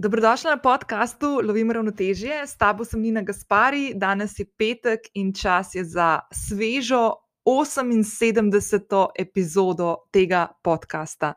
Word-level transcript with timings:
Dobrodošla 0.00 0.50
na 0.50 0.56
podkastu 0.56 1.40
Lovim 1.44 1.70
ravnotežje, 1.70 2.46
s 2.46 2.56
tabo 2.56 2.84
sem 2.84 3.00
Nina 3.02 3.22
Gaspari, 3.22 3.94
danes 3.94 4.38
je 4.38 4.44
petek 4.46 5.08
in 5.14 5.32
čas 5.34 5.74
je 5.74 5.82
za 5.84 6.20
svežo 6.30 7.14
78. 7.44 9.06
epizodo 9.18 9.96
tega 10.12 10.46
podcasta. 10.62 11.32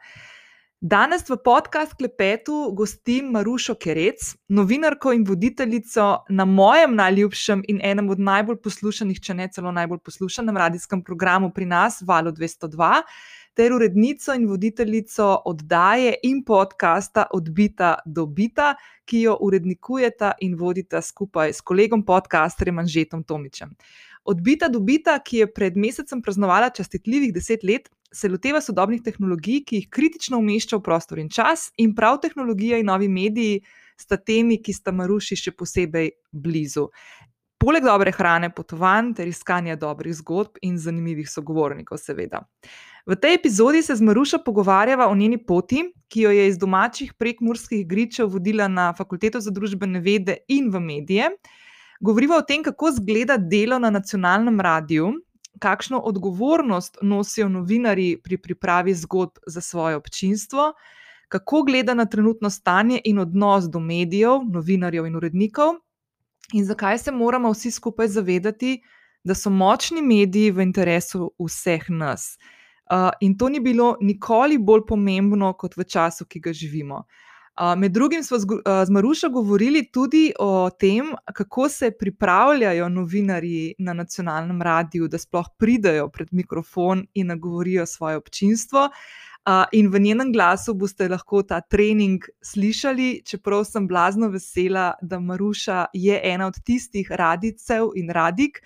Danes 0.81 1.25
v 1.29 1.39
podkast 1.43 1.97
klepetu 1.97 2.69
gostim 2.77 3.31
Marušo 3.33 3.75
Kerec, 3.75 4.35
novinarko 4.49 5.11
in 5.13 5.25
voditeljico 5.25 6.25
na 6.29 6.45
mojem 6.45 6.95
najljubšem 6.95 7.63
in 7.67 7.81
enem 7.83 8.09
od 8.09 8.19
najbolj 8.19 8.61
poslušanih, 8.61 9.19
če 9.21 9.33
ne 9.33 9.49
celo 9.49 9.71
najbolj 9.71 9.99
poslušanem 10.05 10.57
radijskem 10.57 11.03
programu 11.03 11.49
pri 11.49 11.65
nas, 11.65 12.03
Valo 12.05 12.31
202 12.31 13.01
ter 13.53 13.73
urednico 13.73 14.33
in 14.33 14.47
voditeljico 14.47 15.41
oddaje 15.45 16.13
in 16.23 16.43
podcasta 16.43 17.25
Odbita 17.33 17.95
do 18.05 18.25
Bita, 18.25 18.75
ki 19.05 19.21
jo 19.21 19.37
urednikujeta 19.41 20.31
in 20.41 20.55
vodita 20.55 21.01
skupaj 21.01 21.53
s 21.53 21.61
kolegom 21.61 22.05
podcasterjem 22.05 22.79
Anžetom 22.79 23.23
Tomičem. 23.23 23.75
Odbita 24.23 24.69
do 24.69 24.79
Bita, 24.79 25.17
ki 25.19 25.37
je 25.37 25.53
pred 25.53 25.77
mesecem 25.77 26.21
praznovala 26.21 26.69
častitljivih 26.69 27.33
deset 27.33 27.63
let, 27.63 27.89
se 28.13 28.29
loteva 28.29 28.61
sodobnih 28.61 29.01
tehnologij, 29.01 29.63
ki 29.65 29.75
jih 29.79 29.89
kritično 29.89 30.37
umešča 30.37 30.77
v 30.77 30.83
prostor 30.83 31.19
in 31.19 31.29
čas, 31.29 31.71
in 31.77 31.95
prav 31.95 32.19
tehnologija 32.21 32.77
in 32.77 32.85
novi 32.91 33.07
mediji 33.07 33.61
sta 33.97 34.17
temi, 34.17 34.59
ki 34.61 34.73
sta 34.73 34.91
Maruši 34.91 35.37
še 35.39 35.55
posebej 35.55 36.11
blizu. 36.31 36.89
Poleg 37.61 37.83
dobre 37.85 38.09
hrane, 38.09 38.47
potovanj 38.49 39.11
ter 39.19 39.27
iskanja 39.29 39.75
dobrih 39.77 40.15
zgodb 40.17 40.55
in 40.65 40.79
zanimivih 40.81 41.27
sogovornikov, 41.29 41.99
seveda. 42.01 42.39
V 43.05 43.13
tej 43.21 43.35
epizodi 43.37 43.83
se 43.85 43.93
z 43.95 44.01
Marušo 44.01 44.39
pogovarjava 44.41 45.05
o 45.05 45.15
njeni 45.15 45.37
poti, 45.37 45.83
ki 46.09 46.23
jo 46.25 46.31
je 46.33 46.47
iz 46.49 46.57
domačih 46.57 47.13
prekmurskih 47.13 47.83
gričev 47.87 48.31
vodila 48.33 48.65
na 48.67 48.87
Fakulteto 48.97 49.39
za 49.39 49.53
družbene 49.53 50.01
vede 50.01 50.39
in 50.47 50.71
v 50.73 50.81
medije. 50.81 51.27
Govoriva 52.01 52.39
o 52.41 52.41
tem, 52.41 52.63
kako 52.65 52.89
izgleda 52.89 53.37
delo 53.37 53.77
na 53.79 53.93
nacionalnem 53.93 54.57
radiju, 54.61 55.11
kakšno 55.61 55.99
odgovornost 55.99 56.97
nosijo 57.01 57.49
novinari 57.49 58.15
pri 58.23 58.41
pripravi 58.41 58.97
zgodb 59.03 59.37
za 59.45 59.61
svoje 59.61 60.01
občinstvo, 60.01 60.73
kako 61.29 61.61
gleda 61.69 61.93
na 61.93 62.09
trenutno 62.09 62.49
stanje 62.49 63.01
in 63.05 63.19
odnos 63.19 63.69
do 63.69 63.79
medijev, 63.79 64.41
novinarjev 64.49 65.05
in 65.05 65.15
urednikov, 65.15 65.77
in 66.53 66.65
zakaj 66.65 66.97
se 66.97 67.11
moramo 67.11 67.51
vsi 67.51 67.71
skupaj 67.71 68.07
zavedati, 68.07 68.81
da 69.23 69.35
so 69.35 69.49
močni 69.49 70.01
mediji 70.01 70.51
v 70.51 70.61
interesu 70.61 71.31
vseh 71.39 71.89
nas. 71.89 72.37
Uh, 72.91 73.09
in 73.21 73.37
to 73.37 73.49
ni 73.49 73.59
bilo 73.59 73.97
nikoli 74.01 74.57
bolj 74.57 74.81
pomembno 74.87 75.53
kot 75.53 75.77
v 75.77 75.83
času, 75.83 76.25
ki 76.25 76.39
ga 76.39 76.53
živimo. 76.53 77.03
Uh, 77.61 77.75
med 77.77 77.91
drugim 77.91 78.23
smo 78.23 78.39
z, 78.39 78.47
uh, 78.47 78.83
z 78.85 78.89
Marušo 78.89 79.29
govorili 79.29 79.85
tudi 79.91 80.31
o 80.39 80.69
tem, 80.69 81.13
kako 81.33 81.69
se 81.69 81.91
pripravljajo 81.91 82.89
novinari 82.89 83.75
na 83.79 83.93
nacionalnem 83.93 84.61
radiju, 84.61 85.07
da 85.07 85.17
sploh 85.17 85.47
pridajo 85.57 86.09
pred 86.09 86.27
mikrofon 86.31 87.05
in 87.13 87.27
nagovorijo 87.27 87.85
svoje 87.85 88.17
občinstvo. 88.17 88.89
Uh, 88.89 89.30
in 89.71 89.87
v 89.89 89.99
njenem 89.99 90.31
glasu 90.33 90.73
boste 90.73 91.07
lahko 91.09 91.41
ta 91.43 91.61
trening 91.61 92.25
slišali, 92.45 93.23
čeprav 93.25 93.63
sem 93.65 93.87
blazno 93.87 94.29
vesela, 94.29 94.93
da 95.01 95.19
Maruša 95.19 95.85
je 95.93 96.19
ena 96.23 96.47
od 96.47 96.59
tistih 96.65 97.11
radicev 97.11 97.95
in 97.95 98.09
radik, 98.09 98.61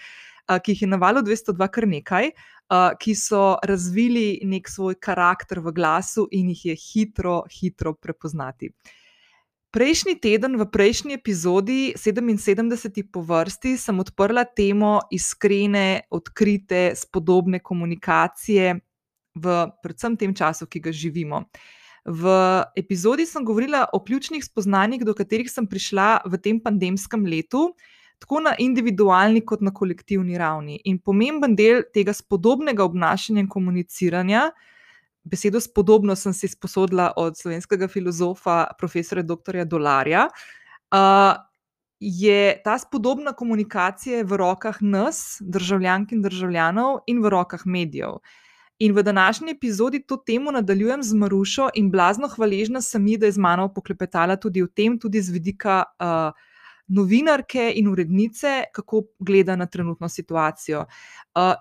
uh, 0.49 0.59
ki 0.59 0.75
jih 0.75 0.81
je 0.81 0.87
na 0.87 0.97
valu 0.97 1.23
202 1.23 1.67
kar 1.71 1.87
nekaj. 1.87 2.27
Uh, 2.35 2.55
uh, 2.69 2.97
ki 2.99 3.15
so 3.15 3.57
razvili 3.63 4.39
nek 4.43 4.69
svoj 4.69 4.95
karakter 4.99 5.59
v 5.59 5.71
glasu 5.71 6.27
in 6.31 6.49
jih 6.49 6.65
je 6.65 6.75
hitro, 6.75 7.43
hitro 7.51 7.93
prepoznati. 7.93 8.71
Prejšnji 9.75 10.15
teden, 10.23 10.55
v 10.55 10.69
prejšnji 10.71 11.17
epizodi, 11.17 11.93
77. 11.99 13.11
po 13.11 13.21
vrsti, 13.21 13.75
sem 13.77 13.99
odprla 13.99 14.45
temo 14.47 15.01
iskrene, 15.11 16.07
odkrite, 16.09 16.93
spodobne 16.95 17.59
komunikacije 17.59 18.79
v 19.35 19.55
predvsem 19.83 20.17
tem 20.17 20.33
času, 20.35 20.67
ki 20.67 20.79
ga 20.79 20.91
živimo. 20.91 21.45
V 22.05 22.29
epizodi 22.77 23.25
sem 23.25 23.45
govorila 23.45 23.87
o 23.93 23.99
ključnih 23.99 24.43
spoznanjih, 24.45 25.05
do 25.05 25.15
katerih 25.17 25.49
sem 25.49 25.65
prišla 25.67 26.27
v 26.29 26.37
tem 26.37 26.59
pandemskem 26.61 27.25
letu, 27.25 27.73
tako 28.21 28.43
na 28.45 28.53
individualni 28.61 29.41
kot 29.41 29.61
na 29.65 29.73
kolektivni 29.73 30.37
ravni. 30.37 30.77
In 30.85 30.99
pomemben 31.01 31.55
del 31.57 31.83
tega 31.93 32.13
spodobnega 32.13 32.85
obnašanja 32.85 33.41
in 33.41 33.49
komuniciranja, 33.49 34.51
besedo 35.25 35.59
spodobno 35.59 36.15
sem 36.15 36.33
si 36.33 36.47
sposodila 36.47 37.11
od 37.17 37.37
slovenskega 37.37 37.89
filozofa, 37.89 38.63
profesora 38.77 39.25
dr. 39.25 39.65
Dolarja. 39.65 40.29
Uh, 40.93 41.33
Je 41.99 42.61
ta 42.63 42.75
spodobna 42.77 43.31
komunikacija 43.33 44.23
v 44.27 44.37
rokah 44.37 44.77
nas, 44.81 45.37
državljank 45.39 46.11
in 46.11 46.21
državljanov, 46.21 46.99
in 47.07 47.21
v 47.23 47.29
rokah 47.31 47.63
medijev. 47.65 48.19
In 48.79 48.91
v 48.95 49.03
današnji 49.03 49.51
epizodi 49.51 50.01
to 50.03 50.17
temo 50.17 50.51
nadaljujem 50.51 51.03
z 51.03 51.13
Marušo 51.13 51.69
in 51.75 51.91
blazno 51.91 52.27
hvaležna 52.27 52.81
sem 52.81 53.07
ji, 53.07 53.17
da 53.17 53.25
je 53.25 53.31
z 53.31 53.37
mano 53.37 53.69
poklepetala 53.73 54.35
tudi 54.35 54.63
o 54.63 54.67
tem, 54.67 54.99
tudi 54.99 55.21
z 55.21 55.31
vidika 55.31 55.83
uh, 55.99 56.33
novinarke 56.87 57.71
in 57.75 57.87
urednice, 57.87 58.63
kako 58.73 59.03
gleda 59.19 59.55
na 59.55 59.65
trenutno 59.65 60.09
situacijo. 60.09 60.85
Uh, 61.35 61.53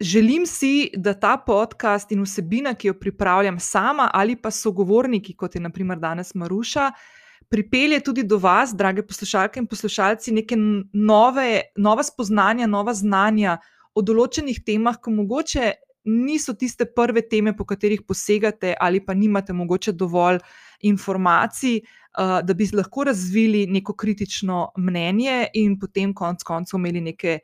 želim 0.00 0.46
si, 0.46 0.90
da 0.96 1.14
ta 1.14 1.36
podcast 1.36 2.12
in 2.12 2.22
vsebina, 2.22 2.74
ki 2.74 2.88
jo 2.88 2.94
pripravljam 2.94 3.60
sama 3.60 4.10
ali 4.12 4.36
pa 4.36 4.50
sogovorniki, 4.50 5.36
kot 5.36 5.54
je 5.54 5.60
naprimer 5.60 5.98
danes 5.98 6.34
Maruša, 6.34 6.90
pripelje 7.48 8.00
tudi 8.00 8.22
do 8.22 8.38
vas, 8.38 8.72
drage 8.74 9.02
poslušalke 9.02 9.60
in 9.60 9.66
poslušalci, 9.66 10.32
neke 10.32 10.56
nove, 10.92 11.60
nova 11.76 12.02
spoznanja, 12.02 12.66
nova 12.66 12.94
znanja 12.94 13.58
o 13.94 14.02
določenih 14.02 14.64
temah, 14.66 14.96
ko 14.98 15.10
mogoče. 15.10 15.72
Niso 16.04 16.54
tiste 16.54 16.84
prve 16.84 17.22
teme, 17.28 17.56
po 17.56 17.64
katerih 17.64 18.02
posegate, 18.02 18.74
ali 18.80 19.00
pa 19.00 19.14
nimate 19.14 19.52
mogoče 19.52 19.92
dovolj 19.92 20.38
informacij, 20.80 21.80
uh, 21.80 22.40
da 22.44 22.54
bi 22.54 22.68
lahko 22.72 23.04
razvili 23.04 23.66
neko 23.66 23.94
kritično 23.96 24.72
mnenje 24.76 25.46
in 25.54 25.78
potem 25.80 26.14
konec 26.14 26.42
koncev 26.42 26.78
imeli 26.78 27.00
neke 27.00 27.38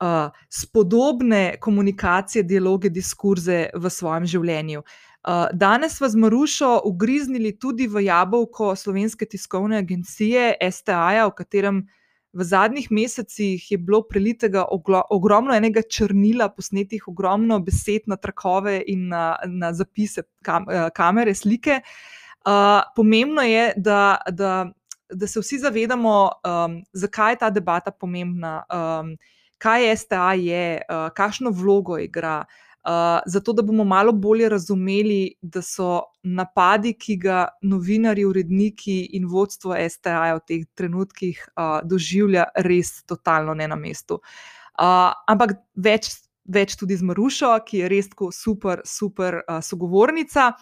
uh, 0.00 0.30
spodobne 0.48 1.56
komunikacije, 1.60 2.42
dialoge, 2.42 2.88
diskurze 2.88 3.66
v 3.74 3.90
svojem 3.90 4.26
življenju. 4.26 4.80
Uh, 4.80 5.48
danes 5.52 5.96
smo 5.98 6.08
z 6.08 6.16
Marušo 6.16 6.80
ugriznili 6.84 7.56
tudi 7.58 7.88
v 7.90 8.04
jabolko 8.06 8.76
slovenske 8.76 9.26
tiskovne 9.26 9.80
agencije 9.82 10.54
STA, 10.70 11.26
v 11.26 11.34
katerem 11.36 11.86
v 12.36 12.44
zadnjih 12.44 12.90
mesecih 12.92 13.70
je 13.70 13.78
bilo 13.78 14.02
prelitega 14.04 14.66
ogromno 15.10 15.54
enega 15.56 15.82
črnila, 15.82 16.50
posnetih 16.52 17.08
ogromno 17.08 17.58
besed 17.64 18.04
na 18.06 18.16
trakove 18.20 18.82
in 18.86 19.08
na, 19.08 19.36
na 19.46 19.72
zapise 19.72 20.26
kam, 20.44 20.66
kamere, 20.94 21.34
slike. 21.34 21.80
Uh, 22.46 22.84
pomembno 22.96 23.42
je, 23.42 23.72
da, 23.76 24.18
da, 24.30 24.68
da 25.10 25.26
se 25.26 25.40
vsi 25.40 25.58
zavedamo, 25.64 26.16
um, 26.44 26.76
zakaj 26.92 27.32
je 27.32 27.40
ta 27.40 27.50
debata 27.50 27.90
pomembna, 27.90 28.60
um, 28.70 29.16
kaj 29.58 29.96
STA 29.96 30.34
je, 30.38 30.66
uh, 30.84 31.08
kakšno 31.16 31.50
vlogo 31.50 31.98
igra. 31.98 32.44
Zato, 33.26 33.52
da 33.52 33.62
bomo 33.62 33.84
malo 33.84 34.12
bolje 34.12 34.48
razumeli, 34.48 35.34
da 35.42 35.62
so 35.62 36.02
napadi, 36.22 36.92
ki 36.98 37.16
ga 37.16 37.46
novinari, 37.62 38.24
uredniki 38.24 39.00
in 39.18 39.26
vodstvo 39.26 39.74
STA 39.90 40.36
v 40.36 40.44
teh 40.46 40.68
trenutkih 40.74 41.40
uh, 41.48 41.80
doživlja, 41.82 42.46
res 42.66 43.00
totalno 43.06 43.54
ne 43.54 43.66
na 43.68 43.76
mestu. 43.76 44.20
Uh, 44.76 45.10
ampak 45.26 45.56
več 45.74 46.12
več 46.46 46.76
tudi 46.78 46.96
z 46.96 47.02
Marušo, 47.06 47.50
ki 47.66 47.82
je 47.82 47.88
res 47.90 48.08
tako 48.12 48.30
super, 48.34 48.82
super 48.86 49.40
uh, 49.40 49.58
sogovornica. 49.64 50.52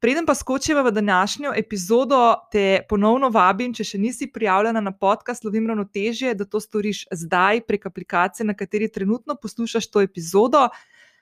Preden 0.00 0.26
pa 0.26 0.34
skočimo 0.34 0.82
v 0.84 0.92
današnjo 0.92 1.52
epizodo, 1.56 2.20
te 2.52 2.80
ponovno 2.88 3.30
vabim, 3.32 3.74
če 3.74 3.84
še 3.84 4.00
nisi 4.00 4.30
prijavljena 4.32 4.80
na 4.84 4.92
podcast 4.92 5.44
Lovim 5.44 5.68
ravnotežje, 5.68 6.34
da 6.34 6.48
to 6.48 6.60
storiš 6.60 7.04
zdaj 7.12 7.64
prek 7.68 7.86
aplikacije, 7.86 8.46
na 8.48 8.56
kateri 8.56 8.90
trenutno 8.92 9.36
poslušaš 9.40 9.90
to 9.90 10.04
epizodo. 10.04 10.68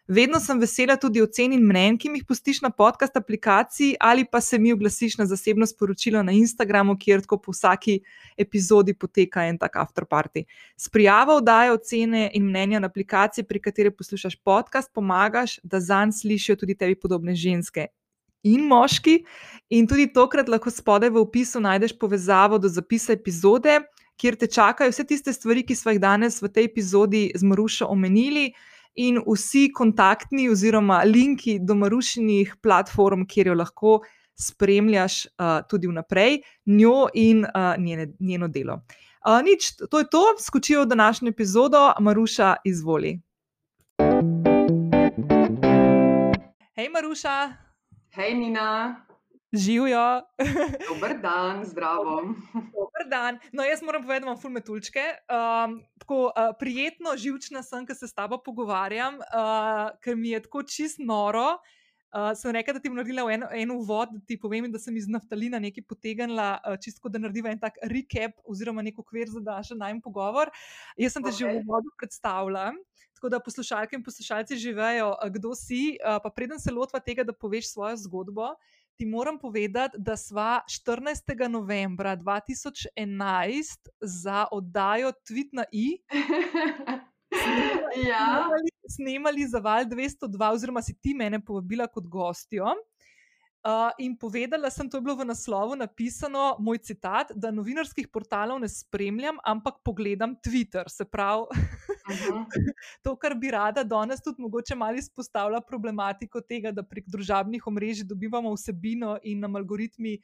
Vedno 0.08 0.40
sem 0.40 0.58
vesela 0.58 0.96
tudi 0.98 1.20
ocen 1.22 1.52
in 1.54 1.62
mnen, 1.62 1.94
ki 1.94 2.10
mi 2.10 2.18
jih 2.18 2.26
pustiš 2.26 2.58
na 2.64 2.72
podcast 2.74 3.14
aplikaciji, 3.16 3.94
ali 4.00 4.24
pa 4.26 4.40
se 4.40 4.58
mi 4.58 4.72
oglasiš 4.72 5.14
na 5.18 5.26
zasebno 5.30 5.66
sporočilo 5.66 6.22
na 6.26 6.32
Instagramu, 6.34 6.96
kjer 6.98 7.22
tako 7.22 7.38
po 7.38 7.54
vsaki 7.54 8.00
epizodi 8.36 8.96
poteka 8.98 9.46
en 9.46 9.58
tak 9.58 9.76
afterparty. 9.78 10.42
S 10.76 10.90
prijavo 10.90 11.36
oddaje 11.38 11.72
ocene 11.72 12.30
in 12.34 12.48
mnenja 12.48 12.80
na 12.80 12.90
aplikaciji, 12.90 13.46
pri 13.46 13.62
kateri 13.62 13.94
poslušaš 13.94 14.36
podcast, 14.42 14.90
pomagaš, 14.94 15.60
da 15.62 15.80
zanj 15.80 16.12
slišijo 16.18 16.56
tudi 16.56 16.74
tebi 16.74 16.98
podobne 16.98 17.34
ženske. 17.34 17.86
In 18.42 18.66
moški, 18.66 19.20
in 19.70 19.86
tudi 19.86 20.08
tokrat 20.10 20.48
lahko 20.50 20.70
spodaj 20.70 21.14
v 21.14 21.22
opisu 21.22 21.62
najdeš 21.62 21.94
povezavo 21.98 22.58
do 22.58 22.68
zapisa 22.68 23.14
epizode, 23.14 23.78
kjer 24.18 24.34
te 24.36 24.50
čakajo 24.50 24.90
vse 24.90 25.06
tiste 25.06 25.32
stvari, 25.32 25.62
ki 25.62 25.78
smo 25.78 25.94
jih 25.94 26.02
danes 26.02 26.42
v 26.42 26.50
tej 26.50 26.66
epizodi 26.66 27.28
z 27.34 27.46
Marušo 27.46 27.86
omenili 27.86 28.50
in 28.94 29.20
vsi 29.26 29.70
kontaktni 29.74 30.48
oziroma 30.50 31.02
linki 31.04 31.58
do 31.60 31.74
marušinih 31.74 32.56
platform, 32.62 33.26
kjer 33.26 33.46
jo 33.46 33.54
lahko 33.54 34.00
spremljaš 34.38 35.26
uh, 35.26 35.60
tudi 35.68 35.86
vnaprej 35.86 36.40
njo 36.66 37.08
in 37.14 37.44
uh, 37.44 37.74
njene, 37.78 38.12
njeno 38.20 38.48
delo. 38.48 38.80
Uh, 39.26 39.38
nič, 39.44 39.76
to 39.90 39.98
je 39.98 40.10
to, 40.10 40.22
skočijo 40.40 40.82
v 40.82 40.86
današnjo 40.86 41.28
epizodo, 41.28 41.92
Maruša, 42.00 42.56
izvoli. 42.64 43.20
Hej, 46.74 46.88
Maruša. 46.88 47.52
Hej, 48.14 48.34
Nina. 48.34 49.06
Živijo. 49.52 50.22
Dober 50.88 51.18
dan, 51.20 51.64
zdravo. 51.64 52.22
Dober 52.54 53.04
dan. 53.10 53.38
No, 53.52 53.62
jaz 53.62 53.82
moram 53.82 54.02
povedati, 54.02 54.24
da 54.24 54.30
imam 54.30 54.40
fulme 54.40 54.60
tulčke. 54.64 55.04
Um, 55.28 55.82
tako 55.98 56.24
uh, 56.24 56.54
prijetno, 56.58 57.12
živčna 57.16 57.62
sem, 57.62 57.84
ker 57.86 57.96
se 57.96 58.08
s 58.08 58.16
tabo 58.16 58.38
pogovarjam, 58.40 59.20
uh, 59.20 59.92
ker 60.00 60.16
mi 60.16 60.32
je 60.32 60.42
tako 60.42 60.62
čist 60.64 61.04
noro. 61.04 61.58
Uh, 62.12 62.32
sem 62.36 62.52
rekel, 62.52 62.76
da 62.76 62.80
ti 62.80 62.88
bom 62.88 62.96
naredila 62.96 63.24
en, 63.32 63.44
en 63.56 63.70
uvod, 63.72 64.10
da 64.12 64.20
ti 64.28 64.36
povem, 64.40 64.66
da 64.72 64.80
sem 64.80 64.96
iz 64.96 65.06
naftalina 65.08 65.60
nekaj 65.60 65.84
potegnila, 65.88 66.58
uh, 66.60 66.76
čisto 66.80 67.12
da 67.12 67.20
narediva 67.20 67.52
en 67.52 67.60
tak 67.60 67.76
recap 67.88 68.36
oziroma 68.48 68.84
nek 68.84 68.98
okvir 69.00 69.28
za 69.32 69.40
naš 69.40 69.72
najmen 69.76 70.00
pogovor. 70.04 70.48
Jaz 70.96 71.16
sem 71.16 71.24
te 71.24 71.28
okay. 71.28 71.38
že 71.38 71.52
v 71.52 71.60
uvodu 71.60 71.92
predstavila. 72.00 72.70
Tako 73.16 73.30
da 73.32 73.40
poslušalke 73.40 73.96
in 73.96 74.04
poslušalci 74.04 74.56
že 74.60 74.72
vejo, 74.76 75.12
kdo 75.36 75.54
si. 75.56 75.96
Uh, 76.00 76.16
pa 76.24 76.32
preden 76.32 76.60
se 76.60 76.72
lotva 76.72 77.00
tega, 77.00 77.24
da 77.24 77.32
poveš 77.32 77.70
svojo 77.72 77.96
zgodbo, 78.04 78.52
ti 78.96 79.06
moram 79.06 79.38
povedati, 79.38 79.98
da 79.98 80.16
sva 80.16 80.60
14. 80.86 81.48
novembra 81.48 82.16
2011 82.16 83.88
za 84.00 84.46
oddajo 84.52 85.12
Tweet 85.12 85.48
na 85.52 85.64
I. 85.72 85.98
ja. 88.08 88.48
snemali 88.88 89.46
za 89.46 89.58
Val 89.58 89.84
202, 89.84 90.52
oziroma 90.52 90.82
si 90.82 90.94
ti 91.00 91.14
mene 91.14 91.44
povabila 91.44 91.86
kot 91.86 92.06
gostjo. 92.06 92.64
Uh, 93.62 93.94
in 94.02 94.16
povedala 94.18 94.70
sem, 94.74 94.90
to 94.90 94.98
je 94.98 95.04
bilo 95.06 95.14
v 95.20 95.24
naslovu 95.30 95.76
napisano, 95.78 96.56
moj 96.58 96.80
citat, 96.82 97.30
da 97.38 97.52
novinarskih 97.54 98.08
portalov 98.10 98.58
ne 98.58 98.66
spremljam, 98.66 99.38
ampak 99.46 99.78
pogledam 99.86 100.34
Twitter. 100.42 100.90
Se 100.90 101.06
pravi, 101.06 101.46
-huh. 102.08 102.44
to, 103.04 103.16
kar 103.16 103.34
bi 103.34 103.50
rada 103.50 103.84
danes 103.84 104.22
tudi 104.22 104.42
mogoče 104.42 104.74
malo 104.74 104.98
izpostavila 104.98 105.60
problematiko 105.60 106.40
tega, 106.40 106.72
da 106.72 106.82
prek 106.82 107.08
družabnih 107.08 107.66
omrežij 107.66 108.04
dobivamo 108.04 108.54
vsebino 108.54 109.18
in 109.22 109.40
nam 109.40 109.56
algoritmi 109.56 110.18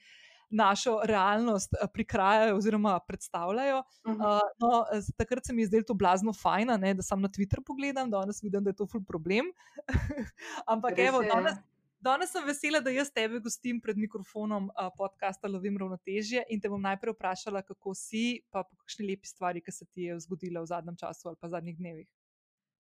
našo 0.50 1.00
realnost 1.04 1.74
eh, 1.74 1.86
prikrajajo 1.92 2.56
oziroma 2.56 3.00
predstavljajo. 3.00 3.78
Uh 3.78 4.12
-huh. 4.12 4.36
uh, 4.36 4.40
no, 4.58 4.84
takrat 5.16 5.46
se 5.46 5.52
mi 5.52 5.62
je 5.62 5.66
zdelo 5.66 5.82
to 5.82 5.94
blazno 5.94 6.32
fajn, 6.32 6.68
da 6.96 7.02
sam 7.02 7.20
na 7.20 7.28
Twitter 7.28 7.60
pogledam, 7.66 8.10
danes 8.10 8.42
vidim, 8.42 8.64
da 8.64 8.70
je 8.70 8.76
to 8.76 8.86
ful 8.86 9.04
problem. 9.04 9.44
Ampak 10.72 10.98
evo, 10.98 11.22
danes. 11.22 11.54
Danes 12.00 12.30
sem 12.30 12.44
vesela, 12.46 12.78
da 12.78 12.92
jaz 12.94 13.08
tebe 13.10 13.40
gostim 13.42 13.80
pred 13.82 13.96
mikrofonom 13.98 14.68
uh, 14.70 14.86
podcasta 14.94 15.48
Lovim 15.50 15.74
ravnotežje 15.82 16.44
in 16.54 16.60
te 16.62 16.70
bom 16.70 16.78
najprej 16.82 17.16
vprašala, 17.16 17.64
kako 17.66 17.94
si, 17.98 18.38
pa 18.54 18.62
po 18.62 18.78
kakšni 18.84 19.08
lepi 19.08 19.26
stvari, 19.26 19.62
ki 19.64 19.74
se 19.74 19.86
ti 19.90 20.06
je 20.06 20.20
zgodila 20.22 20.62
v 20.62 20.70
zadnjem 20.70 21.00
času 21.00 21.32
ali 21.32 21.40
pa 21.42 21.50
zadnjih 21.50 21.76
dnevih. 21.80 22.06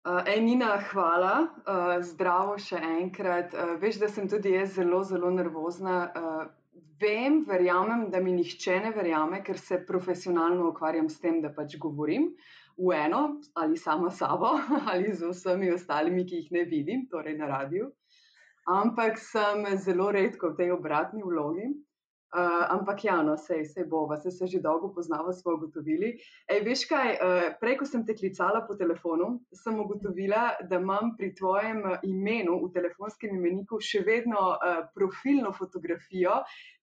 Uh, 0.08 0.24
Enina, 0.32 0.80
hvala, 0.88 1.34
uh, 1.44 1.92
zdravo 2.00 2.56
še 2.56 2.80
enkrat. 2.80 3.52
Uh, 3.52 3.76
veš, 3.84 4.00
da 4.00 4.08
sem 4.08 4.32
tudi 4.32 4.56
jaz 4.56 4.72
zelo, 4.80 5.04
zelo 5.04 5.28
nervozna. 5.36 6.00
Uh, 6.16 6.42
vem, 7.02 7.42
verjamem, 7.44 8.08
da 8.08 8.24
mi 8.24 8.32
nihče 8.40 8.80
ne 8.80 8.96
verjame, 8.96 9.44
ker 9.44 9.60
se 9.60 9.82
profesionalno 9.84 10.72
ukvarjam 10.72 11.12
s 11.12 11.20
tem, 11.20 11.42
da 11.44 11.52
pač 11.52 11.76
govorim 11.76 12.30
v 12.80 12.96
eno 12.96 13.26
ali 13.60 13.76
samo 13.76 14.08
sabo 14.08 14.56
ali 14.92 15.12
z 15.12 15.28
vsemi 15.28 15.68
ostalimi, 15.76 16.24
ki 16.24 16.46
jih 16.46 16.54
ne 16.56 16.70
vidim, 16.70 17.10
torej 17.12 17.36
na 17.36 17.58
radiju. 17.58 17.92
Ampak 18.70 19.18
sem 19.18 19.66
zelo 19.78 20.10
redko 20.14 20.52
v 20.52 20.56
tej 20.56 20.70
obratni 20.76 21.22
vlogi. 21.22 21.70
Uh, 22.32 22.64
ampak 22.72 23.04
ja, 23.04 23.18
no, 23.20 23.34
sej, 23.36 23.66
sej 23.68 23.84
bova, 23.84 24.16
se, 24.16 24.30
se 24.32 24.46
že 24.48 24.62
dolgo 24.64 24.88
poznava, 24.88 25.34
smo 25.36 25.52
ugotovili. 25.52 26.14
Ej, 26.48 26.62
veš 26.64 26.86
kaj, 26.88 27.10
uh, 27.20 27.48
prej, 27.60 27.76
ko 27.76 27.84
sem 27.84 28.06
te 28.08 28.16
klicala 28.16 28.62
po 28.64 28.72
telefonu, 28.72 29.42
sem 29.52 29.76
ugotovila, 29.76 30.54
da 30.64 30.80
imam 30.80 31.12
pri 31.18 31.34
tvojem 31.36 31.84
imenu 32.08 32.56
v 32.62 32.70
telefonskem 32.72 33.36
imeniku 33.36 33.82
še 33.84 34.00
vedno 34.08 34.46
uh, 34.54 34.80
profilno 34.96 35.52
fotografijo, 35.52 36.40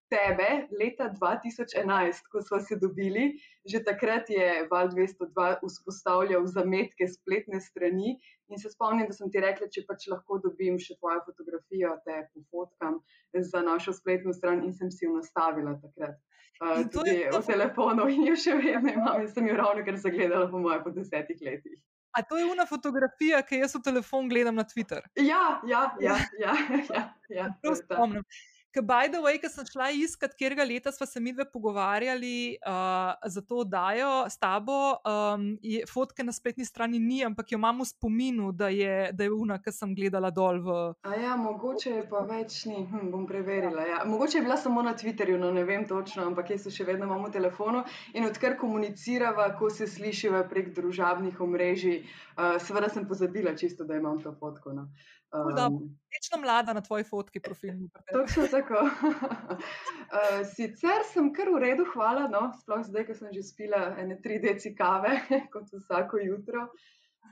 tebe 0.10 0.68
leta 0.80 1.10
2011, 1.14 2.28
ko 2.32 2.42
smo 2.42 2.60
se 2.60 2.76
dobili, 2.82 3.40
že 3.66 3.84
takrat 3.84 4.30
je 4.30 4.68
Val 4.72 4.90
202 4.90 5.56
vzpostavljal 5.64 6.46
zametke 6.46 7.08
spletne 7.08 7.62
strani. 7.62 8.18
In 8.50 8.58
se 8.58 8.70
spomnim, 8.70 9.06
da 9.08 9.14
sem 9.14 9.30
ti 9.32 9.42
rekla, 9.42 9.70
če 9.70 9.86
pač 9.86 10.08
lahko 10.10 10.40
dobim 10.42 10.80
še 10.82 10.98
tvojo 10.98 11.22
fotografijo, 11.28 11.94
te 12.06 12.24
pofotkam 12.34 12.98
za 13.34 13.62
našo 13.62 13.94
spletno 13.94 14.34
stran, 14.34 14.64
in 14.66 14.74
sem 14.74 14.90
si 14.92 15.06
jo 15.06 15.14
nastavila 15.14 15.76
takrat. 15.84 16.18
Uh, 16.60 16.82
tudi 16.92 17.14
je 17.22 17.30
v 17.32 17.40
telefonu, 17.46 18.10
in 18.12 18.26
jo 18.28 18.36
še 18.36 18.58
vedno 18.58 18.92
imam, 18.92 19.22
in 19.22 19.30
sem 19.32 19.46
jo 19.48 19.56
ravno 19.56 19.86
kar 19.86 20.02
zagledala, 20.02 20.50
po 20.50 20.60
po 20.84 20.92
desetih 20.98 21.38
letih. 21.46 21.78
A 22.18 22.24
to 22.26 22.38
je 22.38 22.46
una 22.50 22.66
fotografija, 22.66 23.42
ki 23.46 23.62
jaz 23.62 23.76
v 23.78 23.84
telefon 23.86 24.30
gledam 24.30 24.58
na 24.58 24.66
Twitter? 24.66 25.06
Ja, 25.16 25.62
ja, 25.70 25.84
ja. 26.02 26.18
ja, 26.40 26.56
ja, 26.56 26.56
ja, 27.38 27.46
ja 27.64 27.76
spomnim. 27.76 28.26
Ker, 28.72 28.84
by 28.86 29.08
the 29.10 29.18
way, 29.18 29.40
ki 29.42 29.50
sem 29.50 29.66
šla 29.66 29.88
iskat, 29.98 30.36
kjer 30.38 30.54
ga 30.54 30.66
leta 30.68 30.92
smo 30.94 31.08
se 31.10 31.20
mi 31.20 31.32
dve 31.34 31.46
pogovarjali 31.50 32.60
uh, 32.62 33.30
za 33.34 33.42
to 33.42 33.64
oddajo 33.64 34.28
s 34.30 34.38
tabo, 34.38 34.78
um, 35.10 35.48
je, 35.66 35.82
fotke 35.90 36.22
na 36.24 36.32
spletni 36.32 36.66
strani 36.66 37.00
ni, 37.02 37.24
ampak 37.26 37.50
jo 37.50 37.58
imam 37.58 37.82
v 37.82 37.88
spominu, 37.90 38.52
da 38.54 38.70
je, 38.70 39.10
da 39.18 39.26
je 39.26 39.34
una, 39.34 39.58
ki 39.58 39.74
sem 39.74 39.96
gledala 39.98 40.30
dol. 40.30 40.62
V... 40.62 40.78
Ja, 41.18 41.34
mogoče 41.42 41.96
je 41.96 42.06
pa 42.12 42.22
več 42.30 42.60
ni, 42.70 42.84
hm, 42.86 43.10
bom 43.10 43.26
preverila. 43.26 43.88
Ja. 43.90 44.04
Mogoče 44.06 44.38
je 44.38 44.46
bila 44.46 44.58
samo 44.62 44.86
na 44.86 44.94
Twitterju, 44.94 45.42
no 45.42 45.50
ne 45.56 45.66
vem 45.66 45.88
točno, 45.90 46.28
ampak 46.30 46.54
jaz 46.54 46.68
se 46.68 46.76
še 46.78 46.86
vedno 46.86 47.10
imam 47.10 47.26
v 47.26 47.34
telefonu 47.40 47.82
in 48.14 48.30
odkar 48.30 48.54
komunicirava, 48.62 49.50
ko 49.58 49.72
se 49.74 49.90
slišiva 49.90 50.44
prek 50.52 50.76
družabnih 50.78 51.42
omrežij, 51.42 52.04
uh, 52.38 52.60
seveda 52.62 52.94
sem 52.94 53.10
pozabila 53.10 53.58
čisto, 53.58 53.90
da 53.90 53.98
imam 53.98 54.22
to 54.22 54.38
fotko. 54.38 54.78
No. 54.78 54.92
Um, 55.32 55.98
Večno 56.10 56.42
mlada 56.42 56.74
na 56.74 56.82
tvoji 56.82 57.04
fotki, 57.04 57.40
profilni. 57.40 57.90
Točno 58.12 58.48
tako. 58.48 58.74
uh, 58.82 60.48
sicer 60.56 61.06
sem 61.06 61.34
kar 61.34 61.52
v 61.54 61.60
redu, 61.62 61.86
hvala, 61.94 62.26
no, 62.28 62.48
sploh 62.62 62.82
zdaj, 62.88 63.06
ko 63.06 63.18
sem 63.18 63.30
že 63.34 63.44
spila 63.46 63.94
ene 64.02 64.18
tri 64.24 64.40
deci 64.42 64.74
kave, 64.76 65.20
kot 65.54 65.70
vsako 65.70 66.22
jutro. 66.24 66.66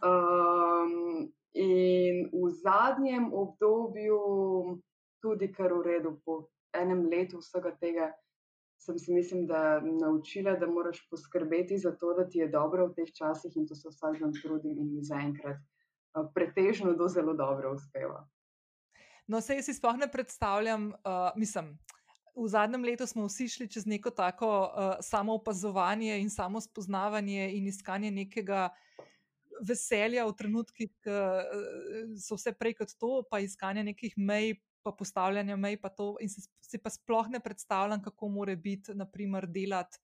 Um, 0.05 1.25
in 1.57 2.29
v 2.29 2.51
zadnjem 2.61 3.31
obdobju, 3.33 4.19
tudi 5.21 5.49
kar 5.53 5.73
v 5.73 5.81
redu, 5.87 6.13
po 6.25 6.43
enem 6.77 7.07
letu 7.09 7.41
vsega 7.41 7.73
tega, 7.81 8.11
sem 8.77 8.99
se, 9.01 9.09
mislim, 9.13 9.47
da 9.49 9.81
naučila, 9.81 10.53
da 10.53 10.69
moraš 10.69 11.01
poskrbeti 11.09 11.79
za 11.81 11.95
to, 11.97 12.13
da 12.13 12.27
ti 12.29 12.45
je 12.45 12.47
dobro 12.53 12.91
v 12.91 13.01
teh 13.01 13.09
časih 13.09 13.57
in 13.57 13.65
to 13.65 13.75
se 13.75 13.89
vsak 13.89 14.19
dan 14.21 14.37
trudim 14.37 14.77
in 14.77 14.93
mi 14.93 15.01
zaenkrat 15.01 15.57
pretežno 16.33 16.93
do 16.93 17.07
zelo 17.07 17.33
dobro 17.33 17.73
uspeva. 17.73 18.27
No, 19.27 19.41
se 19.41 19.57
jaz 19.57 19.65
si 19.67 19.73
sploh 19.75 19.97
ne 19.99 20.07
predstavljam, 20.11 20.89
uh, 20.89 21.31
mislim. 21.35 21.75
V 22.37 22.47
zadnjem 22.47 22.83
letu 22.85 23.07
smo 23.09 23.25
vsi 23.25 23.47
šli 23.49 23.65
čez 23.67 23.85
neko 23.89 24.11
tako 24.13 24.49
uh, 24.61 24.93
samo 25.01 25.33
opazovanje 25.33 26.19
in 26.21 26.29
samo 26.29 26.61
spoznavanje 26.61 27.49
in 27.57 27.67
iskanje 27.67 28.11
nekega 28.11 28.69
veselja 29.61 30.25
v 30.25 30.35
trenutkih, 30.37 30.91
ki 31.01 31.11
uh, 31.11 32.13
so 32.21 32.37
vse 32.37 32.53
prej 32.53 32.77
kot 32.77 32.93
to, 32.99 33.23
pa 33.31 33.41
iskanje 33.41 33.83
nekih 33.83 34.13
mej, 34.17 34.59
pa 34.85 34.93
postavljanja 34.93 35.57
mej, 35.57 35.81
pa 35.81 35.89
to. 35.89 36.15
In 36.21 36.29
si, 36.29 36.45
si 36.61 36.77
pa 36.77 36.93
sploh 36.93 37.27
ne 37.33 37.41
predstavljam, 37.43 38.03
kako 38.05 38.29
more 38.29 38.55
biti, 38.55 38.95
naprimer, 38.95 39.49
delati 39.49 39.97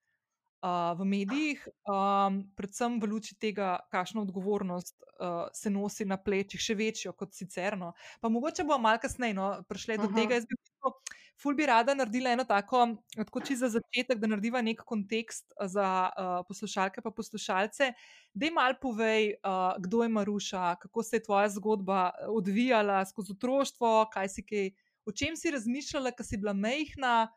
uh, 0.63 1.00
v 1.00 1.05
medijih, 1.05 1.63
um, 1.84 2.39
predvsem 2.55 3.00
v 3.01 3.10
luči 3.12 3.36
tega, 3.36 3.75
kakšno 3.91 4.24
odgovornost 4.24 4.96
uh, 5.03 5.50
se 5.53 5.70
nosi 5.70 6.08
na 6.08 6.17
plečih, 6.17 6.62
še 6.62 6.75
večjo 6.79 7.13
kot 7.17 7.36
sicer. 7.36 7.77
No. 7.77 7.91
Pa 8.24 8.32
mogoče 8.32 8.63
bomo 8.63 8.88
malo 8.88 9.01
kasneje 9.03 9.36
no, 9.38 9.50
prišli 9.67 10.00
do 10.00 10.10
tega. 10.15 10.39
Jaz 10.39 10.48
bi 10.48 10.55
rekel, 10.55 10.96
ful 11.43 11.58
bi 11.58 11.67
rada 11.67 11.96
naredila 11.98 12.32
eno 12.32 12.46
tako, 12.48 12.86
tako 13.17 13.43
čisto 13.43 13.67
za 13.67 13.82
začetek, 13.82 14.22
da 14.22 14.29
narediva 14.32 14.62
nek 14.63 14.86
kontekst 14.88 15.51
za 15.75 15.89
uh, 16.08 16.39
poslušalke 16.48 17.03
in 17.03 17.12
poslušalce. 17.12 17.91
Dej 18.34 18.55
mal 18.55 18.79
povej, 18.82 19.36
uh, 19.43 19.75
kdo 19.84 20.03
je 20.08 20.15
Maruša, 20.15 20.75
kako 20.82 21.03
se 21.03 21.20
je 21.20 21.27
tvoja 21.27 21.50
zgodba 21.50 22.12
odvijala 22.32 23.03
skozi 23.05 23.36
otroštvo, 23.36 24.10
kaj 24.13 24.29
si 24.29 24.48
kaj. 24.48 24.74
O 25.03 25.12
čem 25.12 25.36
si 25.36 25.51
razmišljala, 25.51 26.13
ko 26.15 26.24
si 26.24 26.38
bila 26.39 26.53
mehna, 26.55 27.27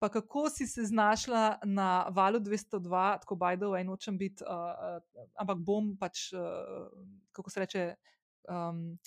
pa 0.00 0.08
kako 0.08 0.48
si 0.50 0.66
se 0.66 0.84
znašla 0.84 1.58
na 1.64 2.08
valu 2.10 2.40
202, 2.40 3.20
tako 3.20 3.36
bajdo, 3.36 3.76
in 3.76 3.86
nočem 3.86 4.18
biti, 4.18 4.44
uh, 4.44 4.50
uh, 4.96 5.26
ampak 5.36 5.58
bom 5.58 5.92
pač, 6.00 6.32
uh, 6.32 6.88
kako 7.32 7.50
se 7.50 7.60
reče. 7.60 7.94
Um, 8.48 8.98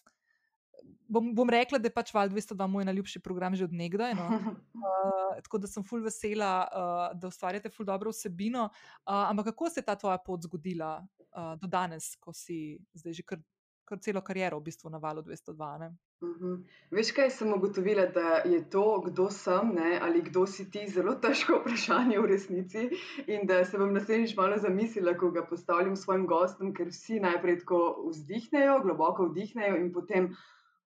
Bom, 1.07 1.29
bom 1.35 1.49
rekla, 1.49 1.77
da 1.79 1.87
je 1.87 1.93
pač 1.93 2.09
Val 2.15 2.27
202 2.27 2.65
moj 2.67 2.85
najljubši 2.85 3.19
program 3.23 3.55
že 3.55 3.67
od 3.67 3.73
nekdaj. 3.73 4.15
No. 4.17 4.25
Uh, 4.27 5.35
tako 5.45 5.59
da 5.63 5.67
sem 5.69 5.83
ful 5.85 6.01
vesela, 6.03 6.51
uh, 6.65 7.03
da 7.19 7.29
ustvarjate 7.29 7.69
ful 7.69 7.85
dobro 7.85 8.11
vsebino. 8.11 8.65
Uh, 8.65 9.29
ampak 9.29 9.51
kako 9.51 9.69
se 9.69 9.79
je 9.79 9.85
ta 9.85 9.95
tvoja 9.95 10.17
pot 10.17 10.41
zgodila 10.43 10.97
uh, 10.99 11.53
do 11.61 11.67
danes, 11.67 12.15
ko 12.19 12.33
si 12.33 12.79
zdaj 12.97 13.13
že 13.19 13.23
kar 13.23 13.39
kar 13.85 13.99
celo 13.99 14.21
kariero 14.21 14.59
v 14.59 14.63
bistvu 14.69 14.89
na 14.89 14.97
valu 14.97 15.21
202. 15.21 15.91
Uh 16.21 16.29
-huh. 16.29 16.63
Veš, 16.91 17.11
kaj 17.11 17.29
sem 17.29 17.53
ugotovila, 17.53 18.05
da 18.05 18.41
je 18.45 18.69
to, 18.69 19.01
kdo 19.05 19.29
sem 19.29 19.73
ne, 19.75 19.99
ali 20.01 20.21
kdo 20.21 20.45
si 20.47 20.71
ti, 20.71 20.87
zelo 20.87 21.15
težko 21.15 21.59
vprašanje 21.59 22.19
v 22.19 22.25
resnici. 22.25 22.89
In 23.27 23.47
da 23.47 23.65
se 23.65 23.77
bom 23.77 23.93
naslednjič 23.93 24.35
malo 24.37 24.57
zamislila, 24.57 25.17
ko 25.17 25.31
ga 25.31 25.45
postavljam 25.45 25.95
svojim 25.95 26.27
gostom, 26.27 26.73
ker 26.73 26.87
vsi 26.87 27.19
najprej 27.19 27.59
tako 27.59 28.09
vzdihnejo, 28.09 28.79
globoko 28.83 29.25
vdihnejo 29.25 29.75
in 29.75 29.93
potem, 29.93 30.35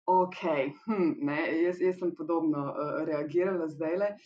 ok, 0.06 0.42
hm, 0.86 1.12
ne, 1.22 1.64
jaz, 1.64 1.82
jaz 1.82 2.00
sem 2.00 2.16
podobno 2.16 2.66
uh, 2.70 3.06
reagirala 3.06 3.68
zdaj 3.68 3.98
le. 3.98 4.18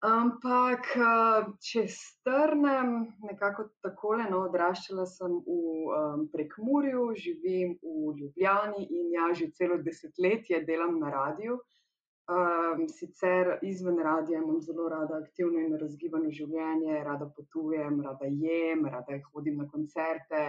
Ampak, 0.00 0.86
eh, 0.96 1.48
če 1.60 1.82
strnem 1.92 2.92
nekako 3.20 3.66
takole, 3.84 4.24
no, 4.32 4.46
odraščala 4.48 5.04
sem 5.04 5.34
v 5.44 5.56
um, 5.92 6.22
Prekmurju, 6.32 7.02
živim 7.20 7.74
v 7.82 8.14
Ljubljani 8.16 8.86
in 8.88 9.10
ja, 9.12 9.26
že 9.36 9.50
celo 9.52 9.76
desetletje 9.76 10.62
delam 10.64 10.96
na 11.02 11.12
radiju. 11.12 11.58
Um, 12.30 12.86
sicer 12.88 13.58
izven 13.60 14.00
radija 14.00 14.40
imam 14.40 14.62
zelo 14.64 14.88
rada 14.88 15.18
aktivno 15.20 15.60
in 15.60 15.76
razgibano 15.76 16.32
življenje, 16.32 17.02
rada 17.04 17.28
potujem, 17.36 18.00
rada 18.00 18.24
jem, 18.24 18.86
rada 18.88 19.20
hodim 19.34 19.60
na 19.60 19.68
koncerte. 19.68 20.44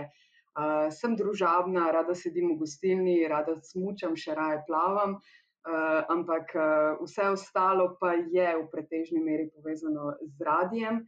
Uh, 0.56 0.88
sem 0.96 1.18
družabna, 1.20 1.90
rada 1.92 2.16
sedim 2.16 2.54
v 2.54 2.62
gostilni, 2.64 3.20
rada 3.28 3.58
smučam, 3.68 4.16
še 4.16 4.36
raje 4.36 4.64
plavam. 4.68 5.20
Uh, 5.62 6.02
ampak 6.10 6.50
uh, 6.58 6.98
vse 7.06 7.30
ostalo 7.30 7.94
pa 8.02 8.16
je 8.18 8.48
v 8.58 8.66
pretežni 8.74 9.22
meri 9.22 9.46
povezano 9.54 10.18
z 10.26 10.42
radijem. 10.42 11.06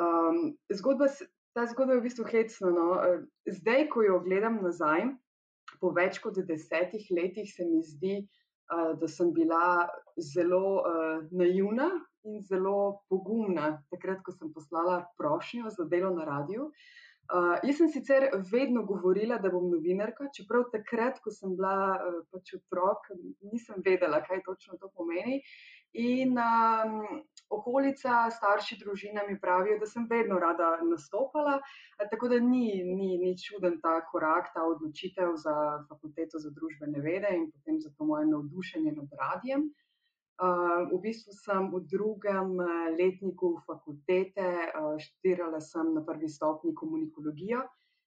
Um, 0.00 0.56
zgodba, 0.72 1.12
ta 1.52 1.66
zgodba 1.68 1.98
je 1.98 2.00
v 2.00 2.06
bistvu 2.08 2.24
hecna. 2.24 2.70
No? 2.72 2.86
Uh, 2.96 3.20
zdaj, 3.44 3.92
ko 3.92 4.00
jo 4.00 4.16
gledam 4.24 4.62
nazaj, 4.64 5.12
po 5.76 5.92
več 5.92 6.22
kot 6.24 6.40
desetih 6.40 7.04
letih, 7.12 7.52
se 7.52 7.68
mi 7.68 7.84
zdi, 7.84 8.16
uh, 8.72 8.96
da 8.96 9.08
sem 9.12 9.28
bila 9.36 9.84
zelo 10.16 10.80
uh, 10.80 11.20
naivna 11.28 11.92
in 12.24 12.40
zelo 12.48 13.04
pogumna, 13.12 13.76
takrat, 13.92 14.24
ko 14.24 14.32
sem 14.32 14.48
poslala 14.56 15.02
prošnjo 15.20 15.68
za 15.68 15.84
delo 15.84 16.16
na 16.16 16.24
radiju. 16.24 16.72
Uh, 16.72 17.01
Uh, 17.30 17.54
jaz 17.62 17.76
sem 17.78 17.88
sicer 17.88 18.26
vedno 18.50 18.82
govorila, 18.84 19.38
da 19.38 19.50
bom 19.50 19.70
novinarka, 19.70 20.26
čeprav 20.36 20.66
takrat, 20.72 21.20
ko 21.22 21.30
sem 21.30 21.54
bila 21.56 21.76
uh, 21.94 22.18
pač 22.32 22.56
otrok, 22.58 23.06
nisem 23.52 23.78
vedela, 23.84 24.20
kaj 24.26 24.42
točno 24.48 24.76
to 24.80 24.90
pomeni. 24.96 25.38
In 25.92 26.38
um, 26.40 27.22
okolica, 27.52 28.30
starši, 28.32 28.78
družina 28.80 29.26
mi 29.28 29.38
pravijo, 29.40 29.78
da 29.78 29.86
sem 29.86 30.06
vedno 30.10 30.38
rada 30.40 30.70
nastopala, 30.88 31.58
tako 32.10 32.30
da 32.32 32.38
ni, 32.40 32.82
ni, 32.84 33.18
ni 33.20 33.32
čuden 33.38 33.76
ta 33.82 33.98
korak, 34.08 34.50
ta 34.54 34.64
odločitev 34.64 35.36
za 35.36 35.54
fakulteto 35.88 36.40
za 36.40 36.50
družbene 36.50 37.04
vede 37.04 37.34
in 37.36 37.50
potem 37.52 37.80
za 37.80 37.92
to 37.92 38.08
moje 38.08 38.26
navdušenje 38.26 38.92
nad 38.96 39.18
radijem. 39.20 39.68
V 40.40 40.98
bistvu 40.98 41.32
sem 41.36 41.68
v 41.70 41.80
drugem 41.86 42.56
uh, 42.58 42.90
letniku 42.96 43.60
fakultete 43.66 44.72
uh, 44.72 44.96
študirala 44.98 45.60
na 45.94 46.02
prvi 46.02 46.28
stopni 46.28 46.74
komunikologijo, 46.74 47.62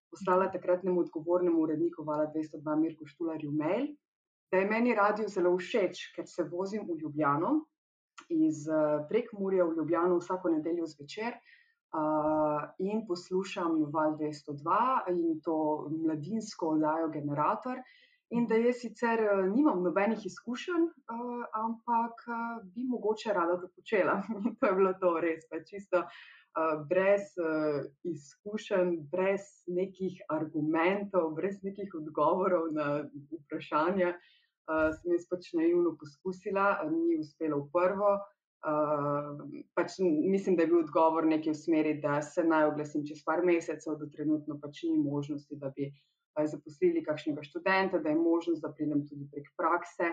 poslala 0.10 0.52
takratnemu 0.52 1.00
odgovornemu 1.00 1.62
uredniku 1.62 2.04
Vala 2.04 2.26
202 2.34 2.80
Mirko 2.80 3.06
Štularju 3.06 3.52
mail, 3.52 3.88
da 4.52 4.58
je 4.58 4.70
meni 4.70 4.96
radio 4.96 5.28
zelo 5.28 5.56
všeč, 5.58 6.12
ker 6.16 6.28
se 6.28 6.44
vozim 6.44 6.84
v 6.90 7.00
Ljubljano 7.00 7.66
iz 8.30 8.68
uh, 8.68 9.06
Prekmurja 9.08 9.64
v 9.66 9.78
Ljubljano 9.78 10.18
vsako 10.18 10.50
nedeljo 10.50 10.86
zvečer 10.86 11.38
in 12.84 13.06
poslušam 13.08 13.86
Val 13.88 14.18
202 14.20 15.12
in 15.16 15.40
to 15.40 15.88
mladinsko 15.88 16.74
oddajo 16.76 17.08
Generator. 17.08 17.80
In 18.34 18.48
da 18.50 18.58
jaz 18.58 18.80
sicer 18.82 19.22
uh, 19.22 19.44
nimam 19.54 19.84
nobenih 19.86 20.24
izkušenj, 20.26 20.86
uh, 21.14 21.44
ampak 21.54 22.24
uh, 22.28 22.64
bi 22.74 22.84
mogoče 22.90 23.34
rada 23.34 23.60
to 23.62 23.68
počela. 23.76 24.16
In 24.46 24.56
to 24.56 24.66
je 24.66 24.78
bilo 24.80 24.94
to 25.02 25.20
res, 25.22 25.46
pa 25.50 25.62
čisto 25.64 26.08
brez 26.90 27.34
izkušenj, 28.08 28.94
brez 29.12 29.44
nekih 29.68 30.22
argumentov, 30.32 31.34
brez 31.36 31.58
nekih 31.68 31.92
odgovorov 32.00 32.70
na 32.72 32.86
vprašanja. 33.34 34.14
Uh, 34.66 34.88
sem 34.96 35.12
jaz 35.14 35.28
pač 35.30 35.52
naivno 35.54 35.94
poskusila, 36.00 36.80
ni 36.90 37.20
uspelo 37.20 37.60
v 37.66 37.70
prvo. 37.76 38.16
Uh, 38.66 39.44
pač 39.78 40.00
mislim, 40.02 40.56
da 40.56 40.64
je 40.64 40.72
bil 40.72 40.80
odgovor 40.82 41.28
nekaj 41.30 41.54
v 41.54 41.60
smeri, 41.60 41.94
da 42.02 42.22
se 42.26 42.42
naj 42.44 42.72
oglasim 42.72 43.04
čez 43.06 43.22
par 43.28 43.44
mesecev, 43.46 44.00
da 44.00 44.10
trenutno 44.10 44.58
pač 44.64 44.82
ni 44.88 44.96
možnosti, 45.04 45.60
da 45.62 45.70
bi 45.76 45.92
uh, 45.92 46.15
zaposlili 46.44 47.04
kakšnega 47.04 47.44
študenta, 47.44 48.00
da 48.00 48.10
je 48.10 48.16
možnost, 48.16 48.62
da 48.62 48.74
pridem 48.74 49.06
tudi 49.08 49.28
prek 49.32 49.48
prakse. 49.58 50.12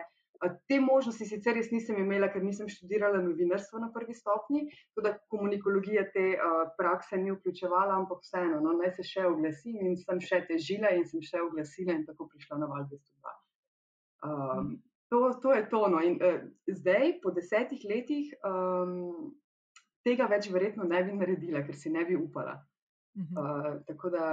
Te 0.69 0.81
možnosti 0.81 1.27
sicer 1.27 1.57
jaz 1.57 1.69
nisem 1.71 1.99
imela, 2.03 2.27
ker 2.33 2.43
nisem 2.43 2.67
študirala 2.71 3.21
novinarstvo 3.23 3.79
na 3.79 3.93
prvi 3.95 4.15
stopni, 4.15 4.65
tudi 4.97 5.13
komunikologija 5.31 6.03
te 6.15 6.25
uh, 6.35 6.65
prakse 6.79 7.19
ni 7.19 7.31
vključevala, 7.31 7.95
ampak 8.01 8.25
vseeno, 8.27 8.59
no, 8.65 8.73
naj 8.81 8.91
se 8.97 9.07
še 9.07 9.27
oglasim 9.29 9.79
in 9.87 9.95
sem 10.01 10.23
še 10.23 10.43
težila 10.49 10.91
in 10.97 11.07
sem 11.07 11.23
še 11.23 11.45
oglasila 11.47 11.95
in 11.95 12.03
tako 12.09 12.27
prišla 12.33 12.59
na 12.59 12.71
val 12.73 12.89
202. 12.91 13.37
Um, 14.27 14.75
to, 15.11 15.23
to 15.43 15.55
je 15.55 15.63
to. 15.71 15.85
No. 15.95 16.03
In, 16.03 16.19
uh, 16.19 16.43
zdaj, 16.67 17.21
po 17.23 17.31
desetih 17.39 17.87
letih, 17.87 18.35
um, 18.43 19.31
tega 20.03 20.27
več 20.27 20.51
verjetno 20.51 20.91
ne 20.91 21.05
bi 21.07 21.15
naredila, 21.23 21.63
ker 21.63 21.79
si 21.79 21.91
ne 21.95 22.03
bi 22.09 22.19
upala. 22.19 22.59
Uh, 23.13 23.77
tako 23.87 24.11
da 24.11 24.27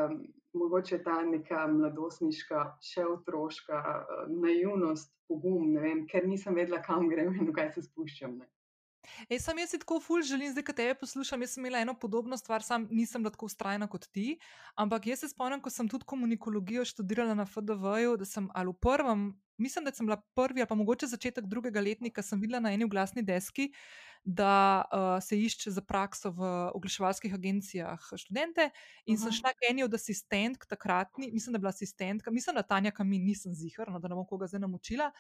mogoče 0.54 1.02
ta 1.04 1.22
neka 1.26 1.68
mladostniška, 1.72 2.64
še 2.84 3.06
otroška 3.06 3.82
uh, 3.82 4.22
naivnost, 4.30 5.12
pogum, 5.30 5.76
vem, 5.78 6.06
ker 6.10 6.28
nisem 6.28 6.58
vedela, 6.58 6.82
kam 6.86 7.10
grem 7.10 7.36
in 7.38 7.54
kaj 7.54 7.74
se 7.76 7.86
spuščam. 7.90 8.40
Ne. 8.40 8.50
Ej, 9.30 9.40
sam 9.40 9.58
jaz 9.60 9.74
si 9.74 9.80
tako 9.80 10.00
ful 10.04 10.22
želim, 10.26 10.52
zdaj, 10.52 10.64
ko 10.68 10.74
te 10.76 10.88
poslušam. 11.00 11.42
Jaz 11.44 11.56
sem 11.56 11.64
imela 11.64 11.82
eno 11.84 11.94
podobno 12.00 12.38
stvar, 12.38 12.64
sam 12.64 12.88
nisem 12.92 13.24
bila 13.24 13.32
tako 13.34 13.48
ustrajna 13.50 13.88
kot 13.88 14.08
ti. 14.12 14.38
Ampak 14.76 15.08
jaz 15.08 15.24
se 15.24 15.30
spomnim, 15.32 15.62
ko 15.62 15.72
sem 15.74 15.90
tudi 15.90 16.06
komunikologijo 16.06 16.86
študirala 16.86 17.36
na 17.36 17.46
FDV-ju, 17.46 18.18
da 18.20 18.26
sem 18.26 18.50
ali 18.54 18.74
v 18.74 18.80
prvem, 18.82 19.26
mislim, 19.58 19.86
da 19.86 19.92
sem 19.96 20.06
bila 20.06 20.20
prvi 20.36 20.62
ali 20.62 20.70
pa 20.70 20.76
mogoče 20.76 21.08
začetek 21.08 21.48
drugega 21.48 21.82
letnika, 21.82 22.22
sem 22.22 22.42
videla 22.42 22.60
na 22.60 22.74
eni 22.74 22.88
glasni 22.90 23.24
deski, 23.24 23.72
da 24.24 24.84
uh, 24.92 25.24
se 25.24 25.40
išče 25.40 25.72
za 25.72 25.82
prakso 25.82 26.32
v 26.32 26.44
oglaševalskih 26.76 27.34
agencijah 27.34 28.00
študente. 28.18 28.70
In 29.06 29.16
uh 29.16 29.20
-huh. 29.20 29.24
sem 29.24 29.32
šla 29.32 29.50
k 29.50 29.70
eni 29.70 29.84
od 29.84 29.94
asistentk, 29.94 30.66
takratni, 30.66 31.32
mislim, 31.32 31.54
da 31.54 31.58
je 31.58 31.60
bila 31.60 31.70
asistentka, 31.70 32.32
mislim, 32.32 32.56
da 32.56 32.64
Tanja 32.64 32.92
Kamin, 32.92 33.24
nisem 33.24 33.54
zihar, 33.54 33.92
no, 33.92 34.00
da 34.00 34.08
ne 34.08 34.16
bom 34.16 34.26
koga 34.26 34.48
zdaj 34.48 34.60
naučila. 34.60 35.12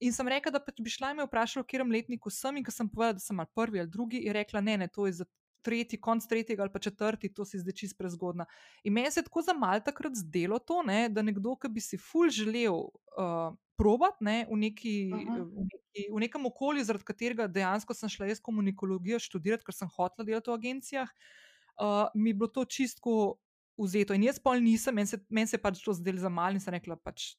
In 0.00 0.12
sem 0.12 0.28
rekla, 0.28 0.50
da 0.52 0.60
pač 0.60 0.80
bi 0.82 0.90
šla 0.90 1.10
in 1.10 1.16
me 1.16 1.24
vprašala, 1.24 1.62
v 1.62 1.66
katerem 1.66 1.90
letniku 1.90 2.30
sem. 2.30 2.56
In 2.56 2.64
ko 2.64 2.70
sem 2.70 2.88
povedala, 2.88 3.12
da 3.12 3.18
sem 3.20 3.40
ali 3.40 3.48
prvi 3.54 3.80
ali 3.80 3.88
drugi, 3.88 4.24
je 4.26 4.32
rekla: 4.32 4.60
ne, 4.60 4.76
ne, 4.78 4.88
to 4.88 5.06
je 5.06 5.12
za 5.12 5.24
tretji, 5.62 6.00
konc 6.00 6.26
tretjega 6.26 6.62
ali 6.62 6.72
pa 6.72 6.78
četrti, 6.78 7.30
to 7.34 7.44
si 7.44 7.58
zdaj 7.58 7.72
čist 7.72 7.98
prezgodna. 7.98 8.46
In 8.84 8.92
meni 8.92 9.10
se 9.10 9.20
je 9.20 9.24
tako 9.24 9.42
za 9.42 9.54
mal 9.54 9.80
takrat 9.84 10.14
zdelo 10.14 10.58
to, 10.58 10.82
ne, 10.82 11.08
da 11.08 11.22
nekdo, 11.22 11.54
ki 11.56 11.68
bi 11.68 11.80
si 11.80 11.98
ful 11.98 12.30
želel 12.30 12.74
uh, 12.74 13.54
probati 13.82 14.24
ne, 14.24 14.46
v, 14.50 14.56
neki, 14.56 14.94
-huh. 15.10 15.44
v, 15.44 15.66
neki, 15.72 16.08
v 16.14 16.22
nekem 16.22 16.46
okolju, 16.46 16.84
zaradi 16.86 17.04
katerega 17.04 17.48
dejansko 17.50 17.94
sem 17.94 18.08
šla 18.08 18.30
jaz 18.30 18.40
komunikologijo 18.40 19.18
študirati, 19.18 19.66
ker 19.66 19.74
sem 19.74 19.90
hotela 19.96 20.26
delati 20.26 20.50
v 20.50 20.54
agencijah, 20.54 21.08
uh, 21.10 22.06
mi 22.14 22.30
je 22.30 22.34
bilo 22.34 22.48
to 22.48 22.64
čistko. 22.64 23.38
Vzeto. 23.82 24.12
In 24.14 24.22
jaz 24.22 24.36
pol 24.38 24.60
nisem, 24.60 24.94
meni 24.94 25.08
se, 25.08 25.16
men 25.32 25.48
se 25.48 25.58
pač 25.58 25.80
to 25.80 25.94
zdelo 25.96 26.20
za 26.20 26.28
malo 26.28 26.54
in 26.54 26.60
sem 26.60 26.74
rekla, 26.74 26.92
pač 27.00 27.32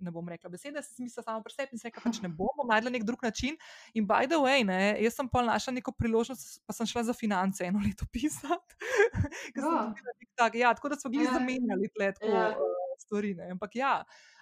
ne 0.00 0.12
bom 0.14 0.28
rekla 0.28 0.50
besede, 0.52 0.82
sem 0.86 1.04
mislila 1.04 1.24
samo 1.24 1.42
pri 1.42 1.52
sebi 1.52 1.74
in 1.74 1.82
se 1.82 1.88
rekla, 1.88 2.02
pač 2.04 2.20
ne 2.22 2.30
bom, 2.30 2.52
bom 2.56 2.70
najdla 2.70 2.92
nek 2.94 3.04
drug 3.08 3.24
način. 3.26 3.58
In 3.98 4.06
by 4.06 4.30
the 4.30 4.38
way, 4.38 4.62
ne, 4.64 4.94
jaz 5.02 5.18
sem 5.18 5.28
pa 5.28 5.42
našla 5.42 5.74
neko 5.80 5.92
priložnost, 5.98 6.62
pa 6.62 6.76
sem 6.76 6.86
šla 6.86 7.02
za 7.10 7.16
finance 7.16 7.66
eno 7.66 7.82
leto 7.82 8.06
pisati. 8.14 8.78
oh. 9.58 9.90
tak, 10.38 10.54
ja, 10.54 10.70
tako 10.78 10.94
da 10.94 11.00
smo 11.00 11.10
bili. 11.10 11.26
Ja. 11.26 11.34
zamenjali 11.40 11.90
tle 11.90 12.12
tako. 12.20 12.32
Ja. 12.32 12.48
uh, 12.54 12.96
stvari. 13.02 13.34
Ne. 13.34 13.50
Ampak 13.56 13.76
ja. 13.76 13.98
Uh, 14.06 14.35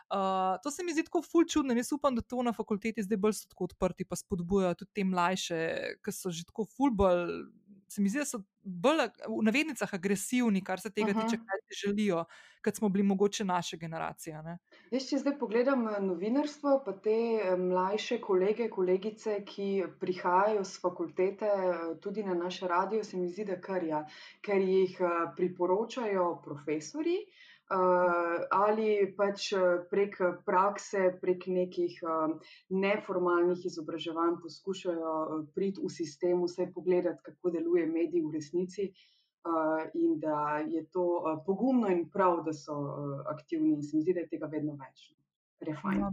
to 0.63 0.71
se 0.71 0.85
mi 0.85 0.93
zdi 0.93 1.05
tako 1.05 1.23
ful 1.23 1.45
čudno. 1.49 1.75
Jaz 1.75 1.93
upam, 1.93 2.15
da 2.15 2.23
to 2.23 2.43
na 2.43 2.53
fakulteti 2.53 3.03
zdaj 3.03 3.19
bolj 3.19 3.37
so 3.41 3.49
tako 3.49 3.71
odprti, 3.71 4.05
pa 4.05 4.17
spodbujajo 4.17 4.75
tudi 4.75 4.91
te 4.95 5.05
mlajše, 5.05 5.61
ki 6.05 6.13
so 6.13 6.31
že 6.31 6.45
tako 6.49 6.67
ful 6.69 6.93
bolj 6.95 7.45
se 7.95 8.03
mi 8.03 8.09
zdi, 8.09 8.19
da 8.19 8.27
so 8.27 8.41
bolj 8.63 9.07
v 9.29 9.43
navednicah 9.47 9.95
agresivni, 9.95 10.63
kar 10.65 10.81
se 10.81 10.91
tega 10.91 11.13
uh 11.13 11.17
-huh. 11.17 11.25
tiče, 11.25 11.37
kaj 11.37 11.61
ti 11.69 11.75
želijo, 11.87 12.25
kot 12.65 12.77
smo 12.77 12.89
bili 12.89 13.05
mogoče 13.05 13.45
naše 13.45 13.77
generacije. 13.77 14.43
Ne? 14.43 14.59
Jaz, 14.91 15.09
če 15.11 15.19
zdaj 15.19 15.39
pogledam 15.39 15.89
eh, 15.89 16.01
novinarstvo, 16.01 16.83
pa 16.87 16.93
te 16.93 17.17
eh, 17.37 17.57
mlajše 17.57 18.21
kolege, 18.21 18.69
kolegice, 18.71 19.39
ki 19.45 19.85
prihajajo 20.01 20.65
z 20.65 20.81
fakultete 20.81 21.47
eh, 21.47 21.97
tudi 22.01 22.23
na 22.23 22.35
naš 22.35 22.61
radio, 22.61 23.05
se 23.05 23.17
mi 23.17 23.29
zdi, 23.29 23.45
da 23.45 23.61
kar 23.61 23.85
ja, 23.85 24.07
ker 24.41 24.61
jih 24.61 24.99
priporočajo 25.37 26.41
profesori. 26.45 27.19
Uh, 27.25 27.54
ali 28.51 29.15
pač 29.17 29.53
prek 29.91 30.19
prakse, 30.45 31.19
prek 31.21 31.47
nekih 31.47 31.97
uh, 32.05 32.35
neformalnih 32.69 33.65
izobraževanj 33.67 34.37
poskušajo 34.43 35.47
priti 35.55 35.81
v 35.81 35.89
sistem, 35.89 36.45
vse 36.45 36.69
pogledati, 36.75 37.23
kako 37.25 37.51
deluje 37.51 37.87
medij 37.87 38.23
v 38.23 38.33
resnici. 38.35 38.93
in 39.95 40.21
da 40.21 40.65
je 40.65 40.87
to 40.93 41.41
pogumno 41.47 41.89
in 41.89 42.09
prav, 42.11 42.45
da 42.45 42.53
so 42.53 42.75
aktivni. 43.29 43.73
In 43.73 43.83
se 43.83 43.97
mi 43.97 44.03
zdi, 44.03 44.15
da 44.15 44.21
je 44.21 44.29
tega 44.29 44.47
vedno 44.47 44.73
več, 44.73 45.13
je 45.61 45.75
fajn. 45.83 46.01
No, 46.01 46.13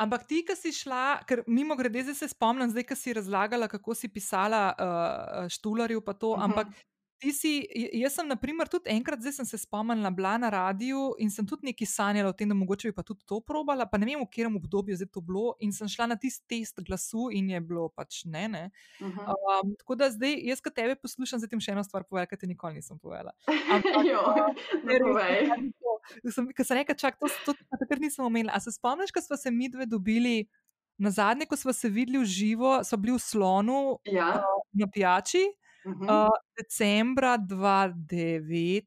Ampak 0.00 0.24
ti, 0.24 0.40
ki 0.46 0.56
si 0.56 0.72
šla, 0.72 1.20
ker 1.28 1.42
mimo 1.46 1.76
grede, 1.76 2.02
zdaj 2.02 2.16
se 2.16 2.28
spomnim, 2.32 2.70
zdaj, 2.72 2.86
ki 2.88 2.96
si 2.96 3.12
razlagala, 3.12 3.68
kako 3.68 3.94
si 3.94 4.08
pisala 4.08 4.62
uh, 4.72 5.48
štularju, 5.52 6.00
pa 6.00 6.14
to. 6.14 6.32
Uh 6.32 6.38
-huh. 6.38 6.44
Ampak 6.44 6.66
si, 7.30 7.50
jaz 7.94 8.16
sem, 8.18 8.26
na 8.26 8.34
primer, 8.34 8.66
tudi 8.66 8.90
enkrat, 8.90 9.20
zdaj 9.22 9.36
sem 9.36 9.46
se 9.46 9.60
spomnila, 9.62 10.10
bila 10.10 10.32
na 10.42 10.48
radiju 10.50 11.12
in 11.22 11.30
sem 11.30 11.46
tudi 11.46 11.68
nekaj 11.68 11.86
sanjala 11.86 12.32
o 12.32 12.34
tem, 12.34 12.50
da 12.50 12.56
mogoče 12.58 12.90
bi 12.90 12.96
pa 12.96 13.04
tudi 13.06 13.22
to 13.28 13.38
probala, 13.38 13.86
pa 13.86 14.00
ne 14.00 14.08
vem, 14.08 14.18
v 14.18 14.26
katerem 14.26 14.56
obdobju 14.58 14.96
je 14.98 15.06
to 15.06 15.22
bilo. 15.22 15.54
In 15.62 15.70
sem 15.72 15.86
šla 15.86 16.08
na 16.10 16.16
tisti 16.18 16.42
test 16.50 16.82
glasu 16.82 17.28
in 17.30 17.52
je 17.54 17.60
bilo 17.62 17.86
pač 17.94 18.24
ne. 18.24 18.48
ne. 18.48 18.64
Uh 18.98 19.06
-huh. 19.06 19.62
um, 19.62 19.76
tako 19.78 19.94
da 19.94 20.10
zdaj, 20.10 20.34
jaz, 20.42 20.60
ki 20.60 20.70
tebe 20.74 20.96
poslušam, 20.96 21.38
zdaj 21.38 21.48
ti 21.48 21.60
še 21.60 21.72
eno 21.72 21.84
stvar 21.84 22.04
povem, 22.04 22.26
kar 22.26 22.38
ti 22.38 22.46
nikoli 22.46 22.74
nisem 22.74 22.98
povedala. 22.98 23.30
Ker 26.56 26.66
sem 26.66 26.76
rekla, 26.76 26.94
čak, 26.94 27.18
to, 27.20 27.28
to, 27.46 27.54
to 27.54 27.76
takrat 27.78 28.00
nisem 28.00 28.24
omenila. 28.24 28.52
A 28.54 28.60
se 28.60 28.72
spomniš, 28.72 29.12
ko 29.12 29.20
smo 29.20 29.36
se 29.36 29.50
mi 29.50 29.68
dve 29.68 29.86
dobili? 29.86 30.48
Na 30.98 31.10
zadnje, 31.10 31.46
ko 31.46 31.56
smo 31.56 31.72
se 31.72 31.88
videli 31.88 32.18
v 32.18 32.24
živo, 32.24 32.84
so 32.84 32.96
bili 32.96 33.16
v 33.16 33.18
slonu 33.18 33.98
ja. 34.04 34.44
na 34.72 34.86
pijači. 34.86 35.61
Uh, 35.84 36.30
decembra 36.56 37.38
2019, 37.38 38.86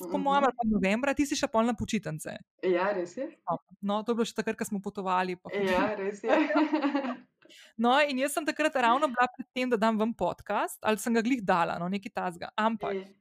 uh 0.00 0.06
-huh. 0.06 0.10
po 0.10 0.18
mojem, 0.18 0.44
ali 0.44 0.54
pa 0.56 0.68
novembra, 0.68 1.14
ti 1.14 1.26
si 1.26 1.36
še 1.36 1.48
polna 1.48 1.74
počitnice. 1.74 2.38
Ja, 2.62 2.92
res 2.92 3.16
je. 3.16 3.26
No, 3.50 3.58
no, 3.80 4.02
to 4.02 4.12
je 4.12 4.16
bilo 4.16 4.24
še 4.24 4.34
takrat, 4.34 4.56
ko 4.56 4.64
smo 4.64 4.80
potovali. 4.80 5.36
Pa. 5.36 5.50
Ja, 5.54 5.94
res 6.00 6.22
je. 6.22 6.30
no, 7.84 7.98
in 8.08 8.18
jaz 8.18 8.32
sem 8.32 8.46
takrat 8.46 8.74
ravno 8.76 9.06
bila 9.06 9.26
pred 9.36 9.48
tem, 9.54 9.70
da 9.70 9.76
dam 9.76 9.98
vam 9.98 10.14
podcast, 10.14 10.78
ali 10.82 10.98
sem 10.98 11.14
ga 11.14 11.22
glih 11.22 11.42
dala, 11.42 11.78
no, 11.78 11.88
nekaj 11.88 12.12
tasga. 12.14 12.48
Ampak. 12.56 12.94
Je 12.94 13.19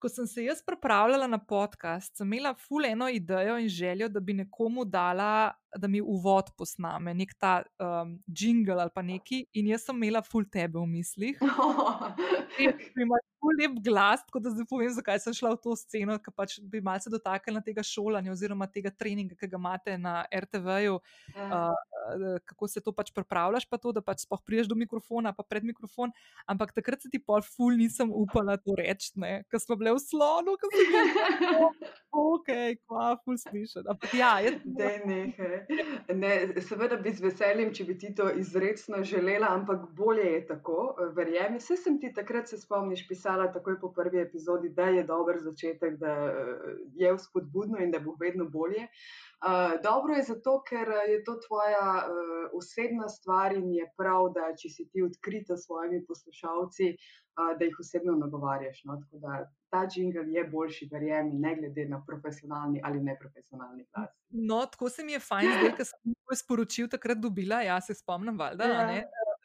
ko 0.00 0.08
sem 0.08 0.26
se 0.26 0.44
jaz 0.44 0.62
pripravljala 0.66 1.26
na 1.28 1.38
podcast, 1.38 2.16
sem 2.16 2.32
imela 2.32 2.54
ful 2.58 2.84
eno 2.88 3.08
idejo 3.08 3.58
in 3.60 3.68
željo, 3.68 4.08
da 4.08 4.20
bi 4.20 4.34
nekomu 4.34 4.84
dala, 4.84 5.52
da 5.76 5.88
mi 5.88 6.00
uvod 6.00 6.50
posname, 6.58 7.14
nek 7.14 7.34
ta 7.38 7.60
um, 7.78 8.16
jingle 8.26 8.80
ali 8.80 8.90
pa 8.94 9.02
neki, 9.02 9.44
in 9.52 9.68
jaz 9.70 9.84
sem 9.88 9.96
imela 9.96 10.22
ful 10.22 10.48
tebe 10.52 10.78
v 10.78 10.86
mislih. 10.86 11.38
Imaš 13.04 13.29
ful 13.40 13.56
lep 13.56 13.78
glas, 13.84 14.22
tako 14.26 14.42
da 14.44 14.52
zdaj 14.52 14.66
povem, 14.68 14.90
zakaj 14.94 15.20
sem 15.24 15.34
šla 15.36 15.54
v 15.54 15.60
to 15.64 15.74
sceno, 15.78 16.16
ker 16.20 16.34
pač 16.36 16.58
bi 16.60 16.82
malce 16.84 17.10
dotaknila 17.12 17.62
tega 17.64 17.84
šolanja 17.86 18.34
oziroma 18.34 18.68
tega 18.68 18.92
treninga, 18.92 19.36
ki 19.38 19.48
ga 19.48 19.58
imate 19.60 19.96
na 19.98 20.20
RTV-ju. 20.28 20.98
Ja. 21.36 21.70
Uh, 21.70 22.38
kako 22.44 22.68
se 22.68 22.82
to 22.84 22.92
pač 22.96 23.12
pripravljaš, 23.14 23.66
pa 23.70 23.78
to, 23.80 23.92
da 23.96 24.02
pač 24.04 24.24
spoh 24.26 24.40
priješ 24.44 24.70
do 24.70 24.76
mikrofona, 24.78 25.32
pa 25.36 25.44
pred 25.46 25.64
mikrofon. 25.64 26.12
Ampak 26.50 26.74
takrat 26.76 27.02
se 27.02 27.10
ti 27.12 27.20
pol 27.22 27.44
ful 27.46 27.76
nisem 27.78 28.12
upala 28.12 28.58
to 28.60 28.76
reči, 28.78 29.12
ker 29.50 29.62
smo 29.62 29.78
bile 29.80 29.94
v 29.96 30.02
slonu, 30.02 30.56
ker 30.60 30.74
sem 30.74 30.92
bila 30.92 31.70
ok, 32.24 32.50
kva 32.84 33.14
ful 33.24 33.38
slišati. 33.40 33.86
Ampak 33.88 34.16
ja, 34.18 34.32
jaz. 34.44 34.58
Ne, 36.20 36.32
seveda 36.66 36.98
bi 37.00 37.12
z 37.14 37.24
veseljem, 37.24 37.72
če 37.76 37.86
bi 37.88 37.96
ti 38.00 38.12
to 38.16 38.28
izredno 38.40 39.04
želela, 39.06 39.52
ampak 39.54 39.86
bolje 39.96 40.26
je 40.26 40.40
tako, 40.50 40.78
verjemi. 41.16 41.60
Vse 41.62 41.78
sem 41.80 42.00
ti 42.02 42.12
takrat 42.14 42.50
se 42.50 42.58
spomniš 42.60 43.06
pisala 43.08 43.29
takoj 43.52 43.80
po 43.80 43.92
prvi 43.92 44.20
epizodi, 44.20 44.68
da 44.68 44.88
je 44.90 45.04
dober 45.04 45.38
začetek, 45.40 45.96
da 45.98 46.14
je 46.94 47.14
vzpodbudno 47.16 47.78
in 47.78 47.90
da 47.90 47.98
bo 47.98 48.16
vedno 48.20 48.44
bolje. 48.48 48.88
Dobro 49.82 50.14
je 50.14 50.22
zato, 50.22 50.62
ker 50.68 50.88
je 51.08 51.24
to 51.24 51.38
tvoja 51.46 52.08
osebna 52.52 53.08
stvar 53.08 53.56
in 53.56 53.72
je 53.74 53.88
prav, 53.96 54.32
da 54.34 54.52
če 54.56 54.68
si 54.68 54.88
ti 54.92 55.02
odkrita 55.02 55.56
s 55.56 55.64
svojimi 55.66 56.04
poslušalci, 56.06 56.96
da 57.58 57.64
jih 57.64 57.76
osebno 57.80 58.12
nagovarjaš. 58.20 58.84
No? 58.84 58.98
Tako 59.00 59.18
da 59.18 59.52
ta 59.70 59.86
jingle 59.94 60.24
je 60.28 60.44
boljši, 60.44 60.88
verjemi, 60.92 61.38
ne 61.38 61.54
glede 61.56 61.84
na 61.88 62.02
profesionalni 62.06 62.80
ali 62.84 63.00
neprofesionalni 63.00 63.86
glas. 63.94 64.10
No, 64.28 64.66
tako 64.66 64.88
se 64.88 65.04
mi 65.04 65.12
je 65.12 65.20
fajn, 65.20 65.48
da 65.78 65.84
sem 65.84 66.14
to 66.28 66.36
sporočil 66.36 66.88
takrat 66.88 67.18
dobila, 67.18 67.62
jaz 67.62 67.86
se 67.86 67.94
spomnim, 67.94 68.38
valjda. 68.38 68.64
Ja 68.64 68.86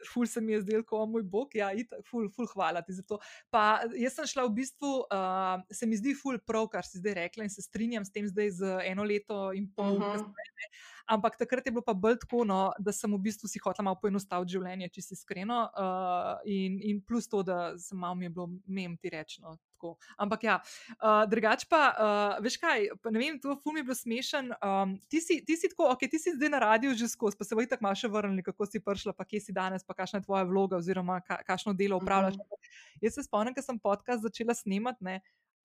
ful 0.10 0.28
se 0.30 0.42
mi 0.42 0.56
je 0.56 0.62
zdel, 0.66 0.84
kot 0.88 1.10
moj 1.10 1.24
bog, 1.24 1.56
ja, 1.56 1.72
itak, 1.74 2.04
ful, 2.10 2.30
ful, 2.34 2.48
hvala 2.54 2.82
ti 2.86 2.96
za 2.96 3.06
to. 3.08 3.20
Pa 3.54 3.84
jaz 3.98 4.18
sem 4.18 4.30
šla 4.36 4.48
v 4.48 4.56
bistvu, 4.62 4.92
uh, 5.06 5.62
se 5.72 5.90
mi 5.90 6.00
zdi 6.00 6.16
ful 6.18 6.40
prav, 6.46 6.70
kar 6.74 6.88
si 6.88 7.02
zdaj 7.02 7.20
rekla 7.22 7.48
in 7.48 7.54
se 7.54 7.66
strinjam 7.66 8.06
s 8.06 8.14
tem 8.14 8.28
zdaj 8.28 8.52
z 8.60 8.76
eno 8.92 9.04
leto 9.04 9.52
in 9.54 9.70
pol. 9.72 9.98
Uh 9.98 10.04
-huh. 10.04 10.12
kasneje, 10.20 10.70
Ampak 11.06 11.38
takrat 11.38 11.66
je 11.66 11.72
bilo 11.72 11.84
pa 11.86 11.94
bolj 11.94 12.18
tako, 12.24 12.44
no, 12.50 12.72
da 12.82 12.90
sem 12.96 13.12
v 13.14 13.20
bistvu 13.22 13.48
si 13.48 13.62
hotela 13.62 13.92
malo 13.92 14.00
poenostaviti 14.02 14.56
življenje, 14.58 14.90
če 14.90 15.02
si 15.06 15.14
iskreno. 15.14 15.60
Uh, 15.78 16.32
in, 16.50 16.80
in 16.82 17.02
plus 17.06 17.30
to, 17.30 17.44
da 17.46 17.76
sem 17.78 18.00
malo 18.02 18.18
mi 18.18 18.26
je 18.26 18.34
bilo 18.34 18.48
mem 18.66 18.98
ti 18.98 19.12
rečno, 19.14 19.58
tako. 19.86 20.16
Ampak 20.18 20.44
ja, 20.44 20.60
uh, 21.02 21.30
drugače 21.30 21.68
pa, 21.70 21.82
uh, 21.94 22.44
veš 22.44 22.58
kaj, 22.58 22.90
ne 23.12 23.20
vem, 23.20 23.40
to 23.40 23.56
fum 23.64 23.78
je 23.78 23.84
bilo 23.84 23.96
smešen. 23.96 24.52
Um, 24.62 24.98
ti, 25.10 25.22
si, 25.22 25.42
ti 25.46 25.58
si 25.58 25.70
tako, 25.70 25.92
ok, 25.94 26.08
ti 26.10 26.20
si 26.20 26.36
zdaj 26.36 26.50
na 26.50 26.60
radiju 26.60 26.96
že 26.96 27.08
skozi, 27.08 27.38
pa 27.38 27.46
se 27.46 27.56
boji 27.56 27.70
tako 27.70 27.84
malo 27.84 27.96
še 27.96 28.08
vrnili, 28.08 28.44
kako 28.44 28.66
si 28.66 28.80
prišla, 28.80 29.14
pa 29.14 29.26
kje 29.26 29.42
si 29.50 29.56
danes, 29.56 29.84
pa 29.84 29.94
kakšna 29.94 30.22
je 30.22 30.28
tvoja 30.28 30.44
vloga, 30.44 30.78
oziroma 30.78 31.22
ka, 31.22 31.42
kakšno 31.46 31.74
delo 31.74 31.98
upravljaš. 31.98 32.36
Uh 32.36 32.40
mhm. 32.40 32.50
-huh. 32.50 33.02
Jaz 33.02 33.14
se 33.14 33.24
spomnim, 33.24 33.54
ker 33.54 33.64
sem 33.64 33.80
podcast 33.80 34.22
začela 34.24 34.54
snemati. 34.54 35.04
Ne 35.04 35.22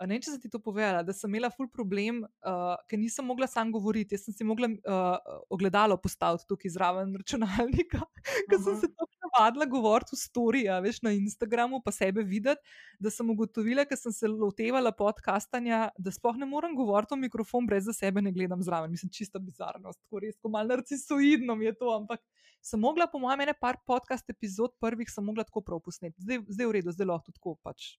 vem, 0.09 0.21
če 0.23 0.33
sem 0.33 0.41
ti 0.41 0.49
to 0.53 0.61
povedala, 0.63 1.03
da 1.05 1.13
sem 1.17 1.29
imela 1.29 1.51
ful 1.53 1.69
problem, 1.69 2.23
uh, 2.47 2.75
ker 2.89 3.01
nisem 3.01 3.27
mogla 3.29 3.49
sam 3.51 3.73
govoriti. 3.75 4.17
Jaz 4.17 4.29
sem 4.29 4.37
si 4.37 4.47
mogla 4.49 4.71
uh, 4.73 5.37
ogledalo 5.53 5.99
postaviti 6.01 6.49
tukaj 6.49 6.73
zraven 6.73 7.13
računalnika, 7.21 8.01
ker 8.49 8.57
uh 8.57 8.61
-huh. 8.61 8.65
sem 8.65 8.81
se 8.81 8.89
tako 8.95 9.21
navadila 9.27 9.67
govoriti 9.67 10.17
v 10.17 10.19
storiji, 10.19 10.81
veš 10.83 11.03
na 11.03 11.13
Instagramu, 11.13 11.83
pa 11.85 11.93
sebe 11.93 12.23
videti, 12.23 12.61
da 12.99 13.11
sem 13.11 13.31
ugotovila, 13.31 13.85
ker 13.85 13.99
sem 13.99 14.13
se 14.13 14.29
lotevala 14.29 14.93
podcastanja, 14.93 15.91
da 15.99 16.11
sploh 16.11 16.37
ne 16.37 16.47
morem 16.47 16.75
govoriti 16.75 17.15
v 17.15 17.21
mikrofon, 17.27 17.67
brez 17.67 17.85
da 17.85 17.93
sebe 17.93 18.23
ne 18.23 18.33
gledam 18.33 18.63
zraven. 18.63 18.91
Mislim, 18.91 19.11
čista 19.11 19.39
bizarnost, 19.39 20.01
tako 20.01 20.19
res, 20.19 20.37
malo 20.45 20.69
narcisoidno 20.69 21.55
je 21.63 21.75
to, 21.75 21.95
ampak 21.97 22.21
sem 22.61 22.81
mogla, 22.81 23.07
po 23.07 23.19
mojem, 23.19 23.41
ene 23.41 23.55
par 23.61 23.77
podcast 23.87 24.31
epizod 24.31 24.73
prvih, 24.81 25.09
sem 25.11 25.25
mogla 25.25 25.45
tako 25.45 25.61
prav 25.61 25.81
posneti. 25.81 26.21
Zdaj, 26.23 26.45
zdaj 26.49 26.67
v 26.67 26.73
redu, 26.73 26.93
zdaj 26.93 27.07
lahko 27.07 27.33
tako 27.33 27.57
pač 27.63 27.97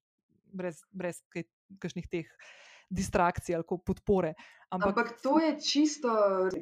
brez, 0.54 0.84
brez 0.92 1.22
kakšnih 1.80 2.08
teh 2.12 2.30
distrakcij 2.92 3.56
ali 3.56 3.64
podpore. 3.86 4.34
Ampak, 4.70 4.88
Ampak 4.88 5.22
to 5.24 5.40
je 5.40 5.60
čisto 5.60 6.12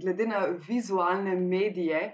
glede 0.01 0.27
na 0.27 0.45
vizualne 0.67 1.35
medije. 1.35 2.13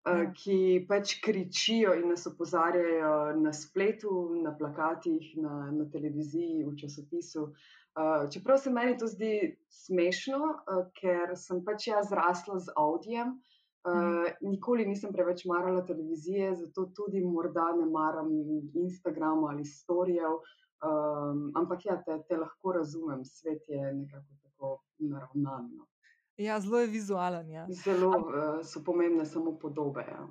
Eh, 0.00 0.16
ja. 0.16 0.30
Ki 0.32 0.86
pač 0.88 1.18
kričijo 1.20 1.92
in 1.94 2.08
nas 2.08 2.24
opozarjajo 2.26 3.36
na 3.36 3.52
spletu, 3.52 4.32
na 4.40 4.54
plakatih, 4.56 5.34
na, 5.36 5.68
na 5.76 5.84
televiziji, 5.92 6.64
v 6.64 6.72
časopisu. 6.80 7.50
Uh, 7.90 8.30
čeprav 8.30 8.58
se 8.62 8.70
meni 8.70 8.94
to 8.98 9.08
zdi 9.10 9.58
smešno, 9.68 10.38
uh, 10.38 10.84
ker 10.94 11.34
sem 11.36 11.58
pač 11.66 11.88
jaz 11.88 12.06
zrasla 12.08 12.60
z 12.62 12.72
audijem, 12.78 13.32
uh, 13.34 13.90
mm. 13.92 14.46
nikoli 14.46 14.86
nisem 14.86 15.12
preveč 15.12 15.42
marala 15.50 15.82
televizije, 15.84 16.54
zato 16.62 16.86
tudi 16.96 17.20
morda 17.20 17.72
ne 17.76 17.88
maram 17.90 18.30
Instagrama 18.78 19.50
ali 19.50 19.66
storijev. 19.66 20.38
Uh, 20.80 21.10
Um, 21.30 21.52
ampak 21.54 21.84
ja, 21.84 22.02
te, 22.02 22.22
te 22.28 22.36
lahko 22.36 22.72
razumem, 22.72 23.24
svet 23.24 23.68
je 23.68 23.94
nekako 23.94 24.34
tako 24.42 24.82
naravnan. 24.98 25.70
No. 25.76 25.86
Ja, 26.36 26.60
zelo 26.60 26.78
je 26.78 26.86
vizualen. 26.86 27.50
Ja. 27.50 27.66
Zelo 27.84 28.08
uh, 28.08 28.24
so 28.64 28.84
pomembne 28.84 29.26
samo 29.26 29.58
podobe. 29.58 30.04
Ja. 30.08 30.28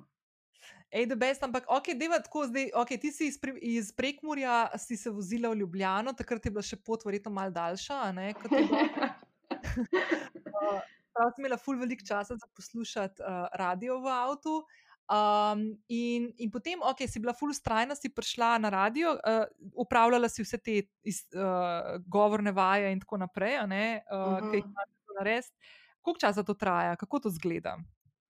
Ej, 0.90 1.06
da 1.06 1.14
best, 1.14 1.42
ampak 1.42 1.64
ok, 1.70 1.94
deva 1.94 2.18
tako 2.18 2.46
zdaj. 2.50 2.70
Ok, 2.74 2.88
ti 3.00 3.12
si 3.14 3.26
iz, 3.30 3.38
pre, 3.38 3.54
iz 3.62 3.92
Prekmurja, 3.94 4.74
si 4.78 4.96
se 4.96 5.10
vozila 5.10 5.50
v 5.50 5.62
Ljubljano, 5.62 6.12
takrat 6.18 6.44
je 6.44 6.50
bila 6.50 6.62
še 6.66 6.76
pot, 6.82 7.04
verjetno 7.06 7.30
malo 7.30 7.54
daljša. 7.54 8.02
Prav 11.14 11.30
sem 11.30 11.44
imela 11.44 11.58
ful 11.62 11.78
veliko 11.78 12.02
časa 12.06 12.36
za 12.36 12.46
poslušati 12.56 13.22
uh, 13.22 13.46
radio 13.54 14.00
v 14.02 14.06
avtu. 14.10 14.66
Um, 15.10 15.64
in, 15.88 16.28
in 16.38 16.50
potem, 16.50 16.78
ok, 16.86 17.02
si 17.10 17.18
bila 17.18 17.34
full 17.34 17.50
strajna, 17.50 17.96
si 17.98 18.12
prišla 18.14 18.58
na 18.62 18.70
radio, 18.70 19.16
uh, 19.18 19.42
upravljala 19.74 20.28
si 20.30 20.44
vse 20.46 20.60
te 20.62 20.76
iz, 21.02 21.24
uh, 21.34 21.98
govorne 22.06 22.52
vaje 22.54 22.92
in 22.94 23.00
tako 23.02 23.18
naprej, 23.18 23.58
uh, 23.58 23.64
uh 23.64 23.68
-huh. 23.68 24.50
ki 24.50 24.56
jih 24.56 24.64
imaš 24.64 24.90
narediti. 25.18 25.56
Koliko 26.00 26.20
časa 26.20 26.42
to 26.42 26.54
traja, 26.54 26.96
kako 26.96 27.18
to 27.18 27.30
zgleda? 27.30 27.76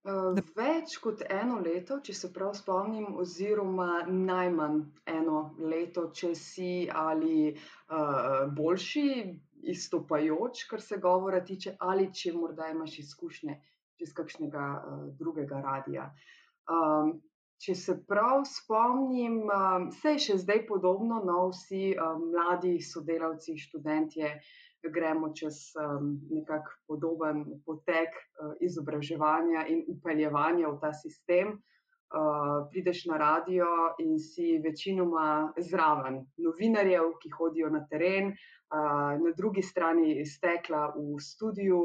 Uh, 0.01 0.33
več 0.57 0.97
kot 0.97 1.21
eno 1.29 1.59
leto, 1.61 1.99
če 2.01 2.13
se 2.17 2.33
prav 2.33 2.55
spomnim, 2.57 3.11
oziroma 3.21 4.01
najmanj 4.07 4.79
eno 5.05 5.55
leto, 5.59 6.07
če 6.09 6.33
si 6.35 6.89
ali 6.89 7.53
uh, 7.53 8.49
boljši, 8.49 9.05
izstopajoč, 9.61 10.63
kar 10.65 10.81
se 10.81 10.97
govora 10.97 11.43
tiče, 11.45 11.75
ali 11.79 12.09
če 12.13 12.33
morda 12.33 12.71
imaš 12.73 12.97
izkušnje 12.99 13.59
iz 14.01 14.13
kakšnega 14.17 14.65
uh, 14.81 15.03
drugega 15.19 15.61
radia. 15.61 16.09
Um, 16.69 17.19
če 17.61 17.75
se 17.77 17.95
prav 18.09 18.43
spomnim, 18.49 19.43
um, 19.45 19.87
vse 19.93 20.15
je 20.15 20.23
še 20.25 20.37
zdaj 20.41 20.65
podobno, 20.69 21.21
no, 21.25 21.47
vsi 21.53 21.93
um, 21.93 22.27
mladi 22.33 22.79
sodelavci, 22.81 23.57
študentje, 23.57 24.33
gremo 24.81 25.29
čez 25.37 25.75
um, 25.77 26.15
nekak 26.33 26.69
podoben 26.89 27.43
potek 27.65 28.15
uh, 28.17 28.55
izobraževanja 28.65 29.67
in 29.69 29.83
upeljevanja 29.93 30.71
v 30.71 30.79
ta 30.81 30.93
sistem. 30.93 31.59
uh, 32.11 32.67
prideš 32.71 33.05
na 33.05 33.17
radio 33.17 33.65
in 33.99 34.19
si 34.19 34.59
večinoma 34.63 35.53
zraven 35.57 36.25
novinarjev, 36.37 37.13
ki 37.21 37.29
hodijo 37.37 37.69
na 37.69 37.85
teren, 37.87 38.33
na 38.71 39.31
drugi 39.37 39.61
strani 39.61 40.25
stekla 40.25 40.93
v 40.95 41.19
studiu, 41.19 41.81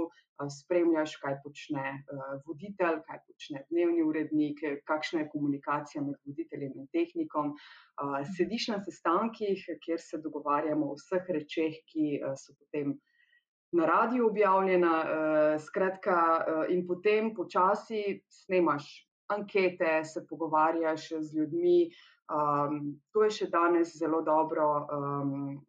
spremljaš, 0.50 1.16
kaj 1.22 1.38
počne 1.42 2.04
voditelj, 2.46 3.00
kaj 3.08 3.20
počne 3.26 3.62
dnevni 3.70 4.04
urednik, 4.04 4.60
kakšna 4.86 5.24
je 5.24 5.30
komunikacija 5.32 6.02
med 6.04 6.16
voditeljem 6.26 6.76
in 6.76 6.86
tehnikom. 6.92 7.54
Uh, 7.96 8.20
sediš 8.36 8.68
na 8.68 8.80
sestankih, 8.84 9.62
kjer 9.84 10.00
se 10.00 10.20
dogovarjamo 10.20 10.90
o 10.92 10.96
vseh 11.00 11.30
rečeh, 11.38 11.80
ki 11.88 12.20
so 12.36 12.54
potem. 12.58 12.98
Na 13.72 13.86
radiju 13.86 14.28
objavljena, 14.28 14.92
uh, 15.02 15.60
skratka, 15.60 16.20
uh, 16.38 16.60
in 16.70 16.84
potem 16.86 17.32
počasi 17.34 18.20
snemaš 18.30 18.86
ankete, 19.28 20.04
se 20.04 20.26
pogovarjaš 20.28 21.08
z 21.20 21.38
ljudmi. 21.38 21.90
Um, 22.26 23.00
to 23.12 23.24
je 23.24 23.30
še 23.30 23.46
danes 23.50 23.94
zelo 23.98 24.22
dobro 24.26 24.66
um, 24.90 25.65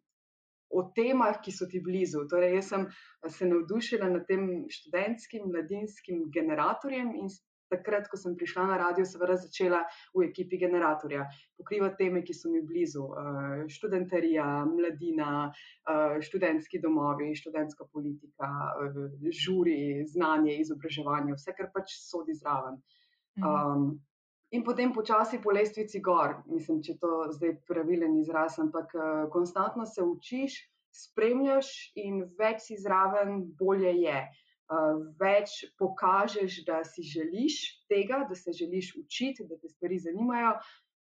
o 0.70 0.84
temah, 0.96 1.40
ki 1.42 1.52
so 1.52 1.68
ti 1.70 1.80
blizu. 1.84 2.26
Torej, 2.30 2.58
jaz 2.58 2.72
sem 2.72 2.86
se 3.28 3.48
navdušila 3.48 4.08
nad 4.12 4.26
tem 4.28 4.48
študentskim, 4.72 5.48
mladinskim 5.52 6.26
generatorjem 6.34 7.14
in 7.16 7.30
takrat, 7.68 8.08
ko 8.08 8.16
sem 8.16 8.36
prišla 8.36 8.64
na 8.70 8.76
radio, 8.80 9.04
seveda 9.04 9.36
začela 9.36 9.82
v 10.16 10.28
ekipi 10.28 10.58
generatorja 10.60 11.26
pokrivati 11.60 12.04
teme, 12.04 12.22
ki 12.24 12.34
so 12.36 12.48
mi 12.52 12.62
blizu. 12.64 13.04
Uh, 13.04 13.64
študentarija, 13.68 14.46
mladina, 14.70 15.48
uh, 15.50 16.16
študentski 16.24 16.80
domovi, 16.80 17.34
študentska 17.36 17.88
politika, 17.92 18.48
uh, 18.72 19.00
žuri, 19.42 20.04
znanje, 20.08 20.58
izobraževanje, 20.64 21.36
vse, 21.36 21.56
kar 21.58 21.68
pač 21.74 21.98
sodi 22.00 22.36
zraven. 22.38 22.80
Um, 23.38 23.90
in 24.50 24.64
potem 24.64 24.92
počasi 24.92 25.40
po 25.42 25.52
lestvici 25.52 26.00
gor, 26.00 26.38
mislim, 26.48 26.80
če 26.82 26.96
to 27.02 27.28
zdaj 27.36 27.54
pravilen 27.68 28.16
izraz, 28.20 28.58
ampak 28.62 28.94
uh, 28.96 29.06
konstantno 29.32 29.86
se 29.86 30.02
učiš, 30.02 30.58
spremljaš 30.94 31.92
in 32.00 32.22
več 32.38 32.68
si 32.68 32.78
zraven, 32.80 33.42
bolje 33.58 33.92
je. 34.02 34.20
Uh, 34.68 35.00
več 35.20 35.62
pokažeš, 35.80 36.62
da 36.66 36.82
si 36.84 37.04
želiš 37.04 37.86
tega, 37.88 38.24
da 38.28 38.36
se 38.36 38.52
želiš 38.52 38.94
učiti, 39.00 39.46
da 39.48 39.56
te 39.56 39.68
stvari 39.68 39.98
zanimajo, 39.98 40.58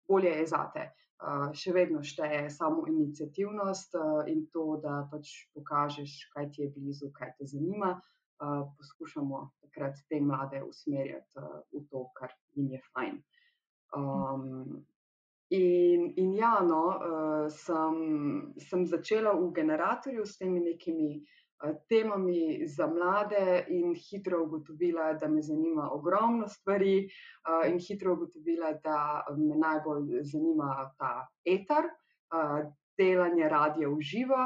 bolje 0.09 0.35
je 0.35 0.45
zate. 0.51 0.89
Uh, 1.15 1.47
še 1.55 1.71
vedno 1.73 2.03
šteje 2.03 2.49
samo 2.53 2.83
inicijativnost 2.91 3.95
uh, 3.97 4.25
in 4.29 4.43
to, 4.53 4.75
da 4.83 5.05
pač 5.09 5.31
pokažeš, 5.55 6.17
kaj 6.33 6.51
ti 6.51 6.65
je 6.65 6.73
blizu, 6.75 7.09
kaj 7.15 7.33
te 7.39 7.47
zanima. 7.49 7.95
Uh, 8.35 8.65
poskušamo 8.75 9.45
takrat 9.63 10.01
te 10.11 10.19
mlade 10.19 10.59
usmerjati 10.65 11.39
uh, 11.39 11.61
v 11.71 11.85
to, 11.89 12.03
kar 12.19 12.33
jim 12.53 12.67
je 12.75 12.81
fajn. 12.91 13.21
Um, 13.95 14.85
in, 15.49 16.13
in 16.17 16.33
ja, 16.33 16.59
no, 16.59 16.83
uh, 16.89 17.47
sem, 17.49 18.53
sem 18.59 18.85
začela 18.85 19.33
v 19.37 19.51
generatorju 19.55 20.25
s 20.25 20.37
temi 20.37 20.59
nekimi 20.59 21.21
uh, 21.63 21.75
temami 21.89 22.67
za 22.67 22.87
mlade, 22.87 23.65
in 23.69 23.93
hitro 23.95 24.43
ugotovila, 24.43 25.13
da 25.13 25.27
me 25.27 25.41
zanima 25.41 25.89
ogromno 25.93 26.47
stvari, 26.47 27.07
uh, 27.47 27.63
in 27.69 27.79
hitro 27.79 28.13
ugotovila, 28.13 28.73
da 28.83 29.23
me 29.37 29.55
najbolj 29.55 30.21
zanima 30.23 30.91
ta 30.99 31.27
etar, 31.45 31.87
uh, 32.33 32.67
delanje 32.97 33.49
radia 33.49 33.89
v 33.89 34.01
živo. 34.01 34.45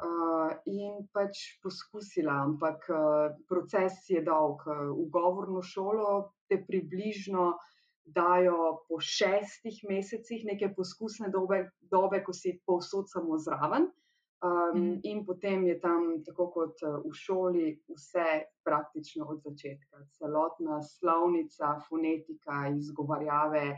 Uh, 0.00 0.54
in 0.64 1.02
pač 1.12 1.60
poskusila, 1.60 2.38
ampak 2.40 2.86
uh, 2.88 3.34
proces 3.44 3.98
je 4.08 4.22
dolg. 4.24 4.64
V 4.64 5.10
govorno 5.12 5.60
šolo 5.60 6.32
te 6.48 6.56
približno 6.64 7.50
dajo 8.04 8.84
po 8.88 9.00
šestih 9.00 9.80
mesecih 9.88 10.44
neke 10.44 10.72
poskusne 10.76 11.30
dobe, 11.30 11.70
dobe 11.80 12.22
ko 12.24 12.32
si 12.32 12.58
povsod 12.66 13.10
samo 13.10 13.38
zraven. 13.38 13.90
Um, 14.40 14.78
mm. 14.78 15.00
In 15.04 15.24
potem 15.26 15.66
je 15.68 15.76
tam, 15.80 16.22
tako 16.24 16.46
kot 16.54 16.80
v 16.80 17.12
šoli, 17.12 17.74
vse 17.92 18.46
praktično 18.64 19.26
od 19.28 19.42
začetka. 19.44 20.06
Celotna 20.16 20.80
slovnica, 20.82 21.74
fonetika, 21.88 22.70
izgovarjave 22.72 23.74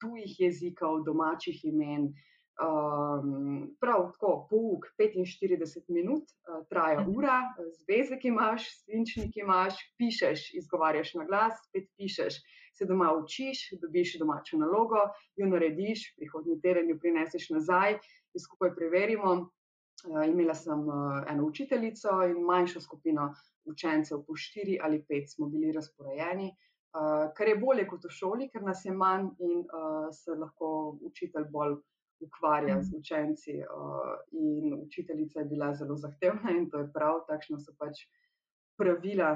tujih 0.00 0.40
jezikov, 0.40 1.02
domačih 1.04 1.64
imen. 1.68 2.08
Uh, 2.08 2.36
Um, 2.56 3.76
prav 3.80 4.06
tako, 4.12 4.46
pouk 4.50 4.86
45 4.96 5.90
minut, 5.92 6.22
uh, 6.48 6.62
traja 6.70 7.02
mhm. 7.02 7.10
ura, 7.18 7.40
zvezek 7.82 8.24
imaš, 8.24 8.64
svinčnik 8.80 9.36
imaš, 9.36 9.76
pišeš, 10.00 10.54
izgovarjaš 10.56 11.12
na 11.20 11.26
glas, 11.28 11.60
spet 11.68 11.90
pišeš, 12.00 12.38
se 12.78 12.84
doma 12.84 13.12
učiš, 13.16 13.70
dobiš 13.82 14.18
domačo 14.18 14.58
nalogo, 14.60 15.00
jo 15.36 15.48
narediš, 15.48 16.14
prihodnji 16.16 16.60
teden 16.60 16.90
jo 16.90 16.98
prineseš 17.00 17.50
nazaj 17.50 17.96
in 17.96 18.42
skupaj 18.44 18.74
preverimo. 18.76 19.36
Uh, 20.04 20.26
imela 20.28 20.54
sem 20.54 20.82
uh, 20.88 21.22
eno 21.28 21.46
učiteljico 21.46 22.20
in 22.28 22.42
manjšo 22.44 22.80
skupino 22.84 23.30
učencev, 23.64 24.20
po 24.26 24.36
štiri 24.36 24.78
ali 24.82 25.00
pet 25.08 25.30
smo 25.32 25.48
bili 25.48 25.72
razporejeni, 25.72 26.50
uh, 26.52 27.32
kar 27.36 27.48
je 27.48 27.56
bolje 27.56 27.86
kot 27.88 28.04
v 28.04 28.12
šoli, 28.12 28.50
ker 28.52 28.62
nas 28.62 28.84
je 28.84 28.92
manj 28.92 29.30
in 29.40 29.64
se 30.12 30.36
lahko 30.36 30.98
učitelj 31.00 31.48
bolj 31.50 31.78
ukvarja 32.20 32.82
z 32.82 32.92
mhm. 32.92 32.98
učenci. 33.00 33.56
In 34.32 34.74
učiteljica 34.86 35.40
je 35.40 35.44
bila 35.44 35.74
zelo 35.74 35.96
zahtevna 35.96 36.50
in 36.50 36.70
to 36.70 36.78
je 36.78 36.92
prav, 36.92 37.24
takšno 37.28 37.58
so 37.58 37.74
pač 37.78 38.04
pravila 38.76 39.30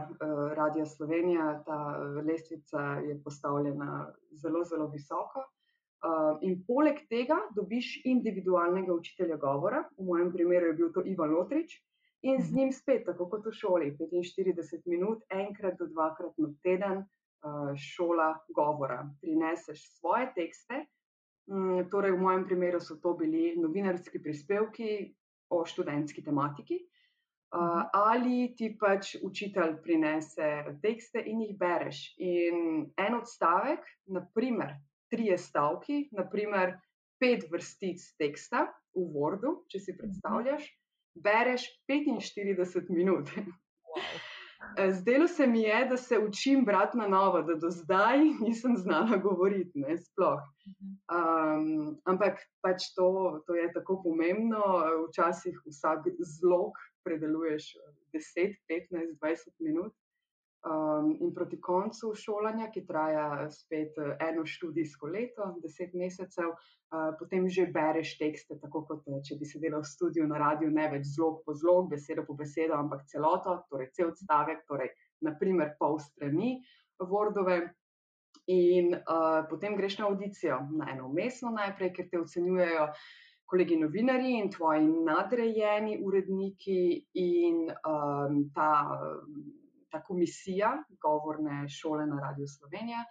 Radia 0.57 0.87
Slovenija. 0.87 1.63
Ta 1.67 1.79
lestvica 2.27 2.81
je 3.07 3.21
postavljena 3.25 4.13
zelo, 4.31 4.65
zelo 4.65 4.89
visoko. 4.89 5.45
In 6.43 6.63
poleg 6.67 7.03
tega 7.09 7.37
dobiš 7.57 8.01
individualnega 8.05 8.95
učitelja 8.95 9.37
govora, 9.37 9.85
v 9.99 10.05
mojem 10.05 10.33
primeru 10.33 10.71
je 10.71 10.77
bil 10.79 10.93
to 10.93 11.03
Ivan 11.05 11.35
Lotrič, 11.35 11.77
in 12.23 12.41
z 12.41 12.51
mhm. 12.51 12.57
njim 12.57 12.73
spet, 12.73 13.05
tako 13.07 13.29
kot 13.29 13.47
v 13.47 13.53
šoli, 13.53 13.91
45 13.99 14.87
minut, 14.87 15.25
enkrat 15.29 15.77
do 15.79 15.87
dvakrat 15.87 16.39
na 16.39 16.53
teden, 16.63 17.05
šola 17.77 18.35
govora. 18.57 19.03
Prineseš 19.21 19.85
svoje 19.99 20.33
tekste, 20.35 20.85
Mm, 21.51 21.91
torej, 21.91 22.15
v 22.15 22.23
mojem 22.23 22.45
primeru 22.47 22.79
so 22.81 22.95
to 23.03 23.17
bili 23.19 23.57
novinarski 23.59 24.23
prispevki 24.23 25.15
o 25.51 25.65
študentski 25.67 26.23
tematiki. 26.23 26.79
Uh, 27.51 27.83
ali 27.93 28.53
ti 28.55 28.69
pač 28.79 29.17
učitelj 29.27 29.81
prinese 29.83 30.51
tekste 30.85 31.23
in 31.27 31.41
jih 31.43 31.57
bereš. 31.59 32.05
In 32.23 32.85
en 32.95 33.17
odstavek, 33.19 33.83
naprimer, 34.07 34.77
tri 35.11 35.35
stavki, 35.35 36.05
naprimer, 36.15 36.77
pet 37.21 37.49
vrstic 37.51 38.05
teksta 38.23 38.69
v 38.95 39.03
Wordu, 39.15 39.57
če 39.69 39.83
si 39.83 39.97
predstavljaš, 39.99 40.71
bereš 41.19 41.67
45 41.91 42.95
minut. 42.95 43.35
Wow. 43.91 44.30
Eh, 44.77 44.93
zdelo 44.93 45.29
se 45.29 45.47
mi 45.47 45.63
je, 45.63 45.87
da 45.87 45.97
se 45.97 46.19
učim 46.19 46.65
brati 46.65 46.99
na 46.99 47.09
novo, 47.09 47.43
da 47.43 47.55
do 47.55 47.71
zdaj 47.71 48.19
nisem 48.41 48.77
znala 48.77 49.17
govoriti, 49.17 49.79
ne 49.79 49.97
sploh. 49.99 50.41
Um, 51.11 51.99
ampak 52.05 52.39
pač 52.61 52.93
to, 52.97 53.41
to 53.47 53.55
je 53.55 53.73
tako 53.73 54.03
pomembno, 54.03 54.63
včasih 55.09 55.59
vsak 55.67 56.07
zlog 56.19 56.73
predeluješ 57.05 57.73
10, 58.13 58.55
15, 58.69 59.19
20 59.21 59.49
minut. 59.59 59.95
Um, 60.61 61.17
in 61.21 61.31
proti 61.33 61.57
koncu 61.57 62.11
šolanja, 62.13 62.67
ki 62.69 62.83
traja 62.85 63.47
spet 63.49 63.97
eh, 63.97 64.11
eno 64.27 64.43
študijsko 64.45 65.09
leto, 65.09 65.47
deset 65.63 65.95
mesecev, 65.97 66.51
uh, 66.53 67.07
potem 67.17 67.47
že 67.49 67.65
bereš 67.73 68.11
tekste, 68.19 68.59
tako 68.61 68.83
kot 68.91 69.09
eh, 69.09 69.23
če 69.25 69.39
bi 69.41 69.49
sedela 69.49 69.81
v 69.81 69.89
studiu 69.89 70.27
na 70.29 70.37
radiju, 70.43 70.69
ne 70.77 70.85
več 70.93 71.07
zlog 71.15 71.39
po 71.47 71.55
zlog, 71.57 71.89
besedo 71.89 72.27
po 72.29 72.37
besedo, 72.37 72.77
ampak 72.77 73.07
celoto, 73.09 73.55
torej 73.73 73.89
cel 73.97 74.11
odstavek, 74.13 74.67
torej 74.69 74.93
naprimer 75.25 75.73
pol 75.81 75.97
strani 75.97 76.59
Wordove. 77.01 77.63
In 78.53 78.93
uh, 78.93 79.47
potem 79.49 79.79
greš 79.81 79.97
na 80.03 80.11
audicijo, 80.11 80.61
na 80.77 80.91
eno 80.93 81.09
mestno 81.09 81.55
najprej, 81.57 81.95
ker 81.97 82.13
te 82.13 82.21
ocenjujejo 82.21 82.91
kolegi 83.49 83.81
novinari 83.81 84.37
in 84.39 84.53
tvoji 84.53 84.85
nadrejeni 85.09 85.97
uredniki 86.05 86.83
in 87.17 87.65
um, 87.89 88.45
ta 88.55 88.75
ta 89.91 90.03
komisija 90.05 90.85
govorne 91.03 91.69
šole 91.69 92.07
na 92.07 92.21
Radio 92.21 92.47
Slovenija. 92.47 93.05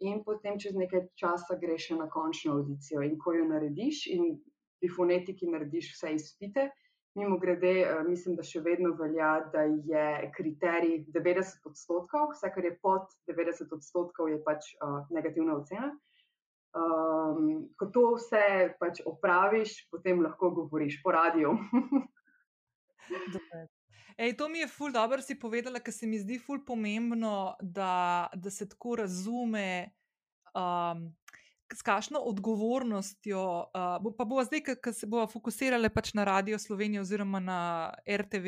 In 0.00 0.24
potem, 0.24 0.58
čez 0.58 0.74
nekaj 0.74 1.06
časa, 1.20 1.56
greš 1.60 1.90
na 1.98 2.08
končno 2.10 2.58
audicijo. 2.58 3.02
In 3.02 3.18
ko 3.18 3.32
jo 3.32 3.44
narediš, 3.48 4.06
in 4.16 4.34
pri 4.80 4.90
fonetiki 4.96 5.46
narediš 5.48 5.92
vse 5.94 6.14
izpite, 6.14 6.70
mimo 7.14 7.38
grede, 7.38 7.80
eh, 7.80 8.02
mislim, 8.08 8.36
da 8.36 8.42
še 8.42 8.60
vedno 8.60 8.90
velja, 8.98 9.50
da 9.52 9.62
je 9.62 10.32
kriterij 10.36 11.04
90 11.14 11.68
odstotkov, 11.70 12.32
vse, 12.32 12.50
kar 12.54 12.64
je 12.64 12.78
pod 12.82 13.14
90 13.30 13.76
odstotkov, 13.76 14.32
je 14.32 14.40
pač 14.44 14.72
uh, 14.74 15.06
negativna 15.14 15.54
ocena. 15.60 15.92
Um, 16.74 17.68
ko 17.78 17.86
to 17.94 18.02
vse 18.16 18.74
pač 18.80 19.04
opraviš, 19.06 19.76
potem 19.94 20.24
lahko 20.26 20.50
govoriš 20.58 20.98
po 21.04 21.14
radiju. 21.14 21.54
Ej, 24.16 24.36
to 24.38 24.48
mi 24.48 24.62
je 24.62 24.68
ful 24.70 24.92
dobro 24.94 25.22
si 25.22 25.34
povedala, 25.38 25.80
ker 25.82 25.94
se 25.94 26.06
mi 26.06 26.20
zdi 26.22 26.38
ful 26.38 26.62
pomembno, 26.66 27.56
da, 27.60 28.28
da 28.34 28.50
se 28.50 28.68
tako 28.68 28.96
razume 29.02 29.90
Um, 30.54 31.16
s 31.74 31.82
kakšno 31.82 32.18
odgovornostjo, 32.18 33.40
uh, 33.74 34.12
pa 34.18 34.24
bo 34.24 34.42
zdaj, 34.44 34.60
ko 34.78 34.92
se 34.92 35.06
bomo 35.10 35.24
fokusirali 35.26 35.88
pač 35.90 36.12
na 36.14 36.24
Radio 36.24 36.58
Slovenijo 36.58 37.02
oziroma 37.02 37.40
na 37.42 37.58
RTV 38.06 38.46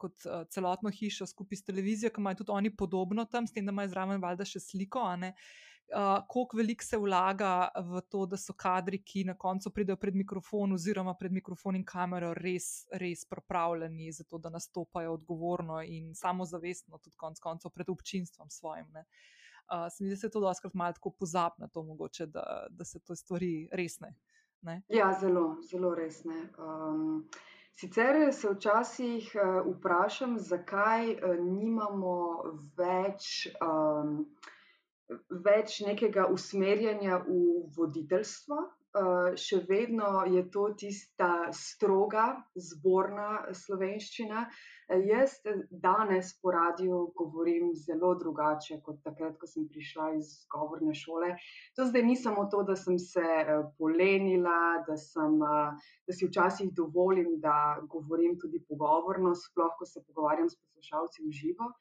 kot 0.00 0.26
uh, 0.26 0.42
celotno 0.50 0.90
hišo 0.90 1.28
skupaj 1.30 1.60
s 1.60 1.68
televizijo, 1.68 2.10
ki 2.10 2.18
imajo 2.20 2.40
tudi 2.42 2.50
oni 2.56 2.72
podobno 2.76 3.24
tam, 3.30 3.46
s 3.46 3.54
tem, 3.54 3.66
da 3.66 3.70
imajo 3.70 3.92
zraven 3.92 4.22
valjda 4.22 4.48
še 4.48 4.64
sliko. 4.64 5.04
Uh, 5.04 5.30
koliko 6.28 6.56
veliko 6.56 6.84
se 6.84 6.98
vlaga 6.98 7.68
v 7.76 8.00
to, 8.10 8.24
da 8.26 8.36
so 8.40 8.54
kadri, 8.56 9.02
ki 9.04 9.24
na 9.28 9.34
koncu 9.38 9.70
pridejo 9.70 9.96
pred 10.00 10.16
mikrofon, 10.16 10.72
oziroma 10.74 11.14
pred 11.18 11.32
mikrofon 11.32 11.76
in 11.76 11.84
kamero, 11.84 12.32
res, 12.34 12.86
res 12.92 13.24
pripravljeni 13.30 14.12
za 14.12 14.24
to, 14.24 14.38
da 14.38 14.50
nastopajo 14.50 15.12
odgovorno 15.18 15.82
in 15.82 16.14
samozavestno, 16.14 16.98
tudi 16.98 17.16
konec 17.16 17.40
koncev 17.40 17.70
pred 17.70 17.90
občinstvom 17.92 18.50
svojim. 18.50 18.90
Uh, 18.90 19.04
Uh, 19.64 19.88
se 19.90 20.04
mi 20.04 20.10
zdi, 20.10 20.14
da 20.14 20.20
se 20.20 20.30
to 20.30 20.40
doskrat 20.40 20.74
malo 20.74 20.92
tako 20.92 21.10
pozabi 21.10 21.54
na 21.58 21.68
to, 21.68 21.82
mogoče, 21.82 22.26
da, 22.26 22.66
da 22.70 22.84
se 22.84 23.00
to 23.00 23.16
stvari 23.16 23.68
resne. 23.72 24.14
Ne? 24.60 24.82
Ja, 24.88 25.16
zelo, 25.20 25.56
zelo 25.70 25.94
resne. 25.94 26.48
Um, 26.58 27.28
sicer 27.72 28.32
se 28.32 28.48
včasih 28.50 29.32
uh, 29.34 29.76
vprašam, 29.76 30.38
zakaj 30.38 31.12
uh, 31.12 31.38
nimamo 31.40 32.42
več, 32.76 33.48
um, 33.60 34.26
več 35.48 35.80
nekega 35.86 36.26
usmerjanja 36.32 37.20
v 37.26 37.40
voditeljstvo, 37.76 38.62
Eh, 38.94 39.34
še 39.42 39.56
vedno 39.66 40.20
je 40.30 40.44
to 40.54 40.68
tista 40.78 41.28
stroga, 41.50 42.28
zborna 42.54 43.30
slovenščina. 43.60 44.44
Eh, 44.86 45.00
jaz 45.08 45.32
danes 45.86 46.30
po 46.38 46.52
radiju 46.54 47.00
govorim 47.18 47.72
zelo 47.74 48.12
drugače 48.20 48.78
kot 48.86 49.00
takrat, 49.02 49.34
ko 49.40 49.48
sem 49.50 49.64
prišla 49.66 50.12
iz 50.20 50.28
govorne 50.54 50.94
šole. 50.94 51.32
To 51.74 51.88
zdaj 51.88 52.06
ni 52.06 52.14
samo 52.14 52.46
to, 52.52 52.62
da 52.62 52.76
sem 52.78 53.00
se 53.02 53.24
eh, 53.24 53.50
polenila, 53.82 54.60
da, 54.86 54.94
sem, 55.08 55.40
da 55.42 56.14
si 56.20 56.30
včasih 56.30 56.70
dovolim, 56.70 57.40
da 57.42 57.80
govorim 57.90 58.38
tudi 58.38 58.62
pogovorno, 58.62 59.34
sploh 59.34 59.74
ko 59.74 59.90
se 59.90 60.06
pogovarjam 60.06 60.46
s 60.46 60.60
poslušalci 60.62 61.26
v 61.26 61.34
živo. 61.42 61.72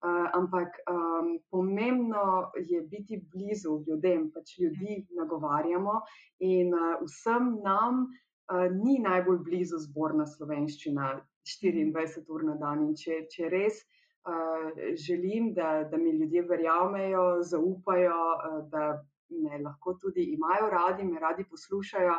Uh, 0.00 0.30
ampak 0.32 0.78
um, 0.88 1.38
pomembno 1.50 2.50
je 2.56 2.80
biti 2.88 3.18
blizu 3.32 3.82
ljudem, 3.86 4.30
pač 4.32 4.54
ljudi 4.58 4.94
nagovarjamo 5.12 5.98
in 6.40 6.72
uh, 6.72 7.02
vsem 7.04 7.50
nam 7.64 8.06
uh, 8.06 8.64
ni 8.72 8.96
najbolj 9.04 9.42
blizu 9.44 9.82
zborna 9.84 10.24
slovenščina 10.26 11.10
24 11.44 12.24
ur 12.32 12.46
na 12.48 12.56
dan. 12.62 12.86
In 12.88 12.96
če, 12.96 13.26
če 13.28 13.52
res 13.52 13.82
uh, 13.84 14.72
želim, 15.04 15.52
da, 15.52 15.82
da 15.84 16.00
mi 16.00 16.16
ljudje 16.16 16.46
verjamejo, 16.48 17.26
zaupajo, 17.52 18.22
uh, 18.38 18.58
da 18.72 18.94
me 19.30 19.58
lahko 19.58 19.94
tudi 19.94 20.22
imajo 20.22 20.70
radi, 20.70 21.04
me 21.04 21.20
radi 21.20 21.44
poslušajo. 21.44 22.14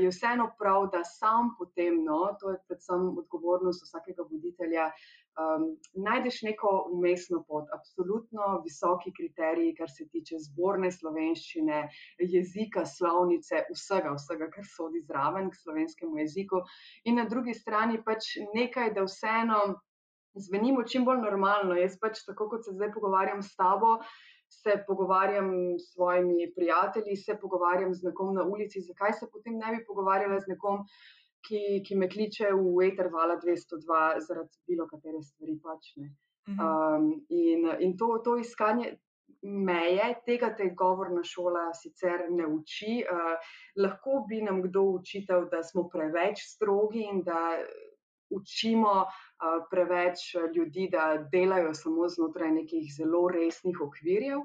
Je 0.00 0.08
vseeno 0.08 0.50
prav, 0.58 0.86
da 0.92 1.02
sam 1.04 1.54
potem, 1.58 2.02
no, 2.04 2.36
to 2.40 2.50
je 2.50 2.58
predvsem 2.68 3.06
odgovornost 3.18 3.84
vsakega 3.86 4.26
voditelja, 4.30 4.90
um, 5.38 5.66
najdeš 5.94 6.42
neko 6.42 6.72
umestno 6.92 7.42
pot, 7.48 7.68
absolutno 7.74 8.60
visoki 8.64 9.12
kriteriji, 9.16 9.74
kar 9.78 9.90
se 9.90 10.08
tiče 10.08 10.38
zborne 10.38 10.90
slovenščine, 10.92 11.82
jezika, 12.18 12.86
slovnice, 12.86 13.64
vsega, 13.74 14.14
vsega, 14.16 14.50
kar 14.54 14.66
sodi 14.76 15.04
zraven 15.06 15.50
k 15.50 15.60
slovenskemu 15.62 16.18
jeziku. 16.24 16.64
In 17.04 17.20
na 17.20 17.28
drugi 17.28 17.54
strani 17.54 18.02
pač 18.04 18.34
nekaj, 18.54 18.94
da 18.96 19.06
vseeno 19.06 19.60
zvenimo 20.34 20.82
čim 20.86 21.04
bolj 21.04 21.22
normalno. 21.24 21.78
Jaz 21.78 21.98
pač 22.00 22.24
tako, 22.26 22.48
kot 22.54 22.66
se 22.66 22.76
zdaj 22.76 22.92
pogovarjam 22.94 23.42
s 23.42 23.56
tabo 23.58 23.98
se 24.50 24.84
pogovarjam 24.86 25.78
s 25.78 25.92
svojimi 25.92 26.52
prijatelji, 26.56 27.16
se 27.16 27.38
pogovarjam 27.40 27.94
z 27.94 28.02
nekom 28.02 28.34
na 28.34 28.42
ulici, 28.42 28.80
zakaj 28.80 29.12
se 29.12 29.28
potem 29.32 29.58
ne 29.58 29.76
bi 29.76 29.84
pogovarjala 29.86 30.40
z 30.40 30.50
nekom, 30.50 30.82
ki, 31.46 31.82
ki 31.86 31.96
me 31.96 32.08
kliče 32.08 32.50
v 32.54 32.88
Eter 32.88 33.10
Vala 33.12 33.36
202 33.42 34.00
zaradi 34.26 34.58
bilo 34.68 34.86
katere 34.90 35.22
stvari. 35.22 35.56
Pač, 35.62 35.92
um, 36.56 37.12
in 37.28 37.70
in 37.80 37.96
to, 37.96 38.18
to 38.24 38.36
iskanje. 38.40 38.96
Meje 39.42 40.06
tega 40.26 40.50
te 40.56 40.66
govorna 40.76 41.22
šola 41.24 41.70
sicer 41.72 42.26
ne 42.28 42.44
uči. 42.46 42.98
Uh, 43.08 43.52
lahko 43.80 44.24
bi 44.28 44.42
nam 44.44 44.60
kdo 44.66 44.82
učitelj, 44.98 45.46
da 45.52 45.62
smo 45.64 45.86
preveč 45.88 46.42
strogi 46.44 47.06
in 47.08 47.22
da 47.24 47.56
učimo 48.30 48.92
uh, 49.00 49.62
preveč 49.70 50.34
ljudi, 50.54 50.90
da 50.92 51.14
delajo 51.32 51.72
samo 51.74 52.08
znotraj 52.08 52.52
nekih 52.58 52.92
zelo 52.96 53.28
resnih 53.32 53.80
okvirjev. 53.80 54.44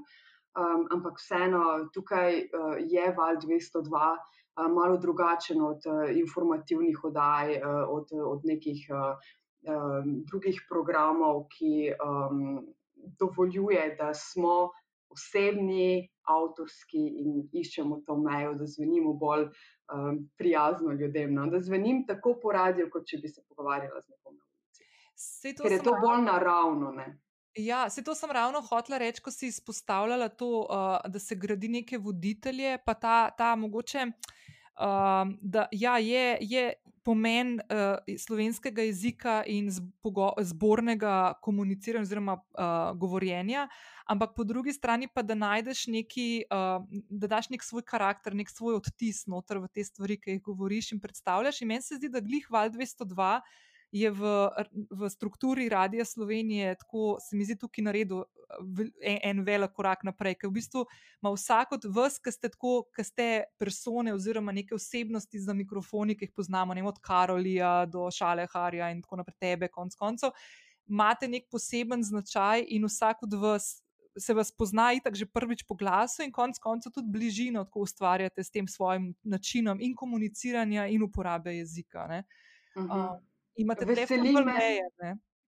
Um, 0.55 0.88
ampak 0.95 1.19
vseeno, 1.19 1.89
tukaj 1.91 2.38
uh, 2.39 2.77
je 2.79 3.10
val 3.17 3.36
202 3.43 3.84
uh, 3.91 4.23
malo 4.56 4.98
drugačen 4.98 5.62
od 5.62 5.86
uh, 5.86 6.18
informativnih 6.18 7.04
oddaj, 7.04 7.58
uh, 7.58 7.84
od, 7.89 8.13
od 8.26 8.46
nekih 8.46 8.88
um, 8.89 10.24
drugih 10.30 10.62
programov, 10.70 11.48
ki 11.50 11.91
dovoljuje, 13.20 13.96
da 14.00 14.13
smo 14.13 14.70
osebni, 15.10 16.10
avtorski 16.26 17.02
in 17.22 17.44
iščemo 17.54 18.02
to 18.06 18.18
mejo, 18.18 18.54
da 18.60 18.65
zvenimo 18.65 19.13
bolj 19.13 19.46
um, 19.46 20.20
prijazno 20.38 20.94
ljudem. 20.94 21.34
No? 21.34 21.48
Da 21.48 21.60
zvenim 21.60 22.06
tako 22.08 22.36
po 22.41 22.52
radiju, 22.52 22.89
kot 22.91 23.06
če 23.08 23.22
bi 23.22 23.30
se 23.30 23.44
pogovarjala 23.48 24.02
z 24.02 24.10
nekom. 24.10 24.39
Ker 25.62 25.72
je 25.72 25.84
to 25.84 25.94
bolj 26.02 26.26
naravno. 26.26 26.91
Ne? 26.91 27.08
Ja, 27.56 27.89
se 27.89 28.04
to 28.04 28.15
sem 28.15 28.32
ravno 28.32 28.62
hotela 28.62 28.98
reči, 28.98 29.22
ko 29.22 29.32
si 29.32 29.48
izpostavljala 29.48 30.28
to, 30.30 30.68
uh, 30.70 31.12
da 31.12 31.20
se 31.20 31.36
gradi 31.36 31.68
neke 31.68 31.98
voditelje, 31.98 32.78
pa 32.86 32.94
ta, 32.94 33.30
ta 33.32 33.56
mogoče. 33.56 34.08
Uh, 34.76 35.32
da 35.41 35.68
ja, 35.72 35.98
je, 35.98 36.38
je 36.41 36.74
pomen 37.06 37.60
uh, 37.60 38.18
slovenskega 38.20 38.82
jezika 38.82 39.44
in 39.48 39.70
zbornega 40.41 41.34
komuniciranja 41.41 42.04
oziroma 42.04 42.34
uh, 42.34 42.98
govorjenja, 42.98 43.68
ampak 44.06 44.34
po 44.36 44.44
drugi 44.44 44.74
strani 44.74 45.08
pa 45.08 45.22
da 45.22 45.36
najdeš 45.36 45.88
neki, 45.88 46.44
uh, 46.52 46.84
da 47.10 47.30
daš 47.38 47.50
nek 47.54 47.63
svoj 47.63 47.86
karakter, 47.86 48.36
nek 48.36 48.50
svoj 48.50 48.82
odtis 48.82 49.24
noter 49.32 49.62
v 49.63 49.70
te 49.72 49.86
stvari, 49.86 50.18
ki 50.20 50.36
jih 50.36 50.41
govoriš 50.44 50.91
in 50.91 51.00
predstavljaš. 51.00 51.62
In 51.62 51.72
meni 51.72 51.86
se 51.86 52.02
zdi, 52.02 52.10
da 52.10 52.20
glih 52.26 52.50
val 52.52 52.74
202 52.74 53.39
je 53.95 54.12
v, 54.12 54.21
v 54.91 55.10
strukturi 55.10 55.69
Radia 55.69 56.05
Slovenije 56.05 56.75
tako, 56.75 57.15
se 57.23 57.36
mi 57.36 57.45
zdi, 57.45 57.55
tukaj 57.55 57.84
naredil 57.86 58.25
en, 58.99 59.19
en 59.23 59.43
velik 59.47 59.71
korak 59.71 60.03
naprej, 60.03 60.36
ker 60.41 60.49
v 60.51 60.58
bistvu 60.58 60.84
ima 61.23 61.31
vsak 61.31 61.77
od 61.77 61.86
vas, 61.95 62.17
ki 62.19 62.34
ste 62.36 62.51
tako, 62.51 62.73
ki 62.91 63.05
ste 63.08 63.27
persone 63.60 64.12
oziroma 64.13 64.51
neke 64.51 64.75
osebnosti 64.75 65.39
za 65.39 65.55
mikrofoni, 65.55 66.17
ki 66.19 66.27
jih 66.27 66.34
poznamo, 66.36 66.75
ne 66.75 66.84
od 66.84 66.99
Karolija 66.99 67.86
do 67.88 68.10
Šaleharja 68.12 68.89
in 68.91 68.99
tako 69.05 69.21
naprej, 69.21 69.38
tebe, 69.39 69.69
konc 69.71 69.95
koncev, 69.95 70.36
imate 70.91 71.29
nek 71.31 71.47
poseben 71.51 72.03
značaj 72.03 72.65
in 72.75 72.84
vsak 72.86 73.23
od 73.23 73.38
vas. 73.39 73.77
Se 74.15 74.31
vas 74.31 74.47
pozna, 74.47 74.93
tako 75.03 75.19
že 75.19 75.25
prvič 75.27 75.65
po 75.67 75.75
glasu, 75.75 76.23
in 76.23 76.31
konec 76.31 76.60
koncev 76.63 76.93
tudi 76.95 77.12
bližino, 77.12 77.65
ko 77.67 77.84
ustvarjate 77.84 78.43
s 78.43 78.51
tem 78.51 78.67
svojim 78.67 79.10
načinom 79.27 79.81
in 79.84 79.95
komuniciranja, 79.95 80.86
in 80.88 81.03
uporabe 81.03 81.51
jezika. 81.58 82.05
Uh 82.08 82.84
-huh. 82.84 83.15
uh, 83.15 83.19
imate 83.56 83.86
veseli 83.86 84.32
me, 84.32 84.44
meje, 84.44 84.82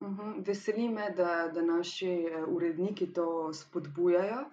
uh 0.01 0.09
mhm, 0.09 0.21
-huh, 0.21 0.47
veseli 0.47 0.89
me 0.89 1.11
da, 1.11 1.51
da 1.55 1.63
naši 1.63 2.11
eh, 2.11 2.45
uredniki 2.49 3.13
to 3.13 3.53
spodbujajo, 3.53 4.45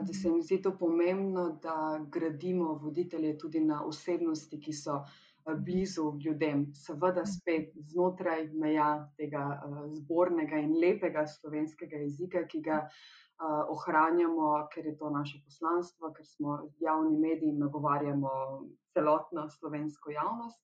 da 0.00 0.12
se 0.12 0.28
jim 0.28 0.42
zdi 0.42 0.62
to 0.62 0.78
pomembno, 0.78 1.58
da 1.62 2.00
gradimo 2.10 2.74
voditelje 2.74 3.38
tudi 3.38 3.60
na 3.60 3.84
osebnosti, 3.84 4.60
ki 4.60 4.72
so 4.72 5.04
eh, 5.46 5.54
blizu 5.54 6.12
ljudem, 6.24 6.66
seveda 6.74 7.26
spet 7.26 7.72
znotraj 7.76 8.48
meja 8.52 9.08
tega 9.16 9.62
uh, 9.66 9.94
zbornega 9.94 10.56
in 10.56 10.78
lepega 10.80 11.26
slovenskega 11.26 11.96
jezika, 11.96 12.46
ki 12.46 12.60
ga 12.60 12.88
ohranjamo, 13.68 14.68
ker 14.74 14.86
je 14.86 14.96
to 14.98 15.08
naše 15.10 15.40
poslanstvo, 15.44 16.12
ker 16.14 16.26
smo 16.26 16.68
javni 16.80 17.18
mediji 17.18 17.48
in 17.48 17.58
nagovarjamo 17.58 18.30
celotno 18.94 19.48
slovensko 19.50 20.10
javnost 20.10 20.62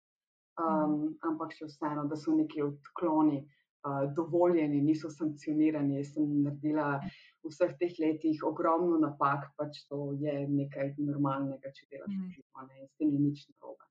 um, 0.62 0.98
ampak 1.26 1.54
še 1.56 1.68
vseeno, 1.70 2.06
da 2.10 2.16
so 2.18 2.34
neki 2.36 2.62
odkloni 2.64 3.40
uh, 3.42 4.04
dovoljeni, 4.16 4.82
niso 4.84 5.10
sankcionirani. 5.10 5.98
Jaz 6.00 6.14
sem 6.16 6.30
naredila 6.44 6.88
v 7.00 7.52
vseh 7.52 7.74
teh 7.80 7.98
letih 8.02 8.42
ogromno 8.46 8.98
napak, 9.02 9.50
pač 9.60 9.84
to 9.90 10.12
je 10.22 10.40
nekaj 10.50 10.94
normalnega, 10.98 11.74
če 11.74 11.90
delaš 11.92 12.14
v 12.14 12.32
življenju, 12.36 12.80
in 12.82 12.88
s 12.90 12.96
tem 12.98 13.14
ni 13.14 13.22
nič 13.28 13.46
narobe. 13.48 13.87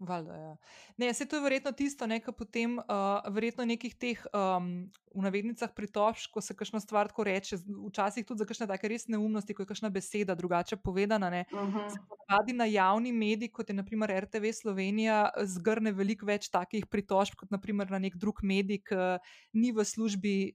Valjda, 0.00 0.36
ja. 0.36 0.56
Ne, 0.96 1.14
se 1.14 1.26
to 1.28 1.36
je 1.36 1.42
verjetno 1.42 1.72
tisto, 1.76 2.06
nekaj 2.08 2.32
potem, 2.32 2.78
uh, 2.78 3.32
verjetno 3.34 3.66
nekih 3.68 3.92
teh, 4.00 4.20
um, 4.32 4.70
v 5.12 5.24
navednicah, 5.26 5.72
pritožb, 5.76 6.30
ko 6.32 6.40
se 6.40 6.56
kakšna 6.56 6.80
stvar 6.80 7.10
tako 7.12 7.26
reče, 7.28 7.58
včasih 7.90 8.24
tudi 8.24 8.40
za 8.40 8.46
kakšne 8.48 8.68
take 8.70 8.88
res 8.88 9.04
neumnosti, 9.12 9.52
ko 9.52 9.66
je 9.66 9.68
kakšna 9.68 9.90
beseda 9.92 10.34
drugače 10.34 10.78
povedana. 10.80 11.28
Uh 11.52 11.60
mhm. 11.60 11.76
-huh. 11.76 11.98
Radi 12.30 12.52
na 12.52 12.64
javni 12.64 13.12
mediji, 13.12 13.52
kot 13.52 13.68
je 13.68 13.74
naprimer 13.74 14.24
RTV 14.24 14.52
Slovenija, 14.52 15.30
zgrne 15.44 15.92
veliko 15.92 16.26
več 16.26 16.48
takih 16.48 16.86
pritožb, 16.86 17.34
kot 17.36 17.50
naprimer 17.50 17.90
na 17.90 17.98
nek 17.98 18.16
drug 18.16 18.40
medij, 18.42 18.78
ki 18.78 19.18
ni 19.52 19.72
v 19.72 19.84
službi, 19.84 20.52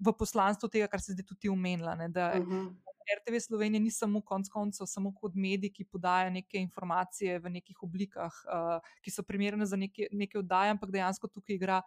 v 0.00 0.12
poslanstvu 0.18 0.68
tega, 0.68 0.86
kar 0.86 1.00
se 1.00 1.12
zdaj 1.12 1.24
tudi 1.24 1.48
umenila. 1.48 1.94
Ne, 1.94 2.08
da, 2.08 2.32
uh 2.36 2.44
mhm. 2.44 2.52
-huh 2.52 2.88
RTV 3.16 3.40
Slovenija 3.40 3.80
ni 3.80 3.90
samo 3.90 4.20
konc 4.20 4.48
koncev, 4.52 4.86
samo 4.86 5.12
kot 5.14 5.34
medij, 5.34 5.72
ki 5.72 5.84
podaja 5.84 6.30
neke 6.30 6.60
informacije 6.60 7.38
v 7.38 7.52
nekih 7.58 7.82
oblikah, 7.82 8.42
uh, 8.46 8.90
ki 9.04 9.14
so 9.14 9.22
primerne 9.22 9.66
za 9.66 9.76
neke, 9.76 10.10
neke 10.12 10.38
oddaje, 10.38 10.74
ampak 10.76 10.92
dejansko 10.94 11.30
tukaj 11.32 11.56
igra 11.56 11.80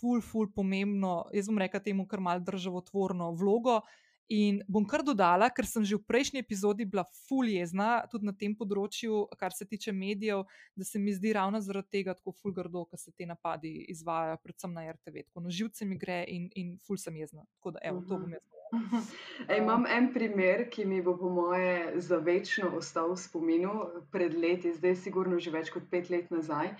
ful, 0.00 0.20
ful 0.20 0.50
pomembno, 0.54 1.28
jaz 1.34 1.48
bom 1.48 1.58
rekel 1.58 1.82
temu 1.84 2.06
kar 2.06 2.20
mal 2.20 2.42
državotvorno 2.44 3.32
vlogo. 3.38 3.80
In 4.28 4.60
bom 4.68 4.84
kar 4.84 5.00
dodala, 5.00 5.48
ker 5.48 5.64
sem 5.64 5.84
že 5.88 5.96
v 5.96 6.04
prejšnji 6.04 6.42
epizodi 6.44 6.84
bila 6.84 7.06
fuljezna, 7.24 8.04
tudi 8.12 8.28
na 8.28 8.34
tem 8.36 8.52
področju, 8.52 9.24
kar 9.40 9.56
se 9.56 9.64
tiče 9.64 9.94
medijev, 9.96 10.44
da 10.76 10.84
se 10.84 11.00
mi 11.00 11.14
zdi 11.16 11.32
ravno 11.32 11.62
zaradi 11.64 11.96
tega 11.96 12.12
tako 12.18 12.34
fulgardo, 12.36 12.84
ker 12.90 13.00
se 13.00 13.14
te 13.16 13.24
napadi 13.24 13.88
izvajajo, 13.88 14.36
predvsem 14.44 14.76
na 14.76 14.84
RTV. 14.92 15.24
Tako 15.30 15.46
na 15.46 15.56
živce 15.60 15.88
mi 15.88 15.96
gre 15.96 16.20
in, 16.28 16.50
in 16.60 16.76
ful 16.84 17.00
sem 17.00 17.16
jezna. 17.16 17.46
Tako 17.56 17.78
da, 17.78 17.84
evo, 17.88 18.04
to 18.04 18.20
bom 18.20 18.36
jaz. 18.36 18.44
Ej, 19.48 19.62
imam 19.62 19.86
en 19.88 20.12
primer, 20.12 20.68
ki 20.68 20.84
mi 20.84 21.00
bo, 21.00 21.16
po 21.16 21.32
moje, 21.32 21.96
za 22.04 22.20
večno 22.20 22.74
ostal 22.76 23.14
v 23.14 23.20
spominu. 23.24 23.74
Pred 24.12 24.36
leti, 24.36 24.76
zdaj, 24.76 24.98
sigurno 25.08 25.40
že 25.40 25.54
več 25.54 25.72
kot 25.72 25.88
pet 25.88 26.12
let 26.12 26.28
nazaj, 26.28 26.74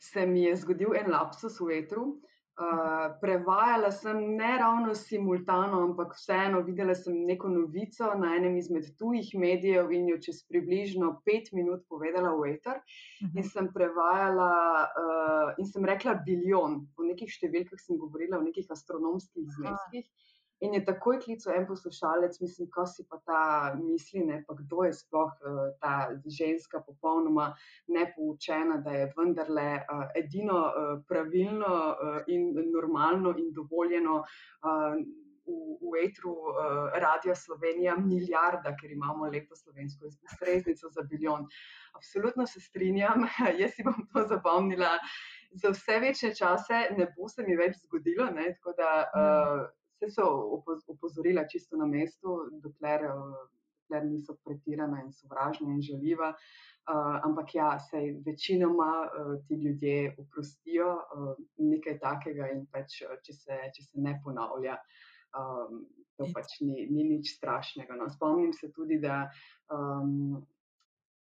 se 0.00 0.24
mi 0.24 0.48
je 0.48 0.56
zgodil 0.64 0.96
en 0.96 1.12
lapsus 1.12 1.60
v 1.60 1.74
vetru. 1.74 2.14
Uh, 2.54 3.10
prevajala 3.18 3.88
sem 3.90 4.18
ne 4.36 4.58
ravno 4.58 4.92
simultano, 4.94 5.80
ampak 5.88 6.12
vseeno 6.14 6.60
videla 6.62 6.94
sem 6.94 7.16
neko 7.26 7.48
novico 7.50 8.12
na 8.14 8.36
enem 8.36 8.54
izmed 8.60 8.92
tujih 8.98 9.32
medijev 9.34 9.90
in 9.90 10.06
jo 10.12 10.20
čez 10.22 10.44
približno 10.46 11.08
pet 11.26 11.50
minut 11.52 11.82
povedala 11.90 12.30
v 12.38 12.52
eter. 12.52 12.78
Uh 12.78 13.26
-huh. 13.26 13.38
In 13.38 13.48
sem 13.50 13.72
prevajala 13.74 14.52
uh, 14.86 15.48
in 15.58 15.66
sem 15.66 15.84
rekla 15.84 16.14
bilijon, 16.14 16.86
o 16.96 17.02
nekih 17.02 17.26
številkah 17.26 17.80
sem 17.82 17.98
govorila, 17.98 18.38
o 18.38 18.46
nekih 18.46 18.70
astronomskih 18.70 19.50
zneskih. 19.58 20.06
Uh 20.06 20.10
-huh. 20.10 20.24
In 20.62 20.74
je 20.74 20.84
takoj 20.84 21.18
klical 21.20 21.56
en 21.56 21.66
poslušalec, 21.66 22.38
mislim, 22.40 22.68
ko 22.70 22.86
si 22.86 23.04
pa 23.10 23.18
ta 23.26 23.40
misli, 23.80 24.22
ne, 24.24 24.38
pa 24.46 24.54
kdo 24.54 24.84
je 24.86 24.92
sploh 24.94 25.32
uh, 25.42 25.58
ta 25.82 25.94
ženska, 26.38 26.80
popolnoma 26.86 27.50
nepoučena, 27.90 28.78
da 28.84 28.94
je 28.94 29.10
vendarle 29.16 29.66
uh, 29.82 30.06
edino 30.14 30.60
uh, 30.68 30.94
pravilno 31.08 31.74
uh, 31.74 32.22
in 32.28 32.52
normalno 32.70 33.34
in 33.38 33.52
dovoljeno. 33.52 34.22
Uh, 34.62 35.04
V, 35.44 35.52
v 35.76 35.98
etru 36.00 36.30
uh, 36.32 36.94
Radia 36.96 37.34
Slovenija, 37.36 37.98
milijarda, 38.00 38.70
ker 38.80 38.94
imamo 38.94 39.26
lepo 39.28 39.52
slovensko 39.52 40.08
izreznico 40.08 40.88
za 40.88 41.02
bilijon. 41.10 41.44
Absolutno 41.92 42.46
se 42.46 42.62
strinjam, 42.64 43.26
jaz 43.60 43.74
si 43.76 43.84
bom 43.84 44.06
to 44.14 44.24
zapomnila. 44.30 44.94
Za 45.52 45.74
vse 45.76 45.98
večne 46.00 46.32
čase 46.34 46.80
ne 46.96 47.10
bo 47.12 47.28
se 47.28 47.44
mi 47.44 47.58
več 47.60 47.76
zgodilo. 47.82 48.30
Ne, 48.32 48.54
tako 48.56 48.72
da 48.80 48.88
uh, 49.04 49.68
vse 50.06 50.14
so 50.14 50.62
opozorila 50.88 51.46
čisto 51.48 51.76
na 51.76 51.86
mestu, 51.86 52.36
dokler, 52.62 53.06
dokler 53.84 54.06
niso 54.06 54.36
pretirana 54.44 55.02
in 55.04 55.12
sovražna 55.12 55.72
in 55.72 55.82
žaljiva. 55.82 56.34
Uh, 56.84 57.16
ampak 57.24 57.54
ja, 57.54 57.78
se 57.80 57.96
večinoma 58.26 59.08
uh, 59.08 59.46
ti 59.48 59.54
ljudje 59.54 60.14
oprostijo 60.18 60.90
uh, 60.92 61.30
nekaj 61.56 61.98
takega, 61.98 62.50
in 62.52 62.66
pač, 62.66 62.98
če, 63.24 63.32
se, 63.32 63.56
če 63.72 63.84
se 63.86 64.02
ne 64.04 64.12
ponavlja, 64.24 64.74
um, 65.40 65.86
to 66.20 66.28
pač 66.34 66.58
ni, 66.60 66.84
ni 66.90 67.06
nič 67.08 67.38
strašnega. 67.38 67.96
No. 67.96 68.10
Spomnim 68.12 68.52
se 68.52 68.68
tudi, 68.76 68.98
da 69.00 69.30
um, 69.72 70.44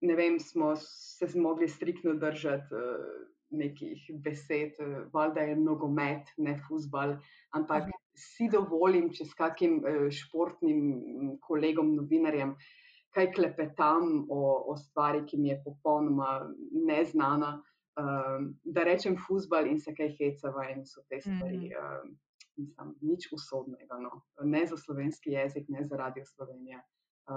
ne 0.03 0.19
vem, 0.19 0.35
smo 0.43 0.73
se 0.75 1.31
mogli 1.39 1.71
striktno 1.71 2.17
držati. 2.19 2.75
Uh, 2.75 3.31
nekih 3.49 4.11
besed, 4.23 4.73
eh, 4.79 5.05
valjda 5.13 5.41
je 5.41 5.55
nogomet, 5.55 6.33
ne 6.37 6.57
futbal, 6.67 7.17
ampak. 7.51 7.94
Si 8.15 8.49
dovolim, 8.51 9.09
če 9.13 9.27
s 9.27 9.37
kakim 9.37 9.79
eh, 9.85 10.07
športnim 10.13 10.81
mm, 10.81 11.37
kolegom, 11.45 11.93
novinarjem, 11.99 12.55
kaj 13.15 13.31
klepetam 13.35 14.25
o, 14.31 14.41
o 14.71 14.75
stvari, 14.77 15.23
ki 15.27 15.39
mi 15.39 15.53
je 15.53 15.61
popolnoma 15.63 16.49
neznana, 16.89 17.53
um, 17.95 18.49
da 18.65 18.83
rečem 18.83 19.15
futbal 19.15 19.69
in 19.71 19.79
se 19.79 19.93
kaj 19.95 20.11
hecava 20.17 20.65
in 20.73 20.83
so 20.83 21.05
te 21.07 21.21
stvari. 21.23 21.69
Mm. 21.71 22.15
Mislim, 22.55 22.91
nič 23.03 23.27
usodnega, 23.35 23.97
no. 23.99 24.21
ne 24.47 24.61
za 24.67 24.77
slovenski 24.79 25.33
jezik, 25.33 25.65
ne 25.67 25.81
za 25.83 25.97
Radio 25.99 26.23
Slovenijo. 26.25 26.79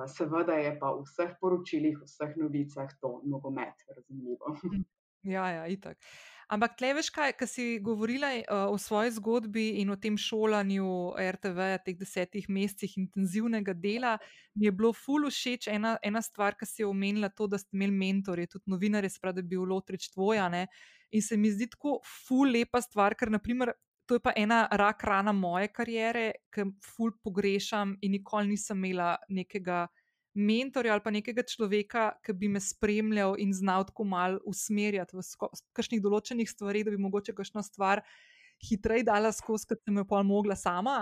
Seveda 0.07 0.55
je 0.61 0.77
pa 0.79 0.93
v 0.95 1.03
vseh 1.09 1.33
poročilih, 1.41 1.97
v 1.99 2.07
vseh 2.07 2.37
novicah 2.39 2.93
to 3.03 3.17
nogomet, 3.27 3.83
razumljivo. 3.97 4.55
Mm. 4.63 4.85
Ja, 5.27 5.49
ja, 5.51 5.67
itak. 5.67 5.99
Ampak, 6.49 6.79
tle 6.81 6.95
veš 6.97 7.11
kaj, 7.13 7.35
ki 7.37 7.47
si 7.47 7.65
govorila 7.85 8.31
uh, 8.39 8.71
o 8.73 8.79
svoji 8.81 9.11
zgodbi 9.19 9.67
in 9.83 9.91
o 9.93 9.97
tem 10.01 10.15
šolanju 10.17 10.93
RTV, 11.21 11.67
teh 11.85 11.99
desetih 12.01 12.47
mesecih 12.49 12.95
intenzivnega 13.03 13.75
dela, 13.77 14.15
mi 14.57 14.65
je 14.65 14.73
bilo 14.73 14.95
ful 14.97 15.29
všeč 15.29 15.69
ena, 15.69 15.99
ena 16.01 16.23
stvar, 16.25 16.57
ki 16.57 16.65
si 16.65 16.87
omenila, 16.89 17.29
to, 17.29 17.51
da 17.53 17.61
ste 17.61 17.77
imeli 17.77 17.93
mentorje, 17.93 18.49
tudi 18.55 18.73
novinarje, 18.73 19.13
spravi, 19.19 19.37
da 19.37 19.45
bi 19.45 19.59
bil 19.59 19.69
Lotrič 19.69 20.09
tvoja. 20.15 20.49
Ne? 20.49 20.65
In 21.13 21.21
se 21.23 21.37
mi 21.37 21.53
zdi 21.53 21.69
tako 21.69 21.99
ful 22.25 22.49
lepa 22.57 22.81
stvar, 22.81 23.19
ker 23.19 23.29
naprimer. 23.35 23.75
To 24.09 24.17
je 24.17 24.23
pa 24.25 24.33
ena 24.41 24.63
rak 24.73 25.03
rana 25.05 25.35
moje 25.37 25.69
kariere, 25.69 26.31
ki 26.49 26.65
ful 26.81 27.13
pogrešam 27.21 27.93
in 28.01 28.15
nikoli 28.17 28.55
nisem 28.55 28.81
imela 28.81 29.19
nekega 29.29 29.83
mentorja 30.39 30.95
ali 30.95 31.05
pa 31.05 31.11
nekega 31.11 31.43
človeka, 31.43 32.09
ki 32.25 32.33
bi 32.39 32.49
me 32.49 32.63
spremljal 32.63 33.37
in 33.43 33.53
znal 33.55 33.87
tako 33.89 34.07
malo 34.09 34.41
usmerjati 34.47 35.19
v 35.19 35.25
kakšnih 35.77 36.03
določenih 36.03 36.49
stvareh, 36.49 36.87
da 36.87 36.95
bi 36.95 37.01
mogoče 37.03 37.35
kakšno 37.35 37.65
stvar 37.67 38.05
hitreje 38.59 39.05
dala 39.07 39.31
skozi, 39.33 39.69
kot 39.71 39.83
sem 39.87 39.99
jo 40.01 40.05
pa 40.09 40.23
mogla 40.27 40.57
sama. 40.59 40.97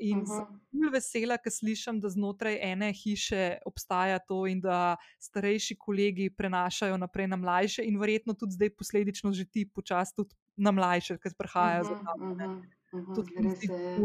In 0.00 0.18
uh 0.18 0.24
-huh. 0.24 0.46
sem 0.70 0.92
vesela, 0.92 1.36
ker 1.38 1.52
slišim, 1.52 2.00
da 2.00 2.08
znotraj 2.08 2.58
ene 2.62 2.92
hiše 2.92 3.58
obstaja 3.66 4.18
to 4.18 4.46
in 4.46 4.60
da 4.60 4.96
starejši 5.18 5.76
kolegi 5.78 6.30
prenašajo 6.30 6.96
naprej 6.96 7.28
na 7.28 7.36
mlajše, 7.36 7.84
in 7.84 7.98
verjetno 7.98 8.34
tudi 8.34 8.52
zdaj 8.52 8.70
posledično 8.70 9.32
že 9.32 9.44
ti 9.44 9.70
počasi 9.74 10.16
tudi 10.16 10.34
na 10.56 10.70
mlajše, 10.70 11.18
ki 11.18 11.28
prihajajo 11.38 11.82
uh 11.82 11.90
-huh, 11.90 11.96
za 11.96 12.46
nami. 12.46 12.62
Mhm, 12.94 13.14
tudi 13.14 13.34
res 13.42 13.62
je. 13.62 13.96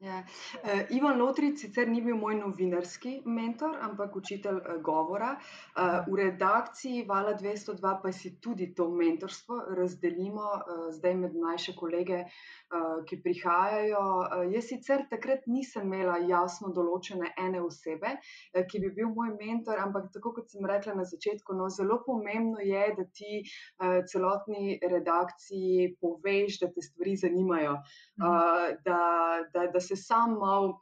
Ja. 0.00 0.22
Uh, 0.62 0.96
Ivan 0.96 1.18
Lotrič 1.18 1.58
sicer 1.60 1.88
ni 1.88 2.00
bil 2.00 2.16
moj 2.16 2.36
novinarski 2.38 3.18
mentor, 3.26 3.74
ampak 3.84 4.16
učitelj 4.16 4.60
uh, 4.60 4.76
govora. 4.84 5.34
Uh, 5.76 6.06
v 6.08 6.20
redakciji 6.22 7.04
Vala 7.08 7.34
202 7.36 7.92
pa 8.02 8.12
si 8.12 8.36
tudi 8.40 8.70
to 8.74 8.88
mentorstvo 8.88 9.58
razdelimo 9.76 10.46
uh, 10.56 10.86
zdaj 10.94 11.16
med 11.20 11.36
mlajše 11.36 11.74
kolege, 11.76 12.22
uh, 12.24 13.02
ki 13.04 13.20
prihajajo. 13.24 14.04
Uh, 14.22 14.46
jaz 14.54 14.70
sicer 14.72 15.04
takrat 15.10 15.44
nisem 15.50 15.84
imela 15.84 16.16
jasno 16.24 16.72
določene 16.72 17.34
ene 17.44 17.60
osebe, 17.60 18.14
uh, 18.16 18.64
ki 18.64 18.80
bi 18.86 18.92
bil 19.00 19.12
moj 19.12 19.34
mentor, 19.36 19.82
ampak 19.84 20.08
tako 20.16 20.32
kot 20.38 20.54
sem 20.54 20.64
rekla 20.64 20.96
na 20.96 21.04
začetku, 21.04 21.58
no, 21.58 21.68
zelo 21.68 22.00
pomembno 22.06 22.62
je, 22.64 22.86
da 22.96 23.04
ti 23.12 23.42
uh, 23.42 24.00
celotni 24.08 24.78
redakciji 24.80 25.92
poveš, 26.00 26.62
da 26.64 26.72
te 26.72 26.88
stvari 26.88 27.18
zanimajo 27.20 27.76
da, 28.16 29.38
da, 29.52 29.66
da 29.66 29.80
se 29.80 29.96
sam 29.96 30.32
malo 30.38 30.80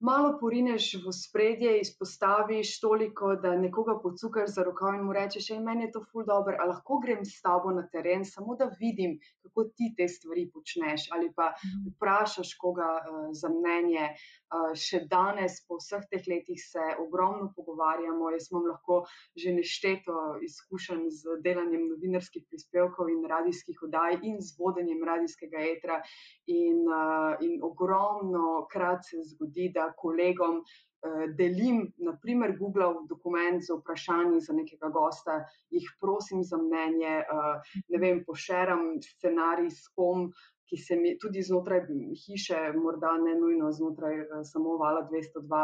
malo 0.00 0.38
porineš 0.40 0.94
v 1.06 1.12
spredje, 1.12 1.80
izpostaviš 1.80 2.80
toliko, 2.80 3.34
da 3.36 3.56
nekoga 3.56 3.98
pocukaš 4.02 4.50
za 4.54 4.62
roko 4.62 4.92
in 4.94 5.02
mu 5.02 5.12
rečeš, 5.12 5.48
da 5.48 5.60
meni 5.60 5.84
je 5.84 5.92
to 5.92 6.04
ful 6.12 6.24
dobro, 6.24 6.56
ali 6.60 6.68
lahko 6.68 7.00
grem 7.02 7.24
s 7.24 7.42
tabo 7.42 7.70
na 7.70 7.86
teren, 7.92 8.24
samo 8.24 8.56
da 8.56 8.70
vidim, 8.80 9.18
kako 9.42 9.64
ti 9.64 9.92
te 9.96 10.08
stvari 10.08 10.50
počneš. 10.54 11.08
Ali 11.12 11.32
pa 11.36 11.50
mhm. 11.50 11.90
vprašaš 11.94 12.54
koga 12.54 12.90
uh, 12.98 13.30
za 13.32 13.48
mnenje. 13.48 14.14
Uh, 14.48 14.72
še 14.72 15.02
danes, 15.10 15.58
po 15.68 15.76
vseh 15.76 16.06
teh 16.08 16.24
letih, 16.24 16.56
se 16.56 16.80
ogromno 17.02 17.50
pogovarjamo. 17.56 18.30
Jaz 18.32 18.48
imam 18.48 18.64
lahko 18.70 19.02
že 19.36 19.52
nešteto 19.52 20.38
izkušenj 20.46 21.02
z 21.10 21.36
delanjem 21.44 21.88
novinarskih 21.90 22.46
prispevkov 22.48 23.10
in 23.12 23.26
radijskih 23.28 23.82
oddaj 23.84 24.20
in 24.22 24.40
z 24.40 24.56
vodenjem 24.56 25.04
radijskega 25.04 25.60
etra. 25.74 26.00
In, 26.46 26.86
uh, 26.86 27.36
in 27.44 27.60
ogromno 27.62 28.64
krat 28.72 29.04
se 29.04 29.20
zgodi, 29.34 29.68
da 29.74 29.87
kolegom 29.96 30.60
eh, 30.60 31.24
delim, 31.38 31.92
naprimer, 31.96 32.56
Google 32.58 33.06
dokument 33.08 33.62
z 33.64 33.76
vprašanji 33.78 34.40
za 34.40 34.52
nekega 34.52 34.90
gosta, 34.94 35.40
jih 35.70 35.88
prosim 36.00 36.44
za 36.44 36.58
mnenje, 36.58 37.16
eh, 37.24 37.74
ne 37.88 37.98
vem, 37.98 38.22
pošeram 38.26 38.94
scenarij 39.02 39.70
s 39.70 39.88
kom. 39.94 40.30
Ki 40.68 40.76
se 40.76 40.96
mi 41.00 41.14
tudi 41.16 41.40
znotraj 41.40 41.86
hiše, 42.26 42.58
morda 42.76 43.14
ne 43.22 43.38
nujno 43.40 43.70
znotraj 43.72 44.18
uh, 44.20 44.42
samo 44.44 44.74
vala 44.76 45.00
202. 45.08 45.62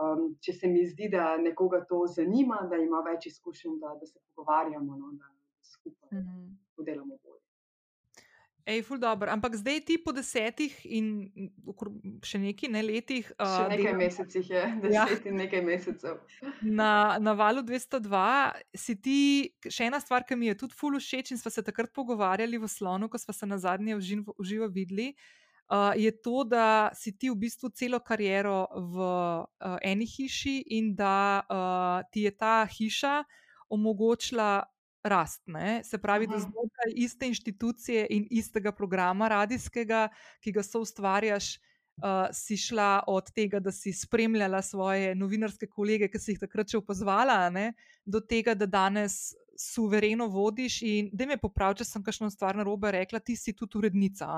Um, 0.00 0.22
če 0.40 0.54
se 0.56 0.70
mi 0.72 0.86
zdi, 0.88 1.10
da 1.12 1.36
nekoga 1.36 1.82
to 1.84 2.06
zanima, 2.08 2.62
da 2.70 2.80
ima 2.80 3.02
več 3.04 3.26
izkušenj, 3.28 3.76
da, 3.82 3.92
da 4.00 4.08
se 4.08 4.16
pogovarjamo, 4.30 4.96
no, 4.96 5.12
da 5.20 5.28
skupaj 5.74 6.18
mm 6.18 6.24
-hmm. 6.24 6.84
delamo 6.88 7.18
bolje. 7.20 7.35
Ej, 8.66 8.82
ful 8.82 8.98
dobro. 8.98 9.30
Ampak 9.30 9.54
zdaj 9.54 9.80
ti 9.86 9.94
po 10.02 10.10
desetih 10.10 10.74
in 10.90 11.30
še 12.26 12.40
nekaj 12.42 12.70
ne 12.74 12.82
letih. 12.82 13.28
Še 13.30 13.46
uh, 13.46 13.68
nekaj 13.70 13.92
delam, 13.92 14.00
mesecih 14.02 14.50
je, 14.50 14.58
ja. 14.58 14.72
deset 14.82 15.22
ja. 15.22 15.30
in 15.30 15.38
nekaj 15.38 15.62
mesecev. 15.62 16.18
Na, 16.66 16.90
na 17.22 17.36
valu 17.38 17.62
202 17.62 18.24
si 18.74 18.98
ti, 18.98 19.20
še 19.70 19.86
ena 19.86 20.02
stvar, 20.02 20.26
ki 20.26 20.34
mi 20.34 20.50
je 20.50 20.58
tudi 20.64 20.74
ful 20.74 20.98
všeč 20.98 21.30
in 21.30 21.38
smo 21.38 21.54
se 21.54 21.62
takrat 21.62 21.94
pogovarjali 21.94 22.58
v 22.58 22.66
slonu, 22.66 23.06
ko 23.06 23.22
smo 23.22 23.36
se 23.38 23.46
na 23.46 23.60
zadnje 23.62 23.94
v 23.94 24.22
živo 24.50 24.66
videli. 24.66 25.12
uh, 25.70 25.94
je 25.94 26.10
to, 26.22 26.42
da 26.44 26.90
si 26.94 27.14
ti 27.18 27.30
v 27.30 27.38
bistvu 27.38 27.70
celo 27.70 28.00
kariero 28.00 28.66
v 28.74 28.96
uh, 28.98 29.78
eni 29.82 30.06
hiši 30.06 30.74
in 30.74 30.94
da 30.98 31.42
uh, 31.46 32.02
ti 32.10 32.26
je 32.26 32.34
ta 32.34 32.66
hiša 32.66 33.22
omogočila 33.70 34.62
rast. 35.08 35.42
Ne? 35.46 35.80
Se 35.84 35.98
pravi, 35.98 36.26
da 36.26 36.38
znotraj 36.38 36.92
iste 36.94 37.28
inštitucije 37.28 38.06
in 38.10 38.26
istega 38.30 38.72
programa 38.72 39.28
radijskega, 39.28 40.08
ki 40.40 40.52
ga 40.52 40.62
so 40.66 40.84
ustvarjaš. 40.86 41.56
Uh, 41.96 42.26
si 42.32 42.58
šla 42.60 43.06
od 43.08 43.30
tega, 43.32 43.56
da 43.56 43.72
si 43.72 43.88
spremljala 43.92 44.58
svoje 44.62 45.14
novinarske 45.16 45.64
kolege, 45.66 46.10
ki 46.12 46.18
si 46.20 46.34
jih 46.34 46.42
takrat 46.42 46.68
še 46.68 46.82
opazovala, 46.82 47.38
do 48.04 48.20
tega, 48.20 48.52
da 48.52 48.66
danes 48.68 49.32
suvereno 49.56 50.26
vodiš. 50.28 50.82
In 50.82 51.08
da 51.12 51.26
me 51.26 51.38
popravi, 51.40 51.80
če 51.80 51.86
sem 51.88 52.04
kakšno 52.04 52.28
stvar 52.30 52.56
na 52.56 52.66
robe 52.68 52.92
rekla, 52.92 53.20
ti 53.24 53.36
si 53.36 53.56
tudi 53.56 53.78
urednica. 53.78 54.28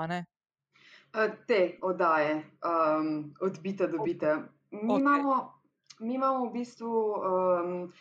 Te 1.47 1.59
oddaje, 1.81 2.37
um, 2.63 3.33
odbite, 3.41 3.87
dobite. 3.91 4.37
Mi, 4.71 4.79
okay. 4.85 4.99
imamo, 4.99 5.35
mi 5.99 6.15
imamo 6.15 6.45
v 6.45 6.53
bistvu. 6.53 6.93
Um, 7.19 7.91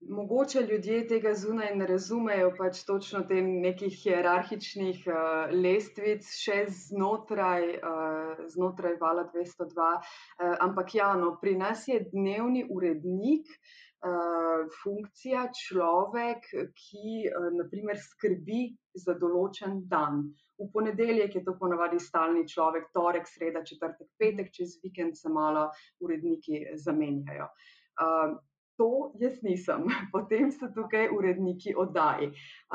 Mogoče 0.00 0.60
ljudje 0.60 1.06
tega 1.08 1.32
zunaj 1.34 1.70
ne 1.76 1.86
razumejo, 1.86 2.50
pač 2.58 2.82
točno 2.84 3.22
te 3.28 3.38
nekih 3.42 3.94
hierarhičnih 4.02 4.98
uh, 5.08 5.52
lestvic, 5.56 6.26
še 6.36 6.56
znotraj, 6.80 7.64
uh, 7.80 8.42
znotraj 8.52 8.98
Vala 9.00 9.24
202. 9.32 9.86
Uh, 9.96 10.52
ampak 10.66 10.94
ja, 10.98 11.08
no, 11.16 11.32
pri 11.40 11.56
nas 11.56 11.86
je 11.88 11.96
dnevni 12.12 12.66
urednik 12.76 13.48
uh, 13.56 14.66
funkcija 14.82 15.46
človek, 15.64 16.44
ki 16.82 17.14
uh, 17.30 17.46
naprimer 17.56 17.96
skrbi 17.96 18.66
za 19.06 19.16
določen 19.22 19.80
dan. 19.88 20.26
V 20.60 20.68
ponedeljek 20.76 21.38
je 21.40 21.44
to 21.46 21.56
ponavadi 21.56 22.02
stalni 22.04 22.44
človek, 22.52 22.92
torek, 22.92 23.24
sreda, 23.32 23.64
četrtek, 23.64 24.12
petek, 24.20 24.52
čez 24.52 24.76
vikend 24.84 25.16
se 25.16 25.32
malo 25.32 25.70
uredniki 26.04 26.66
zamenjajo. 26.84 27.48
Uh, 27.96 28.36
To 28.76 29.12
jaz 29.16 29.38
nisem, 29.42 29.86
potem 30.14 30.50
so 30.52 30.68
tukaj 30.74 31.08
uredniki 31.16 31.72
oddaj. 31.76 32.26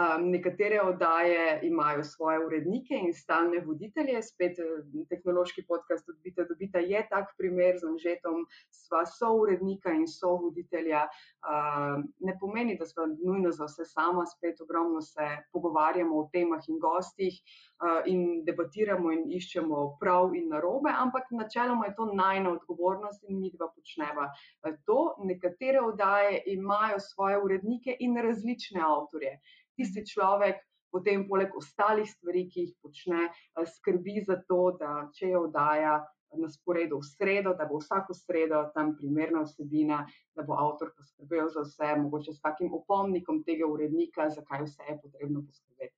Um, 0.01 0.29
nekatere 0.33 0.79
oddaje 0.81 1.59
imajo 1.67 2.03
svoje 2.03 2.45
urednike 2.45 2.97
in 2.97 3.13
stalne 3.13 3.59
voditelje, 3.65 4.21
spet 4.23 4.59
eh, 4.59 4.71
tehnološki 5.09 5.65
podcast 5.67 6.09
Odbite, 6.09 6.45
dobite 6.49 6.81
je 6.81 7.01
tak 7.09 7.35
primer 7.37 7.77
z 7.77 7.85
Anžetom, 7.91 8.45
sva 8.71 9.03
so 9.05 9.33
urednika 9.43 9.93
in 9.93 10.07
so 10.07 10.37
voditelja. 10.41 11.03
Um, 11.41 12.07
ne 12.19 12.37
pomeni, 12.39 12.77
da 12.79 12.85
smo 12.85 13.05
nujno 13.11 13.51
za 13.51 13.67
vse 13.69 13.85
sama, 13.85 14.25
spet 14.25 14.61
ogromno 14.61 15.01
se 15.01 15.27
pogovarjamo 15.53 16.17
o 16.17 16.29
temah 16.33 16.65
in 16.69 16.79
gostih 16.79 17.37
uh, 17.83 18.01
in 18.05 18.43
debatiramo 18.45 19.11
in 19.11 19.27
iščemo 19.37 19.97
prav 19.99 20.35
in 20.35 20.49
narobe, 20.49 20.93
ampak 20.97 21.29
načeloma 21.31 21.89
je 21.89 21.95
to 21.97 22.09
najna 22.13 22.51
odgovornost 22.57 23.25
in 23.29 23.39
mi 23.41 23.51
dva 23.53 23.69
počneva 23.75 24.29
uh, 24.31 24.75
to. 24.85 24.99
Nekatere 25.25 25.81
oddaje 25.91 26.41
imajo 26.55 26.99
svoje 26.99 27.39
urednike 27.43 27.95
in 27.99 28.17
različne 28.17 28.81
avtorje. 28.81 29.37
Tisti 29.77 30.05
človek 30.07 30.59
potem, 30.91 31.27
poleg 31.27 31.53
ostalih 31.55 32.09
stvari, 32.09 32.47
ki 32.51 32.65
jih 32.65 32.73
počne, 32.83 33.29
eh, 33.29 33.65
skrbi 33.75 34.23
za 34.27 34.41
to, 34.47 34.77
da 34.79 35.09
če 35.15 35.31
je 35.33 35.37
oddaja 35.39 36.01
na 36.37 36.47
sporedu 36.49 36.99
v 36.99 37.07
sredo, 37.07 37.53
da 37.53 37.65
bo 37.67 37.79
vsako 37.79 38.13
sredo 38.15 38.61
tam 38.75 38.93
primerna 38.95 39.43
vsebina, 39.43 40.05
da 40.35 40.45
bo 40.47 40.55
avtor 40.55 40.93
poskrbel 40.95 41.49
za 41.51 41.65
vse, 41.65 41.95
mogoče 41.99 42.33
s 42.33 42.41
takim 42.41 42.73
opomnikom 42.73 43.43
tega 43.43 43.67
urednika, 43.67 44.29
zakaj 44.29 44.63
vse 44.63 44.87
je 44.87 44.99
potrebno 45.01 45.43
poskrbeti. 45.43 45.97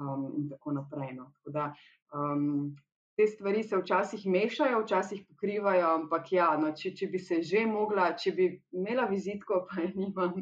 Um, 0.00 0.32
in 0.36 0.48
tako 0.50 0.72
naprej. 0.72 1.12
No. 1.14 1.28
Tako 1.36 1.50
da, 1.54 1.68
um, 2.16 2.74
te 3.16 3.26
stvari 3.26 3.62
se 3.62 3.78
včasih 3.78 4.26
mešajo, 4.26 4.80
včasih 4.82 5.20
pokrivajo, 5.28 5.90
ampak 6.00 6.32
ja, 6.32 6.48
no, 6.58 6.72
če, 6.74 6.90
če 6.98 7.08
bi 7.12 7.20
se 7.22 7.40
že 7.46 7.62
mogla, 7.70 8.08
če 8.18 8.32
bi 8.34 8.48
imela 8.74 9.06
vizitko, 9.10 9.60
pa 9.70 9.84
je 9.84 9.92
nimam, 9.94 10.40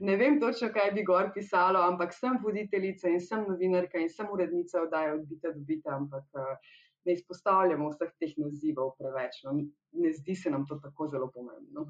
ne 0.00 0.16
vem 0.18 0.40
točno, 0.42 0.72
kaj 0.74 0.92
bi 0.96 1.06
gor 1.06 1.30
pisalo, 1.34 1.84
ampak 1.92 2.16
sem 2.16 2.40
voditeljica 2.42 3.12
in 3.12 3.22
sem 3.22 3.46
novinarka 3.46 4.02
in 4.02 4.10
sem 4.10 4.30
urednica 4.34 4.82
oddaje 4.82 5.14
odbite, 5.20 5.54
dobite, 5.54 5.94
ampak 5.94 6.26
uh, 6.42 6.74
ne 7.06 7.14
izpostavljamo 7.14 7.92
vseh 7.94 8.10
teh 8.20 8.34
nazivov 8.42 8.96
preveč. 8.98 9.42
No. 9.46 9.54
Ne 10.02 10.12
zdi 10.12 10.34
se 10.36 10.50
nam 10.50 10.66
to 10.66 10.76
tako 10.82 11.08
zelo 11.08 11.30
pomembno. 11.34 11.86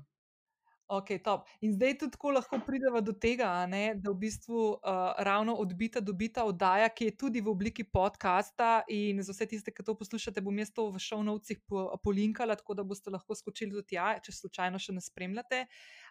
Ok, 0.89 1.11
top. 1.25 1.45
In 1.61 1.75
zdaj 1.77 1.99
tudi 2.01 2.15
tako 2.15 2.31
lahko 2.33 2.59
pridemo 2.67 3.01
do 3.05 3.13
tega, 3.13 3.51
ne, 3.69 3.93
da 3.95 4.09
v 4.09 4.17
bistvu 4.23 4.61
uh, 4.73 5.19
ravno 5.21 5.53
odbita, 5.61 6.01
dobita 6.01 6.47
oddaja, 6.49 6.89
ki 6.89 7.11
je 7.11 7.17
tudi 7.21 7.43
v 7.45 7.51
obliki 7.53 7.85
podcasta. 7.85 8.87
In 8.89 9.21
za 9.21 9.35
vse 9.37 9.47
tiste, 9.51 9.75
ki 9.75 9.85
to 9.85 9.93
poslušate, 10.01 10.41
bom 10.41 10.57
jaz 10.57 10.73
to 10.73 10.87
v 10.95 11.03
šovnovcih 11.05 11.61
po, 11.69 11.83
polinkala, 12.01 12.57
tako 12.57 12.79
da 12.79 12.87
boste 12.89 13.13
lahko 13.13 13.37
skočili 13.37 13.77
do 13.77 13.85
tja, 13.85 14.15
če 14.25 14.33
slučajno 14.33 14.81
še 14.81 14.97
ne 14.97 15.05
spremljate. 15.05 15.67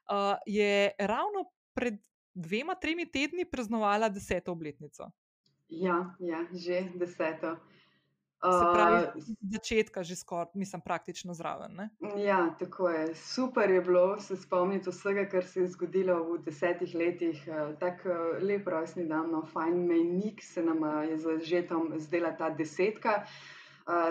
Uh, 0.05 0.37
je 0.45 0.93
ravno 1.01 1.47
pred 1.73 1.97
dvema, 2.37 2.77
tremi 2.77 3.09
tedni 3.09 3.49
praznovala 3.49 4.11
deseto 4.13 4.53
obletnico. 4.53 5.09
Ja, 5.73 6.13
ja 6.21 6.45
že 6.53 6.85
deseto. 6.93 7.57
Se 8.37 8.65
pravi, 8.73 9.05
od 9.15 9.23
začetka 9.41 10.03
že 10.03 10.15
skoraj, 10.15 10.53
mislim, 10.53 10.81
praktično 10.81 11.33
zraven. 11.33 11.73
Ne? 11.73 11.89
Ja, 12.21 12.55
tako 12.59 12.89
je. 12.89 13.15
Super 13.15 13.71
je 13.71 13.81
bilo 13.81 14.19
se 14.19 14.37
spomniti 14.37 14.89
vsega, 14.89 15.25
kar 15.29 15.45
se 15.45 15.61
je 15.61 15.67
zgodilo 15.73 16.19
v 16.23 16.37
desetih 16.45 16.95
letih. 16.95 17.41
Tako 17.79 18.37
lep 18.41 18.67
rojstni 18.67 19.07
dan, 19.09 19.31
no, 19.31 19.41
fajn 19.53 19.81
mejnik 19.87 20.43
se 20.43 20.63
nam 20.63 20.85
je 21.09 21.17
za 21.17 21.39
žetom 21.41 21.93
zdela 21.97 22.35
ta 22.37 22.49
desetka. 22.49 23.23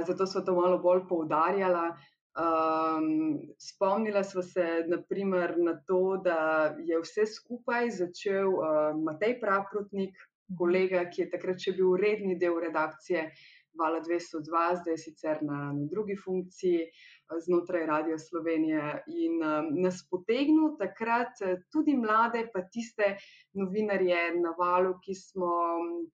Zato 0.07 0.27
smo 0.27 0.41
to 0.41 0.55
malo 0.55 0.79
bolj 0.79 1.07
poudarjala. 1.09 1.97
Um, 2.37 3.39
spomnila 3.59 4.25
smo 4.25 4.43
se 4.43 4.85
naprimer, 4.87 5.55
na 5.59 5.81
to, 5.87 6.21
da 6.25 6.75
je 6.85 6.99
vse 7.01 7.25
skupaj 7.27 7.91
začel 7.91 8.49
uh, 8.49 8.93
Matej 9.05 9.39
Praprotnik, 9.41 10.13
mhm. 10.13 10.57
kolega, 10.59 11.05
ki 11.09 11.23
je 11.23 11.31
takrat 11.31 11.63
še 11.63 11.73
bil 11.79 11.95
redni 11.97 12.37
del 12.37 12.59
redakcije. 12.61 13.31
Vala 13.79 14.01
202, 14.01 14.77
zdaj 14.83 14.99
sicer 14.99 15.43
na, 15.43 15.73
na 15.73 15.87
drugi 15.91 16.17
funkciji 16.17 16.81
eh, 16.83 17.41
znotraj 17.47 17.87
Radio 17.87 18.19
Slovenije 18.19 19.03
in 19.07 19.43
um, 19.43 19.71
nas 19.83 20.03
potegnil 20.11 20.77
takrat 20.79 21.43
eh, 21.43 21.57
tudi 21.73 21.97
mlade, 21.97 22.47
pa 22.55 22.63
tiste 22.73 23.17
novinarje 23.55 24.23
na 24.41 24.55
valu, 24.59 24.95
ki 25.05 25.15
smo 25.15 25.51
mm, 25.83 26.07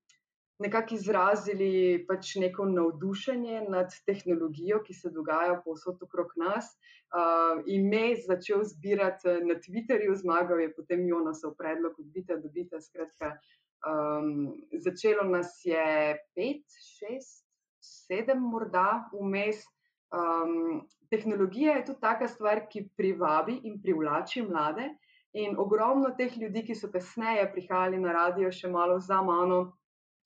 nekako 0.62 0.94
izrazili 0.94 2.04
pač 2.08 2.34
neko 2.42 2.66
navdušenje 2.70 3.64
nad 3.68 3.94
tehnologijo, 4.06 4.82
ki 4.86 4.94
se 4.94 5.10
dogaja 5.10 5.60
povsod 5.64 6.02
okrog 6.02 6.34
nas. 6.36 6.74
Uh, 7.12 7.60
ime 7.68 8.14
začel 8.26 8.62
zbirati 8.64 9.34
na 9.44 9.58
Twitterju, 9.60 10.14
zmagal 10.16 10.62
je 10.64 10.70
potem 10.72 11.02
Jonasov 11.08 11.56
predlog, 11.58 11.98
odbite, 12.00 12.38
dobite. 12.40 12.80
Skratka, 12.80 13.34
um, 13.84 14.54
začelo 14.72 15.26
nas 15.28 15.58
je 15.64 16.16
pet, 16.34 16.78
šest 16.96 17.51
sedem, 18.07 18.40
morda 18.40 19.05
vmes. 19.12 19.62
Um, 20.12 20.82
tehnologija 21.11 21.78
je 21.78 21.84
tudi 21.86 22.00
taka 22.00 22.28
stvar, 22.28 22.66
ki 22.68 22.88
privabi 22.96 23.61
in 23.64 23.78
privlači 23.82 24.42
mlade. 24.44 24.90
In 25.32 25.57
ogromno 25.59 26.11
teh 26.18 26.34
ljudi, 26.36 26.64
ki 26.66 26.74
so 26.76 26.90
kasneje 26.92 27.46
prihajali 27.55 28.00
na 28.00 28.12
radio, 28.12 28.50
še 28.53 28.68
malo 28.68 28.98
za 29.00 29.22
mano, 29.24 29.62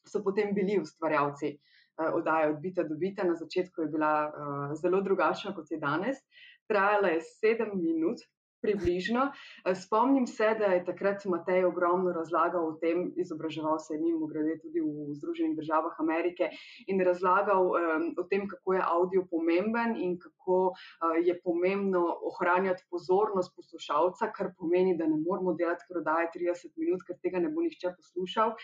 so 0.06 0.22
potem 0.24 0.50
bili 0.54 0.80
ustvarjalci 0.82 1.52
uh, 1.54 2.10
oddaje 2.18 2.50
Odbita 2.50 2.82
do 2.88 2.98
Bita. 2.98 3.24
Na 3.24 3.38
začetku 3.38 3.86
je 3.86 3.92
bila 3.94 4.12
uh, 4.26 4.74
zelo 4.80 5.02
drugačna 5.02 5.54
kot 5.54 5.70
je 5.70 5.78
danes. 5.78 6.18
Trajala 6.66 7.14
je 7.14 7.22
sedem 7.28 7.76
minut, 7.78 8.18
približno. 8.62 9.30
Eh, 9.64 9.74
spomnim 9.74 10.26
se, 10.26 10.54
da 10.58 10.72
je 10.74 10.84
takrat 10.84 11.24
Matej 11.24 11.64
ogromno 11.64 12.12
razlagal 12.12 12.68
o 12.68 12.72
tem, 12.80 13.12
izobraževal 13.16 13.78
se 13.78 13.94
je 13.94 14.00
mimo 14.00 14.26
grede 14.26 14.58
tudi 14.62 14.80
v 14.80 15.14
Združenih 15.14 15.56
državah 15.56 16.00
Amerike 16.00 16.50
in 16.86 17.00
razlagal 17.00 17.70
um, 17.70 18.08
o 18.18 18.24
tem, 18.30 18.48
kako 18.48 18.74
je 18.74 18.82
audio 18.84 19.26
pomemben 19.30 19.96
in 19.96 20.18
kako 20.18 20.58
uh, 20.72 21.16
je 21.24 21.40
pomembno 21.44 22.04
ohranjati 22.30 22.84
pozornost 22.90 23.54
poslušalca, 23.56 24.30
kar 24.36 24.52
pomeni, 24.58 24.96
da 24.96 25.06
ne 25.06 25.16
moramo 25.16 25.54
delati 25.54 25.84
prodaje 25.88 26.30
30 26.34 26.72
minut, 26.76 27.06
ker 27.06 27.18
tega 27.22 27.40
ne 27.40 27.48
bo 27.48 27.64
nihče 27.64 27.94
poslušal 27.96 28.54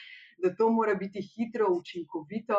da 0.42 0.50
to 0.58 0.68
mora 0.70 0.94
biti 0.98 1.22
hitro, 1.22 1.68
učinkovito, 1.70 2.58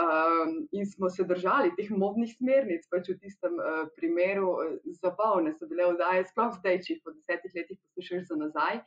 um, 0.00 0.54
in 0.72 0.86
smo 0.86 1.10
se 1.10 1.24
držali 1.24 1.72
teh 1.76 1.90
modnih 1.90 2.32
smernic. 2.36 2.86
Pač 2.90 3.10
v 3.12 3.18
tistem 3.22 3.56
uh, 3.58 3.86
primeru 3.96 4.52
uh, 4.54 4.76
zabavne 5.02 5.54
so 5.58 5.68
bile 5.70 5.92
vdaje, 5.94 6.26
sploh 6.30 6.52
zdaj, 6.58 6.80
če 6.84 6.94
jih 6.94 7.02
po 7.04 7.14
desetih 7.14 7.56
letih 7.56 7.78
poslušaš 7.78 8.26
za 8.30 8.40
nazaj. 8.40 8.80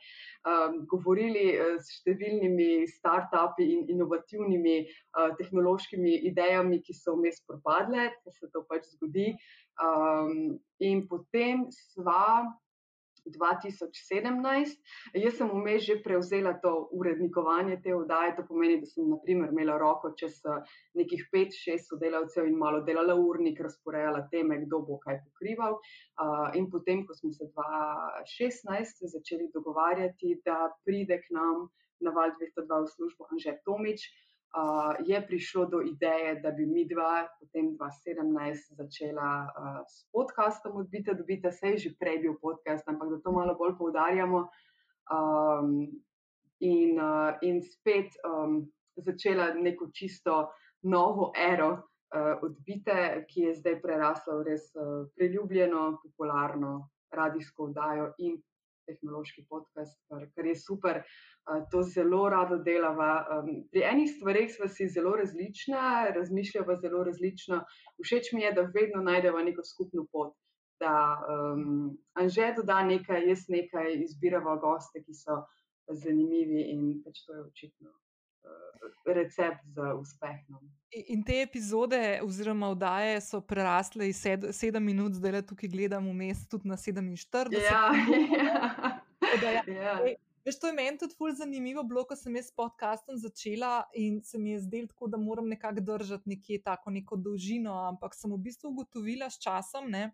Um, 0.44 0.80
govorili 0.90 1.46
uh, 1.56 1.76
s 1.80 2.00
številnimi 2.00 2.84
start-upi 2.96 3.68
in 3.76 3.86
inovativnimi 3.96 4.78
uh, 4.84 5.32
tehnološkimi 5.40 6.18
idejami, 6.30 6.82
ki 6.84 6.96
so 6.96 7.16
vmes 7.18 7.40
propadle, 7.48 8.10
da 8.24 8.36
se 8.36 8.50
to 8.52 8.64
pač 8.68 8.88
zgodi. 8.96 9.32
Um, 9.82 10.60
in 10.78 11.06
potem 11.10 11.66
sva 11.74 12.44
2017. 13.26 14.80
Jaz 15.14 15.36
sem 15.38 15.50
vmes 15.50 15.84
že 15.84 15.98
prevzela 16.02 16.54
to 16.62 16.88
urednikovanje 16.92 17.80
te 17.82 17.94
vdaje, 17.94 18.34
to 18.36 18.46
pomeni, 18.48 18.80
da 18.80 18.86
sem 18.86 19.08
naprimer 19.10 19.52
imela 19.52 19.78
roko 19.78 20.12
čez 20.18 20.40
nekih 20.94 21.28
5-6 21.32 21.88
sodelavcev 21.90 22.48
in 22.48 22.58
malo 22.58 22.82
delala 22.86 23.14
urnik, 23.14 23.60
razporejala 23.60 24.26
teme, 24.30 24.60
kdo 24.66 24.82
bo 24.88 24.98
kaj 24.98 25.20
pokrival. 25.24 25.78
In 26.54 26.70
potem, 26.70 27.06
ko 27.06 27.14
smo 27.14 27.32
se 27.32 27.48
2016 27.54 29.06
začeli 29.16 29.50
dogovarjati, 29.54 30.40
da 30.44 30.68
pride 30.84 31.20
k 31.22 31.34
nam 31.34 31.68
na 32.00 32.10
Val 32.10 32.34
202 32.36 32.84
v 32.84 32.90
službo 32.90 33.26
Anže 33.32 33.56
Tomič, 33.64 34.04
uh, 34.54 34.94
je 35.06 35.26
prišlo 35.26 35.66
do 35.66 35.80
ideje, 35.82 36.40
da 36.40 36.50
bi 36.50 36.66
mi 36.66 36.86
dva, 36.88 37.26
potem 37.40 37.76
2017, 37.78 38.74
začela 38.78 39.30
uh, 39.46 39.82
s 39.88 40.06
podcastom 40.12 40.76
Odbite, 40.76 41.14
dobite, 41.14 41.52
se 41.52 41.68
je 41.68 41.78
že 41.78 41.90
prej 41.98 42.18
bil 42.18 42.34
podcast, 42.40 42.88
ampak 42.88 43.10
da 43.10 43.20
to 43.20 43.32
malo 43.32 43.54
bolj 43.54 43.76
poudarjamo. 43.78 44.48
Um, 45.10 45.90
in, 46.60 47.00
uh, 47.00 47.34
in 47.42 47.62
spet 47.62 48.14
um, 48.24 48.64
začela 48.96 49.54
neko 49.54 49.90
čisto 49.92 50.48
novo 50.82 51.32
ero 51.36 51.70
uh, 51.70 52.38
Odbite, 52.42 53.26
ki 53.28 53.40
je 53.40 53.54
zdaj 53.54 53.80
prerasla 53.82 54.38
v 54.38 54.42
res 54.48 54.70
uh, 54.76 55.06
priljubljeno, 55.16 55.98
popularno 56.02 56.88
radijsko 57.10 57.66
vdajo 57.70 58.12
in 58.18 58.38
tehnološki 58.86 59.46
podcast, 59.48 59.98
kar, 60.08 60.26
kar 60.34 60.46
je 60.46 60.54
super. 60.56 61.02
To 61.72 61.82
zelo 61.82 62.22
rado 62.32 62.58
delava. 62.64 63.42
Pri 63.72 63.84
enih 63.84 64.10
stvareh 64.16 64.48
smo 64.52 64.68
si 64.68 64.88
zelo 64.88 65.16
različna, 65.20 66.10
razmišljamo 66.16 66.76
zelo 66.82 67.02
različno. 67.04 67.64
Všeč 68.04 68.32
mi 68.32 68.42
je, 68.46 68.52
da 68.52 68.68
vedno 68.74 69.02
najdemo 69.02 69.44
neko 69.50 69.64
skupno 69.64 70.06
pot. 70.12 70.34
Da 70.80 70.94
um, 71.30 71.98
Anže 72.18 72.52
doda 72.56 72.82
nekaj, 72.82 73.28
jaz 73.28 73.44
nekaj, 73.48 73.92
izbiramo 74.06 74.56
goste, 74.60 75.04
ki 75.04 75.14
so 75.14 75.44
zanimivi 75.88 76.64
in 76.72 76.88
pač 77.04 77.22
to 77.26 77.36
je 77.36 77.44
očitno. 77.44 77.92
Recept 79.06 79.64
za 79.76 79.94
uspeh. 79.94 80.36
No. 80.48 80.60
In 81.08 81.22
te 81.24 81.40
epizode, 81.42 82.20
oziroma 82.22 82.68
oddaje, 82.72 83.20
so 83.20 83.40
prerasle 83.40 84.08
iz 84.08 84.20
7 84.24 84.80
minut, 84.80 85.16
zdaj 85.18 85.32
le 85.32 85.42
tukaj 85.42 85.68
gledamo, 85.68 86.12
vmes 86.12 86.46
tudi 86.48 86.68
na 86.68 86.76
47. 86.76 87.56
Ja, 89.34 89.52
ja. 89.52 89.62
ja. 89.66 90.14
Veš, 90.44 90.58
to 90.60 90.68
je 90.68 90.72
meni 90.76 90.98
tudi 91.00 91.14
fully 91.16 91.32
zanimivo, 91.34 91.82
bilo, 91.88 92.02
ko 92.04 92.16
sem 92.16 92.34
jaz 92.36 92.50
s 92.50 92.54
podcastom 92.54 93.16
začela 93.16 93.86
in 93.96 94.18
se 94.22 94.38
mi 94.38 94.50
je 94.52 94.58
zdelo 94.66 94.90
tako, 94.90 95.08
da 95.08 95.16
moram 95.16 95.48
nekako 95.48 95.80
držati 95.80 96.28
nekje 96.28 96.60
tako 96.62 96.90
neko 96.90 97.16
dolžino, 97.16 97.72
ampak 97.88 98.14
sem 98.14 98.32
v 98.32 98.38
bistvu 98.44 98.74
ugotovila 98.74 99.30
s 99.30 99.40
časom, 99.40 99.88
ne, 99.90 100.10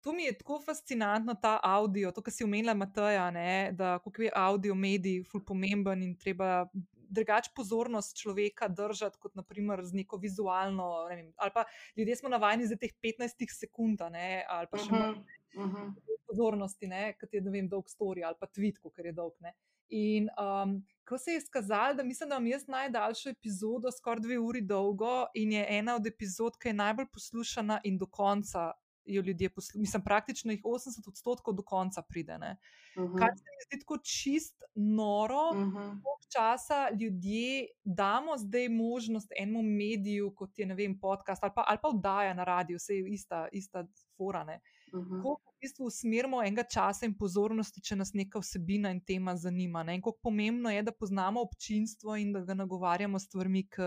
to 0.00 0.12
mi 0.12 0.24
je 0.24 0.38
tako 0.38 0.60
fascinantno, 0.64 1.34
ta 1.34 1.58
audio, 1.62 2.12
to, 2.12 2.24
kar 2.24 2.32
si 2.32 2.44
omenila, 2.44 2.74
Mateja, 2.74 3.30
ne, 3.30 3.72
da 3.76 3.98
kako 3.98 4.22
je 4.22 4.32
audio 4.34 4.74
medij 4.74 5.20
fully 5.28 5.44
pomemben 5.44 6.02
in 6.02 6.16
treba 6.16 6.64
drugače 7.08 7.50
pozornost 7.56 8.16
človeka 8.16 8.68
držati, 8.68 9.18
kot 9.20 9.34
naprimer 9.34 9.84
z 9.84 9.94
neko 10.02 10.16
vizualno. 10.16 11.06
Ne 11.10 11.16
vem, 11.16 11.32
ali 11.36 11.50
pa 11.54 11.64
ljudje 11.96 12.16
smo 12.16 12.28
navajeni 12.28 12.66
za 12.66 12.76
teh 12.76 12.92
15 13.02 13.46
sekund, 13.58 14.00
ne, 14.12 14.44
ali 14.48 14.66
pa 14.70 14.78
še 14.78 14.92
uh 14.92 15.64
-huh. 15.64 15.94
pozornosti, 16.26 16.90
kot 17.20 17.34
je 17.34 17.40
vem, 17.40 17.68
dolg 17.68 17.88
story 17.88 18.24
ali 18.24 18.36
pa 18.40 18.46
tweet, 18.46 18.78
ker 18.94 19.06
je 19.06 19.12
dolg. 19.12 19.34
Ne. 19.40 19.54
In 19.88 20.28
um, 20.36 20.86
ko 21.08 21.18
se 21.18 21.30
je 21.30 21.36
izkazalo, 21.36 21.94
da 21.94 22.02
mislim, 22.02 22.28
da 22.28 22.36
imam 22.36 22.46
jaz 22.46 22.66
najdaljšo 22.66 23.30
epizodo, 23.30 23.90
skoraj 23.90 24.20
dve 24.20 24.38
uri 24.38 24.60
dolgo, 24.60 25.26
in 25.34 25.52
je 25.52 25.66
ena 25.68 25.94
od 25.96 26.06
epizod, 26.06 26.58
ki 26.58 26.68
je 26.68 26.74
najbolj 26.74 27.06
poslušana 27.12 27.80
in 27.84 27.98
do 27.98 28.06
konca 28.06 28.72
jo 29.08 29.22
ljudje 29.22 29.50
poslušajo. 29.50 29.80
Mislim, 29.80 30.02
praktično 30.04 30.52
jih 30.52 30.62
80 30.64 31.08
odstotkov 31.08 31.54
do 31.54 31.62
konca 31.62 32.02
pride. 32.02 32.34
Uh 32.34 32.40
-huh. 32.40 33.18
Kar 33.18 33.28
se 33.36 33.44
mi 33.44 33.64
zdi 33.66 33.80
tako 33.80 33.98
čist 33.98 34.62
noro, 34.74 35.50
uh 35.52 35.56
-huh. 35.56 35.72
koliko 35.72 36.26
časa 36.32 36.90
ljudje 37.00 37.66
damo 37.84 38.38
zdaj 38.38 38.68
možnost 38.68 39.32
enemu 39.38 39.62
mediju, 39.62 40.34
kot 40.34 40.58
je 40.58 40.74
vem, 40.74 41.00
podcast 41.00 41.42
ali 41.42 41.52
pa, 41.54 41.64
ali 41.68 41.78
pa 41.82 41.88
oddaja 41.88 42.34
na 42.34 42.44
radiju, 42.44 42.76
vse 42.76 42.94
je 42.94 43.08
ista, 43.08 43.48
ista 43.52 43.86
forane. 44.16 44.60
Uh 44.92 45.00
-huh. 45.00 45.16
Kako 45.16 45.52
v 45.52 45.60
bistvu 45.60 45.84
usmerimo 45.84 46.42
enega 46.42 46.62
časa 46.62 47.06
in 47.06 47.18
pozornosti, 47.18 47.80
če 47.80 47.96
nas 47.96 48.12
neka 48.14 48.38
vsebina 48.38 48.90
in 48.90 49.00
tema 49.00 49.36
zanima. 49.36 49.82
Ne? 49.82 49.94
In 49.94 50.00
kako 50.00 50.18
pomembno 50.22 50.70
je, 50.70 50.82
da 50.82 50.92
poznamo 50.92 51.40
občinstvo 51.40 52.16
in 52.16 52.32
da 52.32 52.40
ga 52.40 52.54
nagovarjamo 52.54 53.18
s 53.18 53.24
stvarmi, 53.24 53.68
ki 53.68 53.82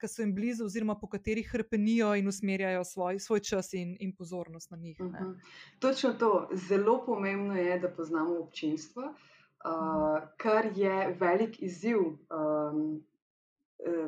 ki 0.00 0.08
so 0.08 0.22
jim 0.22 0.34
blizu, 0.34 0.64
oziroma 0.64 0.96
po 1.00 1.08
katerih 1.08 1.48
hrpenijo 1.52 2.14
in 2.18 2.28
usmerjajo 2.28 2.84
svoj, 2.84 3.18
svoj 3.18 3.40
čas 3.40 3.72
in, 3.74 3.96
in 4.00 4.12
pozornost 4.16 4.70
na 4.70 4.76
njih. 4.76 5.00
Uh 5.00 5.06
mhm. 5.06 5.16
-huh. 5.16 5.34
Točno 5.78 6.12
to. 6.12 6.48
Zelo 6.68 7.04
pomembno 7.06 7.56
je, 7.56 7.78
da 7.78 7.88
poznamo 7.88 8.38
občinstvo, 8.38 9.02
uh, 9.02 10.28
kar 10.36 10.66
je 10.74 11.16
velik 11.20 11.62
izziv. 11.62 11.98
Um, 11.98 13.04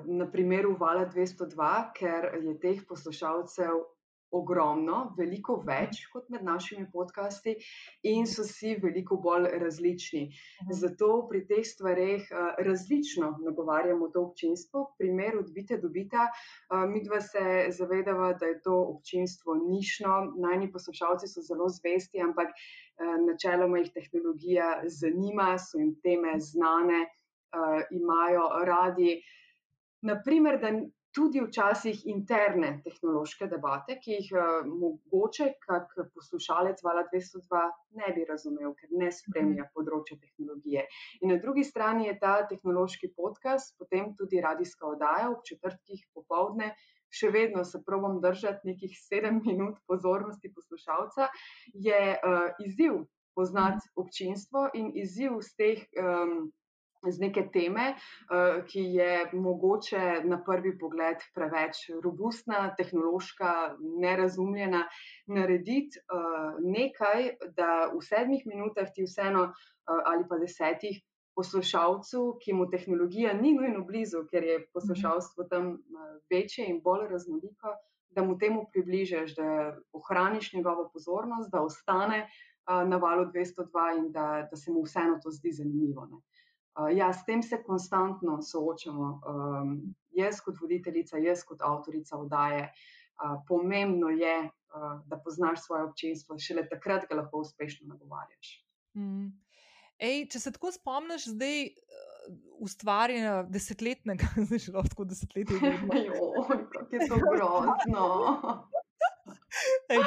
Na 0.04 0.30
primeru 0.30 0.76
Vala 0.80 1.06
202, 1.06 1.92
ker 1.92 2.44
je 2.44 2.60
teh 2.60 2.80
poslušalcev 2.88 3.82
ogromno, 4.30 5.14
veliko 5.18 5.56
več 5.66 6.02
kot 6.12 6.28
med 6.30 6.44
našimi 6.44 6.86
podcasti, 6.92 7.56
in 8.02 8.26
so 8.26 8.44
si 8.44 8.74
veliko 8.82 9.16
bolj 9.22 9.48
različni. 9.62 10.24
Mhm. 10.26 10.72
Zato 10.80 11.10
pri 11.30 11.44
teh 11.46 11.64
stvareh 11.66 12.26
uh, 12.30 12.54
različno 12.66 13.36
nagovarjamo 13.44 14.08
to 14.08 14.24
občinstvo. 14.30 14.86
Primer 14.98 15.38
odbite, 15.38 15.78
dobite. 15.82 16.26
Uh, 16.26 16.86
mi 16.90 17.02
dva 17.04 17.20
se 17.20 17.68
zavedava, 17.70 18.32
da 18.32 18.46
je 18.46 18.60
to 18.62 18.76
občinstvo 18.96 19.54
nišno, 19.62 20.32
najni 20.42 20.70
poslušalci 20.72 21.28
so 21.28 21.42
zelo 21.42 21.68
zvesti, 21.68 22.20
ampak 22.20 22.50
uh, 22.50 23.14
načeloma 23.26 23.78
jih 23.78 23.92
tehnologija 23.94 24.82
zanima, 24.86 25.54
so 25.58 25.78
jim 25.78 25.94
teme 26.02 26.38
znane, 26.40 27.06
imajo 27.90 28.42
radi. 28.68 29.22
Naprimer, 30.04 30.58
da 30.60 30.70
tudi 31.16 31.40
včasih 31.40 32.02
interne 32.12 32.74
tehnološke 32.84 33.48
debate, 33.48 33.96
ki 34.02 34.18
jih 34.18 34.26
uh, 34.36 34.66
mogoče 34.68 35.46
kak 35.64 35.94
poslušalec 36.14 36.82
Vala 36.84 37.06
202 37.12 37.62
ne 38.00 38.10
bi 38.16 38.26
razumel, 38.28 38.74
ker 38.76 38.92
ne 39.00 39.08
spremlja 39.12 39.64
mhm. 39.64 39.72
področja 39.72 40.18
tehnologije. 40.20 40.84
In 41.22 41.32
na 41.32 41.38
drugi 41.40 41.64
strani 41.64 42.10
je 42.10 42.18
ta 42.20 42.34
tehnološki 42.50 43.14
podcast, 43.16 43.72
potem 43.80 44.12
tudi 44.18 44.42
radijska 44.44 44.92
oddaja 44.92 45.30
ob 45.32 45.40
četrtkih 45.48 46.04
popovdne. 46.14 46.74
Še 47.16 47.30
vedno 47.32 47.62
se 47.64 47.80
probujem 47.86 48.20
držati 48.20 48.68
nekih 48.74 48.96
sedem 48.98 49.40
minut 49.46 49.78
pozornosti 49.88 50.50
poslušalca, 50.52 51.30
je 51.72 52.00
uh, 52.12 52.48
izziv 52.66 53.06
poznati 53.36 53.88
mhm. 53.88 54.04
občinstvo 54.04 54.68
in 54.74 54.92
izziv 55.00 55.40
z 55.40 55.56
teh 55.56 55.84
um, 55.96 56.50
z 57.04 57.18
neke 57.20 57.46
teme, 57.52 57.94
uh, 57.94 58.62
ki 58.66 58.82
je 58.96 59.30
mogoče 59.32 60.22
na 60.24 60.38
prvi 60.44 60.76
pogled 60.78 61.22
preveč 61.34 61.86
robustna, 62.04 62.74
tehnološka, 62.78 63.76
nerazumljena, 64.02 64.86
narediti 65.26 66.00
uh, 66.00 66.56
nekaj, 66.62 67.30
da 67.56 67.90
v 67.92 68.00
sedmih 68.02 68.46
minutah 68.46 68.88
ti 68.94 69.06
vseeno 69.06 69.50
uh, 69.50 70.00
ali 70.04 70.24
pa 70.28 70.40
desetih. 70.42 71.02
Poslušalcu, 71.36 72.38
ki 72.40 72.54
mu 72.56 72.64
tehnologija 72.72 73.34
ni 73.36 73.50
nujno 73.52 73.82
blizu, 73.84 74.22
ker 74.30 74.40
je 74.40 74.54
poslušalstvo 74.72 75.44
tam 75.50 75.66
večje 76.32 76.64
in 76.64 76.78
bolj 76.80 77.10
raznoliko, 77.10 77.74
da 78.16 78.24
mu 78.24 78.38
temu 78.40 78.62
približaš, 78.72 79.34
da 79.36 79.76
ohraniš 79.92 80.54
njegovo 80.54 80.88
pozornost, 80.94 81.52
da 81.52 81.60
ostane 81.60 82.22
na 82.66 82.96
valu 82.96 83.26
202 83.34 83.98
in 83.98 84.12
da, 84.12 84.48
da 84.50 84.56
se 84.56 84.72
mu 84.72 84.82
vseeno 84.82 85.18
to 85.22 85.30
zdi 85.30 85.52
zanimivo. 85.52 86.06
Ne. 86.06 86.22
Uh, 86.76 86.90
ja, 86.96 87.12
s 87.12 87.24
tem 87.24 87.42
se 87.42 87.62
konstantno 87.62 88.42
soočamo. 88.42 89.08
Um, 89.24 89.94
jaz, 90.10 90.40
kot 90.44 90.60
voditeljica, 90.60 91.18
jaz, 91.18 91.44
kot 91.44 91.64
avtorica 91.64 92.18
vdaje, 92.20 92.68
uh, 92.68 93.40
pomembno 93.48 94.10
je, 94.12 94.36
uh, 94.44 95.00
da 95.08 95.16
poznaš 95.24 95.64
svoje 95.64 95.88
občinstvo, 95.88 96.38
šele 96.38 96.66
takrat 96.68 97.08
ga 97.08 97.22
lahko 97.22 97.40
uspešno 97.46 97.88
nagovarjaš. 97.88 98.52
Mm. 98.96 99.32
Ej, 99.98 100.26
če 100.28 100.40
se 100.40 100.52
tako 100.52 100.72
spomniš, 100.72 101.30
zdaj 101.32 101.70
ustvarjanja 102.60 103.42
desetletnega, 103.48 104.28
zdaj 104.46 104.58
že 104.58 104.72
lahko 104.72 105.04
desetletje. 105.04 105.56
Kako 106.72 106.96
je 106.96 107.08
to 107.08 107.20
grozno. 107.30 108.06
Ej, 109.92 110.02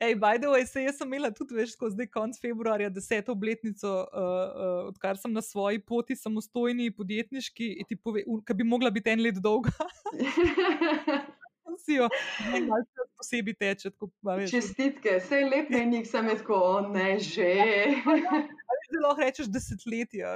Ej, 0.00 0.14
by 0.20 0.38
the 0.38 0.50
way, 0.52 0.66
se 0.66 0.82
jaz 0.82 0.98
sem 0.98 1.08
imela 1.08 1.30
tudi 1.34 1.56
več 1.56 1.74
kot 1.78 1.94
zdaj, 1.94 2.10
konc 2.12 2.38
februarja, 2.42 2.90
deseto 2.92 3.34
obletnico, 3.36 3.94
uh, 4.04 4.20
uh, 4.20 4.78
odkar 4.92 5.18
sem 5.20 5.32
na 5.32 5.44
svoji 5.44 5.80
poti 5.80 6.16
samostojni 6.18 6.90
podjetniški, 6.96 7.70
ki 7.88 8.58
bi 8.58 8.68
mogla 8.68 8.92
biti 8.94 9.14
en 9.14 9.24
let 9.28 9.42
dolga. 9.42 9.74
Si 11.78 11.94
jo, 11.94 12.08
malo 12.66 12.84
posebej 13.18 13.54
teče. 13.60 13.90
Čestitke, 14.50 15.18
vse 15.20 15.42
je 15.42 15.48
lepo, 15.48 15.76
in 15.76 15.92
jih 15.98 16.06
sem 16.08 16.30
tako, 16.30 16.60
ne 16.94 17.18
že. 17.22 17.50
Zelo 18.88 19.12
rečeš 19.18 19.50
desetletja. 19.52 20.30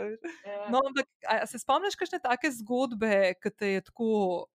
Ja. 0.44 0.58
No, 0.70 0.82
ampak, 0.84 1.08
se 1.48 1.58
spomniš, 1.58 1.96
kakšne 1.96 2.20
take 2.22 2.50
zgodbe, 2.52 3.34
ki 3.40 3.52
te 3.56 3.70
je 3.76 3.84
tako, 3.88 4.10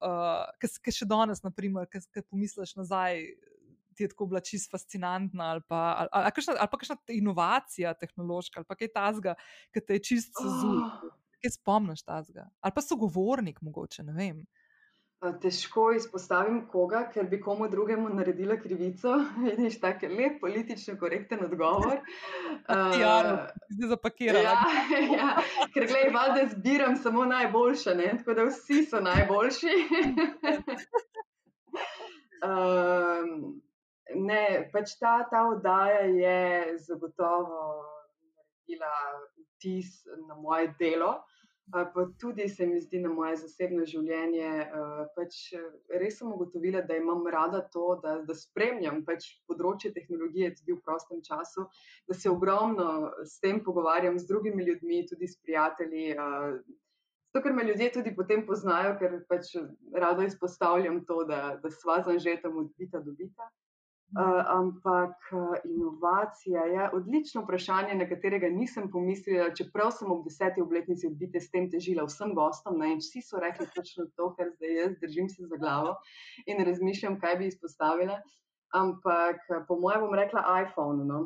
uh, 0.05 0.45
ki 0.61 0.93
še 0.93 1.09
danes, 1.09 1.41
naprimer, 1.45 1.89
ki 1.89 2.23
pomisliš 2.29 2.75
nazaj, 2.77 3.25
ti 3.97 4.05
je 4.05 4.13
tako 4.13 4.29
bila 4.31 4.41
čisto 4.45 4.77
fascinantna, 4.77 5.51
ali 5.55 5.65
pa, 5.67 5.81
ali, 5.99 6.09
ali, 6.11 6.31
kakšna, 6.35 6.55
ali 6.59 6.71
pa 6.71 6.77
kakšna 6.77 6.97
inovacija 7.17 7.93
tehnološka, 7.97 8.61
ali 8.61 8.69
pa 8.69 8.77
kaj 8.77 8.93
tasga, 8.93 9.33
ki 9.73 9.85
te 9.87 9.97
je 9.97 10.05
čisto 10.11 10.45
zunaj. 10.45 10.85
Oh. 10.85 11.15
Kaj 11.41 11.53
spomniš 11.57 12.05
tasga? 12.05 12.47
Ali 12.61 12.75
pa 12.75 12.81
sogovornik, 12.81 13.61
mogoče, 13.61 14.05
ne 14.05 14.13
vem. 14.13 14.45
Težko 15.41 15.87
izpostavim 15.97 16.59
koga, 16.69 16.99
ker 17.13 17.25
bi 17.29 17.39
komu 17.41 17.65
drugemu 17.69 18.09
naredila 18.13 18.59
krivico. 18.61 19.15
Vidiš, 19.45 19.79
tako 19.81 20.05
je 20.05 20.11
lep, 20.13 20.35
politično 20.41 20.97
korekten 20.99 21.41
odgovor. 21.45 21.97
Ja, 22.69 23.21
Eh, 23.25 23.47
zdaj 23.69 23.89
zapakirala. 23.89 24.43
Ja, 24.43 24.57
ja, 25.17 25.29
ker 25.73 25.87
gledaj, 25.89 26.11
valjda 26.13 26.49
zbiram 26.53 26.95
samo 26.95 27.25
najboljše, 27.25 27.95
ne? 27.95 28.11
tako 28.17 28.33
da 28.33 28.45
vsi 28.51 28.83
so 28.85 29.01
najboljši. 29.01 29.73
um, 32.47 33.61
ne, 34.15 34.69
pač 34.73 34.97
ta, 34.99 35.19
ta 35.31 35.47
oddaja 35.49 36.05
je 36.07 36.77
zagotovo 36.79 37.63
naredila 38.67 38.93
vtis 39.57 40.05
na 40.27 40.35
moje 40.35 40.73
delo. 40.79 41.17
Pa 41.71 42.07
tudi 42.19 42.47
se 42.47 42.65
mi 42.65 42.79
zdi 42.79 43.01
na 43.03 43.09
moje 43.11 43.35
zasebno 43.41 43.83
življenje. 43.85 44.51
Pač 45.17 45.39
res 45.99 46.19
sem 46.19 46.29
ugotovila, 46.31 46.79
da 46.87 46.95
imam 46.95 47.27
rada 47.27 47.59
to, 47.73 47.97
da, 48.03 48.21
da 48.23 48.35
spremljam 48.35 49.01
pač 49.03 49.27
področje 49.51 49.91
tehnologije 49.91 50.53
tudi 50.61 50.77
v 50.77 50.79
prostem 50.85 51.19
času, 51.25 51.67
da 52.07 52.15
se 52.15 52.31
ogromno 52.31 53.11
s 53.25 53.41
tem 53.43 53.59
pogovarjam 53.65 54.15
z 54.15 54.29
drugimi 54.31 54.63
ljudmi, 54.63 55.03
tudi 55.11 55.27
s 55.27 55.35
prijatelji. 55.43 56.15
Zato, 56.15 57.43
ker 57.43 57.53
me 57.53 57.67
ljudje 57.67 57.91
tudi 57.99 58.15
potem 58.15 58.47
poznajo, 58.47 58.95
ker 59.01 59.19
pač 59.27 59.51
rado 59.91 60.23
izpostavljam 60.23 61.03
to, 61.05 61.25
da, 61.27 61.57
da 61.59 61.69
sva 61.69 61.99
zanžeta 62.07 62.47
od 62.47 62.71
bita 62.79 63.03
do 63.03 63.11
bita. 63.11 63.51
Uh, 64.07 64.43
ampak 64.47 65.15
uh, 65.31 65.55
inovacija 65.67 66.61
je 66.65 66.89
odlično 66.93 67.41
vprašanje, 67.41 67.95
na 67.95 68.05
katerega 68.09 68.47
nisem 68.49 68.87
pomislila, 68.91 69.49
čeprav 69.51 69.91
sem 69.91 70.11
ob 70.11 70.21
deseti 70.23 70.61
obletnici 70.63 71.09
odbite 71.09 71.41
s 71.43 71.51
tem 71.51 71.67
težila 71.71 72.05
vsem 72.07 72.31
gostom. 72.35 72.77
Ne, 72.79 72.93
in 72.95 73.01
vsi 73.03 73.21
so 73.21 73.41
rekli 73.43 73.67
točno 73.75 74.05
to, 74.15 74.29
kar 74.37 74.53
zdaj 74.53 74.75
jaz 74.79 74.93
držim 75.01 75.27
se 75.29 75.49
za 75.49 75.59
glavo 75.59 75.97
in 76.45 76.63
razmišljam, 76.65 77.19
kaj 77.19 77.35
bi 77.35 77.51
izpostavila. 77.51 78.21
Ampak 78.73 79.43
uh, 79.51 79.65
po 79.67 79.75
mojem 79.75 80.07
bom 80.07 80.15
rekla 80.15 80.45
iPhone. 80.63 81.03
No. 81.05 81.19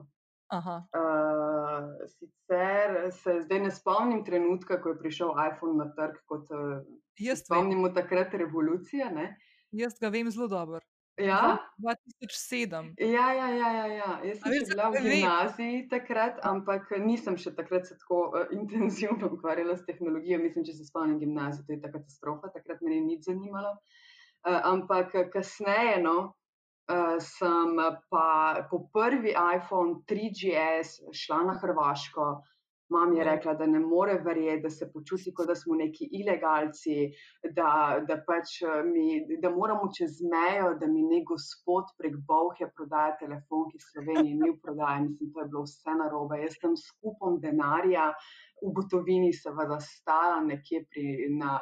Aha. 0.49 0.81
Uh, 0.97 2.09
sicer 2.09 3.11
se 3.11 3.37
zdaj 3.45 3.59
ne 3.59 3.71
spomnim 3.71 4.25
trenutka, 4.25 4.81
ko 4.81 4.95
je 4.95 4.99
prišel 5.05 5.37
iPhone 5.37 5.77
na 5.77 5.91
trg, 5.93 6.17
kot 6.25 6.49
uh, 6.49 7.37
spomnimo 7.45 7.93
takrat 7.93 8.33
revolucija. 8.33 9.13
Ne? 9.13 9.35
jaz 9.71 9.99
ga 9.99 10.09
vem 10.09 10.31
zelo 10.31 10.47
dobro. 10.47 10.79
Ja? 11.17 11.57
2007. 11.77 12.93
Ja, 12.97 13.33
ja, 13.33 13.49
ja, 13.49 13.69
ja, 13.73 13.85
ja. 13.85 14.11
Jaz 14.23 14.39
sem 14.39 14.51
veš, 14.51 14.63
še 14.63 14.73
bila 14.73 14.89
v 14.89 15.01
gimnaziji 15.05 15.79
takrat, 15.91 16.39
ampak 16.47 16.91
nisem 17.03 17.37
še 17.37 17.53
takrat 17.57 17.89
se 17.89 17.97
tako 17.99 18.21
uh, 18.31 18.45
intenzivno 18.57 19.31
ukvarjala 19.35 19.75
s 19.77 19.85
tehnologijo. 19.87 20.39
Mislim, 20.41 20.65
če 20.67 20.77
se 20.77 20.87
spomnim 20.87 21.19
gimnazije, 21.21 21.67
to 21.67 21.75
je 21.75 21.81
ta 21.83 21.91
katastrofa, 21.93 22.53
takrat 22.55 22.81
me 22.81 22.95
ni 22.95 23.01
nič 23.09 23.27
zanimalo. 23.29 23.75
Uh, 24.41 24.57
ampak 24.71 25.13
eh, 25.19 25.27
kasneje, 25.29 25.99
no, 26.01 26.15
uh, 26.89 27.17
sem 27.21 27.75
pa 28.09 28.63
po 28.71 28.85
prvi 28.93 29.35
iPhone 29.35 30.01
3GS 30.09 31.11
šla 31.13 31.43
na 31.51 31.59
Hrvaško. 31.61 32.31
Mam 32.91 33.13
je 33.15 33.23
Ja. 33.23 33.35
rekla, 33.35 33.53
da 33.53 33.65
ne 33.65 33.79
more 33.79 34.17
verjeti, 34.25 34.61
da 34.63 34.69
se 34.69 34.91
počuti, 34.93 35.33
kot 35.33 35.47
da 35.47 35.55
smo 35.55 35.75
neki 35.75 36.09
ilegalci, 36.11 36.95
da, 37.55 37.69
da, 38.07 38.17
pač 38.27 38.61
eh, 38.61 38.83
mi, 38.83 39.37
da 39.41 39.49
moramo 39.49 39.87
čez 39.97 40.19
mejo, 40.33 40.73
da 40.81 40.87
mi 40.91 41.05
nek 41.07 41.23
gospod 41.29 41.93
prek 41.97 42.17
Bovhe 42.27 42.67
prodaja 42.75 43.15
telefon, 43.21 43.69
ki 43.71 43.79
v 43.79 43.87
Sloveniji 43.87 44.35
ni 44.41 44.51
v 44.51 44.57
prodaji. 44.65 45.05
Mislim, 45.07 45.31
to 45.33 45.39
je 45.39 45.49
bilo 45.53 45.63
vse 45.63 45.97
narobe. 46.03 46.41
Jaz 46.43 46.59
sem 46.59 46.75
s 46.75 46.91
kupom 46.99 47.39
denarja 47.39 48.09
v 48.61 48.73
gotovini, 48.75 49.31
seveda, 49.33 49.79
stala 49.79 50.41
nekje 50.51 50.83
pri, 50.91 51.05
na, 51.39 51.57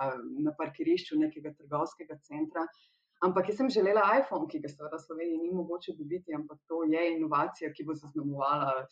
na 0.47 0.55
parkirišču 0.57 1.19
nekega 1.21 1.53
trgovskega 1.59 2.17
centra. 2.25 2.65
Ampak 3.21 3.49
jaz 3.51 3.57
sem 3.59 3.69
želela 3.69 4.01
iPhone, 4.17 4.47
ki 4.49 4.63
ga 4.63 4.69
seveda 4.71 4.97
v 4.97 5.05
Sloveniji 5.05 5.41
ni 5.45 5.53
mogoče 5.53 5.93
dobiti, 5.97 6.33
ampak 6.33 6.57
to 6.71 6.85
je 6.87 7.01
inovacija, 7.17 7.69
ki 7.75 7.85
bo 7.85 7.95
zaznamovala 8.01 8.85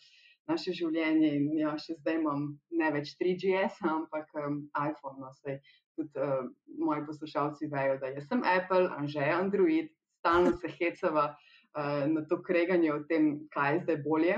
naše 0.48 0.74
življenje. 0.76 1.34
In 1.40 1.48
ja, 1.60 1.74
še 1.82 1.98
zdaj 2.00 2.20
imam 2.22 2.48
ne 2.80 2.92
več 2.96 3.14
3GS, 3.20 3.82
ampak 3.88 4.32
um, 4.42 4.64
iPhone. 4.80 5.20
No, 5.22 5.32
saj 5.44 5.60
tudi 5.98 6.22
uh, 6.22 6.48
moji 6.80 7.06
poslušalci 7.08 7.70
vejo, 7.72 7.98
da 8.02 8.12
jaz 8.14 8.28
sem 8.30 8.44
Apple, 8.48 8.88
Anže 8.98 9.24
je 9.24 9.34
Android, 9.34 9.92
stalno 10.20 10.54
se 10.58 10.72
hecava 10.78 11.32
uh, 11.34 12.06
na 12.12 12.24
to 12.30 12.40
kreganje 12.44 12.94
o 12.94 13.02
tem, 13.10 13.34
kaj 13.54 13.74
je 13.74 13.84
zdaj 13.86 14.00
bolje. 14.06 14.38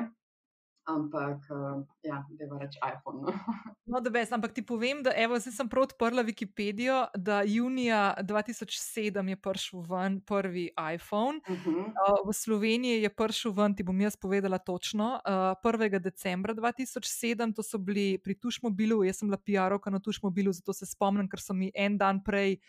Ampak, 0.90 1.38
uh, 1.54 1.86
ja, 2.04 2.24
da 2.30 2.44
je 2.44 2.60
reč 2.60 2.78
iPhone. 2.82 3.22
No. 3.22 3.34
No, 3.90 3.98
da 4.06 4.12
bes, 4.14 4.30
ampak 4.30 4.52
ti 4.54 4.62
povem, 4.62 5.00
da 5.02 5.10
evo, 5.18 5.40
zdaj 5.42 5.54
sem 5.56 5.70
prav 5.70 5.88
odprla 5.88 6.22
Wikipedijo, 6.22 7.08
da 7.18 7.40
junija 7.42 8.14
2007 8.22 9.30
je 9.30 9.38
prišel 9.42 9.82
ven 9.90 10.20
prvi 10.22 10.68
iPhone. 10.94 11.42
Uh 11.50 11.58
-huh. 11.66 11.80
Uh, 11.90 12.20
v 12.30 12.34
Sloveniji 12.34 13.02
je 13.02 13.10
prišel 13.10 13.52
ven, 13.52 13.76
ti 13.76 13.84
bom 13.84 14.02
jaz 14.02 14.16
povedala 14.16 14.58
točno, 14.58 15.20
uh, 15.26 15.72
1. 15.74 16.00
decembra 16.00 16.54
2007, 16.54 17.56
to 17.56 17.64
so 17.64 17.78
bili 17.78 18.18
pri 18.18 18.36
Tušmobilu, 18.36 19.04
jaz 19.04 19.18
sem 19.18 19.28
bila 19.28 19.38
PR-ovka 19.38 19.90
na 19.90 20.00
Tušmobilu, 20.00 20.52
zato 20.52 20.74
se 20.74 20.86
spomnim, 20.86 21.30
ker 21.30 21.42
so 21.42 21.54
mi 21.54 21.72
en 21.76 21.98
dan 21.98 22.24
prej 22.24 22.60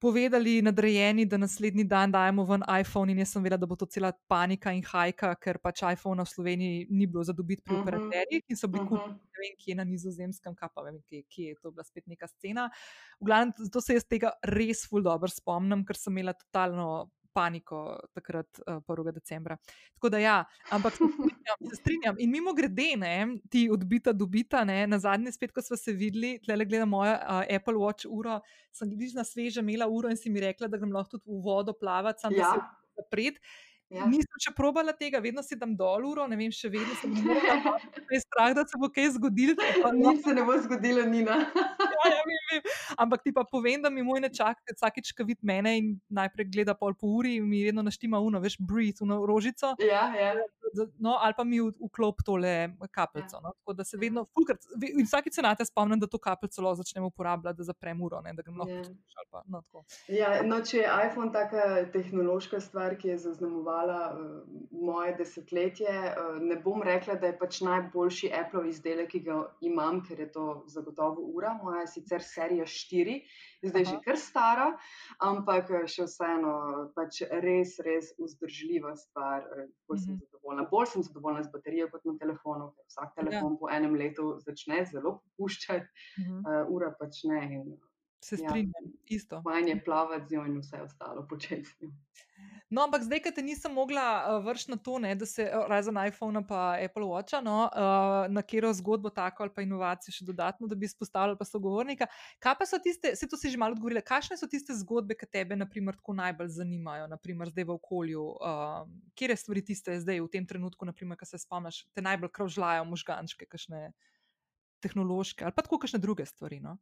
povedali 0.00 0.62
nadrejeni, 0.62 1.26
da 1.26 1.36
naslednji 1.36 1.84
dan 1.84 2.12
dajemo 2.12 2.44
ven 2.44 2.62
iPhone 2.80 3.12
in 3.12 3.18
jaz 3.18 3.32
sem 3.32 3.42
vedela, 3.42 3.58
da 3.58 3.66
bo 3.66 3.76
to 3.76 3.86
cela 3.86 4.12
panika 4.28 4.72
in 4.72 4.82
hajka, 4.82 5.34
ker 5.36 5.58
pač 5.58 5.82
iPhone 5.84 6.22
v 6.22 6.26
Sloveniji 6.26 6.86
ni 6.90 7.06
bilo 7.06 7.24
za 7.24 7.32
dobiti 7.32 7.62
pri 7.62 7.74
Mhm. 7.74 7.82
operaterjih 7.82 8.42
in 8.48 8.56
so 8.56 8.68
bili 8.68 8.84
Mhm. 8.84 8.88
kupljeni 8.88 9.14
ne 9.14 9.38
vem, 9.40 9.56
kje 9.58 9.74
na 9.74 9.84
nizozemskem, 9.84 10.54
kaj 10.54 10.68
pa 10.74 10.82
vem, 10.82 11.00
kje, 11.02 11.22
kje 11.24 11.44
je 11.44 11.54
to 11.62 11.70
bila 11.70 11.84
spet 11.84 12.06
neka 12.06 12.26
scena. 12.26 12.70
V 13.20 13.24
glavnem, 13.24 13.52
zato 13.58 13.80
se 13.80 13.94
jaz 13.94 14.04
tega 14.04 14.32
res 14.42 14.86
ful 14.86 15.02
dobro 15.02 15.28
spomnim, 15.28 15.84
ker 15.84 15.96
sem 15.96 16.12
imela 16.12 16.32
totalno 16.32 17.10
paniko 17.38 17.82
takrat, 18.16 18.60
uh, 18.66 18.80
1. 18.82 19.12
decembra. 19.14 19.56
Tako 19.94 20.10
da 20.14 20.22
ja, 20.22 20.36
ampak 20.74 20.98
se 20.98 21.06
strinjam, 21.06 21.60
se 21.70 21.80
strinjam. 21.80 22.18
In 22.24 22.34
mimo 22.34 22.54
grede, 22.58 22.90
ne, 22.98 23.14
ti 23.50 23.68
odbita, 23.72 24.12
dobita, 24.12 24.64
ne, 24.66 24.80
na 24.90 24.98
zadnje 25.02 25.32
spet, 25.38 25.54
ko 25.54 25.62
smo 25.62 25.78
se 25.78 25.94
videli, 25.94 26.36
tle 26.44 26.58
gledam 26.64 26.90
mojo 26.96 27.14
uh, 27.14 27.44
Apple 27.46 27.78
Watch 27.78 28.10
uro, 28.10 28.40
sem 28.74 28.90
bližna 28.90 29.24
sveže 29.24 29.62
imela 29.62 29.86
uro 29.90 30.10
in 30.10 30.18
si 30.18 30.30
mi 30.34 30.42
rekla, 30.42 30.68
da 30.68 30.80
grem 30.80 30.92
lahko 30.94 31.16
tudi 31.16 31.30
v 31.30 31.40
vodo 31.46 31.76
plavati, 31.78 32.26
sam 32.26 32.34
da 32.34 32.52
se 32.52 32.58
Ja, 32.58 32.68
zapret. 32.98 33.38
Ja. 33.90 34.06
Nisem 34.06 34.40
še 34.44 34.52
probala 34.56 34.92
tega, 34.92 35.20
vedno 35.24 35.42
si 35.42 35.56
dam 35.56 35.74
dol 35.76 36.04
uro, 36.10 36.26
ne 36.28 36.36
vem, 36.36 36.52
še 36.52 36.70
vedno 36.72 36.94
sem 37.00 37.14
imela 37.16 37.76
strah, 38.20 38.52
da 38.56 38.64
se 38.68 38.78
bo 38.80 38.90
kaj 38.92 39.14
zgodilo. 39.16 39.56
pa 39.82 39.92
no, 39.92 40.10
Nič 40.12 40.24
se 40.26 40.34
ne 40.34 40.44
bo 40.44 40.56
zgodilo, 40.60 41.04
Nina. 41.08 41.38
ja, 41.94 42.10
ja, 42.12 42.22
vem, 42.26 42.42
vem. 42.52 42.68
Ampak 42.98 43.24
ti 43.24 43.32
pa 43.32 43.44
povem, 43.48 43.80
da 43.82 43.90
mi 43.90 44.04
moj 44.04 44.20
nečak, 44.26 44.60
vsakič, 44.74 45.12
ko 45.16 45.24
vidi 45.28 45.40
mene 45.46 45.76
in 45.78 45.94
najprej 46.12 46.50
gleda 46.52 46.74
pol 46.78 46.94
po 46.98 47.14
uri, 47.20 47.38
mi 47.40 47.62
vedno 47.64 47.82
naštima 47.86 48.20
uno, 48.20 48.40
veš, 48.44 48.58
breathe, 48.60 49.04
uno 49.06 49.22
rožico. 49.26 49.74
Ja, 49.80 50.08
ja. 50.16 50.34
No, 51.00 51.16
ali 51.16 51.32
pa 51.32 51.46
mi 51.48 51.62
vklop 51.64 52.20
tole 52.26 52.74
kapljico. 52.92 53.40
No? 53.40 53.54
Tako 53.56 53.72
da 53.78 53.84
se 53.88 53.96
vedno, 53.96 54.26
fulkrat, 54.36 54.60
in 54.84 55.06
vsakič 55.06 55.38
se 55.38 55.42
na 55.42 55.54
te 55.56 55.64
spomnim, 55.64 55.96
da 56.02 56.06
to 56.10 56.20
kapljico 56.20 56.60
lahko 56.66 56.82
začnem 56.82 57.06
uporabljati, 57.08 57.56
da 57.62 57.68
zaprem 57.70 58.02
uro, 58.04 58.20
ne, 58.20 58.34
da 58.36 58.44
grem 58.44 58.58
lahko 58.60 58.74
Ja. 58.74 58.82
poslušati. 58.84 59.16
ali 59.16 59.28
Pa, 59.30 59.42
no, 59.46 59.62
tako. 59.62 59.84
Ja, 60.12 60.28
no, 60.44 60.60
če 60.64 60.78
je 60.82 60.92
iPhone 61.06 61.32
taka 61.32 61.64
tehnološka 61.92 62.60
stvar, 62.60 62.96
ki 63.00 63.08
je 63.14 63.18
zaznamovala 63.24 63.77
uh, 63.86 64.42
moje 64.70 65.14
desetletje, 65.14 65.88
uh, 65.88 66.40
ne 66.40 66.56
bom 66.56 66.82
rekla, 66.82 67.14
da 67.14 67.26
je 67.26 67.38
pač 67.38 67.60
najboljši 67.60 68.30
Apple 68.34 68.68
izdelek, 68.68 69.10
ki 69.10 69.20
ga 69.20 69.36
imam, 69.60 70.00
ker 70.02 70.20
je 70.20 70.32
to 70.32 70.64
zagotovo 70.66 71.22
ura. 71.34 71.54
Moja 71.54 71.80
je 71.80 71.86
sicer 71.86 72.22
serija 72.22 72.64
4, 72.64 73.20
zdaj 73.62 73.82
Aha. 73.82 73.90
že 73.90 74.00
kar 74.04 74.16
stara, 74.16 74.68
ampak 75.20 75.70
eh, 75.70 75.86
še 75.86 76.04
vseeno 76.04 76.52
pač 76.94 77.22
res, 77.30 77.78
res 77.78 78.12
vzdržljiva 78.18 78.96
stvar. 78.96 79.42
eh, 79.58 79.66
Bolj 79.88 79.98
sem 79.98 80.14
Mhm. 80.14 80.20
zadovoljna. 80.24 80.68
Bolj 80.70 80.86
sem 80.86 81.02
zadovoljna 81.02 81.42
z 81.42 81.50
baterijo 81.50 81.90
kot 81.90 82.04
na 82.04 82.16
telefonu, 82.16 82.72
ker 82.72 82.84
vsak 82.86 83.04
Ja. 83.08 83.22
telefon 83.22 83.58
po 83.58 83.68
enem 83.70 83.94
letu 83.94 84.38
začne 84.38 84.84
zelo 84.84 85.20
popuščati, 85.20 85.86
Mhm. 86.18 86.38
uh, 86.38 86.66
ura 86.68 86.94
pač 87.00 87.24
ne. 87.24 87.44
In, 87.52 87.76
Se 88.20 88.34
Ja. 88.34 88.48
strinjam, 88.48 88.92
isto. 89.06 89.42
Fajn 89.42 89.68
je 89.68 89.84
plavati 89.84 90.26
z 90.28 90.32
njo 90.32 90.44
in 90.44 90.58
vse 90.58 90.82
ostalo 90.82 91.22
početi 91.30 91.64
z 91.64 91.80
njo. 91.80 91.90
No, 92.68 92.82
ampak 92.84 93.00
zdaj, 93.06 93.22
ker 93.24 93.32
te 93.32 93.40
nisem 93.40 93.72
mogla 93.72 94.02
uh, 94.28 94.42
vršiti 94.44 94.74
na 94.74 94.76
to, 94.76 94.98
ne, 95.00 95.14
da 95.16 95.24
se 95.26 95.46
eh, 95.46 95.62
razen 95.70 95.96
iPhona 95.96 96.42
in 96.42 96.84
Apple 96.84 97.06
Watcha, 97.08 97.40
no, 97.40 97.62
uh, 97.64 98.28
na 98.28 98.42
katero 98.42 98.72
zgodbo 98.76 99.08
tako 99.10 99.42
ali 99.42 99.52
pa 99.54 99.64
inovacijo 99.64 100.12
še 100.12 100.26
dodatno, 100.28 100.68
da 100.68 100.76
bi 100.76 100.84
izpostavljala 100.84 101.38
pa 101.40 101.46
sogovornika. 101.48 102.10
Kaj 102.38 102.58
pa 102.60 102.66
so 102.68 102.76
tiste, 102.78 103.14
se 103.16 103.28
to 103.28 103.40
si 103.40 103.48
že 103.48 103.56
malo 103.56 103.72
odgovorila, 103.72 104.04
kakšne 104.04 104.36
so 104.36 104.50
tiste 104.52 104.76
zgodbe, 104.76 105.16
ki 105.16 105.30
tebe 105.32 105.56
naprimer, 105.56 105.96
tako 105.96 106.18
najbolj 106.20 106.52
zanimajo, 106.60 107.08
naprimer 107.08 107.48
zdaj 107.54 107.64
v 107.64 107.76
okolju? 107.78 108.28
Uh, 108.36 108.84
kje 109.16 109.40
stvari 109.40 109.64
tiste 109.64 109.96
zdaj 110.04 110.20
v 110.20 110.28
tem 110.28 110.44
trenutku, 110.44 110.84
naprimer, 110.84 111.16
ki 111.16 111.24
se 111.24 111.40
spomniš, 111.40 111.86
te 111.96 112.04
najbolj 112.04 112.34
kravžljajo 112.36 112.84
možgančke, 112.84 113.48
kakšne 113.48 113.94
tehnološke 114.84 115.44
ali 115.44 115.56
pa 115.56 115.64
tako 115.64 115.80
kakšne 115.80 116.04
druge 116.04 116.28
stvari, 116.28 116.60
no, 116.60 116.76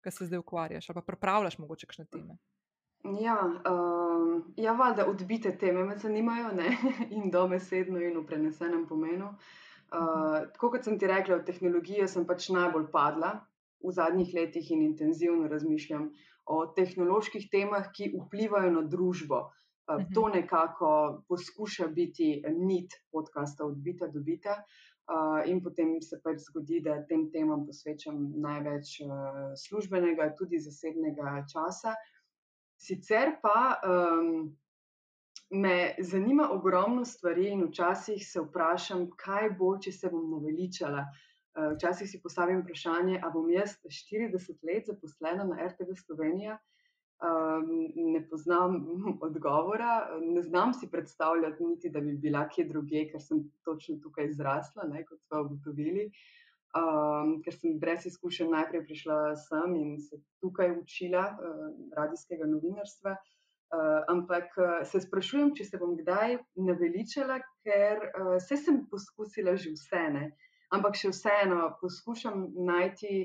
ki 0.00 0.10
se 0.10 0.32
zdaj 0.32 0.40
ukvarjaš 0.40 0.88
ali 0.88 0.96
pa 0.96 1.04
pripravljaš 1.12 1.60
mogoče 1.60 1.86
kakšne 1.86 2.08
teme. 2.08 2.40
Ja, 3.20 3.62
um, 3.70 4.44
ja 4.56 4.72
valjda 4.72 5.06
odbite 5.06 5.52
teme 5.58 5.84
me 5.84 5.96
zanimajo, 5.98 6.52
ne? 6.52 6.76
in 7.16 7.30
dobesedno 7.30 8.00
in 8.02 8.18
v 8.18 8.24
prenesenem 8.26 8.86
pomenu. 8.88 9.28
Uh, 9.86 10.46
tako 10.54 10.72
kot 10.74 10.84
sem 10.84 10.98
ti 10.98 11.06
rekla, 11.06 11.38
v 11.38 11.46
tehnologijo 11.46 12.08
sem 12.10 12.26
pač 12.26 12.48
najbolj 12.50 12.88
padla 12.90 13.36
v 13.84 13.92
zadnjih 13.94 14.32
letih 14.34 14.70
in 14.74 14.82
intenzivno 14.82 15.46
razmišljam 15.48 16.08
o 16.50 16.56
tehnoloških 16.74 17.46
temah, 17.52 17.92
ki 17.94 18.10
vplivajo 18.16 18.72
na 18.74 18.82
družbo. 18.82 19.44
Uh, 19.86 20.02
to 20.14 20.26
nekako 20.34 20.90
poskuša 21.28 21.86
biti 21.94 22.42
nit 22.58 22.98
podcasta 23.14 23.68
odbita, 23.68 24.10
dobita. 24.10 24.58
Uh, 25.06 25.46
in 25.46 25.62
potem 25.62 25.94
se 26.02 26.18
pač 26.18 26.40
zgodi, 26.48 26.80
da 26.82 26.98
tem 27.06 27.28
temam 27.30 27.62
posvečam 27.68 28.18
največ 28.42 28.96
uh, 29.06 29.54
službenega, 29.54 30.32
tudi 30.34 30.58
zasebnega 30.58 31.44
časa. 31.52 31.94
Sicer 32.76 33.36
pa 33.42 33.80
um, 33.82 34.56
me 35.50 35.94
zanima 35.98 36.50
ogromno 36.52 37.04
stvari, 37.04 37.48
in 37.48 37.64
včasih 37.64 38.22
se 38.28 38.40
vprašam, 38.40 39.08
kaj 39.16 39.50
bo, 39.58 39.76
če 39.78 39.92
se 39.92 40.10
bom 40.12 40.30
naveličala. 40.30 41.06
Uh, 41.56 41.72
včasih 41.76 42.10
si 42.10 42.20
postavim 42.22 42.60
vprašanje, 42.60 43.20
ali 43.22 43.32
bom 43.32 43.50
jaz 43.50 43.78
40 43.88 44.64
let 44.68 44.90
zaposlena 44.92 45.44
na 45.44 45.68
RTV 45.68 45.96
Slovenija. 46.04 46.58
Um, 47.16 47.70
ne 48.12 48.20
poznam 48.28 48.74
odgovora, 49.26 50.18
ne 50.20 50.42
znam 50.42 50.74
si 50.74 50.90
predstavljati, 50.90 51.64
niti 51.64 51.90
da 51.90 52.00
bi 52.00 52.12
bila 52.12 52.44
kje 52.48 52.66
drugje, 52.68 53.06
ker 53.12 53.22
sem 53.22 53.46
točno 53.64 53.96
tukaj 54.02 54.34
zrasla, 54.36 54.84
ne, 54.90 55.04
kot 55.08 55.22
smo 55.24 55.46
ugotovili. 55.46 56.10
Um, 56.76 57.36
ker 57.44 57.54
sem 57.56 57.78
brez 57.80 58.04
izkušenj 58.10 58.50
najprej 58.52 58.82
prišla 58.84 59.16
sem 59.46 59.76
in 59.80 59.94
se 60.02 60.18
tukaj 60.44 60.74
učila 60.76 61.22
uh, 61.32 61.70
radijskega 61.96 62.48
novinarstva. 62.50 63.14
Uh, 63.16 64.02
ampak 64.12 64.52
uh, 64.60 64.82
se 64.84 65.00
sprašujem, 65.00 65.54
če 65.56 65.64
se 65.64 65.80
bom 65.80 65.96
kdaj 65.96 66.36
naveličala, 66.68 67.40
ker 67.64 68.02
uh, 68.10 68.34
vse 68.36 68.58
sem 68.60 68.82
poskusila 68.90 69.56
že 69.56 69.72
vse, 69.72 70.02
ne? 70.18 70.26
ampak 70.74 70.98
še 70.98 71.10
vseeno 71.14 71.72
poskušam 71.80 72.48
najti 72.66 73.24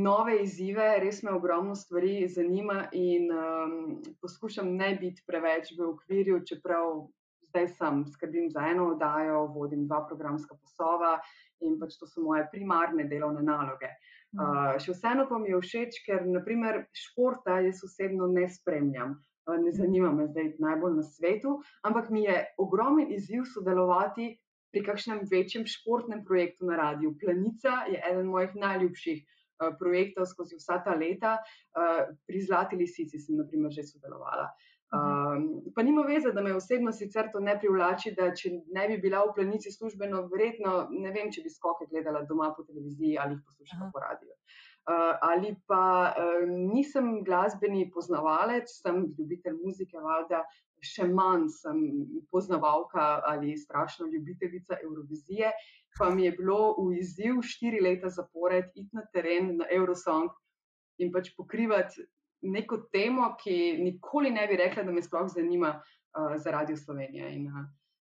nove 0.00 0.38
izzive, 0.44 0.86
res 1.02 1.22
me 1.26 1.34
ogromno 1.34 1.74
stvari 1.74 2.28
zanima 2.30 2.84
in 2.96 3.30
um, 3.34 3.78
poskušam 4.22 4.70
ne 4.78 4.94
biti 5.00 5.26
preveč 5.26 5.74
v 5.76 5.88
okvirju, 5.90 6.44
čeprav 6.46 7.08
zdaj 7.50 7.68
sem, 7.74 8.04
skrbim 8.06 8.50
za 8.50 8.62
eno 8.70 8.92
oddajo, 8.94 9.48
vodim 9.54 9.86
dva 9.86 10.04
programska 10.06 10.54
posova 10.54 11.18
in 11.66 11.78
pač 11.80 11.96
to 12.00 12.08
so 12.08 12.22
moje 12.24 12.46
primarne 12.52 13.06
delovne 13.10 13.42
naloge. 13.46 13.90
Uh, 14.30 14.76
še 14.78 14.94
vseeno 14.94 15.26
pa 15.26 15.40
mi 15.42 15.50
je 15.50 15.58
všeč, 15.58 16.04
ker 16.06 16.22
naprimer 16.28 16.84
športa 16.94 17.58
jaz 17.64 17.82
osebno 17.86 18.28
ne 18.30 18.46
spremljam. 18.48 19.16
Uh, 19.48 19.56
ne 19.58 19.72
zanima 19.74 20.12
me 20.14 20.28
zdaj 20.30 20.54
najbolj 20.62 20.94
na 21.00 21.06
svetu, 21.06 21.56
ampak 21.82 22.12
mi 22.14 22.24
je 22.28 22.38
ogromen 22.62 23.10
izziv 23.16 23.48
sodelovati 23.50 24.30
pri 24.70 24.84
kakšnem 24.86 25.24
večjem 25.26 25.66
športnem 25.66 26.22
projektu 26.24 26.70
na 26.70 26.78
radiju. 26.78 27.16
Planica 27.18 27.82
je 27.90 27.98
eden 28.12 28.30
mojih 28.30 28.54
najljubših 28.54 29.22
uh, 29.24 29.74
projektov 29.80 30.30
skozi 30.30 30.60
vsa 30.60 30.78
ta 30.86 30.94
leta. 30.94 31.38
Uh, 31.74 32.14
pri 32.30 32.46
Zlati 32.46 32.78
lisici 32.78 33.18
sem 33.18 33.40
naprimer 33.40 33.74
že 33.74 33.88
sodelovala. 33.90 34.46
Uh, 34.46 34.69
Um, 34.90 35.44
pa 35.74 35.82
nima 35.86 36.02
veze, 36.02 36.32
da 36.34 36.42
me 36.42 36.54
osebno 36.54 36.92
sicer 36.92 37.28
to 37.32 37.40
ne 37.40 37.52
privlači, 37.58 38.10
da 38.16 38.32
če 38.34 38.50
ne 38.74 38.88
bi 38.90 38.96
bila 38.98 39.20
v 39.22 39.36
planici 39.36 39.70
službeno, 39.70 40.24
verjetno 40.32 40.72
ne 40.90 41.12
vem, 41.14 41.30
če 41.30 41.44
bi 41.44 41.52
skoke 41.54 41.86
gledala 41.92 42.24
doma 42.26 42.48
po 42.56 42.64
televiziji 42.66 43.18
ali 43.22 43.36
jih 43.36 43.44
poslušala 43.46 43.90
po 43.94 44.02
radiju. 44.02 44.34
Uh, 44.90 45.14
ali 45.22 45.54
pa 45.70 45.84
um, 46.18 46.56
nisem 46.72 47.20
glasbeni 47.22 47.86
poznavalec, 47.94 48.72
sem 48.82 49.04
ljubitelj 49.18 49.60
muzike, 49.62 50.02
valjda 50.02 50.42
še 50.82 51.06
manj 51.06 51.46
sem 51.54 51.80
poznavalka 52.32 53.20
ali 53.30 53.56
strašno 53.56 54.08
ljubiteljica 54.10 54.78
Eurovizije. 54.82 55.52
Pa 55.98 56.10
mi 56.10 56.24
je 56.24 56.32
bilo 56.32 56.74
v 56.78 56.98
izziv 56.98 57.42
štiri 57.46 57.80
leta 57.84 58.10
zapored 58.10 58.70
iti 58.74 58.90
na 58.96 59.04
teren 59.14 59.56
na 59.60 59.70
Eurosong 59.70 60.30
in 60.98 61.12
pač 61.12 61.30
pokrivati 61.36 62.06
neko 62.42 62.78
temo, 62.92 63.34
ki 63.40 63.78
nikoli 63.82 64.30
ne 64.30 64.46
bi 64.46 64.56
rekla, 64.56 64.82
da 64.82 64.92
me 64.92 65.02
sploh 65.02 65.28
zanima 65.28 65.74
uh, 65.80 66.36
za 66.36 66.50
Radio 66.50 66.76
Slovenija. 66.76 67.28
In 67.28 67.46
uh, 67.46 67.64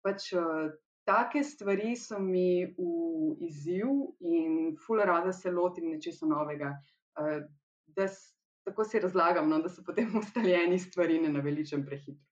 pač 0.04 0.32
uh, 0.34 0.72
take 1.08 1.44
stvari 1.44 1.96
so 1.96 2.20
mi 2.20 2.66
v 2.78 3.48
izziv 3.48 3.88
in 4.20 4.76
fula 4.86 5.06
rada 5.06 5.34
se 5.34 5.52
lotim 5.52 5.90
nečesa 5.92 6.26
novega. 6.26 6.76
Uh, 7.20 7.44
da 7.88 8.08
tako 8.68 8.84
si 8.84 9.00
razlagam, 9.00 9.50
no, 9.50 9.62
da 9.64 9.70
so 9.70 9.84
potem 9.84 10.12
ustaljeni 10.20 10.80
stvari 10.80 11.22
ne 11.24 11.30
naveličem 11.30 11.86
prehitro. 11.86 12.26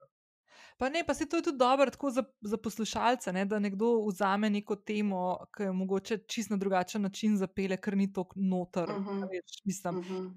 Pa 0.77 0.89
ne, 0.91 1.05
pa 1.07 1.13
se 1.13 1.23
to 1.29 1.39
je 1.39 1.43
tudi 1.43 1.57
dobro 1.57 1.87
za, 2.11 2.23
za 2.41 2.57
poslušalce, 2.57 3.31
ne, 3.33 3.45
da 3.45 3.59
nekdo 3.59 3.93
vzame 4.09 4.49
neko 4.49 4.75
temo, 4.75 5.37
ki 5.55 5.63
je 5.63 5.71
mogoče 5.71 6.17
čisto 6.27 6.53
na 6.53 6.57
drugačen 6.59 7.01
način 7.01 7.37
zapele, 7.37 7.77
ker 7.77 7.95
ni 7.95 8.13
tako 8.13 8.35
noter. 8.35 8.91
Uh 8.91 9.07
-huh. 9.07 9.21
več, 9.31 9.61
mislim, 9.65 9.97
uh 9.97 10.05
mhm. 10.05 10.15
-huh 10.15 10.33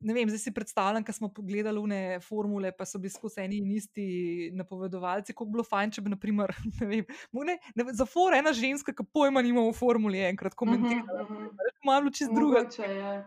ne 0.00 0.14
vem, 0.14 0.30
zdaj 0.30 0.40
si 0.40 0.52
predstavljam, 0.54 1.04
ko 1.04 1.12
smo 1.12 1.28
pogledali 1.34 1.80
une 1.80 2.00
formule, 2.22 2.70
pa 2.76 2.86
so 2.86 2.98
bili 2.98 3.10
skozi 3.12 3.42
eni 3.44 3.60
in 3.62 3.70
isti 3.74 4.50
napovedovalci, 4.56 5.32
kako 5.32 5.46
bi 5.48 5.56
bilo 5.56 5.64
fajn, 5.66 5.94
če 5.96 6.04
bi, 6.04 6.12
naprimer, 6.14 6.52
ne 6.80 6.90
vem, 6.90 7.14
ne, 7.50 7.56
ne, 7.74 7.86
za 7.96 8.06
for 8.08 8.36
ena 8.36 8.52
ženska, 8.56 8.94
ki 8.94 9.06
pojma 9.12 9.42
nima 9.44 9.64
v 9.66 9.72
formuli, 9.76 10.22
enkrat 10.28 10.54
komentirala. 10.58 11.22
Uh 11.22 11.30
-huh, 11.30 11.46
uh 11.46 11.52
-huh. 11.52 11.72
Malo 11.84 12.10
čez 12.10 12.28
druga. 12.34 12.64
Če 12.70 12.82
je. 12.82 13.24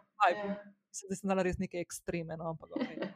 Mislim, 0.91 1.09
da 1.09 1.15
sem 1.15 1.27
dala 1.29 1.43
res 1.43 1.57
nekaj 1.57 1.81
ekstreme. 1.81 2.37
No, 2.37 2.49
ampak, 2.49 2.69
okay. 2.75 3.11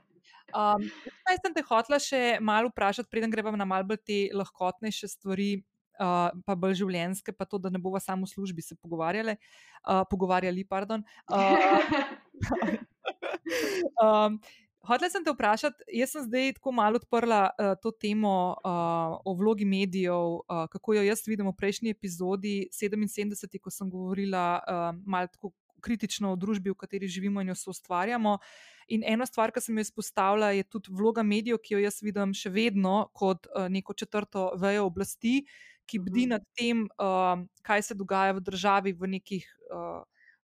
um, 0.56 0.90
kaj 1.28 1.38
sem 1.44 1.54
te 1.54 1.62
hotla 1.62 2.00
še 2.00 2.38
malo 2.42 2.70
vprašati, 2.72 3.10
preden 3.12 3.32
gremo 3.32 3.52
na 3.52 3.66
malce 3.66 3.98
te 3.98 4.30
lahkotnejše 4.34 5.08
stvari, 5.08 5.64
uh, 6.00 6.32
pa 6.46 6.56
bolj 6.56 6.74
življenjske, 6.74 7.32
pa 7.32 7.46
to, 7.46 7.58
da 7.58 7.70
ne 7.70 7.80
bomo 7.80 8.00
samo 8.00 8.26
v 8.26 8.30
službi 8.30 8.62
se 8.62 8.76
pogovarjali. 8.76 9.36
Uh, 9.88 10.04
pogovarjali 10.10 10.64
pardon. 10.64 11.04
Uh, 11.30 11.40
Um, 14.02 14.40
Hotela 14.86 15.10
sem 15.10 15.24
te 15.26 15.34
vprašati, 15.34 15.86
jaz 15.98 16.12
sem 16.14 16.26
zdaj 16.28 16.52
tako 16.60 16.72
malo 16.78 17.00
odprla 17.02 17.40
uh, 17.50 17.72
to 17.82 17.90
temo 17.90 18.54
uh, 18.54 19.16
o 19.26 19.34
vlogi 19.34 19.66
medijev, 19.66 20.38
uh, 20.46 20.68
kako 20.70 20.94
jo 21.00 21.06
jaz 21.08 21.24
vidim 21.26 21.50
v 21.50 21.56
prejšnji 21.58 21.94
epizodi 21.96 22.68
77, 22.70 23.58
ko 23.58 23.74
sem 23.74 23.90
govorila 23.90 24.46
uh, 24.62 24.92
malo 25.06 25.32
tako 25.34 25.56
kritično 25.82 26.34
o 26.34 26.38
družbi, 26.38 26.70
v 26.74 26.78
kateri 26.78 27.10
živimo 27.10 27.42
in 27.42 27.50
jo 27.54 27.58
soustvarjamo. 27.58 28.38
In 28.94 29.06
ena 29.06 29.26
stvar, 29.26 29.54
ki 29.54 29.64
sem 29.64 29.78
jo 29.78 29.86
izpostavila, 29.88 30.52
je 30.54 30.66
tudi 30.70 30.94
vloga 30.94 31.24
medijev, 31.26 31.58
ki 31.64 31.78
jo 31.78 31.82
jaz 31.82 32.02
vidim 32.06 32.34
še 32.38 32.54
vedno 32.54 33.08
kot 33.14 33.50
uh, 33.50 33.66
neko 33.70 33.98
četrto 33.98 34.52
vejo 34.62 34.86
oblasti, 34.92 35.40
ki 35.90 36.02
bdi 36.02 36.28
mhm. 36.28 36.36
nad 36.36 36.46
tem, 36.58 36.86
uh, 37.02 37.42
kaj 37.66 37.90
se 37.90 37.98
dogaja 37.98 38.38
v 38.38 38.46
državi 38.46 38.94
v 38.94 39.16
nekih 39.18 39.50
uh, 39.74 40.04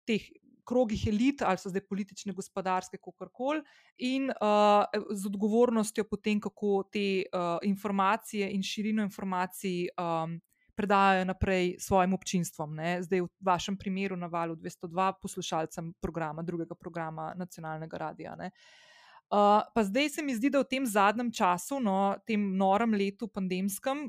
teh 0.09 0.25
krogih 0.65 1.07
elit, 1.07 1.43
ali 1.43 1.59
so 1.59 1.71
zdaj 1.71 1.85
politične, 1.89 2.33
gospodarske, 2.33 2.99
kako 2.99 3.29
koli, 3.33 3.63
in 3.99 4.31
uh, 4.31 4.85
z 5.11 5.27
odgovornostjo 5.27 6.05
potem, 6.05 6.41
kako 6.41 6.85
te 6.93 7.25
uh, 7.25 7.59
informacije 7.63 8.51
in 8.55 8.63
širino 8.63 9.03
informacij 9.03 9.89
um, 9.99 10.39
predajajo 10.75 11.25
naprej 11.25 11.75
svojim 11.79 12.15
občinstvom. 12.15 12.75
Ne? 12.75 13.03
Zdaj, 13.03 13.21
v 13.21 13.29
vašem 13.45 13.77
primeru, 13.77 14.17
na 14.17 14.27
valu 14.27 14.57
202 14.57 15.13
poslušalcem 15.23 15.93
programa, 16.01 16.43
drugega 16.43 16.75
programa 16.75 17.35
nacionalnega 17.37 17.99
radia. 17.99 18.37
Uh, 18.41 19.61
pa 19.75 19.85
zdaj 19.85 20.09
se 20.09 20.23
mi 20.23 20.35
zdi, 20.35 20.51
da 20.51 20.63
v 20.63 20.71
tem 20.71 20.87
zadnjem 20.87 21.33
času, 21.33 21.81
no, 21.81 22.17
tem 22.27 22.57
norem 22.57 22.95
letu, 22.95 23.29
pandemskem, 23.29 24.09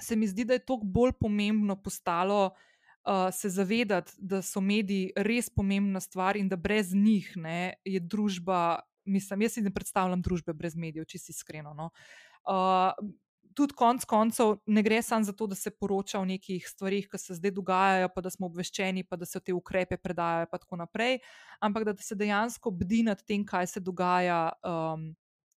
se 0.00 0.16
mi 0.16 0.28
zdi, 0.30 0.44
da 0.44 0.54
je 0.54 0.64
toliko 0.64 0.86
bolj 0.86 1.12
pomembno 1.20 1.76
postalo 1.82 2.46
uh, 2.46 2.66
uh, 3.06 3.28
se 3.34 3.50
zavedati, 3.50 4.12
da 4.18 4.42
so 4.42 4.60
mediji 4.60 5.12
res 5.16 5.50
pomembna 5.50 6.00
stvar 6.00 6.36
in 6.36 6.48
da 6.48 6.56
brez 6.56 6.94
njih 6.94 7.32
ne, 7.36 7.74
je 7.84 8.00
družba, 8.00 8.80
mislim, 9.04 9.46
jaz 9.46 9.58
si 9.58 9.64
ne 9.64 9.74
predstavljam 9.74 10.22
družbe 10.22 10.52
brez 10.52 10.76
medijev, 10.76 11.06
če 11.08 11.18
si 11.18 11.32
iskreno. 11.32 11.74
No. 11.74 11.90
Uh, 12.48 12.92
tudi 13.58 13.74
konec 13.74 14.04
koncev 14.06 14.56
ne 14.66 14.82
gre 14.86 15.00
samo 15.02 15.26
za 15.26 15.32
to, 15.32 15.46
da 15.50 15.56
se 15.58 15.70
poroča 15.70 16.20
o 16.20 16.24
nekih 16.24 16.66
stvarih, 16.68 17.08
ki 17.10 17.18
se 17.18 17.34
zdaj 17.34 17.50
dogajajo, 17.56 18.10
pa 18.14 18.22
da 18.22 18.30
smo 18.30 18.46
obveščeni, 18.46 19.02
pa 19.04 19.18
da 19.18 19.26
se 19.26 19.40
te 19.40 19.54
ukrepe 19.54 19.96
predajajo, 19.98 20.46
in 20.46 20.58
tako 20.62 20.78
naprej, 20.78 21.18
ampak 21.60 21.88
da 21.88 21.96
se 21.98 22.14
dejansko 22.14 22.70
bdi 22.70 23.02
nad 23.10 23.24
tem, 23.26 23.46
kaj 23.46 23.66
se 23.66 23.80
dogaja. 23.80 24.52
Um, 24.62 25.10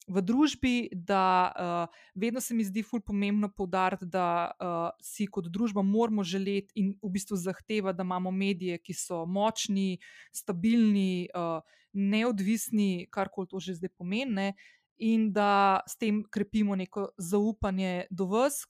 v 0.08 0.22
družbi, 0.22 0.90
da 0.92 1.52
uh, 1.52 2.00
vedno 2.16 2.42
se 2.42 2.54
mi 2.54 2.64
zdi 2.66 2.84
fulj 2.84 3.04
pomembno 3.06 3.50
poudariti, 3.50 4.06
da 4.06 4.52
uh, 4.52 4.90
si 5.04 5.28
kot 5.28 5.48
družba 5.48 5.82
moramo 5.82 6.24
želeti 6.24 6.74
in 6.82 6.94
v 7.02 7.12
bistvu 7.14 7.38
zahtevati, 7.38 7.98
da 7.98 8.04
imamo 8.04 8.32
medije, 8.32 8.80
ki 8.82 8.94
so 8.98 9.26
močni, 9.26 10.00
stabilni, 10.34 11.30
uh, 11.36 11.62
neodvisni, 11.94 13.08
kar 13.12 13.30
koli 13.30 13.52
to 13.52 13.60
že 13.60 13.78
zdaj 13.80 13.94
pomeni, 13.98 14.52
in 14.98 15.32
da 15.34 15.82
s 15.88 15.98
tem 15.98 16.24
krepimo 16.24 16.76
neko 16.76 17.12
zaupanje 17.18 18.06
do 18.10 18.26
vas. 18.26 18.66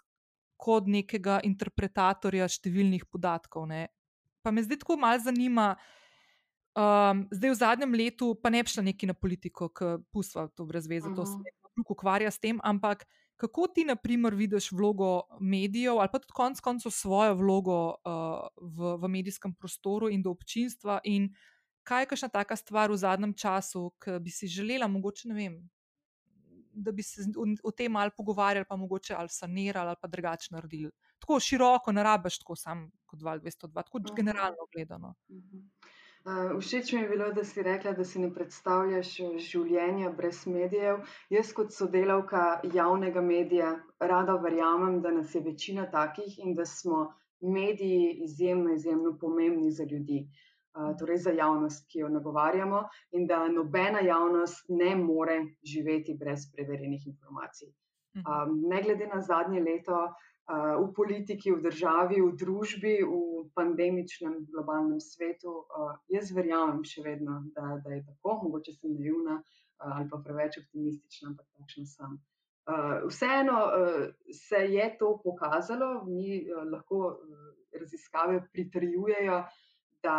Kot 0.61 0.85
nekega 0.85 1.39
interpretatorja 1.41 2.45
številnih 2.45 3.07
podatkov. 3.09 3.63
Ne. 3.65 3.87
Pa 4.45 4.51
me 4.53 4.61
zdaj 4.61 4.83
tako 4.83 4.93
malo 5.01 5.17
zanima, 5.17 5.71
uh, 5.73 6.00
Um, 6.71 7.25
zdaj, 7.31 7.51
v 7.51 7.55
zadnjem 7.59 7.93
letu, 7.99 8.35
pa 8.39 8.49
ne 8.49 8.63
bi 8.63 8.71
šla 8.71 8.83
neki 8.83 9.09
na 9.09 9.13
politiko, 9.13 9.67
ki 9.75 9.97
pustva 10.11 10.47
to 10.55 10.65
brez 10.65 10.87
veze, 10.87 11.09
uh 11.09 11.13
-huh. 11.13 11.15
to 11.15 11.25
se 11.25 11.35
drug 11.75 11.91
ukvarja 11.91 12.31
s 12.31 12.39
tem, 12.39 12.59
ampak 12.63 13.05
kako 13.35 13.67
ti, 13.67 13.83
na 13.85 13.95
primer, 13.95 14.35
vidiš 14.35 14.71
vlogo 14.71 15.21
medijev 15.39 15.99
ali 15.99 16.09
pa 16.11 16.19
tudi 16.19 16.33
konec 16.33 16.59
koncev 16.59 16.91
svojo 16.91 17.35
vlogo 17.35 17.89
uh, 17.89 18.47
v, 18.61 18.97
v 19.01 19.07
medijskem 19.07 19.53
prostoru 19.53 20.09
in 20.09 20.21
do 20.21 20.31
občinstva, 20.31 20.99
in 21.03 21.33
kaj 21.83 22.01
je 22.01 22.09
kakšna 22.13 22.29
taka 22.29 22.55
stvar 22.55 22.91
v 22.91 22.97
zadnjem 22.97 23.33
času, 23.33 23.91
ki 23.99 24.19
bi 24.21 24.29
si 24.29 24.47
želela, 24.47 24.87
mogoče 24.87 25.27
ne 25.27 25.35
vem. 25.35 25.69
Da 26.73 26.91
bi 26.91 27.03
se 27.03 27.25
o 27.63 27.71
tem 27.71 27.91
malo 27.91 28.11
pogovarjali, 28.17 28.65
pa 28.69 28.75
mogoče 28.75 29.13
ali 29.13 29.29
sanirali, 29.29 29.89
ali 29.89 29.97
pa 30.01 30.07
drugače 30.07 30.47
naredili. 30.51 30.91
Tako 31.19 31.39
široko, 31.39 31.91
ne 31.91 32.03
rabiš 32.03 32.39
tako, 32.39 32.55
samo 32.55 32.87
kot 33.05 33.19
202, 33.19 33.73
tako 33.73 33.97
uh 33.97 34.03
-huh. 34.03 34.15
generalno 34.15 34.67
gledano. 34.73 35.15
Uh 35.27 35.37
-huh. 35.37 35.63
Všeč 36.59 36.93
mi 36.93 37.01
je 37.01 37.09
bilo, 37.09 37.31
da 37.33 37.43
si 37.43 37.63
rekla, 37.63 37.91
da 37.97 38.03
si 38.05 38.19
ne 38.19 38.27
predstavljaš 38.33 39.13
eh, 39.19 39.37
življenja 39.41 40.11
brez 40.17 40.43
medijev. 40.45 40.99
Jaz, 41.33 41.49
kot 41.57 41.73
sodelavka 41.73 42.61
javnega 42.73 43.21
medija, 43.25 43.71
rada 43.99 44.35
verjamem, 44.43 44.99
da 45.01 45.11
nas 45.11 45.33
je 45.35 45.41
večina 45.41 45.87
takih 45.89 46.37
in 46.45 46.53
da 46.55 46.65
smo 46.65 47.07
mediji 47.41 48.19
izjemno, 48.27 48.73
izjemno 48.73 49.15
pomembni 49.17 49.71
za 49.71 49.83
ljudi, 49.83 50.19
uh, 50.77 50.91
torej 50.99 51.17
za 51.25 51.33
javnost, 51.33 51.87
ki 51.89 52.03
jo 52.03 52.09
nagovarjamo, 52.09 52.83
in 53.17 53.25
da 53.27 53.47
nobena 53.47 54.05
javnost 54.05 54.69
ne 54.69 54.95
more 54.95 55.39
živeti 55.65 56.13
brez 56.19 56.45
preverjenih 56.53 57.07
informacij. 57.07 57.73
Um, 58.13 58.59
ne 58.69 58.83
glede 58.83 59.07
na 59.07 59.21
zadnje 59.21 59.63
leto, 59.63 60.05
v 60.49 60.87
politiki, 60.95 61.51
v 61.51 61.61
državi, 61.61 62.21
v 62.21 62.31
družbi, 62.35 62.95
v 63.03 63.49
pandemičnem 63.55 64.45
globalnem 64.51 64.99
svetu. 64.99 65.65
Jaz 66.11 66.31
verjamem 66.35 66.83
še 66.83 67.03
vedno, 67.05 67.41
da, 67.55 67.79
da 67.83 67.93
je 67.93 68.03
tako, 68.05 68.41
mogoče 68.47 68.73
sem 68.75 68.95
naivna 68.97 69.41
ali 69.81 70.05
pa 70.09 70.19
preveč 70.21 70.59
optimistična, 70.61 71.31
ampak 71.31 71.47
takšna 71.57 71.85
sem. 71.89 72.17
Vseeno 73.09 73.61
se 74.29 74.59
je 74.69 74.85
to 74.99 75.15
pokazalo, 75.23 76.03
mi 76.05 76.45
lahko 76.69 77.17
raziskave 77.73 78.43
pritrjujejo, 78.53 79.39
da, 80.03 80.17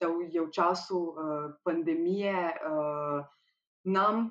da 0.00 0.10
je 0.28 0.42
v 0.44 0.50
času 0.52 1.00
pandemije 1.64 2.52
nam 3.88 4.28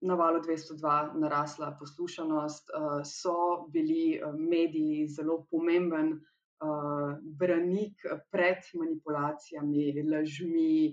na 0.00 0.14
valu 0.14 0.40
202 0.40 1.18
narasla 1.20 1.76
poslušanost, 1.78 2.70
uh, 2.70 3.00
so 3.04 3.66
bili 3.72 4.20
uh, 4.20 4.34
mediji 4.34 5.06
zelo 5.08 5.46
pomemben 5.50 6.12
uh, 6.12 7.16
branik 7.38 8.04
pred 8.30 8.64
manipulacijami, 8.74 10.02
lažmi, 10.10 10.92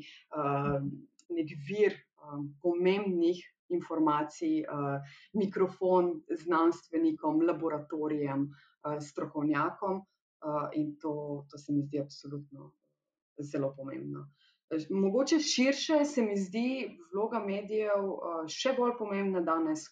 nek 1.34 1.52
vir 1.68 1.96
pomembnih 2.62 3.40
informacij, 3.74 4.64
mikrofon 5.34 6.12
znanstvenikom, 6.44 7.42
laboratorijem, 7.48 8.46
strokovnjakom 9.00 10.02
in 10.76 10.96
to, 11.02 11.46
to 11.50 11.58
se 11.58 11.74
mi 11.74 11.82
zdi 11.82 12.00
absolutno 12.00 12.72
zelo 13.40 13.74
pomembno. 13.76 14.28
Mogoče 14.90 15.40
širše 15.40 16.06
se 16.06 16.22
mi 16.22 16.38
zdi 16.38 16.98
vloga 17.14 17.40
medijev 17.40 18.06
uh, 18.06 18.46
še 18.50 18.74
bolj 18.78 18.96
pomembna 18.98 19.42
danes, 19.46 19.86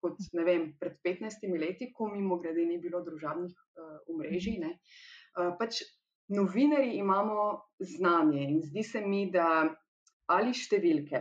kot 0.00 0.16
vem, 0.32 0.70
pred 0.80 0.96
15 1.04 1.44
leti, 1.60 1.90
ko 1.92 2.08
mimo 2.08 2.38
grede 2.40 2.64
ni 2.64 2.78
bilo 2.80 3.02
družabnih 3.04 3.52
uh, 3.52 3.98
omrežij. 4.08 4.62
Uh, 4.64 5.52
pač 5.58 5.82
novinari 6.32 6.96
imamo 6.96 7.50
znanje 7.80 8.46
in 8.46 8.62
zdi 8.62 8.86
se 8.86 9.04
mi, 9.04 9.26
da 9.30 9.68
ali 10.30 10.54
številke, 10.54 11.20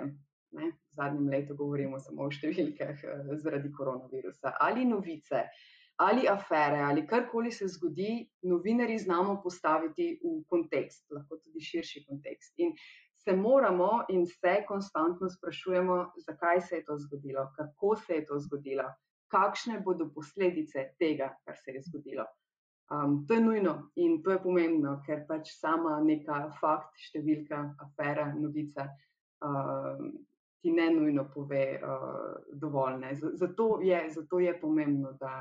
ne, 0.56 0.70
v 0.70 1.02
zadnjem 1.02 1.28
letu 1.34 1.58
govorimo 1.58 2.00
samo 2.00 2.30
o 2.30 2.32
številkah 2.32 3.04
uh, 3.04 3.36
zaradi 3.44 3.74
koronavirusa, 3.76 4.56
ali 4.70 4.88
novice, 4.88 5.44
uh, 5.44 5.79
ali 6.00 6.28
afere, 6.28 6.80
ali 6.80 7.08
karkoli 7.08 7.52
se 7.52 7.68
zgodi, 7.68 8.30
novinari 8.42 8.98
znamo 8.98 9.42
postaviti 9.44 10.14
v 10.24 10.44
kontekst, 10.48 11.04
lahko 11.12 11.38
tudi 11.38 11.60
širši 11.60 12.06
kontekst. 12.08 12.54
In 12.64 12.72
se 13.20 13.36
moramo 13.36 14.06
in 14.10 14.26
se 14.26 14.64
konstantno 14.68 15.30
sprašujemo, 15.30 15.98
zakaj 16.28 16.62
se 16.62 16.76
je 16.76 16.86
to 16.86 16.98
zgodilo, 16.98 17.52
kako 17.56 17.96
se 17.96 18.14
je 18.14 18.26
to 18.26 18.40
zgodilo, 18.40 18.88
kakšne 19.28 19.82
bodo 19.86 20.08
posledice 20.16 20.94
tega, 21.00 21.34
kar 21.46 21.58
se 21.58 21.72
je 21.72 21.82
zgodilo. 21.82 22.26
Um, 22.90 23.26
to 23.28 23.34
je 23.34 23.42
nujno 23.42 23.92
in 23.96 24.24
to 24.24 24.32
je 24.32 24.40
pomembno, 24.44 25.02
ker 25.06 25.26
pač 25.28 25.52
sama 25.60 26.00
neka 26.02 26.48
fakt, 26.62 26.96
številka, 27.10 27.60
afera, 27.86 28.32
novica. 28.40 28.88
Um, 29.44 30.12
Ti 30.60 30.74
ne 30.76 30.90
nujno 30.92 31.24
pove 31.32 31.80
uh, 31.80 32.34
dovolj. 32.60 33.06
Zato 33.40 33.78
je, 33.80 34.00
zato 34.12 34.40
je 34.44 34.52
pomembno, 34.60 35.14
da, 35.16 35.38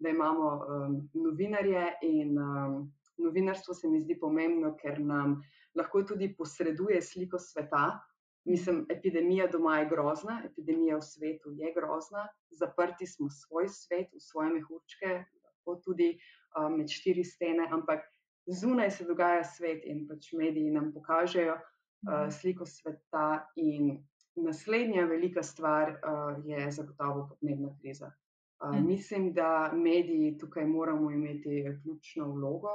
da 0.00 0.08
imamo 0.08 0.50
um, 0.56 1.10
novinarje 1.14 1.92
in 2.02 2.38
um, 2.38 2.92
novinarstvo 3.18 3.74
se 3.74 3.88
mi 3.88 4.00
zdi 4.00 4.18
pomembno, 4.18 4.74
ker 4.80 5.00
nam 5.00 5.40
lahko 5.76 6.02
tudi 6.02 6.34
posreduje 6.36 7.02
sliko 7.02 7.38
sveta. 7.38 8.00
Mislim, 8.48 8.86
epidemija 8.88 9.46
doma 9.52 9.78
je 9.78 9.88
grozna, 9.90 10.40
epidemija 10.44 10.96
v 10.96 11.04
svetu 11.04 11.52
je 11.52 11.72
grozna, 11.76 12.24
zaprti 12.50 13.06
smo 13.06 13.28
svoj 13.30 13.68
svet, 13.68 14.08
v 14.14 14.20
svoje 14.20 14.54
mehurčke, 14.54 15.10
lahko 15.44 15.76
tudi 15.84 16.14
um, 16.56 16.78
med 16.78 16.88
štiri 16.88 17.24
stene, 17.24 17.68
ampak 17.70 18.06
zunaj 18.46 18.90
se 18.90 19.04
dogaja 19.04 19.44
svet 19.44 19.84
in 19.84 20.06
pač 20.08 20.32
mediji 20.32 20.72
nam 20.72 20.88
pokažejo 20.94 21.58
uh, 21.58 22.30
sliko 22.32 22.66
sveta. 22.66 23.44
In 23.56 23.98
naslednja 24.40 25.04
velika 25.04 25.42
stvar 25.42 25.92
uh, 26.00 26.40
je 26.46 26.70
zagotovo 26.72 27.28
podnebna 27.28 27.76
kriza. 27.80 28.12
Uh, 28.60 28.76
mislim, 28.84 29.32
da 29.32 29.72
mediji 29.74 30.38
tukaj 30.38 30.66
moramo 30.66 31.10
imeti 31.10 31.64
ključno 31.82 32.32
vlogo 32.32 32.68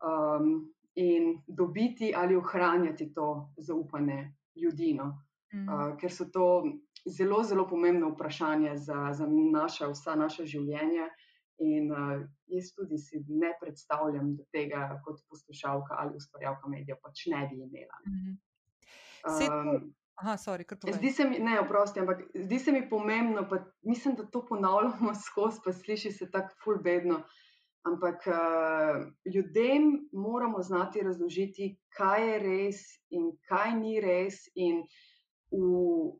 um, 0.00 0.72
in 0.94 1.42
dobiti 1.46 2.12
ali 2.16 2.36
ohranjati 2.36 3.14
to 3.14 3.52
zaupanje 3.56 4.32
ljudi, 4.62 4.94
no? 4.94 5.22
uh, 5.52 5.98
ker 5.98 6.12
so 6.12 6.24
to 6.24 6.64
zelo, 7.06 7.42
zelo 7.42 7.68
pomembne 7.68 8.06
vprašanja 8.10 8.76
za, 8.76 9.12
za 9.12 9.26
naša, 9.52 9.90
vsa 9.92 10.14
naša 10.14 10.44
življenja. 10.44 11.08
In 11.60 11.92
uh, 11.92 12.22
jaz 12.48 12.72
tudi 12.72 12.98
si 12.98 13.20
ne 13.28 13.52
predstavljam, 13.60 14.34
da 14.36 14.44
tega 14.52 14.86
kot 15.04 15.20
poslušalka 15.28 15.98
ali 15.98 16.16
ustvarjalka 16.16 16.68
medijev 16.68 16.96
pač 17.02 17.26
ne 17.28 17.42
bi 17.50 17.60
imela. 17.60 18.00
Um, 19.28 19.90
Aha, 20.20 20.36
sorry, 20.36 20.64
zdi 20.92 21.10
se 21.10 21.24
mi, 21.24 21.38
ne, 21.38 21.60
oprosti, 21.60 22.00
ampak 22.00 22.26
zdi 22.34 22.58
se 22.58 22.72
mi 22.72 22.82
pomembno, 22.88 23.46
pa 23.48 23.64
mislim, 23.82 24.14
da 24.14 24.26
to 24.26 24.42
ponavljamo 24.46 25.14
skozi, 25.26 25.60
pa 25.64 25.72
sliši 25.72 26.12
se 26.12 26.30
tako 26.30 26.54
fulbedno. 26.64 27.22
Ampak 27.88 28.26
uh, 28.28 29.06
ljudem 29.34 30.08
moramo 30.12 30.62
znati 30.62 31.00
razložiti, 31.00 31.78
kaj 31.96 32.28
je 32.28 32.38
res 32.38 32.82
in 33.10 33.30
kaj 33.48 33.72
ni 33.78 34.00
res. 34.00 34.42
In 34.54 34.82
v 35.50 36.12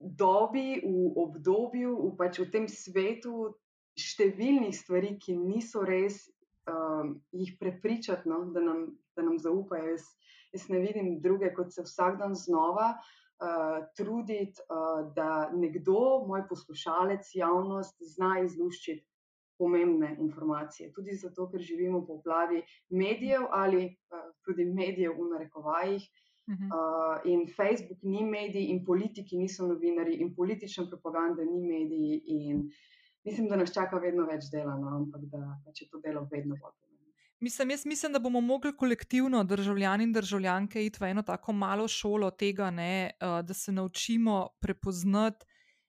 dobi, 0.00 0.80
v 0.80 1.12
obdobju, 1.20 1.92
v, 2.06 2.14
pač 2.16 2.40
v 2.40 2.48
tem 2.54 2.68
svetu 2.72 3.52
številnih 3.98 4.72
stvari, 4.72 5.18
ki 5.20 5.36
niso 5.36 5.84
res, 5.84 6.22
um, 6.70 7.18
jih 7.36 7.52
prepričati, 7.60 8.30
no, 8.30 8.46
da, 8.54 8.64
nam, 8.64 8.86
da 9.12 9.26
nam 9.26 9.36
zaupajo. 9.42 9.92
Jaz, 9.92 10.08
jaz 10.52 10.68
ne 10.68 10.80
vidim 10.82 11.18
druge, 11.20 11.52
kot 11.54 11.72
se 11.74 11.82
vsak 11.82 12.18
dan 12.18 12.34
znova 12.34 12.88
uh, 12.94 13.84
truditi, 13.96 14.62
uh, 14.68 15.12
da 15.14 15.50
nekdo, 15.54 16.24
moj 16.28 16.46
poslušalec, 16.48 17.30
javnost, 17.34 17.96
zna 18.14 18.38
izluščiti 18.44 19.04
pomembne 19.58 20.14
informacije. 20.22 20.92
Tudi 20.94 21.16
zato, 21.18 21.48
ker 21.50 21.60
živimo 21.60 22.00
v 22.00 22.06
poplavi 22.06 22.62
medijev 22.90 23.48
ali 23.50 23.84
uh, 23.86 24.30
tudi 24.46 24.64
medijev 24.64 25.18
v 25.18 25.30
narekovajih. 25.34 26.08
Uh, 26.48 27.18
in 27.28 27.42
Facebook 27.56 28.00
ni 28.02 28.22
medij, 28.24 28.70
in 28.72 28.78
politiki 28.84 29.36
niso 29.36 29.66
novinari, 29.68 30.14
in 30.22 30.34
politična 30.34 30.86
propaganda 30.88 31.44
ni 31.44 31.60
medij. 31.60 32.22
Mislim, 33.24 33.48
da 33.48 33.56
nas 33.60 33.74
čaka 33.74 33.98
vedno 34.00 34.24
več 34.24 34.48
dela, 34.52 34.78
no? 34.80 34.94
ampak 35.02 35.28
da, 35.28 35.42
da 35.64 35.74
če 35.76 35.90
to 35.92 36.00
delo 36.00 36.24
vedno 36.32 36.56
bolj. 36.56 36.87
Mislim, 37.40 37.70
jaz 37.70 37.86
mislim, 37.86 38.12
da 38.12 38.18
bomo 38.18 38.40
mogli 38.40 38.76
kolektivno, 38.76 39.44
državljani 39.44 40.04
in 40.04 40.12
državljanke, 40.12 40.86
iti 40.86 40.98
v 41.00 41.06
eno 41.06 41.22
tako 41.22 41.52
malo 41.52 41.88
šolo 41.88 42.30
tega, 42.30 42.70
ne, 42.70 43.10
uh, 43.20 43.46
da 43.46 43.54
se 43.54 43.72
naučimo 43.72 44.48
prepoznati, 44.60 45.46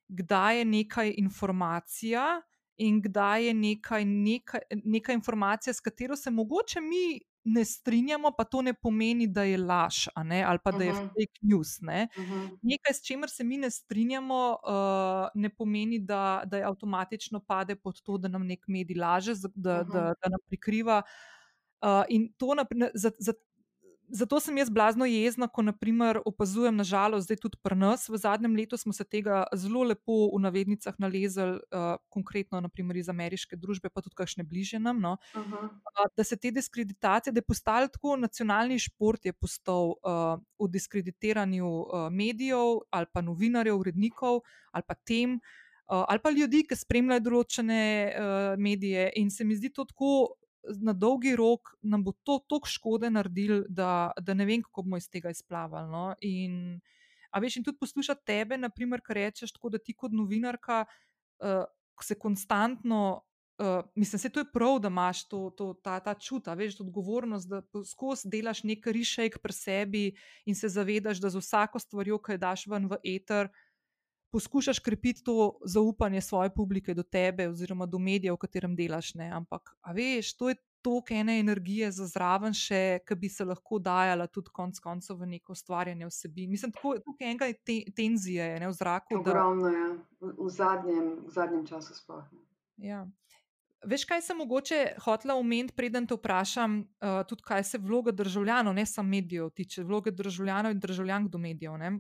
kdaj 0.08 0.58
je 0.58 0.66
nekaj 0.66 1.14
informacija 1.18 2.42
in 2.78 3.02
kdaj 3.02 3.46
je 3.46 3.54
nekaj, 3.54 4.06
nekaj, 4.06 4.60
neka 4.86 5.14
informacija, 5.14 5.74
s 5.74 5.80
katero 5.80 6.16
se 6.16 6.32
mogoče 6.32 6.82
mi 6.82 7.20
ne 7.44 7.66
strinjamo, 7.66 8.32
pa 8.38 8.44
to 8.44 8.62
ne 8.62 8.74
pomeni, 8.74 9.28
da 9.28 9.44
je 9.44 9.58
laž 9.58 10.08
ne, 10.24 10.44
ali 10.44 10.60
pa 10.64 10.72
da 10.72 10.84
je 10.84 10.92
uh 10.92 10.98
-huh. 10.98 11.08
fake 11.08 11.40
news. 11.42 11.82
Ne. 11.82 12.08
Uh 12.18 12.24
-huh. 12.24 12.58
Nekaj, 12.62 12.94
s 12.94 13.02
čimer 13.06 13.30
se 13.30 13.44
mi 13.44 13.58
ne 13.58 13.72
strinjamo, 13.72 14.58
uh, 14.64 15.42
ne 15.42 15.50
pomeni, 15.50 16.00
da, 16.00 16.44
da 16.46 16.58
je 16.58 16.64
avtomatično 16.64 17.40
pade 17.40 17.76
pod 17.76 18.02
to, 18.02 18.18
da 18.18 18.28
nam 18.28 18.48
nek 18.48 18.68
medij 18.68 18.98
laže, 18.98 19.34
da, 19.56 19.82
uh 19.82 19.88
-huh. 19.88 19.94
da, 19.94 20.02
da 20.02 20.30
nam 20.30 20.40
prikriva. 20.48 21.02
Uh, 21.82 22.04
in 22.10 22.30
to, 22.38 22.56
za, 22.94 23.12
za, 23.20 23.34
zato 24.10 24.40
sem 24.40 24.58
jaz 24.58 24.70
blazno 24.70 25.06
jezna, 25.06 25.48
ko 25.48 25.62
naprimer 25.62 26.20
opazujem, 26.26 26.76
nažalost, 26.76 27.28
zdaj 27.28 27.38
tudi 27.44 27.58
pri 27.62 27.76
nas. 27.78 28.08
V 28.10 28.18
zadnjem 28.18 28.56
letu 28.56 28.78
smo 28.78 28.94
se 28.94 29.04
tega 29.04 29.44
zelo 29.54 29.84
lepo 29.84 30.30
v 30.34 30.42
navednicah 30.42 30.96
nalezali, 31.00 31.60
uh, 31.72 31.96
konkretno 32.10 32.62
naprimer 32.62 32.98
iz 32.98 33.10
ameriške 33.10 33.58
družbe, 33.58 33.90
pa 33.94 34.02
tudi 34.02 34.18
kakšne 34.18 34.44
bližje 34.44 34.80
nam. 34.80 35.00
No, 35.02 35.18
uh 35.36 35.42
-huh. 35.42 35.70
uh, 35.70 36.10
da 36.18 36.24
se 36.24 36.38
te 36.38 36.52
diskreditacije, 36.52 37.34
da 37.34 37.38
je 37.38 37.48
postal 37.48 37.88
tako 37.88 38.16
nacionalni 38.16 38.80
šport, 38.80 39.26
je 39.26 39.34
postal 39.34 39.94
uh, 40.04 40.40
v 40.60 40.68
diskreditiranju 40.70 41.68
uh, 41.68 42.10
medijev 42.12 42.82
ali 42.92 43.06
pa 43.14 43.22
novinarjev, 43.22 43.78
urednikov 43.78 44.42
ali 44.72 44.84
pa 44.88 44.94
tem. 44.94 45.34
Uh, 45.34 46.06
ali 46.08 46.20
pa 46.24 46.30
ljudi, 46.30 46.68
ki 46.70 46.76
spremljajo 46.76 47.20
določene 47.20 48.14
uh, 48.14 48.60
medije, 48.62 49.12
in 49.16 49.32
se 49.32 49.44
mi 49.44 49.56
zdi 49.56 49.70
to 49.74 49.86
tako 49.86 50.39
na 50.82 50.94
dolgi 50.94 51.36
rok 51.36 51.74
nam 51.82 52.04
bo 52.04 52.12
to 52.24 52.40
toliko 52.48 52.68
škode 52.68 53.10
naredilo, 53.10 53.64
da, 53.70 54.12
da 54.22 54.34
ne 54.34 54.46
vem, 54.46 54.64
kako 54.64 54.84
bomo 54.84 54.98
iz 54.98 55.10
tega 55.10 55.30
izplavali. 55.30 55.92
No? 55.92 56.04
In, 56.22 56.80
a 57.32 57.40
veš, 57.40 57.60
in 57.60 57.64
tudi 57.64 57.80
poslušati 57.80 58.26
tebe, 58.26 58.58
naprimer, 58.58 59.02
kar 59.06 59.16
rečeš, 59.16 59.54
tako 59.56 59.74
da 59.76 59.80
ti 59.80 59.94
kot 59.94 60.12
novinarka 60.16 60.86
uh, 60.86 61.64
se 62.04 62.20
konstantno. 62.20 63.24
Uh, 63.60 63.84
mislim, 63.96 64.32
da 64.34 64.40
je 64.40 64.52
prav, 64.54 64.78
da 64.80 64.88
imaš 64.88 65.26
to, 65.28 65.50
to, 65.58 65.74
ta, 65.84 66.00
ta 66.00 66.14
čut, 66.14 66.48
veš, 66.48 66.80
odgovornost, 66.80 67.50
da 67.50 67.62
skozi 67.86 68.30
delaš 68.32 68.64
nekaj 68.64 68.94
rišejk 68.94 69.42
pri 69.44 69.54
sebi 69.54 70.04
in 70.46 70.56
se 70.56 70.70
zavedaš, 70.70 71.20
da 71.20 71.30
za 71.30 71.40
vsako 71.40 71.80
stvar, 71.80 72.06
ki 72.06 72.32
jo 72.32 72.38
daš 72.38 72.68
ven 72.72 72.88
v 72.88 73.00
eter, 73.04 73.50
poskušaš 74.32 74.80
krepiti 74.80 75.24
to 75.24 75.60
zaupanje 75.66 76.22
svoje 76.22 76.50
publike 76.54 76.94
do 76.94 77.04
tebe, 77.04 77.50
oziroma 77.50 77.86
do 77.86 78.00
medijev, 78.00 78.36
v 78.36 78.44
katerem 78.46 78.76
delaš. 78.76 79.14
Ne? 79.16 79.30
Ampak, 79.34 79.74
veš, 79.94 80.34
to 80.38 80.50
je 80.50 80.56
toliko 80.82 81.14
ene 81.14 81.40
energije 81.40 81.92
za 81.92 82.08
zraven, 82.08 82.54
še 82.56 83.00
ki 83.08 83.16
bi 83.20 83.30
se 83.30 83.46
lahko 83.46 83.80
dajala 83.84 84.28
tudi 84.28 84.52
konec 84.54 84.80
koncev 84.80 85.20
v 85.20 85.28
neko 85.36 85.54
ustvarjanje 85.58 86.08
vsebin. 86.08 86.50
Mislim, 86.52 86.72
tako 86.72 86.96
je 86.96 87.02
enega 87.20 87.50
te, 87.66 87.82
tenzije 87.96 88.52
ne, 88.60 88.68
v 88.68 88.78
zraku. 88.78 89.20
Ogromno 89.20 89.72
je, 89.74 89.88
v, 90.22 90.34
v, 90.38 90.50
zadnjem, 90.54 91.10
v 91.26 91.34
zadnjem 91.36 91.66
času 91.68 91.98
sploh. 91.98 92.24
Ja. 92.80 93.04
Veš, 93.88 94.04
kaj 94.08 94.22
sem 94.22 94.36
mogoče 94.36 94.80
hotela 95.06 95.38
omeniti, 95.40 95.76
preden 95.76 96.08
te 96.08 96.16
vprašam, 96.18 96.82
uh, 96.84 97.22
tudi 97.28 97.46
kaj 97.48 97.64
se 97.64 97.80
vloga 97.80 98.12
državljanov, 98.12 98.76
ne 98.76 98.84
samo 98.86 99.08
medijev, 99.08 99.54
tiče 99.56 99.86
vloge 99.88 100.12
državljanov 100.12 100.76
in 100.76 100.82
državljank 100.84 101.30
do 101.32 101.40
medijev. 101.40 101.78
Ne? 101.80 101.94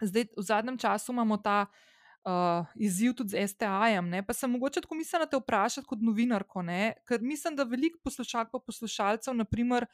Zdaj, 0.00 0.28
v 0.36 0.42
zadnjem 0.42 0.78
času 0.78 1.12
imamo 1.12 1.36
ta 1.36 1.66
uh, 1.66 2.66
izziv 2.74 3.14
tudi 3.18 3.34
z 3.34 3.48
STA-jem. 3.48 4.10
Pa 4.26 4.34
sem 4.34 4.50
mogoče 4.50 4.82
tako 4.84 4.98
mislila 4.98 5.26
te 5.26 5.36
vprašati 5.36 5.86
kot 5.86 6.02
novinarko, 6.02 6.62
ne? 6.62 6.94
ker 7.08 7.22
mislim, 7.22 7.56
da 7.56 7.66
veliko 7.68 7.98
poslušalk 8.04 8.52
pa 8.52 8.58
poslušalcev, 8.58 9.34
naprimer, 9.34 9.86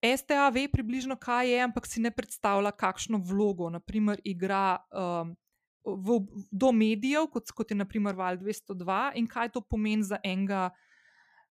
STA 0.00 0.48
ve 0.48 0.64
približno, 0.72 1.16
kaj 1.16 1.50
je, 1.52 1.60
ampak 1.60 1.86
si 1.86 2.00
ne 2.00 2.10
predstavlja, 2.10 2.72
kakšno 2.72 3.20
vlogo 3.24 3.70
naprimer, 3.70 4.20
igra. 4.24 4.80
Um, 4.90 5.36
V, 5.80 6.18
do 6.52 6.68
medijev, 6.76 7.24
kot, 7.32 7.48
kot 7.56 7.70
je 7.72 7.76
naprimer 7.76 8.12
Val 8.12 8.36
202, 8.36 8.96
in 9.16 9.24
kaj 9.26 9.48
to 9.54 9.62
pomeni 9.64 10.04
za 10.04 10.18
enega 10.20 10.66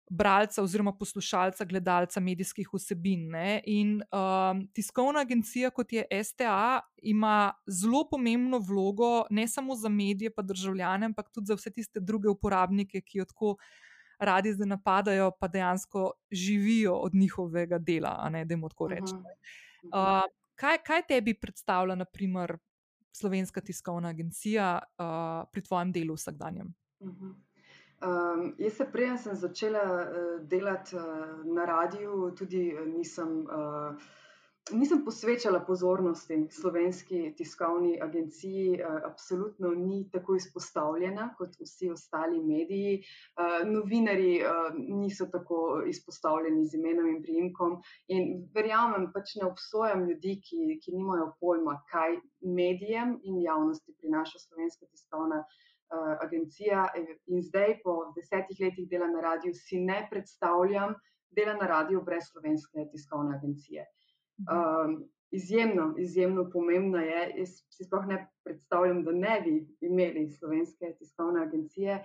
bralca 0.10 0.64
oziroma 0.64 0.94
poslušalca, 0.98 1.66
gledalca 1.66 2.20
medijskih 2.20 2.70
vsebin. 2.74 3.28
Ne? 3.30 3.62
In 3.66 4.02
um, 4.12 4.68
tiskovna 4.74 5.20
agencija, 5.20 5.70
kot 5.70 5.94
je 5.94 6.06
STA, 6.24 6.80
ima 7.04 7.54
zelo 7.68 8.06
pomembno 8.10 8.60
vlogo, 8.60 9.26
ne 9.30 9.48
samo 9.48 9.76
za 9.76 9.90
medije, 9.90 10.34
pa 10.34 10.42
državljane, 10.42 11.06
ampak 11.06 11.30
tudi 11.34 11.46
za 11.46 11.56
vse 11.56 11.72
tiste 11.72 12.00
druge 12.00 12.30
uporabnike, 12.30 13.02
ki 13.02 13.18
jo 13.18 13.26
tako 13.26 13.56
radi 14.20 14.54
zdaj 14.54 14.68
napadajo, 14.68 15.32
pa 15.40 15.48
dejansko 15.48 16.12
živijo 16.32 16.94
od 16.94 17.16
njihovega 17.16 17.78
dela, 17.78 18.30
da 18.32 18.54
jim 18.54 18.70
tako 18.70 18.88
rečemo. 18.88 19.24
Uh, 19.84 20.24
kaj, 20.56 20.78
kaj 20.86 21.04
tebi 21.08 21.34
predstavlja, 21.34 21.96
naprimer, 21.96 22.58
slovenska 23.18 23.62
tiskovna 23.62 24.10
agencija 24.10 24.80
uh, 24.80 25.50
pri 25.52 25.64
tvojem 25.64 25.92
delu 25.92 26.14
vsakdanjem? 26.14 26.74
Uh 27.00 27.10
-huh. 27.10 27.36
Um, 28.02 28.54
jaz 28.58 28.76
se 28.78 28.86
prej 28.94 29.16
sem 29.18 29.36
začela 29.36 29.84
uh, 29.90 30.42
delati 30.46 30.96
uh, 30.96 31.46
na 31.46 31.66
radiju, 31.66 32.32
tudi 32.38 32.70
uh, 32.76 32.86
nisem, 32.86 33.40
uh, 33.50 33.98
nisem 34.70 35.02
posvečala 35.06 35.64
pozornosti 35.66 36.38
slovenski 36.52 37.34
tiskovni 37.38 37.96
agenciji, 38.02 38.78
uh, 38.78 39.00
absolutno 39.10 39.72
ni 39.74 40.04
tako 40.14 40.36
izpostavljena 40.38 41.32
kot 41.40 41.58
vsi 41.58 41.90
ostali 41.90 42.38
mediji. 42.44 43.02
Uh, 43.34 43.66
novinari 43.66 44.44
uh, 44.46 44.70
niso 44.78 45.26
tako 45.34 45.82
izpostavljeni 45.90 46.68
z 46.68 46.78
imenom 46.78 47.10
in 47.16 47.24
priimkom 47.24 47.80
in 48.08 48.46
verjamem, 48.54 49.10
pač 49.14 49.40
ne 49.42 49.50
obsojam 49.50 50.06
ljudi, 50.06 50.38
ki, 50.46 50.78
ki 50.86 50.94
nimajo 51.00 51.32
pojma, 51.42 51.80
kaj 51.90 52.20
medijem 52.42 53.18
in 53.24 53.42
javnosti 53.42 53.98
prinaša 53.98 54.46
slovenska 54.46 54.86
tiskovna 54.86 55.42
agencija 55.42 55.68
agencija 56.22 56.88
in 57.26 57.42
zdaj, 57.42 57.78
po 57.84 58.14
desetih 58.16 58.58
letih 58.62 58.90
dela 58.90 59.08
na 59.08 59.22
radiju, 59.22 59.54
si 59.54 59.80
ne 59.80 60.08
predstavljam 60.12 60.96
dela 61.32 61.54
na 61.54 61.68
radiju 61.68 62.02
brez 62.02 62.24
slovenske 62.32 62.88
tiskovne 62.92 63.38
agencije. 63.38 63.86
Um, 64.38 65.10
izjemno, 65.32 65.96
izjemno 65.98 66.50
pomembno 66.54 66.98
je, 66.98 67.34
jaz 67.38 67.50
si 67.70 67.84
sploh 67.84 68.06
ne 68.08 68.28
predstavljam, 68.44 69.04
da 69.04 69.12
ne 69.12 69.42
bi 69.46 69.68
imeli 69.82 70.30
slovenske 70.32 70.94
tiskovne 71.00 71.44
agencije. 71.44 72.04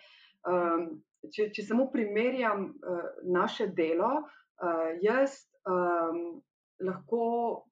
Um, 0.48 1.02
če, 1.30 1.50
če 1.54 1.62
samo 1.62 1.90
primerjam 1.92 2.64
uh, 2.64 3.02
naše 3.22 3.66
delo, 3.66 4.10
uh, 4.22 4.88
jaz 5.02 5.44
um, 5.68 6.42
lahko 6.82 7.68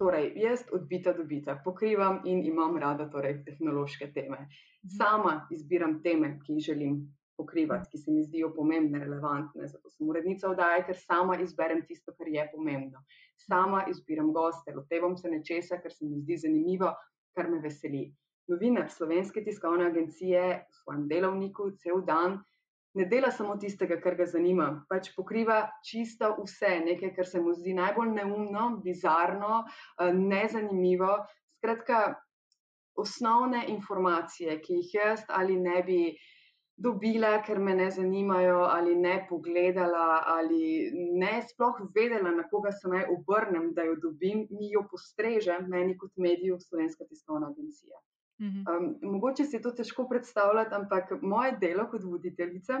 Torej, 0.00 0.32
jaz 0.40 0.62
odbita 0.72 1.12
dobita, 1.12 1.58
pokrivam 1.64 2.22
in 2.24 2.38
imam 2.48 2.76
rada 2.80 3.04
torej, 3.12 3.42
tehnološke 3.44 4.12
teme. 4.14 4.38
Mhm. 4.38 4.92
Sama 4.96 5.32
izbiram 5.52 5.98
teme, 6.02 6.38
ki 6.46 6.56
jih 6.56 6.64
želim 6.72 6.94
pokrivati, 7.36 7.90
ki 7.90 7.98
se 7.98 8.12
mi 8.12 8.24
zdijo 8.24 8.48
pomembne, 8.54 8.98
relevantne. 9.04 9.68
Zato 9.68 9.90
sem 9.90 10.08
urednica 10.08 10.48
oddaje, 10.48 10.86
ker 10.86 10.96
sama 10.96 11.36
izberem 11.44 11.84
tisto, 11.88 12.14
kar 12.16 12.28
je 12.28 12.46
pomembno. 12.54 13.04
Sama 13.44 13.84
izbiram 13.92 14.32
goste, 14.32 14.74
lotevam 14.76 15.16
se 15.16 15.30
nečesa, 15.30 15.80
kar 15.82 15.92
se 15.92 16.08
mi 16.08 16.20
zdi 16.20 16.36
zanimivo, 16.46 16.94
kar 17.36 17.50
me 17.50 17.60
veseli. 17.60 18.06
Novinar 18.48 18.88
Slovenske 18.90 19.44
tiskovne 19.44 19.86
agencije 19.92 20.42
v 20.64 20.78
svojem 20.82 21.08
delovniku 21.08 21.70
cel 21.76 22.00
dan 22.06 22.40
ne 22.94 23.04
dela 23.06 23.30
samo 23.30 23.56
tistega, 23.56 24.00
kar 24.02 24.16
ga 24.18 24.26
zanima, 24.26 24.70
pač 24.90 25.12
pokriva 25.16 25.60
čisto 25.86 26.32
vse, 26.40 26.72
nekaj, 26.86 27.14
kar 27.16 27.28
se 27.28 27.42
mu 27.42 27.54
zdi 27.54 27.74
najbolj 27.78 28.10
neumno, 28.16 28.66
bizarno, 28.84 29.62
eh, 29.66 30.12
nezanimivo. 30.14 31.14
Skratka, 31.60 32.02
osnovne 33.00 33.64
informacije, 33.68 34.58
ki 34.60 34.80
jih 34.80 34.94
jaz 34.94 35.24
ali 35.28 35.56
ne 35.56 35.82
bi 35.86 36.00
dobila, 36.80 37.42
ker 37.44 37.58
me 37.60 37.74
ne 37.76 37.90
zanimajo, 37.90 38.60
ali 38.72 38.94
ne 38.96 39.26
pogledala, 39.28 40.22
ali 40.34 40.90
ne 41.22 41.40
sploh 41.48 41.82
vedela, 41.94 42.32
na 42.32 42.46
koga 42.48 42.72
se 42.72 42.88
naj 42.88 43.04
obrnem, 43.12 43.72
da 43.76 43.84
jo 43.84 43.98
dobim, 44.02 44.46
mi 44.50 44.70
jo 44.72 44.86
postreže 44.90 45.58
meni 45.68 45.98
kot 45.98 46.16
mediju 46.16 46.56
Slovenska 46.60 47.04
tiskovna 47.04 47.52
agencija. 47.52 48.00
Um, 48.40 48.94
mogoče 49.02 49.44
si 49.44 49.60
to 49.62 49.70
težko 49.76 50.06
predstavljati, 50.08 50.74
ampak 50.74 51.10
moje 51.22 51.56
delo 51.60 51.84
kot 51.90 52.04
voditeljica 52.04 52.80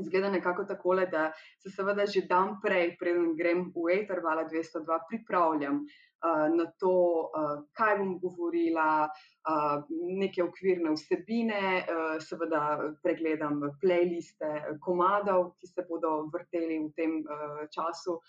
izgleda 0.00 0.30
nekako 0.30 0.64
tako, 0.64 0.94
da 0.94 1.32
se 1.62 1.70
seveda 1.70 2.06
že 2.06 2.26
dan 2.28 2.56
prej, 2.62 2.96
preden 3.00 3.36
grem 3.36 3.72
v 3.74 4.00
Eter 4.00 4.20
Vala 4.24 4.44
202, 4.44 4.98
pripravljam 5.08 5.76
uh, 5.76 6.56
na 6.56 6.66
to, 6.80 6.92
uh, 7.26 7.62
kaj 7.72 7.98
bom 7.98 8.18
govorila, 8.20 9.08
uh, 9.08 9.84
neke 10.20 10.44
okvirne 10.44 10.92
vsebine, 10.96 11.62
uh, 11.82 12.16
seveda 12.22 12.62
pregledam 13.02 13.62
playliste 13.82 14.78
komadov, 14.80 15.54
ki 15.60 15.72
se 15.72 15.86
bodo 15.88 16.18
vrteli 16.32 16.82
v 16.88 16.92
tem 16.96 17.22
uh, 17.24 17.64
času. 17.72 18.20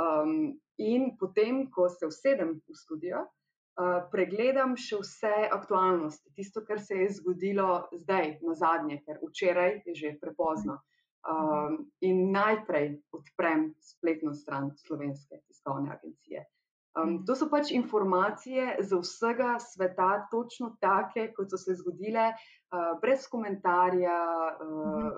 Um, 0.00 0.56
in 0.80 1.12
potem, 1.20 1.66
ko 1.70 1.88
se 1.92 2.06
usedem 2.08 2.56
v 2.56 2.74
studio, 2.74 3.26
Eh, 3.72 4.00
pregledam 4.12 4.74
še 4.76 4.98
vse 5.00 5.46
aktualnosti, 5.48 6.28
tisto, 6.36 6.60
kar 6.68 6.80
se 6.80 6.98
je 6.98 7.12
zgodilo 7.16 7.86
zdaj, 8.02 8.34
na 8.44 8.56
zadnje, 8.58 8.98
ker 9.06 9.20
včeraj 9.22 9.78
je 9.86 9.94
že 9.96 10.10
prepozno. 10.20 10.82
Um, 11.22 11.76
in 12.02 12.32
najprej 12.34 12.96
odprem 13.14 13.68
spletno 13.78 14.32
stran 14.34 14.72
Slovenske 14.80 15.38
tiskovne 15.46 15.92
agencije. 15.94 16.42
Um, 16.98 17.20
to 17.24 17.36
so 17.38 17.46
pač 17.48 17.70
informacije 17.70 18.74
za 18.82 18.98
vsega 18.98 19.54
sveta, 19.62 20.26
točno 20.34 20.72
take, 20.82 21.28
kot 21.32 21.54
so 21.54 21.60
se 21.62 21.78
zgodile, 21.78 22.32
uh, 22.34 22.98
brez 23.00 23.28
komentarja, 23.30 24.18
uh, 24.66 25.08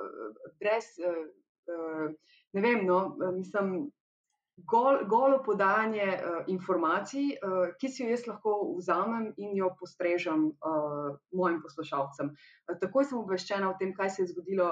brez, 0.61 0.93
uh, 1.01 1.25
uh, 1.73 2.07
ne 2.53 2.67
vem, 2.69 2.85
no, 2.87 3.01
mislim, 3.33 3.89
gol, 4.57 5.05
golo 5.11 5.43
podajanje 5.43 6.07
uh, 6.07 6.45
informacij, 6.47 7.39
uh, 7.43 7.75
ki 7.81 7.89
si 7.91 8.05
jo 8.05 8.11
jaz 8.13 8.27
lahko 8.29 8.55
vzamem 8.79 9.33
in 9.37 9.57
jo 9.59 9.71
postrežem 9.81 10.47
uh, 10.53 11.17
mojim 11.35 11.61
poslušalcem. 11.63 12.31
Uh, 12.31 12.77
takoj 12.81 13.09
sem 13.09 13.19
obveščena 13.19 13.71
o 13.71 13.77
tem, 13.81 13.95
kaj 13.97 14.15
se 14.15 14.23
je 14.23 14.33
zgodilo, 14.33 14.71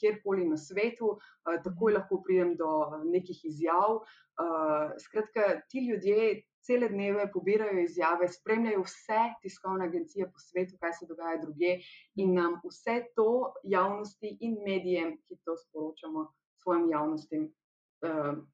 kjerkoli 0.00 0.48
na 0.50 0.60
svetu, 0.60 1.16
uh, 1.16 1.58
takoj 1.64 1.96
lahko 1.96 2.20
pridem 2.26 2.56
do 2.60 2.72
nekih 3.08 3.44
izjav. 3.48 4.02
Uh, 4.40 4.92
skratka, 5.00 5.62
ti 5.68 5.86
ljudje 5.88 6.42
cele 6.62 6.88
dneve 6.88 7.26
pobirajo 7.32 7.80
izjave, 7.82 8.28
spremljajo 8.28 8.84
vse 8.84 9.22
tiskovne 9.42 9.88
agencije 9.88 10.28
po 10.30 10.38
svetu, 10.38 10.76
kaj 10.80 10.92
se 10.98 11.08
dogaja 11.08 11.40
druge 11.42 11.78
in 12.16 12.36
nam 12.36 12.60
vse 12.64 13.00
to 13.16 13.52
javnosti 13.64 14.36
in 14.40 14.60
medijem, 14.66 15.16
ki 15.26 15.40
to 15.44 15.56
sporočamo 15.64 16.28
svojim 16.62 16.90
javnostim, 16.90 17.48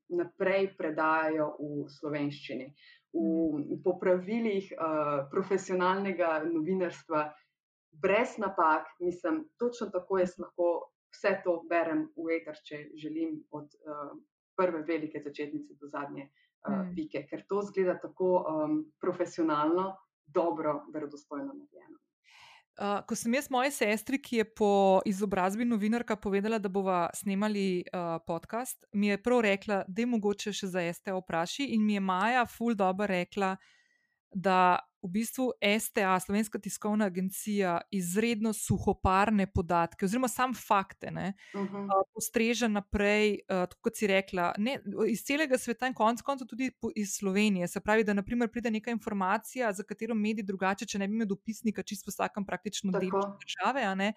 naprej 0.09 0.73
predajajo 0.79 1.51
v 1.59 1.89
slovenščini. 1.89 2.69
V, 3.13 3.21
v 3.65 3.79
popravilih 3.85 4.73
uh, 4.77 5.29
profesionalnega 5.33 6.43
novinarstva, 6.45 7.23
brez 8.03 8.37
napak, 8.39 8.91
mislim, 9.01 9.47
točno 9.59 9.89
tako 9.91 10.21
jaz 10.21 10.37
lahko 10.39 10.93
vse 11.15 11.39
to 11.45 11.63
berem 11.71 12.09
v 12.17 12.37
eter, 12.37 12.59
če 12.65 12.83
želim, 13.01 13.41
od 13.51 13.73
uh, 13.81 14.13
prve 14.59 14.83
velike 14.85 15.23
začetnice 15.25 15.79
do 15.81 15.89
zadnje 15.89 16.29
uh, 16.29 16.85
pike, 16.95 17.25
ker 17.31 17.47
to 17.49 17.63
zgleda 17.71 17.97
tako 18.03 18.35
um, 18.43 18.77
profesionalno, 19.01 19.95
dobro, 20.27 20.83
verodostojno 20.93 21.55
narejeno. 21.55 21.99
Uh, 22.79 23.01
ko 23.11 23.17
sem 23.19 23.35
jaz 23.35 23.49
moji 23.51 23.73
sestri, 23.75 24.21
ki 24.23 24.37
je 24.37 24.45
po 24.55 24.71
izobrazbi 25.07 25.65
novinarka, 25.67 26.15
povedala, 26.17 26.61
da 26.63 26.71
bova 26.71 27.09
snemali 27.15 27.83
uh, 27.91 28.21
podcast, 28.27 28.85
mi 28.93 29.09
je 29.11 29.23
prav 29.23 29.41
rekla, 29.41 29.81
da 29.89 30.03
je 30.03 30.07
mogoče 30.07 30.53
še 30.55 30.71
za 30.71 30.85
STA 30.95 31.17
vprašati. 31.19 31.73
In 31.75 31.83
mi 31.87 31.97
je 31.97 32.01
Maja 32.01 32.45
ful 32.47 32.79
dobro 32.79 33.09
rekla, 33.11 33.57
da 34.31 34.79
v 35.03 35.09
bistvu 35.09 35.53
STA, 35.81 36.21
Slovenska 36.21 36.59
tiskovna 36.59 37.05
agencija, 37.05 37.81
izredno 37.91 38.53
suhoparne 38.53 39.47
podatke, 39.47 40.05
oziroma 40.05 40.29
sam 40.29 40.55
fakte, 40.55 41.11
ne, 41.11 41.33
uh 41.55 41.61
-huh. 41.61 41.85
uh, 41.85 42.03
postreže 42.15 42.69
naprej, 42.69 43.41
uh, 43.49 43.65
kot 43.81 43.97
si 43.97 44.07
rekla, 44.07 44.55
ne, 44.59 44.79
iz 45.09 45.23
celega 45.25 45.59
sveta 45.59 45.87
in 45.87 45.95
konec 45.95 46.23
koncev 46.23 46.47
tudi 46.47 46.71
po, 46.81 46.91
iz 46.97 47.15
Slovenije. 47.19 47.69
Se 47.69 47.81
pravi, 47.81 48.05
da 48.05 48.13
naprimer 48.15 48.51
pride 48.51 48.71
neka 48.71 48.91
informacija, 48.91 49.73
za 49.73 49.83
katero 49.83 50.15
mediji 50.15 50.45
drugače, 50.45 50.87
če 50.87 50.99
ne 50.99 51.09
bi 51.09 51.15
imel 51.15 51.27
dopisnika, 51.27 51.83
čisto 51.83 52.11
vsakem 52.11 52.47
praktično 52.47 52.93
delu 52.93 53.23
države, 53.41 53.97
ne, 53.97 54.13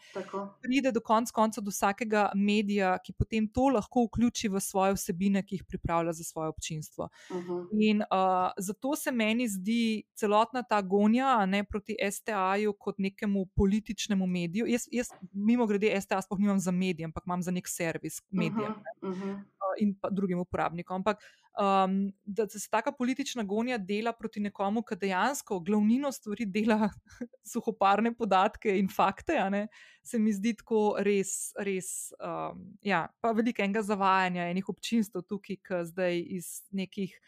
pride 0.61 0.91
do 0.91 0.99
konc 0.99 1.31
koncev 1.31 1.63
do 1.63 1.69
vsakega 1.69 2.31
medija, 2.35 2.97
ki 3.05 3.13
potem 3.13 3.47
to 3.47 3.69
lahko 3.69 4.05
vključi 4.05 4.49
v 4.49 4.59
svoje 4.59 4.93
vsebine, 4.93 5.45
ki 5.45 5.55
jih 5.55 5.63
pripravlja 5.67 6.13
za 6.13 6.23
svoje 6.23 6.49
občinstvo. 6.49 7.09
Uh 7.29 7.37
-huh. 7.37 7.67
In 7.81 8.01
uh, 8.01 8.51
zato 8.57 8.95
se 8.95 9.11
meni 9.11 9.47
zdi 9.47 10.03
celotna 10.15 10.63
ta 10.71 10.79
gonja 10.81 11.45
ne, 11.45 11.65
proti 11.67 11.97
STA-ju 11.99 12.71
kot 12.79 12.99
nekemu 13.03 13.45
političnemu 13.59 14.27
mediju. 14.27 14.69
Jaz, 14.71 14.85
jaz 14.91 15.09
mimo 15.33 15.65
grede, 15.67 15.91
STA 16.01 16.21
sploh 16.23 16.39
nimam 16.39 16.59
za 16.63 16.71
medije, 16.71 17.09
ampak 17.09 17.27
imam 17.27 17.43
za 17.43 17.51
nek 17.51 17.67
servis 17.67 18.21
medijem 18.31 18.71
uh 18.71 19.09
-huh, 19.09 19.09
uh 19.09 19.17
-huh. 19.17 19.39
in 19.79 19.95
drugim 20.11 20.39
uporabnikom. 20.39 20.95
Ampak 20.95 21.17
um, 21.59 22.13
da 22.25 22.47
se 22.49 22.69
taka 22.69 22.91
politična 22.91 23.43
gonja 23.43 23.77
dela 23.77 24.13
proti 24.13 24.39
nekomu, 24.39 24.81
ki 24.81 24.95
dejansko 24.95 25.59
glavnino 25.59 26.11
stvari 26.11 26.45
dela 26.45 26.89
suhoparne 27.53 28.15
podatke 28.15 28.79
in 28.79 28.87
fakte, 28.87 29.49
ne, 29.49 29.67
se 30.03 30.19
mi 30.19 30.33
zdi 30.33 30.55
tako 30.55 30.95
res, 30.99 31.51
res 31.59 32.13
um, 32.23 32.63
ja, 32.81 33.07
pa 33.21 33.31
veliko 33.31 33.61
enega 33.61 33.81
zavajanja 33.81 34.47
enih 34.49 34.69
občinstv 34.69 35.19
tukaj, 35.27 35.55
ki 35.67 35.83
zdaj 35.91 36.23
iz 36.39 36.61
nekih 36.71 37.19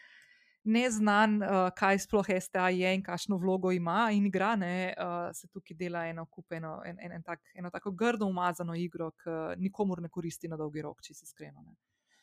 ne 0.64 0.84
znan, 0.90 1.36
uh, 1.42 1.68
kaj 1.76 1.98
sploh 2.06 2.28
STA 2.40 2.68
je 2.72 2.94
in 2.94 3.02
kakšno 3.04 3.36
vlogo 3.36 3.72
ima 3.72 4.08
in 4.12 4.26
igra, 4.26 4.54
ne, 4.56 4.94
uh, 4.98 5.28
se 5.36 5.48
tukaj 5.48 5.76
dela 5.76 6.06
eno 6.08 6.26
kupeno, 6.26 6.78
en, 6.86 6.96
en, 7.00 7.12
en 7.12 7.22
tak, 7.22 7.42
eno 7.54 7.70
tako 7.70 7.92
grdo 7.92 8.26
umazano 8.26 8.74
igro, 8.74 9.10
ki 9.22 9.58
nikomor 9.60 10.02
ne 10.02 10.08
koristi 10.08 10.48
na 10.48 10.56
dolgi 10.56 10.82
rok, 10.82 11.02
če 11.04 11.14
si 11.14 11.28
iskreno. 11.28 11.62
Ne. 11.62 11.76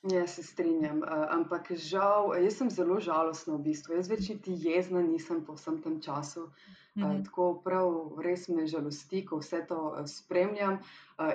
Ja, 0.10 0.26
se 0.28 0.43
strinjam, 0.43 1.04
uh, 1.06 1.28
ampak 1.30 1.72
žal, 1.78 2.34
jaz 2.41 2.56
sem 2.58 2.70
zelo 2.74 2.99
žalostna 2.99 3.60
v 3.60 3.70
bistvu. 3.70 3.99
Jaz 3.99 4.10
več 4.10 4.30
niti 4.34 4.56
jezna 4.58 5.04
nisem 5.06 5.43
po 5.45 5.54
vsem 5.54 5.78
tem 5.82 5.99
času. 6.02 6.47
Uh, 6.47 6.82
Mm 6.95 7.04
-hmm. 7.04 7.26
Tako 7.26 7.62
prav, 7.64 8.12
res 8.20 8.47
me 8.47 8.68
žalosti, 8.68 9.26
ko 9.26 9.38
vse 9.38 9.66
to 9.68 10.04
spremljam. 10.06 10.80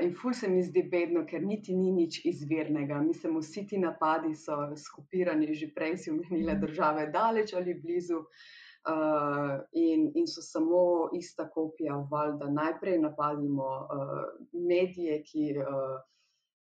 In 0.01 0.15
ful 0.15 0.33
se 0.33 0.49
mi 0.49 0.63
zdi 0.63 0.83
bedno, 0.83 1.27
ker 1.27 1.43
niti 1.43 1.75
ni 1.77 1.93
nič 1.93 2.25
izvirnega. 2.25 3.01
Mislim, 3.01 3.39
vsi 3.39 3.67
ti 3.67 3.79
napadi 3.79 4.35
so 4.35 4.77
skupirani, 4.77 5.55
že 5.55 5.71
prej 5.75 5.97
si 5.97 6.11
omenila 6.11 6.53
mhm. 6.53 6.61
države, 6.61 7.07
daleč 7.07 7.55
ali 7.55 7.75
blizu. 7.75 8.25
Uh, 8.87 9.61
in, 9.73 10.13
in 10.15 10.27
so 10.27 10.43
samo 10.43 11.09
ista 11.13 11.51
kopija, 11.51 12.07
da 12.39 12.51
najprej 12.51 12.99
napadimo 12.99 13.65
uh, 13.65 13.89
medije, 14.53 15.23
ki 15.23 15.55
uh, 15.59 15.65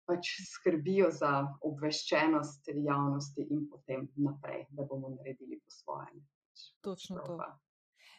pač 0.07 0.34
skrbijo 0.48 1.11
za 1.14 1.32
obveščenost 1.62 2.70
javnosti, 2.74 3.46
in 3.50 3.66
potem 3.70 4.09
naprej, 4.16 4.66
da 4.70 4.86
bomo 4.86 5.14
naredili 5.16 5.61
po 5.61 5.70
svojem. 5.70 6.22
Točno 6.82 7.22
to. 7.26 7.38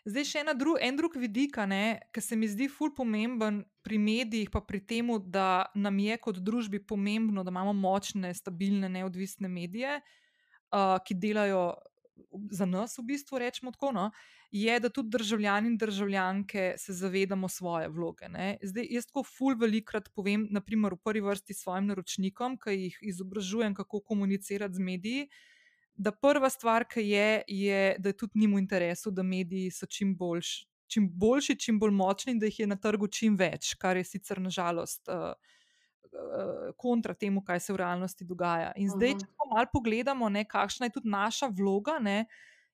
Zdaj, 0.03 0.25
še 0.27 0.41
dru, 0.59 0.73
en 0.83 0.97
drug 0.99 1.15
vidik, 1.15 1.55
ki 2.11 2.21
se 2.21 2.35
mi 2.35 2.47
zdi 2.51 2.67
ful 2.67 2.91
pomemben 2.91 3.61
pri 3.87 3.97
medijih, 3.97 4.49
pa 4.51 4.59
pri 4.59 4.81
tem, 4.83 5.07
da 5.23 5.71
nam 5.75 5.99
je 5.99 6.17
kot 6.19 6.41
družbi 6.43 6.81
pomembno, 6.83 7.43
da 7.43 7.53
imamo 7.53 7.71
močne, 7.71 8.33
stabilne, 8.35 8.89
neodvisne 8.91 9.47
medije, 9.47 10.01
uh, 10.75 10.99
ki 11.07 11.15
delajo 11.15 11.63
za 12.51 12.65
nas, 12.65 12.97
v 12.97 13.05
bistvu, 13.13 13.39
rečemo 13.39 13.71
tako. 13.71 13.91
No, 13.91 14.09
je, 14.51 14.79
da 14.79 14.89
tudi 14.89 15.09
državljani 15.09 15.73
in 15.73 15.77
državljanke 15.77 16.73
se 16.77 16.93
zavedamo 16.93 17.49
svoje 17.49 17.89
vloge. 17.89 18.29
Ne. 18.29 18.57
Zdaj, 18.63 18.87
jaz 18.89 19.07
tako 19.09 19.23
ful 19.23 19.57
velikrat 19.59 20.09
povem, 20.15 20.47
naprimer 20.51 20.93
v 20.93 21.01
prvi 21.03 21.25
vrsti 21.25 21.53
svojim 21.53 21.89
naročnikom, 21.93 22.57
ki 22.57 22.77
jih 22.77 22.99
izobražujem, 23.01 23.73
kako 23.73 24.01
komunicirati 24.01 24.75
z 24.75 24.79
mediji 24.79 25.27
da 25.95 26.11
prva 26.11 26.49
stvar, 26.49 26.85
ki 26.89 27.01
je, 27.01 27.43
je, 27.47 27.95
da 27.99 28.09
je 28.09 28.17
tudi 28.17 28.39
njim 28.39 28.55
v 28.55 28.59
interesu, 28.59 29.11
da 29.11 29.23
mediji 29.23 29.71
so 29.71 29.85
čim, 29.85 30.15
boljš, 30.17 30.67
čim 30.87 31.09
boljši, 31.09 31.55
čim 31.59 31.79
bolj 31.79 31.91
močni 31.91 32.33
in 32.33 32.39
da 32.39 32.45
jih 32.45 32.59
je 32.59 32.67
na 32.67 32.75
trgu 32.75 33.07
čim 33.07 33.37
več, 33.37 33.75
kar 33.79 33.97
je 33.97 34.03
sicer 34.03 34.41
nažalost 34.41 35.07
uh, 35.07 35.33
kontra 36.77 37.13
temu, 37.13 37.41
kaj 37.41 37.59
se 37.59 37.73
v 37.73 37.81
realnosti 37.81 38.25
dogaja. 38.25 38.71
In 38.75 38.89
zdaj, 38.89 39.17
če 39.21 39.29
pa 39.37 39.49
malo 39.51 39.69
pogledamo, 39.73 40.29
ne, 40.29 40.45
kakšna 40.45 40.89
je 40.89 40.97
tudi 40.99 41.09
naša 41.09 41.51
vloga. 41.51 41.99
Ne, 41.99 42.25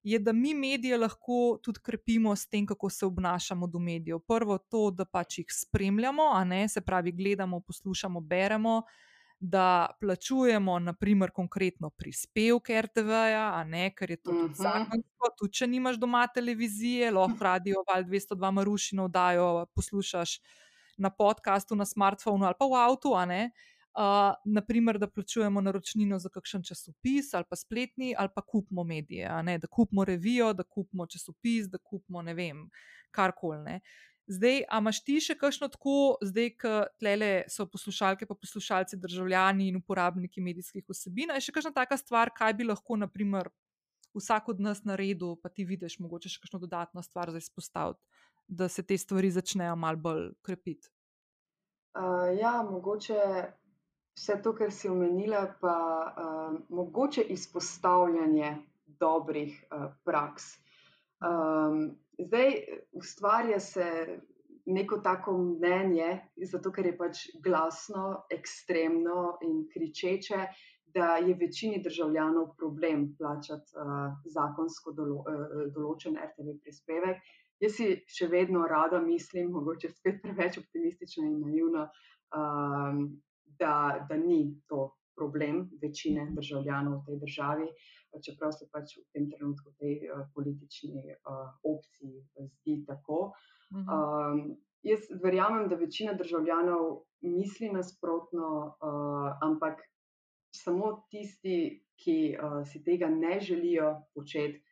Je, 0.04 0.16
da 0.16 0.32
mi 0.32 0.54
medije 0.56 0.96
lahko 0.98 1.58
tudi 1.60 1.82
krepimo 1.84 2.32
s 2.32 2.48
tem, 2.48 2.64
kako 2.66 2.88
se 2.90 3.06
obnašamo 3.06 3.68
do 3.68 3.80
medijev. 3.84 4.22
Prvo, 4.24 4.56
to, 4.58 4.92
da 4.96 5.04
pač 5.06 5.42
jih 5.42 5.50
spremljamo, 5.52 6.24
ne, 6.48 6.68
se 6.72 6.82
pravi, 6.82 7.12
gledamo, 7.12 7.60
poslušamo, 7.60 8.22
beremo, 8.22 8.78
uh, 8.78 9.10
da 9.40 9.90
plačujemo, 10.00 10.80
naprimer, 10.80 11.32
konkretno 11.32 11.90
prispevke 11.90 12.82
RTV-ja, 12.82 13.66
ker 13.96 14.12
je 14.12 14.18
to 14.18 14.32
tudi 14.32 14.44
mhm. 14.44 14.54
zakonsko, 14.54 15.30
tudi 15.38 15.54
če 15.54 15.68
nimaš 15.68 15.96
doma 15.96 16.28
televizije, 16.28 17.12
lahko 17.12 17.44
radio 17.52 17.84
Val 17.88 18.04
202 18.04 18.52
Marušino 18.52 19.08
dajo, 19.08 19.66
poslušaš 19.76 20.40
na 21.00 21.10
podkastu, 21.10 21.76
na 21.76 21.86
smartphonu 21.86 22.46
ali 22.46 22.58
pa 22.60 22.68
v 22.68 22.80
avtu. 22.84 23.16
Uh, 23.16 24.36
naprimer, 24.46 25.00
da 25.02 25.08
plačujemo 25.10 25.62
naročnino 25.62 26.20
za 26.20 26.30
kakšen 26.30 26.62
časopis 26.64 27.34
ali 27.34 27.46
pa 27.50 27.56
spletni, 27.56 28.14
ali 28.18 28.30
pa 28.36 28.42
kupimo 28.42 28.84
medije, 28.84 29.30
da 29.62 29.68
kupimo 29.68 30.06
revijo, 30.06 30.54
da 30.54 30.64
kupimo 30.64 31.08
časopis, 31.08 31.68
da 31.68 31.78
kupimo 31.78 32.22
ne 32.22 32.34
vem, 32.34 32.70
karkoli. 33.12 33.80
Zdaj, 34.30 34.62
a 34.70 34.78
imaš 34.78 35.00
ti 35.04 35.16
še 35.26 35.34
kakšno 35.34 35.72
tako, 35.74 35.94
zdaj, 36.22 36.52
ko 36.62 36.74
so 37.50 37.66
poslušalke, 37.66 38.28
pa 38.30 38.36
poslušalci, 38.38 39.00
državljani 39.02 39.72
in 39.72 39.80
uporabniki 39.82 40.42
medijskih 40.42 40.86
vsebin, 40.86 41.34
je 41.34 41.48
še 41.48 41.56
kakšna 41.56 41.74
taka 41.74 41.98
stvar, 41.98 42.30
kaj 42.30 42.54
bi 42.54 42.68
lahko, 42.70 42.96
naprimer, 42.96 43.50
vsak 44.14 44.50
od 44.54 44.62
nas 44.62 44.84
naredil, 44.86 45.34
pa 45.42 45.50
ti 45.50 45.66
vidiš, 45.66 45.98
mogoče 46.00 46.30
še 46.30 46.44
kakšno 46.44 46.62
dodatno 46.62 47.02
stvar 47.02 47.34
za 47.34 47.42
izpostaviti, 47.42 48.19
da 48.50 48.68
se 48.68 48.84
te 48.84 48.98
stvari 48.98 49.32
začnejo 49.32 49.76
malo 49.76 49.98
bolj 49.98 50.24
krepiti? 50.42 50.90
Uh, 51.98 52.30
ja, 52.40 52.60
mogoče 52.64 53.22
vse 54.18 54.42
to, 54.44 54.54
kar 54.56 54.72
si 54.72 54.90
omenila, 54.90 55.46
pa 55.62 55.76
uh, 56.10 56.60
mogoče 56.70 57.22
izpostavljanje 57.22 58.58
dobrih 58.86 59.64
uh, 59.72 59.92
praks. 60.06 60.52
Um, 61.20 61.98
zdaj 62.20 62.54
ustvarja 62.92 63.60
se 63.60 64.20
neko 64.66 64.98
tako 64.98 65.38
mnenje, 65.38 66.20
zato 66.52 66.72
ker 66.72 66.86
je 66.86 66.98
pač 66.98 67.24
glasno, 67.44 68.26
ekstremno 68.32 69.38
in 69.44 69.64
kričeče, 69.74 70.46
da 70.94 71.18
je 71.22 71.36
večini 71.38 71.82
državljanov 71.84 72.56
problem 72.58 73.16
plačati 73.18 73.78
uh, 73.78 74.14
zakonsko 74.26 74.94
dolo, 74.98 75.22
uh, 75.22 75.68
določen 75.74 76.18
RTV 76.18 76.58
prispevek. 76.64 77.22
Jaz 77.60 77.76
si 77.76 77.90
še 78.08 78.30
vedno 78.32 78.64
rada 78.68 79.02
mislim, 79.04 79.52
mogoče 79.52 79.92
spet 79.92 80.22
preveč 80.24 80.58
optimistično 80.62 81.26
in 81.28 81.42
naivno, 81.44 81.90
um, 82.36 83.02
da, 83.60 83.74
da 84.10 84.18
ni 84.18 84.40
to 84.72 84.94
problem 85.20 85.66
večine 85.82 86.30
državljanov 86.36 87.02
v 87.02 87.06
tej 87.08 87.20
državi. 87.26 87.68
Čeprav 88.26 88.54
se 88.56 88.66
pač 88.72 88.96
v 88.98 89.04
tem 89.14 89.28
trenutku 89.30 89.74
tej 89.78 90.08
uh, 90.08 90.24
politični 90.34 91.04
uh, 91.14 91.52
opciji 91.68 92.24
zdi 92.48 92.80
tako. 92.88 93.20
Um, 93.76 94.56
jaz 94.88 95.12
verjamem, 95.22 95.68
da 95.70 95.78
večina 95.78 96.16
državljanov 96.18 97.04
misli 97.22 97.70
nasprotno, 97.76 98.50
uh, 98.72 99.36
ampak 99.46 99.84
samo 100.56 100.96
tisti, 101.12 101.84
ki 102.00 102.18
uh, 102.40 102.62
si 102.66 102.82
tega 102.84 103.12
ne 103.12 103.38
želijo 103.44 103.92
početi, 104.16 104.64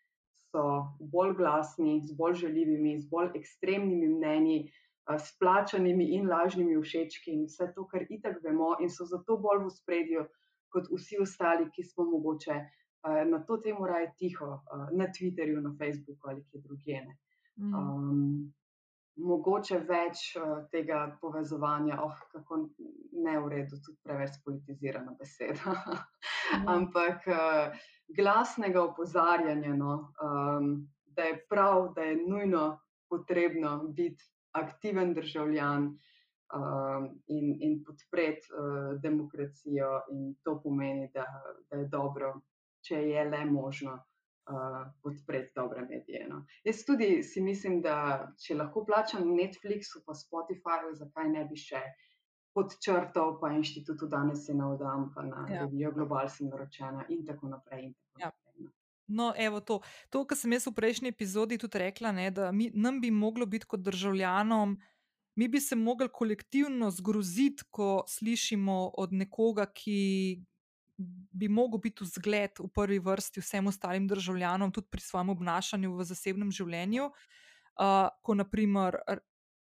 so 0.58 0.90
bolj 1.00 1.36
glasni, 1.38 2.02
z 2.02 2.18
bolj 2.18 2.34
željivimi, 2.42 2.98
z 3.00 3.10
bolj 3.10 3.30
ekstremnimi 3.38 4.08
mnenji, 4.08 4.72
s 5.08 5.38
plačanimi 5.40 6.10
in 6.18 6.28
lažnimi 6.30 6.82
všečki 6.82 7.32
in 7.32 7.46
vse 7.46 7.70
to, 7.76 7.86
kar 7.88 8.08
itak 8.10 8.42
vemo, 8.44 8.74
in 8.82 8.90
so 8.90 9.06
zato 9.06 9.38
bolj 9.38 9.68
v 9.68 9.72
spredju 9.76 10.26
kot 10.74 10.90
vsi 10.92 11.22
ostali, 11.22 11.70
ki 11.76 11.84
smo 11.84 12.10
mogoče 12.10 12.58
na 13.30 13.40
to 13.48 13.58
temo 13.64 13.88
raje 13.88 14.12
tiho, 14.18 14.58
na 14.92 15.08
Twitterju, 15.14 15.62
na 15.62 15.76
Facebooku 15.80 16.30
ali 16.30 16.44
kje 16.50 16.62
drugje. 16.66 17.04
Um, 17.58 18.52
mogoče 19.18 19.80
več 19.88 20.34
tega 20.74 21.06
povezovanja, 21.22 22.02
oh, 22.04 22.18
kako 22.34 22.60
ne 23.24 23.38
v 23.40 23.54
redu, 23.54 23.80
tudi 23.86 23.98
preveč 24.04 24.42
politizirana 24.46 25.16
beseda. 25.20 25.78
mm. 25.78 26.68
Ampak 26.76 27.30
uh, 27.32 27.88
glasnega 28.08 28.84
opozarjanja, 28.84 29.74
no, 29.76 30.14
um, 30.24 30.88
da 31.06 31.24
je 31.24 31.46
prav, 31.50 31.94
da 31.94 32.02
je 32.02 32.18
nujno 32.28 32.80
potrebno 33.10 33.84
biti 33.84 34.24
aktiven 34.52 35.14
državljan 35.14 35.84
um, 35.84 37.08
in, 37.28 37.58
in 37.60 37.84
podpreti 37.84 38.48
uh, 38.52 39.02
demokracijo, 39.02 40.02
in 40.12 40.36
to 40.44 40.60
pomeni, 40.64 41.10
da, 41.14 41.26
da 41.72 41.78
je 41.78 41.88
dobro, 41.88 42.34
če 42.82 43.02
je 43.10 43.26
le 43.30 43.46
možno 43.46 43.94
uh, 43.94 44.92
podpreti 45.04 45.52
dobre 45.56 45.82
medije. 45.82 46.28
No. 46.30 46.46
Jaz 46.64 46.86
tudi 46.86 47.24
si 47.24 47.42
mislim, 47.42 47.82
da 47.82 48.28
če 48.46 48.56
lahko 48.56 48.86
plačam 48.86 49.34
Netflixu, 49.36 50.04
pa 50.06 50.16
Spotifyju, 50.16 50.96
zakaj 50.96 51.30
ne 51.30 51.46
bi 51.50 51.60
še 51.60 51.82
pod 52.58 52.74
črto, 52.82 53.38
pa 53.42 53.52
inštitutu 53.54 54.08
danes 54.10 54.48
je 54.50 54.56
na 54.58 54.72
odam, 54.74 55.12
pa 55.14 55.22
na 55.22 55.46
ja. 55.46 55.62
revijo 55.62 55.92
Global 55.94 56.26
sem 56.30 56.50
naročena 56.50 57.06
in 57.14 57.22
tako 57.26 57.52
naprej. 57.54 57.84
In 57.86 57.94
tako 57.94 58.22
ja. 58.24 58.32
naprej 58.32 58.64
no. 58.66 58.72
No, 59.08 59.28
evo 59.38 59.60
to. 59.62 59.78
To, 60.10 60.24
kar 60.26 60.40
sem 60.40 60.56
jaz 60.58 60.66
v 60.66 60.74
prejšnji 60.74 61.14
epizodi 61.14 61.60
tudi 61.62 61.78
rekla, 61.84 62.12
ne, 62.18 62.32
da 62.34 62.50
mi, 62.52 62.72
nam 62.74 62.98
bi 63.02 63.12
moglo 63.14 63.46
biti 63.46 63.70
kot 63.70 63.86
državljanom, 63.86 64.74
mi 65.38 65.48
bi 65.48 65.62
se 65.62 65.78
mogli 65.78 66.10
kolektivno 66.10 66.90
zgroziti, 66.92 67.70
ko 67.70 68.02
slišimo 68.10 68.80
od 68.98 69.14
nekoga, 69.14 69.68
ki 69.70 70.02
bi 70.98 71.48
mogel 71.48 71.78
biti 71.78 72.10
vzgled 72.10 72.58
v 72.58 72.72
prvi 72.74 72.98
vrsti 73.06 73.46
vsem 73.46 73.70
ostalim 73.70 74.10
državljanom, 74.10 74.74
tudi 74.74 74.90
pri 74.90 75.06
svojem 75.06 75.30
obnašanju 75.30 75.94
v 75.94 76.10
zasebnem 76.10 76.50
življenju, 76.50 77.12
uh, 77.14 78.10
ko 78.26 78.42
naprimer 78.42 78.98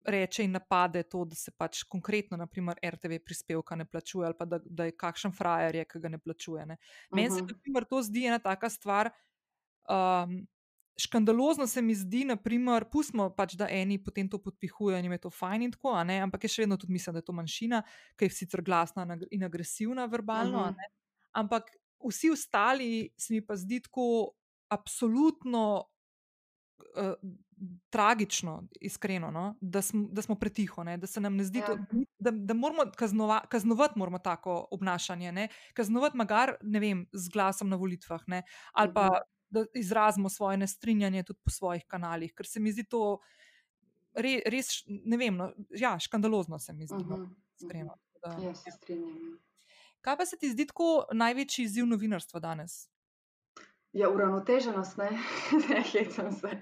reče 0.06 0.44
in 0.44 0.52
napade 0.52 1.04
to, 1.04 1.26
da 1.26 1.36
se 1.36 1.52
pač 1.52 1.84
konkretno, 1.84 2.38
naprimer, 2.38 2.80
RTV 2.86 3.20
prispevka 3.26 3.76
ne 3.76 3.86
plačuje 3.86 4.26
ali 4.26 4.38
pa 4.38 4.46
da, 4.46 4.60
da 4.66 4.86
je 4.86 4.96
kakšen 4.98 5.32
frajer, 5.32 5.76
je, 5.76 5.86
ki 5.86 6.00
ga 6.00 6.10
ne 6.10 6.20
plačuje. 6.20 6.66
Ne. 6.66 6.78
Meni 7.12 7.28
uh 7.28 7.34
-huh. 7.34 7.38
se 7.38 7.44
mhm. 7.44 7.52
naprimer, 7.52 7.86
to 7.86 8.02
zdi 8.02 8.26
ena 8.26 8.40
taka 8.40 8.70
stvar. 8.70 9.12
Um, 9.90 10.48
Škandalozno 10.98 11.68
se 11.68 11.82
mi 11.82 11.96
zdi, 11.96 12.26
naprimer, 12.26 12.86
pustimo 12.92 13.30
pač, 13.30 13.54
da 13.54 13.68
eni 13.70 14.04
potem 14.04 14.30
to 14.30 14.38
podpihujejo 14.38 15.00
in 15.00 15.06
jim 15.06 15.12
je 15.12 15.18
to 15.18 15.30
fajn 15.30 15.62
in 15.62 15.72
tako, 15.72 15.90
ampak 15.96 16.44
jaz 16.44 16.52
še 16.52 16.62
vedno 16.62 16.78
tudi 16.78 16.94
mislim, 16.94 17.14
da 17.14 17.20
je 17.20 17.26
to 17.26 17.34
manjšina, 17.34 17.84
ki 18.16 18.26
je 18.26 18.30
sicer 18.30 18.62
glasna 18.62 19.18
in 19.32 19.44
agresivna 19.44 20.06
verbalno, 20.06 20.60
uh 20.60 20.68
-huh 20.68 21.02
ampak 21.32 21.72
vsi 22.08 22.32
ostali 22.32 23.14
se 23.18 23.34
mi 23.34 23.42
pa 23.46 23.56
zdi 23.56 23.82
tako 23.82 24.34
absolutno 24.72 25.84
uh, 26.96 27.16
tragično, 27.90 28.68
iskreno, 28.82 29.32
no? 29.32 29.56
da, 29.62 29.82
sm, 29.82 30.06
da 30.12 30.22
smo 30.22 30.36
pretiho, 30.36 30.84
ne? 30.84 30.98
da 30.98 31.08
se 31.08 31.22
nam 31.22 31.36
ne 31.36 31.44
zdi, 31.44 31.60
ja. 31.60 31.66
to, 31.66 31.78
da, 32.20 32.32
da 32.32 32.54
moramo 32.54 32.92
kaznova, 32.98 33.42
kaznovati 33.50 34.00
moramo 34.00 34.20
tako 34.20 34.68
obnašanje, 34.72 35.32
ne? 35.32 35.48
kaznovati 35.74 36.18
magar, 36.18 36.56
ne 36.62 36.80
vem, 36.80 37.06
z 37.14 37.30
glasom 37.30 37.70
na 37.70 37.76
volitvah 37.76 38.22
ne? 38.28 38.44
ali 38.74 38.94
pa. 38.94 39.06
Mhm. 39.06 39.30
Da 39.52 39.66
izrazimo 39.76 40.30
svoje 40.30 40.58
nestrinjanje 40.58 41.24
tudi 41.24 41.40
po 41.44 41.52
svojih 41.52 41.84
kanalih, 41.88 42.32
ker 42.34 42.48
se 42.48 42.60
mi 42.60 42.72
zdi 42.72 42.86
to 42.88 43.18
re, 44.16 44.38
res, 44.46 44.70
ne 44.88 45.18
vem, 45.18 45.36
no, 45.36 45.50
ja, 45.76 45.98
škandalozno 46.00 46.60
se 46.60 46.74
mi 46.74 46.88
zdi. 46.88 46.96
Uh 46.96 47.02
-huh, 47.02 47.20
no, 47.20 47.36
iskreno. 47.60 47.98
Uh 48.26 48.32
-huh. 48.32 48.46
Ja, 48.46 48.56
se 48.56 48.72
strinjam. 48.72 49.10
Ja. 49.10 49.38
Kaj 50.02 50.18
pa 50.18 50.26
se 50.26 50.38
ti 50.38 50.50
zdi 50.50 50.66
tako 50.68 51.06
največji 51.14 51.66
izziv 51.66 51.86
novinarstva 51.86 52.40
danes? 52.40 52.90
Ja, 53.94 54.10
uravnoteženost, 54.10 54.98
ne, 54.98 55.10
ne 55.70 55.84
hecam 55.92 56.32
se. 56.32 56.62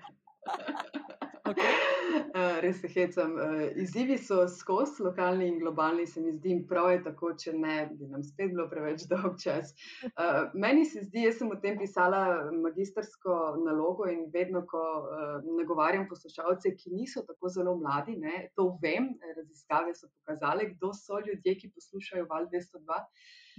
Okay. 1.49 1.89
Uh, 2.35 2.59
res 2.63 2.81
se 2.81 2.87
hecam. 2.87 3.33
Uh, 3.33 3.63
izzivi 3.81 4.17
so 4.17 4.47
skozi, 4.47 5.03
lokalni 5.03 5.47
in 5.47 5.59
globalni, 5.59 6.05
se 6.07 6.21
mi 6.21 6.33
zdi, 6.35 6.55
prav 6.69 6.91
je 6.91 6.99
tako, 7.07 7.31
če 7.41 7.53
ne 7.57 7.77
bi 7.91 8.09
nam 8.11 8.23
spet 8.23 8.53
bilo 8.53 8.67
preveč 8.71 9.05
dolg 9.11 9.39
čas. 9.41 9.73
Uh, 10.11 10.51
meni 10.53 10.85
se 10.85 11.03
zdi, 11.07 11.23
jaz 11.25 11.39
sem 11.39 11.49
o 11.51 11.57
tem 11.63 11.79
pisala 11.79 12.21
magistersko 12.53 13.39
nalogo 13.63 14.09
in 14.11 14.27
vedno, 14.33 14.61
ko 14.69 14.83
nagovarjam 15.47 16.07
poslušalce, 16.09 16.75
ki 16.77 16.93
niso 16.93 17.23
tako 17.27 17.49
zelo 17.53 17.75
mladi, 17.79 18.17
ne, 18.21 18.49
to 18.57 18.69
vem, 18.83 19.11
raziskave 19.35 19.95
so 19.97 20.09
pokazale, 20.11 20.69
kdo 20.75 20.93
so 20.93 21.19
ljudje, 21.25 21.57
ki 21.63 21.73
poslušajo 21.75 22.29
Val 22.29 22.47
202. 22.53 23.01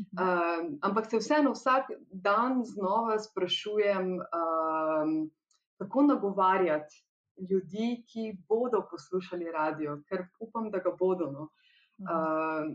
Uh, 0.00 0.70
ampak 0.86 1.10
se 1.10 1.18
vseeno 1.20 1.52
vsak 1.52 1.90
dan 2.24 2.62
znova 2.64 3.18
sprašujem, 3.20 4.14
uh, 4.22 5.12
kako 5.80 6.02
nagovarjati 6.02 7.04
ljudi, 7.50 8.04
ki 8.12 8.36
bodo 8.48 8.82
poslušali 8.90 9.52
radio, 9.52 10.00
ker 10.08 10.26
upam, 10.40 10.70
da 10.70 10.78
ga 10.78 10.92
bodo. 10.98 11.30
No. 11.32 11.48
Uh, 12.00 12.68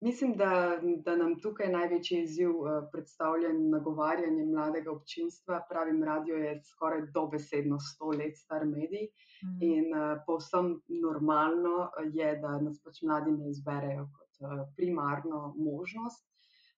mislim, 0.00 0.32
da, 0.36 0.80
da 1.04 1.16
nam 1.16 1.36
tukaj 1.40 1.68
največji 1.72 2.22
izziv 2.22 2.56
uh, 2.56 2.70
predstavlja 2.92 3.52
nagovarjanje 3.52 4.46
mladega 4.46 4.92
občinstva. 4.92 5.60
Pravim, 5.68 6.02
radio 6.04 6.36
je 6.36 6.60
skoraj 6.72 7.06
dobesedno 7.14 7.80
sto 7.80 8.12
let 8.16 8.36
star 8.36 8.66
medij 8.66 9.08
mm. 9.44 9.58
in 9.60 9.92
uh, 9.96 10.18
povsem 10.26 10.74
normalno 11.04 11.90
je, 12.12 12.36
da 12.42 12.58
nas 12.60 12.80
pač 12.84 13.02
mladi 13.02 13.36
ne 13.36 13.50
izberejo 13.50 14.08
kot 14.16 14.44
uh, 14.46 14.68
primarno 14.76 15.54
možnost. 15.58 16.24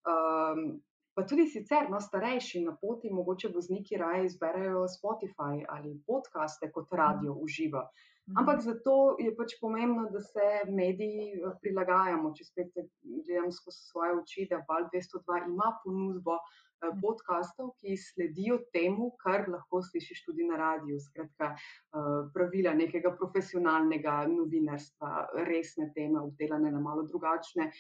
Um, 0.03 0.83
pa 1.15 1.27
tudi 1.29 1.47
sicer, 1.47 1.91
no, 1.91 2.01
starejši 2.01 2.65
na 2.65 2.77
poti, 2.81 3.11
mogoče 3.11 3.51
vozniki 3.55 3.97
raje 4.01 4.27
izberejo 4.27 4.87
Spotify 4.89 5.65
ali 5.69 6.01
podcaste 6.07 6.71
kot 6.73 6.93
radio 6.93 7.35
uživa. 7.35 7.85
Mhm. 8.29 8.39
Ampak 8.39 8.61
zato 8.63 9.17
je 9.19 9.37
pač 9.37 9.57
pomembno, 9.61 10.09
da 10.11 10.21
se 10.21 10.49
mediji 10.71 11.33
eh, 11.35 11.55
prilagajamo. 11.61 12.35
Če 12.37 12.45
spet 12.45 12.77
gledam 13.03 13.51
skozi 13.53 13.83
svoje 13.91 14.19
oči, 14.21 14.47
da 14.51 14.63
Val 14.69 14.87
202 14.93 15.47
ima 15.49 15.73
ponudbo 15.85 16.39
eh, 16.39 16.41
mhm. 16.41 16.72
Podkastov, 17.03 17.73
ki 17.81 17.97
sledijo 17.97 18.59
temu, 18.75 19.11
kar 19.23 19.47
lahko 19.49 19.83
slišiš 19.83 20.25
tudi 20.27 20.47
na 20.49 20.59
radiju. 20.61 21.01
Skratka, 21.01 21.53
eh, 21.55 22.13
pravila 22.35 22.75
nekega 22.75 23.15
profesionalnega 23.19 24.27
novinarstva, 24.33 25.27
resne 25.49 25.91
teme, 25.95 26.21
obdelane 26.21 26.71
na 26.71 26.81
malo 26.81 27.03
drugačne 27.03 27.71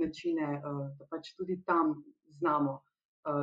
načine, 0.00 0.60
da 0.98 1.06
pač 1.10 1.34
tudi 1.36 1.60
tam 1.66 1.94
znamo 2.38 2.80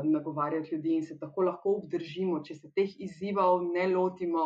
nagovarjati 0.03 0.75
ljudi 0.75 0.95
in 0.95 1.03
se 1.03 1.19
tako 1.19 1.41
lahko 1.41 1.75
obdržimo, 1.77 2.39
če 2.43 2.55
se 2.55 2.71
teh 2.75 2.95
izzivov 2.99 3.63
ne 3.73 3.87
lotimo, 3.87 4.43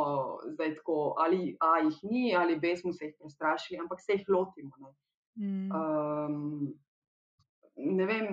zdaj 0.53 0.75
tako 0.75 1.15
ali 1.17 1.55
A 1.59 1.77
jih 1.79 1.99
ni, 2.03 2.35
ali 2.35 2.59
B 2.59 2.75
smo 2.75 2.93
se 2.93 3.05
jih 3.05 3.15
prestrašili, 3.19 3.79
ampak 3.79 4.01
se 4.01 4.13
jih 4.13 4.25
lotimo. 4.29 4.71
Ne, 4.79 4.91
mm. 5.47 5.71
um, 5.71 6.73
ne 7.75 8.05
vem. 8.05 8.27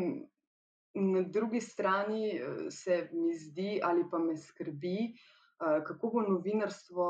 Na 0.95 1.23
drugi 1.23 1.61
strani 1.61 2.31
eh, 2.37 2.71
se 2.71 3.09
mi 3.13 3.35
zdi, 3.35 3.81
ali 3.83 4.05
pa 4.11 4.19
me 4.19 4.37
skrbi, 4.37 4.99
eh, 5.05 5.83
kako 5.87 6.11
bo 6.15 6.23
novinarstvo 6.23 7.09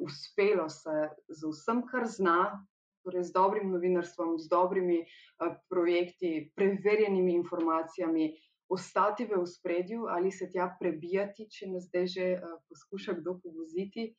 uspelo 0.00 0.68
se 0.68 1.08
z 1.28 1.46
vsem, 1.52 1.86
kar 1.86 2.06
zna, 2.06 2.66
torej 3.08 3.24
z 3.24 3.32
dobrim 3.32 3.72
novinarstvom, 3.72 4.36
z 4.38 4.48
dobrimi 4.48 5.00
uh, 5.00 5.56
projekti, 5.68 6.52
preverjenimi 6.56 7.32
informacijami, 7.34 8.36
ostati 8.68 9.24
v 9.24 9.46
spredju 9.46 10.06
ali 10.12 10.30
se 10.30 10.50
tja 10.52 10.68
prebijati, 10.80 11.48
če 11.48 11.70
nas 11.72 11.88
zdaj 11.88 12.06
že 12.06 12.26
uh, 12.36 12.58
poskuša 12.68 13.16
kdo 13.20 13.38
povoziti. 13.40 14.12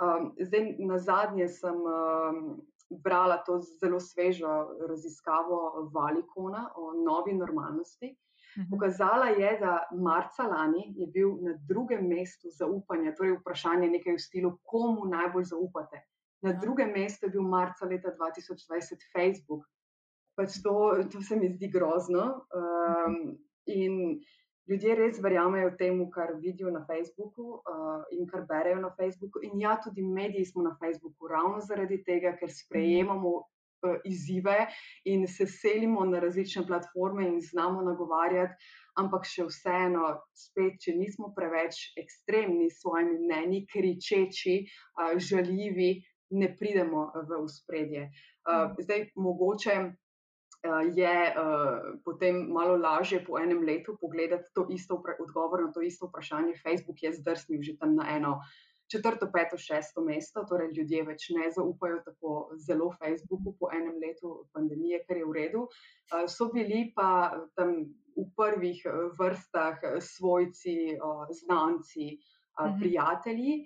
Um, 0.00 0.32
zdaj, 0.40 0.80
na 0.88 0.96
zadnje 0.96 1.48
sem 1.52 1.76
um, 1.76 2.64
brala 3.04 3.42
to 3.44 3.60
zelo 3.60 4.00
svežo 4.00 4.48
raziskavo 4.88 5.90
Valikona 5.92 6.70
o 6.80 6.94
novi 6.96 7.36
normalnosti. 7.36 8.14
Mhm. 8.58 8.70
Pokazala 8.70 9.26
je, 9.26 9.58
da 9.60 9.88
marca 9.92 10.42
lani 10.42 10.92
je 10.96 11.06
bil 11.06 11.36
na 11.42 11.54
drugem 11.68 12.06
mestu 12.08 12.50
zaupanja, 12.50 13.14
torej 13.14 13.36
vprašanje 13.38 13.90
nekaj 13.90 14.16
v 14.16 14.22
stilu, 14.22 14.56
komu 14.62 15.06
najbolj 15.10 15.44
zaupate. 15.52 16.02
Na 16.42 16.52
drugem 16.52 16.92
mestu 16.96 17.26
je 17.26 17.30
bil 17.36 17.42
marca 17.42 17.86
leta 17.86 18.10
2020 18.18 19.06
Facebook. 19.12 19.66
Pač 20.36 20.62
to, 20.62 20.74
to 21.12 21.22
se 21.22 21.36
mi 21.36 21.50
zdi 21.52 21.68
grozno. 21.68 22.46
Um, 22.56 23.36
in 23.66 24.20
ljudje 24.66 24.94
res 24.96 25.20
verjamejo 25.22 25.74
temu, 25.78 26.08
kar 26.10 26.32
vidijo 26.40 26.70
na 26.70 26.84
Facebooku 26.86 27.60
uh, 27.60 28.02
in 28.10 28.26
kar 28.26 28.46
berejo 28.48 28.80
na 28.80 28.90
Facebooku. 28.96 29.42
In 29.42 29.60
ja, 29.60 29.76
tudi 29.84 30.02
mediji 30.02 30.44
smo 30.44 30.62
na 30.62 30.76
Facebooku 30.80 31.28
ravno 31.28 31.60
zaradi 31.60 32.02
tega, 32.04 32.32
ker 32.40 32.50
sprejemamo 32.50 33.34
uh, 33.36 33.48
izzive 34.04 34.66
in 35.04 35.26
se 35.28 35.46
selimo 35.46 36.04
na 36.04 36.20
različne 36.20 36.66
platforme 36.66 37.28
in 37.28 37.40
znamo 37.40 37.82
nagovarjati. 37.82 38.54
Ampak 38.98 39.24
še 39.24 39.46
vseeno, 39.46 40.08
spet, 40.34 40.80
če 40.82 40.96
nismo 40.98 41.30
preveč 41.36 41.78
ekstremni 42.00 42.66
s 42.68 42.80
svojimi 42.82 43.20
mnenji, 43.22 43.60
kričeči, 43.70 44.56
uh, 44.66 45.14
žaljivi, 45.16 45.92
ne 46.36 46.50
pridemo 46.58 47.10
v 47.14 47.38
uspredje. 47.44 48.08
Uh, 48.44 48.74
zdaj, 48.82 49.06
mogoče 49.14 49.76
uh, 49.84 49.94
je 50.96 51.14
uh, 51.30 51.94
potem 52.04 52.42
malo 52.52 52.76
lažje 52.76 53.22
po 53.24 53.38
enem 53.38 53.62
letu 53.66 53.96
pogledati 54.00 54.50
to 54.54 54.66
isto 54.70 54.98
odgovor 55.18 55.64
na 55.64 55.72
to 55.72 55.86
isto 55.86 56.10
vprašanje. 56.10 56.58
Facebook 56.62 57.02
je 57.02 57.14
zdrsnil 57.22 57.62
že 57.62 57.78
tam 57.78 57.94
na 57.94 58.10
eno 58.16 58.40
četrto, 58.90 59.30
peto, 59.32 59.58
šesto 59.58 60.04
mesto, 60.04 60.44
torej 60.48 60.72
ljudje 60.76 61.04
več 61.08 61.28
ne 61.36 61.50
zaupajo 61.54 62.00
tako 62.04 62.34
zelo 62.66 62.90
Facebooku 62.98 63.54
po 63.58 63.70
enem 63.74 63.98
letu 64.02 64.34
pandemije, 64.52 65.02
kar 65.08 65.20
je 65.20 65.26
v 65.26 65.36
redu. 65.38 65.66
Uh, 65.66 66.26
so 66.28 66.50
bili 66.54 66.88
pa 66.96 67.30
tam 67.58 67.76
v 68.16 68.26
prvih 68.36 68.82
vrstah 69.18 69.78
svojci, 70.04 70.96
uh, 70.96 71.26
znanci, 71.42 72.16
uh, 72.16 72.72
prijatelji. 72.80 73.60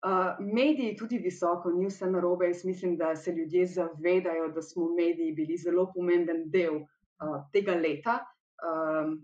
Uh, 0.00 0.38
mediji 0.40 0.96
tudi 0.96 1.18
visoko, 1.20 1.74
ni 1.76 1.90
vse 1.90 2.08
narobe. 2.08 2.46
Jaz 2.48 2.64
mislim, 2.64 2.96
da 2.96 3.12
se 3.16 3.34
ljudje 3.36 3.66
zavedajo, 3.66 4.48
da 4.54 4.62
smo 4.62 4.88
mediji 4.94 5.34
bili 5.36 5.58
zelo 5.60 5.90
pomemben 5.94 6.46
del 6.50 6.80
uh, 6.80 7.42
tega 7.52 7.74
leta. 7.76 8.22
Um, 8.64 9.18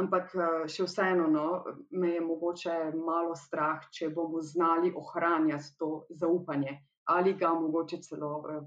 ampak 0.00 0.32
še 0.70 0.86
vseeno, 0.88 1.28
no, 1.30 1.46
me 1.90 2.14
je 2.14 2.22
mogoče 2.24 2.76
malo 2.98 3.36
strah, 3.38 3.84
če 3.94 4.10
bomo 4.14 4.42
znali 4.42 4.92
ohranjati 4.94 5.76
to 5.78 6.06
zaupanje 6.10 6.80
ali 7.12 7.34
ga 7.36 7.50
mogoče 7.52 7.98
celo 8.00 8.38
v, 8.40 8.62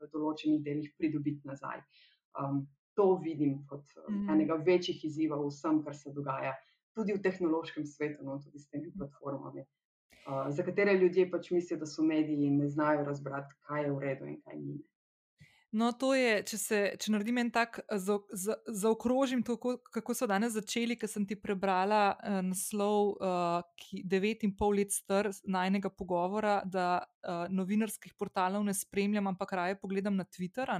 v 0.00 0.08
določenih 0.10 0.62
delih 0.64 0.88
pridobiti 0.98 1.46
nazaj. 1.46 1.84
Um, 2.34 2.64
to 2.98 3.12
vidim 3.22 3.60
kot 3.70 3.84
mm. 4.08 4.24
enega 4.34 4.56
večjih 4.66 5.04
izzivov 5.06 5.44
vsem, 5.52 5.78
kar 5.86 5.94
se 5.94 6.10
dogaja 6.16 6.56
tudi 6.98 7.14
v 7.14 7.22
tehnološkem 7.22 7.86
svetu, 7.86 8.24
no, 8.26 8.40
tudi 8.42 8.58
s 8.58 8.66
temi 8.72 8.90
platformami 8.90 9.62
za 10.48 10.62
katere 10.62 10.94
ljudje 10.98 11.30
pač 11.30 11.50
mislijo, 11.50 11.78
da 11.78 11.86
so 11.86 12.02
mediji 12.02 12.46
in 12.46 12.58
ne 12.58 12.68
znajo 12.68 13.04
razbrati, 13.04 13.54
kaj 13.60 13.84
je 13.84 13.92
v 13.92 13.98
redu 14.00 14.26
in 14.26 14.40
kaj 14.42 14.56
ni. 14.58 14.78
No, 15.72 15.90
to 15.92 16.12
je, 16.14 16.42
če, 16.46 16.58
se, 16.58 16.78
če 17.02 17.10
naredim 17.12 17.40
en 17.42 17.50
tak, 17.52 17.80
zaokrožim 17.90 19.42
za, 19.42 19.56
za 19.56 19.58
to, 19.58 19.72
kako 19.92 20.14
so 20.14 20.28
danes 20.30 20.54
začeli, 20.54 20.94
ker 20.96 21.10
sem 21.10 21.26
ti 21.26 21.36
prebrala 21.36 22.14
uh, 22.14 22.38
naslov, 22.46 23.16
uh, 23.18 23.66
ki 23.74 24.00
je 24.00 24.04
devet 24.14 24.46
in 24.46 24.54
pol 24.56 24.78
let 24.78 24.94
star 24.94 25.28
najnega 25.42 25.90
pogovora, 25.90 26.60
da 26.64 27.02
uh, 27.02 27.44
novinarskih 27.52 28.14
portalov 28.14 28.64
ne 28.64 28.74
spremljam, 28.78 29.26
ampak 29.34 29.52
raje 29.58 29.78
pogledam 29.82 30.16
na 30.16 30.24
Twitter. 30.24 30.70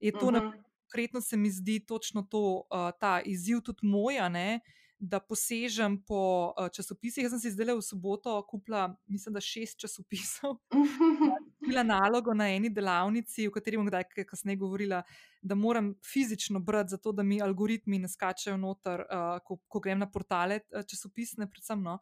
Je 0.00 0.12
to, 0.12 0.26
uh 0.26 0.32
-huh. 0.32 0.52
konkretno 0.82 1.20
se 1.20 1.36
mi 1.36 1.50
zdi 1.50 1.80
točno 1.86 2.22
to, 2.22 2.66
uh, 2.70 2.90
ta 3.00 3.20
izziv 3.24 3.60
tudi 3.60 3.86
moja. 3.86 4.28
Ne? 4.28 4.60
da 5.02 5.18
posežem 5.20 5.96
po 6.06 6.54
uh, 6.54 6.68
časopisih. 6.70 7.24
Jaz 7.24 7.32
sem 7.34 7.40
si 7.40 7.50
zdaj 7.50 7.74
v 7.74 7.82
soboto 7.82 8.36
kupila, 8.46 8.96
mislim, 9.10 9.34
da 9.34 9.40
šest 9.40 9.80
časopisov. 9.82 10.60
Bila 11.66 11.82
nalogo 11.82 12.34
na 12.34 12.48
eni 12.50 12.70
delavnici, 12.74 13.46
o 13.46 13.52
kateri 13.54 13.78
bom 13.78 13.86
kdaj 13.86 14.24
kasneje 14.26 14.58
govorila, 14.58 15.02
da 15.42 15.54
moram 15.54 15.92
fizično 16.12 16.60
brati, 16.60 16.90
zato 16.90 17.12
da 17.12 17.22
mi 17.22 17.42
algoritmi 17.42 17.98
ne 17.98 18.08
skačejo 18.08 18.56
noter, 18.56 19.04
uh, 19.06 19.38
ko, 19.46 19.56
ko 19.68 19.80
grem 19.80 19.98
na 20.02 20.10
portale 20.10 20.60
uh, 20.70 20.82
časopisne, 20.86 21.46
predvsem. 21.50 21.82
No, 21.82 21.98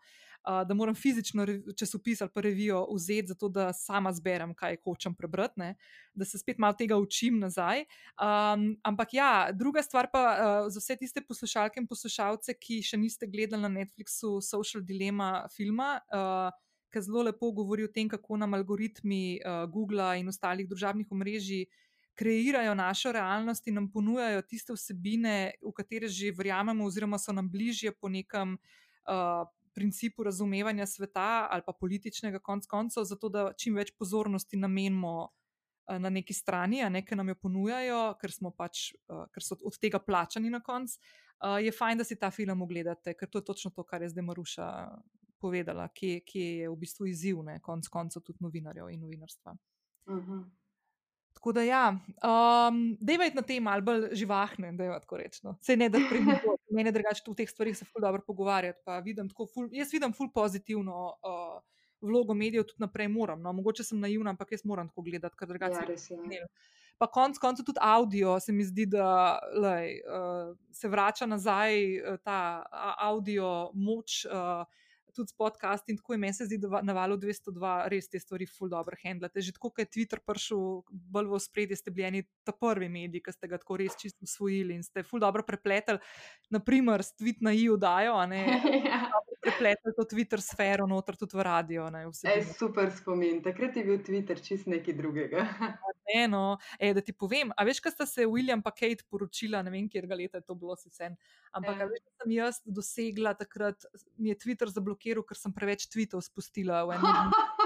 uh, 0.49 0.62
da 0.69 0.74
moram 0.74 0.95
fizično 0.95 1.47
časopis 1.77 2.20
ali 2.20 2.31
pa 2.35 2.41
revijo 2.41 2.87
vzeti, 2.95 3.28
zato 3.35 3.49
da 3.49 3.73
sama 3.73 4.12
zberem, 4.12 4.55
kaj 4.55 4.77
hočem 4.85 5.15
prebrati, 5.15 5.61
ne, 5.61 5.74
da 6.15 6.24
se 6.24 6.39
spet 6.39 6.59
malo 6.59 6.77
tega 6.78 6.97
učim 6.97 7.39
nazaj. 7.39 7.85
Um, 8.16 8.77
ampak 8.82 9.15
ja, 9.15 9.51
druga 9.53 9.82
stvar 9.82 10.09
pa 10.12 10.24
uh, 10.24 10.73
za 10.73 10.81
vse 10.81 10.97
tiste 10.97 11.24
poslušalke 11.28 11.81
in 11.81 11.89
poslušalce, 11.89 12.57
ki 12.61 12.81
še 12.82 13.01
niste 13.01 13.28
gledali 13.28 13.62
na 13.62 13.73
Netflixu 13.81 14.39
Social 14.41 14.85
Dilemma 14.85 15.47
filma. 15.57 15.99
Uh, 16.09 16.69
Ki 16.91 17.03
zelo 17.07 17.23
lepo 17.23 17.53
govori 17.55 17.85
o 17.87 17.93
tem, 17.93 18.09
kako 18.11 18.37
nam 18.37 18.55
algoritmi 18.55 19.39
uh, 19.39 19.65
Google 19.71 20.19
in 20.19 20.29
ostalih 20.29 20.69
družabnih 20.69 21.07
omrežij 21.11 21.69
kreirajo 22.21 22.75
našo 22.75 23.12
realnost 23.12 23.69
in 23.69 23.79
nam 23.79 23.87
ponujajo 23.93 24.43
tiste 24.43 24.75
vsebine, 24.77 25.55
v 25.62 25.73
katere 25.73 26.09
že 26.09 26.35
verjamemo, 26.37 26.85
oziroma 26.85 27.19
so 27.19 27.33
nam 27.33 27.49
bližje 27.49 27.93
po 27.97 28.11
nekem 28.12 28.59
uh, 28.59 29.47
principu 29.75 30.27
razumevanja 30.27 30.87
sveta 30.87 31.47
ali 31.51 31.62
pa 31.67 31.73
političnega 31.73 32.39
konc 32.39 32.67
koncev, 32.67 33.07
zato 33.09 33.29
da 33.29 33.53
čim 33.57 33.79
več 33.79 33.95
pozornosti 33.97 34.59
namenimo 34.59 35.15
uh, 35.23 35.97
na 35.99 36.11
neki 36.11 36.35
strani, 36.35 36.83
a 36.83 36.91
nekaj 36.91 37.17
nam 37.17 37.33
jo 37.33 37.39
ponujajo, 37.41 38.03
ker, 38.21 38.37
pač, 38.57 38.91
uh, 39.09 39.25
ker 39.33 39.47
so 39.47 39.57
od 39.65 39.79
tega 39.81 40.03
plačani 40.03 40.51
na 40.51 40.61
koncu. 40.61 40.99
Je 41.65 41.73
fajn, 41.73 41.97
da 41.97 42.05
si 42.05 42.19
ta 42.21 42.29
film 42.29 42.61
ogledate, 42.61 43.15
ker 43.17 43.29
to 43.33 43.41
je 43.41 43.45
točno 43.49 43.71
to, 43.73 43.81
kar 43.89 44.03
je 44.05 44.11
zdaj 44.12 44.25
Maruša 44.29 44.67
povedala, 45.41 45.89
ki 45.89 46.23
je 46.35 46.71
v 46.71 46.77
bistvu 46.77 47.11
izziv, 47.11 47.43
konc 47.62 47.89
koncev 47.89 48.23
tudi 48.23 48.45
novinarjev 48.45 48.91
in 48.91 49.01
novinarstva. 49.01 49.57
Uh. 50.07 50.17
-huh. 50.17 50.45
Tako 51.41 51.53
da, 51.53 51.62
ja, 51.62 51.97
um, 52.69 52.99
je 53.01 53.31
na 53.35 53.43
tem 53.43 53.62
malce 53.62 53.85
bolj 53.85 54.09
živahne, 54.12 54.73
da 54.73 54.85
je 54.85 55.01
tako 55.01 55.17
rečeno. 55.17 55.55
Se 55.62 55.77
ne 55.77 55.89
da 55.89 55.99
primemo, 56.11 56.57
meni 56.77 56.93
drugače 56.93 57.23
v 57.27 57.35
teh 57.35 57.49
stvarih 57.49 57.77
se 57.79 57.85
ful 57.85 58.03
dobro 58.03 58.23
pogovarjati. 58.27 58.81
Vidim 59.05 59.31
ful, 59.31 59.69
jaz 59.73 59.93
vidim 59.93 60.12
ful 60.12 60.29
pozitivno 60.35 61.07
uh, 61.07 61.62
vlogo 62.01 62.35
medijev, 62.35 62.67
tudi 62.69 62.85
naprej 62.85 63.09
moram. 63.09 63.41
No, 63.43 63.53
mogoče 63.53 63.85
sem 63.85 64.01
naivna, 64.01 64.31
ampak 64.31 64.53
jaz 64.53 64.65
moram 64.65 64.89
tako 64.89 65.03
gledati, 65.03 65.37
ker 65.37 65.49
drugače 65.49 65.81
ja, 66.11 66.21
ne. 66.27 66.43
Pa 66.99 67.07
konc 67.09 67.39
koncev 67.41 67.65
tudi 67.65 67.81
avdio, 67.81 68.37
se 68.41 68.53
mi 68.53 68.65
zdi, 68.65 68.85
da 68.93 69.39
lej, 69.57 69.97
uh, 70.05 70.53
se 70.77 70.89
vrača 70.89 71.27
nazaj 71.27 71.81
uh, 72.03 72.21
ta 72.25 72.67
avdio 72.99 73.71
moč. 73.75 74.27
Uh, 74.27 74.67
tudi 75.15 75.32
s 75.32 75.37
podcasti 75.37 75.93
in 75.93 75.99
tako 75.99 76.15
je 76.15 76.19
meni 76.19 76.35
se 76.35 76.47
zdi, 76.49 76.59
da 76.59 76.81
na 76.82 76.95
valu 76.97 77.16
202 77.20 77.89
res 77.93 78.09
te 78.09 78.20
stvari 78.20 78.47
ful 78.47 78.70
dobro 78.73 78.97
handlate. 79.05 79.41
Že 79.41 79.57
tako, 79.57 79.70
kot 79.70 79.85
je 79.85 79.91
Twitter 79.91 80.23
prišel 80.27 80.82
bolj 80.91 81.31
v 81.31 81.41
spredje, 81.43 81.78
ste 81.81 81.95
bili 81.95 82.09
eni 82.09 82.23
ta 82.47 82.53
prvi 82.53 82.89
mediji, 82.89 83.23
ki 83.24 83.35
ste 83.37 83.51
ga 83.51 83.61
tako 83.61 83.81
res 83.82 83.99
čisto 83.99 84.27
usvojili 84.27 84.78
in 84.78 84.87
ste 84.87 85.05
ful 85.07 85.23
dobro 85.23 85.45
prepletali, 85.47 86.01
naprimer, 86.51 87.05
s 87.05 87.15
tweet 87.19 87.43
na 87.45 87.55
EU 87.55 87.77
dajo, 87.81 88.16
a 88.19 88.27
ne. 88.27 88.45
Ja. 88.91 89.07
Prepletali 89.41 89.95
to 89.97 90.05
Twitter 90.05 90.41
sfero, 90.45 90.85
noter 90.87 91.17
tudi 91.17 91.39
v 91.39 91.45
radio. 91.47 91.87
Ne, 91.89 92.05
e, 92.29 92.35
super 92.45 92.91
spomin, 92.93 93.41
takrat 93.45 93.77
je 93.77 93.85
bil 93.87 94.03
Twitter 94.05 94.41
čist 94.41 94.69
nekaj 94.69 94.97
drugega. 94.99 95.47
Ne, 96.11 96.25
no, 96.27 96.59
e, 96.75 96.89
da 96.91 96.99
ti 97.07 97.12
povem, 97.15 97.53
a 97.55 97.62
veš, 97.62 97.79
kaj 97.85 97.93
sta 97.95 98.05
se 98.09 98.25
William 98.27 98.59
pa 98.67 98.73
Kate 98.75 99.05
poročila, 99.07 99.61
ne 99.62 99.71
vem, 99.71 99.85
kjer 99.87 100.09
ga 100.11 100.17
leta 100.19 100.41
je 100.41 100.43
to 100.49 100.57
bilo, 100.59 100.75
si 100.75 100.91
sen. 100.91 101.15
Ampak, 101.55 101.85
ja. 101.85 101.87
veš, 101.87 102.03
sem 102.19 102.33
jaz 102.35 102.59
dosegla 102.67 103.37
takrat, 103.39 103.87
mi 104.19 104.33
je 104.33 104.41
Twitter 104.43 104.73
zablokiral, 104.75 105.23
ker 105.23 105.39
sem 105.39 105.55
preveč 105.55 105.87
tweetov 105.87 106.25
spustila 106.27 106.83
v 106.89 106.99
enem. 106.99 107.31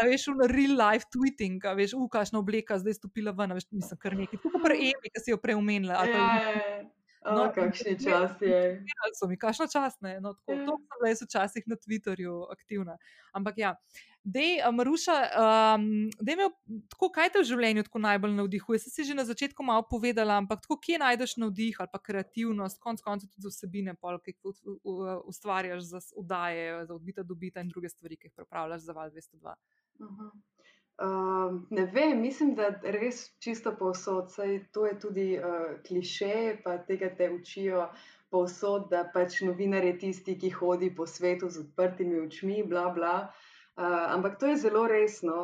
A 0.00 0.06
veš, 0.06 0.30
v 0.32 0.46
real 0.48 0.78
life 0.78 1.10
tweeting, 1.12 1.60
a 1.66 1.74
veš, 1.76 1.92
ukašna 1.98 2.38
obleka, 2.40 2.78
zdaj 2.80 2.96
stopila 2.96 3.34
ven, 3.36 3.52
veš, 3.58 3.66
mislim, 3.74 3.98
kar 4.00 4.14
nekaj. 4.16 4.38
Tako 4.40 4.62
kot 4.62 4.72
Emi, 4.72 5.10
ki 5.12 5.20
si 5.20 5.34
jo 5.34 5.36
preomenila. 5.42 5.98
Ja, 6.08 6.22
ja, 6.40 6.54
ja. 6.54 6.78
No, 7.20 7.50
kakšni 7.52 7.98
čas 8.00 8.40
je. 8.40 8.60
Ja, 8.80 9.00
so 9.18 9.28
mi, 9.28 9.36
kakšno 9.36 9.66
čas 9.68 9.98
ne. 10.00 10.16
No, 10.24 10.32
tako, 10.34 10.56
to 10.64 10.76
sem 10.80 11.02
res 11.04 11.20
včasih 11.20 11.66
na 11.68 11.76
Twitterju 11.76 12.46
aktivna. 12.52 12.96
Ampak 13.36 13.60
ja. 13.60 13.74
Dej, 14.24 14.60
Maruša, 14.76 15.16
um, 15.32 15.84
dej 16.20 16.36
me, 16.36 16.48
tako, 16.92 17.08
kaj 17.12 17.30
te 17.32 17.40
v 17.40 17.48
življenju 17.48 17.86
tako 17.86 18.02
najbolj 18.04 18.34
navdihuje? 18.36 18.80
Se 18.82 18.92
si 18.92 19.04
že 19.08 19.16
na 19.16 19.24
začetku 19.24 19.64
malo 19.64 19.84
povedala, 19.88 20.36
ampak 20.40 20.60
tako, 20.64 20.76
kje 20.76 21.00
najdeš 21.00 21.38
navdih 21.40 21.80
ali 21.80 21.92
pa 21.92 22.00
kreativnost, 22.04 22.80
konc 22.84 23.00
koncev 23.04 23.32
tudi 23.32 23.48
za 23.48 23.52
vsebine, 23.52 23.96
pol, 23.96 24.20
ki 24.20 24.36
jih 24.36 24.60
ustvarjaš 25.28 25.88
za 25.88 26.04
oddaje, 26.20 26.84
za 26.84 26.96
odbita 26.96 27.24
dobita 27.24 27.64
in 27.64 27.72
druge 27.72 27.88
stvari, 27.88 28.20
ki 28.20 28.28
jih 28.28 28.36
pripravljaš 28.36 28.84
za 28.88 28.96
Val 28.96 29.08
202. 29.08 29.56
Uh 30.00 30.08
-huh. 30.08 30.32
Uh, 31.00 31.60
ne 31.70 31.86
vem, 31.86 32.20
mislim, 32.20 32.54
da 32.54 32.74
res 32.82 33.22
čisto 33.40 33.72
povsod. 33.76 34.28
Saj 34.32 34.58
to 34.72 34.84
je 34.86 34.98
tudi 35.00 35.28
uh, 35.38 35.78
kliše, 35.86 36.58
pa 36.64 36.76
tega 36.84 37.08
te 37.16 37.30
učijo 37.32 37.86
povsod, 38.30 38.90
da 38.90 39.06
pač 39.14 39.38
novinar 39.46 39.84
je 39.84 39.94
tisti, 40.02 40.36
ki 40.38 40.50
hodi 40.58 40.90
po 40.94 41.06
svetu 41.08 41.48
z 41.48 41.64
odprtimi 41.64 42.20
očmi, 42.26 42.60
bla, 42.68 42.90
bla. 42.92 43.14
Uh, 43.80 44.12
ampak 44.12 44.36
to 44.38 44.52
je 44.52 44.60
zelo 44.66 44.84
resno. 44.92 45.38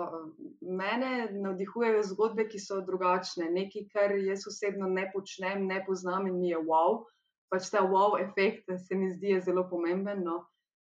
Mene 0.60 1.30
navdihujejo 1.32 2.04
zgodbe, 2.12 2.50
ki 2.52 2.60
so 2.60 2.82
drugačne, 2.84 3.48
nekaj, 3.56 3.88
kar 3.96 4.12
jaz 4.20 4.44
osebno 4.52 4.92
ne 4.92 5.08
počnem, 5.14 5.64
ne 5.66 5.80
poznam 5.88 6.28
in 6.28 6.36
mi 6.40 6.52
je 6.52 6.60
wow. 6.68 7.06
Pač 7.48 7.72
ta 7.72 7.80
wow 7.80 8.20
efekt 8.20 8.68
se 8.76 8.94
mi 8.94 9.08
zdi 9.14 9.40
zelo 9.40 9.64
pomemben. 9.70 10.20
No. 10.20 10.42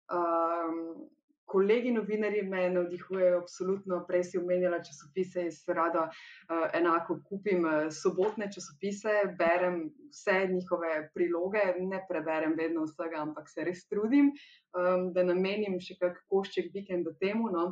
Um, 0.09 1.11
kolegi 1.47 1.93
novinarji 1.93 2.43
me 2.43 2.71
navdihujejo, 2.71 3.39
absolutno. 3.43 4.01
Prej 4.09 4.25
si 4.25 4.39
omenjala 4.39 4.81
časopise, 4.85 5.47
jaz 5.49 5.63
rada 5.69 6.07
uh, 6.09 6.67
enako 6.75 7.19
kupim 7.29 7.65
uh, 7.65 7.79
sobotne 7.93 8.49
časopise, 8.53 9.15
berem 9.39 9.85
vse 10.11 10.39
njihove 10.53 11.11
priloge, 11.15 11.65
ne 11.81 12.03
preberem 12.09 12.57
vedno 12.59 12.87
vsega, 12.89 13.23
ampak 13.27 13.49
se 13.51 13.65
res 13.65 13.87
trudim, 13.89 14.33
um, 14.77 15.11
da 15.13 15.25
namenim 15.27 15.81
še 15.81 15.99
kak 16.01 16.23
košček 16.33 16.73
vikenda 16.75 17.15
temu. 17.21 17.51
No. 17.53 17.67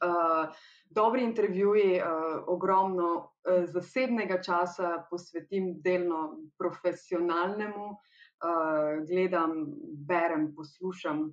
Uh, 0.00 0.48
dobri 0.88 1.24
intervjuji, 1.24 1.98
uh, 2.00 2.38
ogromno 2.48 3.10
uh, 3.18 3.66
zasebnega 3.68 4.40
časa 4.42 5.02
posvetim 5.10 5.74
delno 5.84 6.22
profesionalnemu, 6.58 7.90
uh, 7.92 9.02
gledam, 9.08 9.66
berem, 10.08 10.52
poslušam 10.56 11.28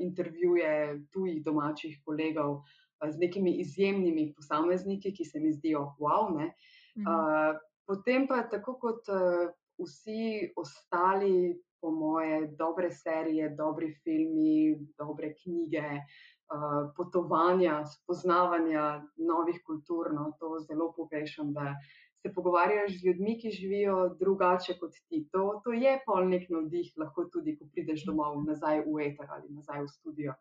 intervjuje 0.00 1.02
tujih 1.12 1.42
domačih 1.44 2.00
kolegov 2.04 2.50
uh, 2.52 2.62
z 3.06 3.18
nekimi 3.18 3.54
izjemnimi 3.60 4.32
posamezniki, 4.34 5.14
ki 5.14 5.24
se 5.24 5.40
mi 5.40 5.52
zdijo 5.52 5.94
wow. 5.98 6.34
Uh, 6.34 7.58
potem 7.86 8.26
pa 8.26 8.42
tako 8.42 8.74
kot 8.74 9.08
uh, 9.08 9.50
vsi 9.78 10.52
ostali, 10.56 11.54
po 11.80 11.90
moje, 11.90 12.48
dobre 12.58 12.90
serije, 12.90 13.52
dobri 13.54 13.92
filmi, 14.02 14.74
dobre 14.98 15.34
knjige. 15.34 16.02
Uh, 16.48 16.88
potovanja, 16.96 17.84
spoznavanja 17.86 19.04
novih 19.16 19.60
kultur, 19.66 20.08
no, 20.12 20.32
to 20.40 20.58
zelo 20.64 20.92
pogrešam, 20.96 21.52
da 21.52 21.74
se 22.22 22.32
pogovarjaš 22.34 22.98
z 22.98 23.06
ljudmi, 23.06 23.38
ki 23.40 23.50
živijo 23.50 24.08
drugače 24.18 24.78
kot 24.80 24.94
ti. 25.08 25.28
To, 25.32 25.60
to 25.64 25.72
je 25.72 25.98
pol 26.06 26.28
nek 26.28 26.48
navdih, 26.50 26.92
lahko 26.96 27.24
tudi, 27.32 27.56
ko 27.58 27.68
prideš 27.72 28.04
domov, 28.06 28.42
nazaj 28.46 28.82
v 28.86 29.06
eter 29.06 29.30
ali 29.30 29.48
nazaj 29.54 29.84
v 29.86 29.88
studio. 29.92 30.34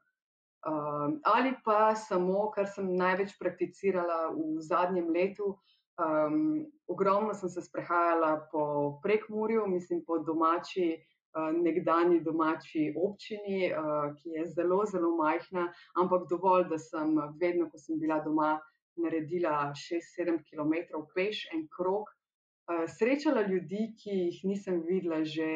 Um, 0.67 1.19
ali 1.23 1.53
pa 1.65 1.95
samo, 1.95 2.49
kar 2.51 2.67
sem 2.67 2.89
največ 2.97 3.37
prakticirala 3.39 4.33
v 4.33 4.61
zadnjem 4.65 5.11
letu. 5.13 5.53
Um, 5.97 6.65
ogromno 6.87 7.33
sem 7.33 7.49
se 7.49 7.61
sprehajala 7.61 8.47
po 8.51 8.99
prekmurju, 9.03 9.67
mislim, 9.67 10.03
po 10.05 10.17
domači, 10.17 10.97
uh, 10.97 11.53
nekdani 11.53 12.19
domači 12.25 12.91
občini, 12.97 13.69
uh, 13.71 14.11
ki 14.17 14.35
je 14.35 14.45
zelo, 14.57 14.83
zelo 14.85 15.15
majhna, 15.17 15.69
ampak 15.95 16.27
dovolj, 16.29 16.67
da 16.69 16.77
sem 16.77 17.15
vedno, 17.41 17.69
ko 17.69 17.77
sem 17.77 18.01
bila 18.01 18.19
doma, 18.25 18.57
naredila 19.03 19.71
6-7 19.75 20.41
km 20.47 21.01
peš 21.15 21.45
en 21.53 21.67
krog, 21.77 22.09
uh, 22.09 22.85
srečala 22.97 23.45
ljudi, 23.47 23.93
ki 23.99 24.15
jih 24.21 24.41
nisem 24.51 24.81
videla 24.87 25.23
že 25.23 25.49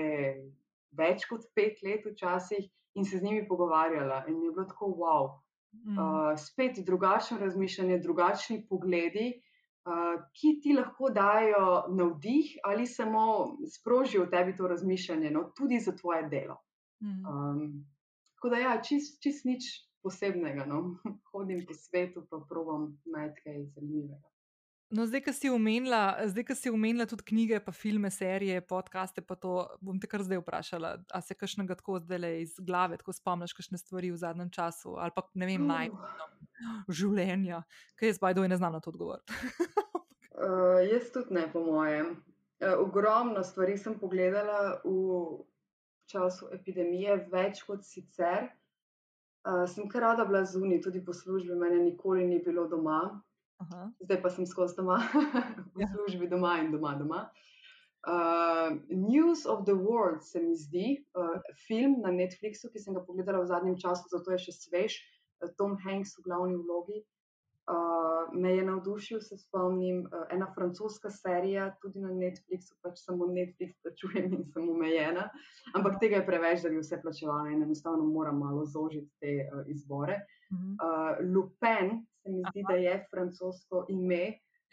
več 0.97 1.25
kot 1.29 1.47
pet 1.55 1.79
let, 1.83 2.05
včasih, 2.05 2.67
in 2.95 3.05
se 3.05 3.17
z 3.17 3.23
njimi 3.23 3.47
pogovarjala. 3.47 4.25
In 4.27 4.41
je 4.43 4.51
bilo 4.51 4.65
tako 4.65 4.91
wow. 4.99 5.29
Uh, 5.71 6.35
spet 6.37 6.79
drugačno 6.85 7.37
razmišljanje, 7.39 7.99
drugačni 8.03 8.57
pogledi, 8.69 9.27
uh, 9.85 10.19
ki 10.35 10.57
ti 10.63 10.73
lahko 10.75 11.09
dajo 11.09 11.85
navdih 11.95 12.57
ali 12.63 12.87
samo 12.87 13.23
sprožijo 13.71 14.25
v 14.25 14.29
tebi 14.33 14.55
to 14.55 14.67
razmišljanje, 14.67 15.31
no, 15.31 15.45
tudi 15.55 15.79
za 15.79 15.95
tvoje 15.95 16.27
delo. 16.29 16.57
Um, 17.01 17.85
tako 18.35 18.49
da, 18.49 18.57
ja, 18.57 18.73
čist, 18.81 19.21
čist 19.23 19.45
nič 19.45 19.63
posebnega. 20.03 20.65
No? 20.65 20.97
Hodim 21.31 21.65
po 21.65 21.77
svetu, 21.77 22.25
pa 22.29 22.41
probujem 22.49 22.91
najti 23.05 23.45
kaj 23.45 23.65
zanimivega. 23.75 24.31
No, 24.91 25.05
zdaj, 25.07 25.21
ki 25.23 25.31
si 25.31 25.49
umenila, 25.49 26.19
zdaj, 26.27 26.43
ki 26.49 26.55
si 26.59 26.71
umenila 26.71 27.05
tudi 27.07 27.23
knjige, 27.29 27.61
pa 27.63 27.71
filme, 27.71 28.09
serije, 28.11 28.59
podcaste, 28.67 29.23
pa 29.23 29.37
to 29.39 29.53
bom 29.79 29.95
te 30.03 30.07
kar 30.11 30.19
zdaj 30.27 30.41
vprašala. 30.41 30.97
A 31.15 31.21
se 31.23 31.37
kakšnega 31.37 31.77
tako 31.79 32.01
zdaj 32.03 32.41
iz 32.41 32.57
glave, 32.59 32.97
tako 32.99 33.15
spomniš, 33.15 33.53
kakšne 33.55 33.79
stvari 33.79 34.11
v 34.11 34.19
zadnjem 34.19 34.49
času, 34.51 34.97
ali 34.99 35.15
pa 35.15 35.23
ne 35.39 35.47
vem, 35.47 35.63
najbolj 35.69 35.95
uh. 35.95 36.91
življenja, 36.91 37.61
kaj 37.95 38.11
jaz 38.11 38.19
bajdo 38.19 38.43
in 38.43 38.51
ne 38.51 38.59
znam 38.59 38.75
na 38.75 38.83
to 38.83 38.91
odgovoriti. 38.91 39.31
uh, 40.35 40.83
jaz 40.91 41.07
tudi 41.15 41.39
ne, 41.39 41.47
po 41.53 41.63
mojem. 41.63 42.17
Uh, 42.59 42.75
ogromno 42.83 43.47
stvari 43.47 43.79
sem 43.79 43.95
pogledala 43.95 44.81
v 44.83 45.39
času 46.11 46.51
epidemije, 46.51 47.15
več 47.31 47.63
kot 47.63 47.87
sicer. 47.87 48.51
Uh, 49.41 49.65
sem 49.65 49.87
kar 49.89 50.01
rada 50.01 50.25
bila 50.25 50.43
zunaj, 50.45 50.81
tudi 50.85 51.01
po 51.05 51.13
službi, 51.13 51.55
meni 51.57 51.79
nikoli 51.83 52.27
ni 52.27 52.37
bilo 52.45 52.67
doma, 52.69 53.21
Aha. 53.63 53.87
zdaj 54.03 54.19
pa 54.21 54.29
sem 54.29 54.45
skozi 54.45 54.77
doma, 54.77 54.99
v 55.75 55.81
ja. 55.81 55.87
službi 55.89 56.29
doma 56.29 56.59
in 56.61 56.71
doma. 56.71 56.93
doma. 56.99 57.21
Uh, 58.01 58.77
News 58.89 59.45
of 59.45 59.65
the 59.65 59.73
World 59.73 60.23
se 60.25 60.41
mi 60.41 60.55
zdi, 60.55 61.05
uh, 61.17 61.41
film 61.67 62.01
na 62.01 62.13
Netflixu, 62.13 62.69
ki 62.69 62.81
sem 62.81 62.93
ga 62.93 63.01
pogledala 63.05 63.41
v 63.41 63.49
zadnjem 63.49 63.77
času, 63.81 64.09
zato 64.13 64.33
je 64.33 64.39
še 64.45 64.53
svež, 64.57 64.97
uh, 65.41 65.49
Tom 65.57 65.77
Hanks 65.81 66.17
v 66.17 66.25
glavni 66.29 66.57
vlogi. 66.57 67.01
Uh, 67.71 68.27
me 68.41 68.51
je 68.55 68.63
navdušil, 68.65 69.19
se 69.21 69.37
spomnim, 69.37 70.01
uh, 70.05 70.25
ena 70.31 70.47
francoska 70.55 71.09
serija, 71.09 71.69
tudi 71.81 72.01
na 72.03 72.09
Netflixu, 72.11 72.75
pač 72.83 72.99
samo 72.99 73.29
Netflix 73.31 73.77
plačujem 73.83 74.33
in 74.33 74.43
sem 74.51 74.67
omejena, 74.69 75.29
ampak 75.77 75.95
tega 76.01 76.19
je 76.19 76.25
preveč, 76.27 76.65
da 76.65 76.71
bi 76.73 76.81
vse 76.81 76.99
plačevala 77.01 77.53
in 77.53 77.63
enostavno 77.63 78.03
moram 78.11 78.41
malo 78.43 78.65
zožiti 78.65 79.07
te 79.23 79.35
uh, 79.45 79.63
izbore. 79.71 80.19
Uh, 80.51 81.15
Lupin 81.33 82.01
se 82.19 82.29
mi 82.29 82.43
zdi, 82.49 82.65
Aha. 82.65 82.73
da 82.73 82.75
je 82.75 82.95
francosko 83.11 83.85
ime 83.89 84.23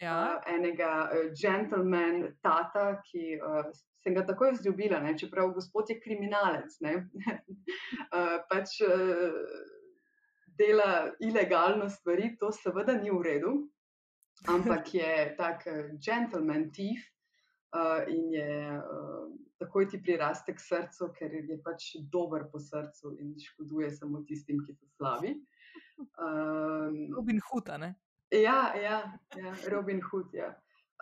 ja. 0.01 0.17
uh, 0.19 0.53
enega 0.53 0.91
uh, 1.07 1.31
gentleman 1.41 2.25
tata, 2.43 2.99
ki 3.07 3.39
uh, 3.39 3.71
sem 4.03 4.15
ga 4.15 4.25
takoj 4.27 4.57
vzljubila, 4.57 4.99
ne? 4.99 5.15
čeprav 5.17 5.53
gospod 5.55 5.89
je 5.89 5.99
kriminalec. 6.03 6.75
uh, 6.83 6.99
pač, 8.51 8.81
uh, 8.83 9.39
dela 10.59 11.11
ilegalno 11.23 11.89
stvari, 11.89 12.33
to 12.39 12.51
seveda 12.51 12.97
ni 12.99 13.11
v 13.11 13.21
redu, 13.23 13.53
ampak 14.47 14.93
je 14.99 15.13
tak 15.37 15.63
uh, 15.67 15.85
gentleman 15.97 16.69
thief 16.75 17.05
uh, 17.75 18.03
in 18.07 18.33
je 18.33 18.77
uh, 18.77 19.29
takoj 19.59 19.87
ti 19.89 19.99
priraste 20.03 20.55
k 20.55 20.59
srcu, 20.59 21.11
ker 21.15 21.33
je 21.33 21.57
pač 21.63 21.95
dober 22.11 22.47
po 22.51 22.59
srcu 22.59 23.15
in 23.19 23.35
škoduje 23.39 23.91
samo 23.91 24.23
tistim, 24.27 24.63
ki 24.65 24.75
so 24.75 24.87
slabi. 24.95 25.35
Um, 25.99 27.11
Robin 27.15 27.41
Hood, 27.49 27.71
ne? 27.79 27.93
Ja, 28.31 28.73
ja, 28.75 29.03
ja 29.35 29.55
Robin 29.71 30.01
Hood. 30.11 30.33
Ja. 30.33 30.53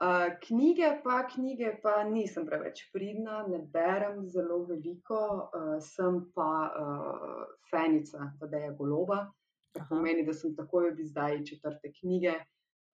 Uh, 0.01 0.29
knjige, 0.41 0.89
pa 1.03 1.23
knjige, 1.25 1.71
pa 1.81 2.03
nisem 2.05 2.45
preveč 2.45 2.83
pridna, 2.93 3.43
ne 3.49 3.63
berem 3.73 4.21
zelo 4.29 4.59
veliko, 4.69 5.21
uh, 5.49 5.77
sem 5.81 6.19
pa 6.35 6.51
uh, 6.69 7.45
fenica, 7.69 8.31
da 8.41 8.61
je 8.61 8.75
goloba. 9.77 9.87
To 9.89 9.95
pomeni, 9.95 10.25
da 10.25 10.33
sem 10.33 10.55
takoj 10.55 10.91
ob 10.91 10.99
izdaji 10.99 11.45
četrte 11.45 11.91
knjige 11.99 12.33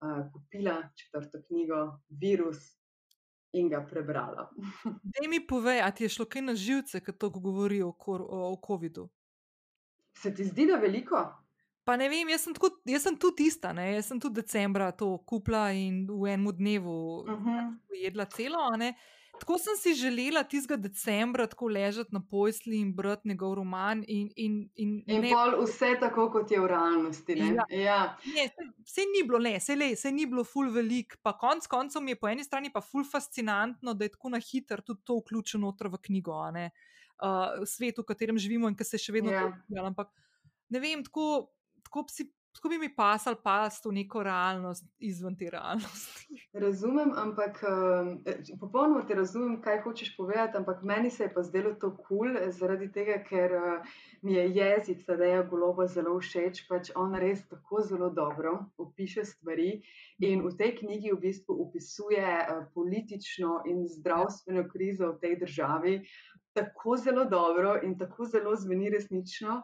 uh, 0.04 0.32
kupila 0.32 0.82
četrto 0.96 1.38
knjigo, 1.46 2.00
virus 2.08 2.58
in 3.52 3.68
ga 3.68 3.86
prebrala. 3.90 4.50
Da 5.14 5.28
mi 5.28 5.46
povej, 5.46 5.80
ali 5.80 5.94
ti 5.94 6.04
je 6.04 6.08
šlo 6.08 6.24
kaj 6.24 6.42
na 6.42 6.54
živce, 6.54 7.00
ko 7.00 7.12
to 7.12 7.30
govori 7.30 7.82
o, 7.82 7.88
o, 8.06 8.16
o 8.52 8.60
COVID-u? 8.66 9.08
Se 10.18 10.34
ti 10.34 10.44
zdi, 10.44 10.66
da 10.66 10.76
veliko? 10.76 11.24
Pa 11.84 11.96
ne 11.96 12.08
vem, 12.08 12.28
jaz 12.28 12.46
sem, 12.46 12.54
tako, 12.54 12.70
jaz 12.88 13.02
sem 13.04 13.16
tudi 13.20 13.46
ista, 13.50 13.72
ne? 13.72 13.90
jaz 13.92 14.08
sem 14.08 14.20
tudi 14.20 14.40
decembra 14.40 14.88
to 14.92 15.18
kupila 15.28 15.66
in 15.76 16.06
v 16.08 16.32
enem 16.32 16.52
dnevu 16.56 16.94
uh 17.20 17.30
mhm. 17.30 17.48
-huh. 17.48 17.74
jedla 18.02 18.24
celo. 18.24 18.70
Tako 19.40 19.56
sem 19.58 19.76
si 19.76 19.94
želela 19.98 20.42
tistega 20.48 20.76
decembra 20.80 21.46
tako 21.46 21.68
ležati 21.68 22.14
na 22.14 22.20
posli 22.30 22.78
in 22.80 22.92
brati 22.94 23.28
njegov 23.28 23.54
roman. 23.54 24.04
In, 24.08 24.30
in, 24.36 24.70
in, 24.74 25.02
in 25.06 25.20
ne, 25.20 25.32
vse 25.60 25.96
tako, 26.00 26.28
kot 26.32 26.50
je 26.50 26.60
v 26.60 26.68
realnosti. 26.70 27.36
Ja. 27.38 27.66
Ja. 27.70 27.98
Ne, 28.24 28.48
se, 28.48 28.68
se 28.94 29.06
ni 29.10 29.26
bilo, 29.26 29.38
ne, 29.38 29.60
se, 29.60 29.76
le, 29.76 29.96
se 29.96 30.12
ni 30.12 30.26
bilo 30.26 30.44
ful 30.44 30.70
velik. 30.72 31.18
Pa 31.22 31.34
konc 31.38 31.66
koncev 31.66 32.02
mi 32.02 32.14
je 32.14 32.20
po 32.20 32.28
eni 32.28 32.44
strani 32.44 32.72
pa 32.72 32.80
ful 32.80 33.04
fascinantno, 33.04 33.94
da 33.94 34.04
je 34.04 34.14
tako 34.14 34.34
na 34.36 34.40
hitro 34.40 34.82
tudi 34.82 35.02
to 35.04 35.18
vključeno 35.18 35.74
v 35.80 35.98
knjigo, 36.02 36.38
uh, 36.40 37.66
svet, 37.66 37.98
v 37.98 38.04
katerem 38.04 38.38
živimo 38.38 38.68
in 38.68 38.76
ki 38.76 38.84
se 38.84 38.98
še 38.98 39.12
vedno 39.12 39.32
ja. 39.32 39.42
dogaja. 39.42 39.86
Ampak 39.90 40.14
ne 40.68 40.80
vem, 40.80 41.04
tako 41.04 41.54
tako, 41.84 42.04
psi, 42.08 42.26
tako 42.54 42.68
bi 42.68 42.78
mi 42.78 42.94
pasal 42.96 43.34
past 43.42 43.84
v 43.84 43.92
neko 43.92 44.22
realnost 44.22 44.84
izven 44.98 45.36
te 45.36 45.50
realnosti. 45.50 46.38
Razumem, 46.64 47.10
ampak 47.16 47.58
um, 47.66 48.12
popolnoma 48.60 49.02
te 49.06 49.14
razumem, 49.14 49.56
kaj 49.62 49.80
hočeš 49.82 50.14
povedati, 50.16 50.56
ampak 50.56 50.82
meni 50.82 51.10
se 51.10 51.24
je 51.24 51.32
pa 51.34 51.42
zdelo 51.42 51.74
to 51.74 51.90
kul, 51.96 52.30
cool, 52.30 52.38
zaradi 52.50 52.88
tega, 52.92 53.18
ker 53.26 53.56
uh, 53.58 53.96
mi 54.22 54.38
je 54.38 54.46
jezik 54.54 55.02
Tadeja 55.06 55.42
Goloba 55.42 55.86
zelo 55.86 56.14
všeč, 56.20 56.64
pač 56.68 56.92
on 56.96 57.18
res 57.18 57.42
tako 57.50 57.82
zelo 57.82 58.10
dobro 58.10 58.54
opiše 58.78 59.24
stvari 59.24 59.82
in 60.22 60.46
v 60.46 60.54
tej 60.56 60.76
knjigi 60.78 61.12
v 61.12 61.20
bistvu 61.26 61.58
opisuje 61.66 62.22
uh, 62.22 62.64
politično 62.74 63.64
in 63.66 63.84
zdravstveno 63.88 64.68
krizo 64.70 65.12
v 65.12 65.20
tej 65.26 65.36
državi. 65.42 65.98
Tako 66.54 66.96
zelo 66.96 67.24
dobro 67.26 67.80
in 67.82 67.98
tako 67.98 68.30
zelo 68.30 68.54
zveni 68.56 68.90
resnično, 68.94 69.58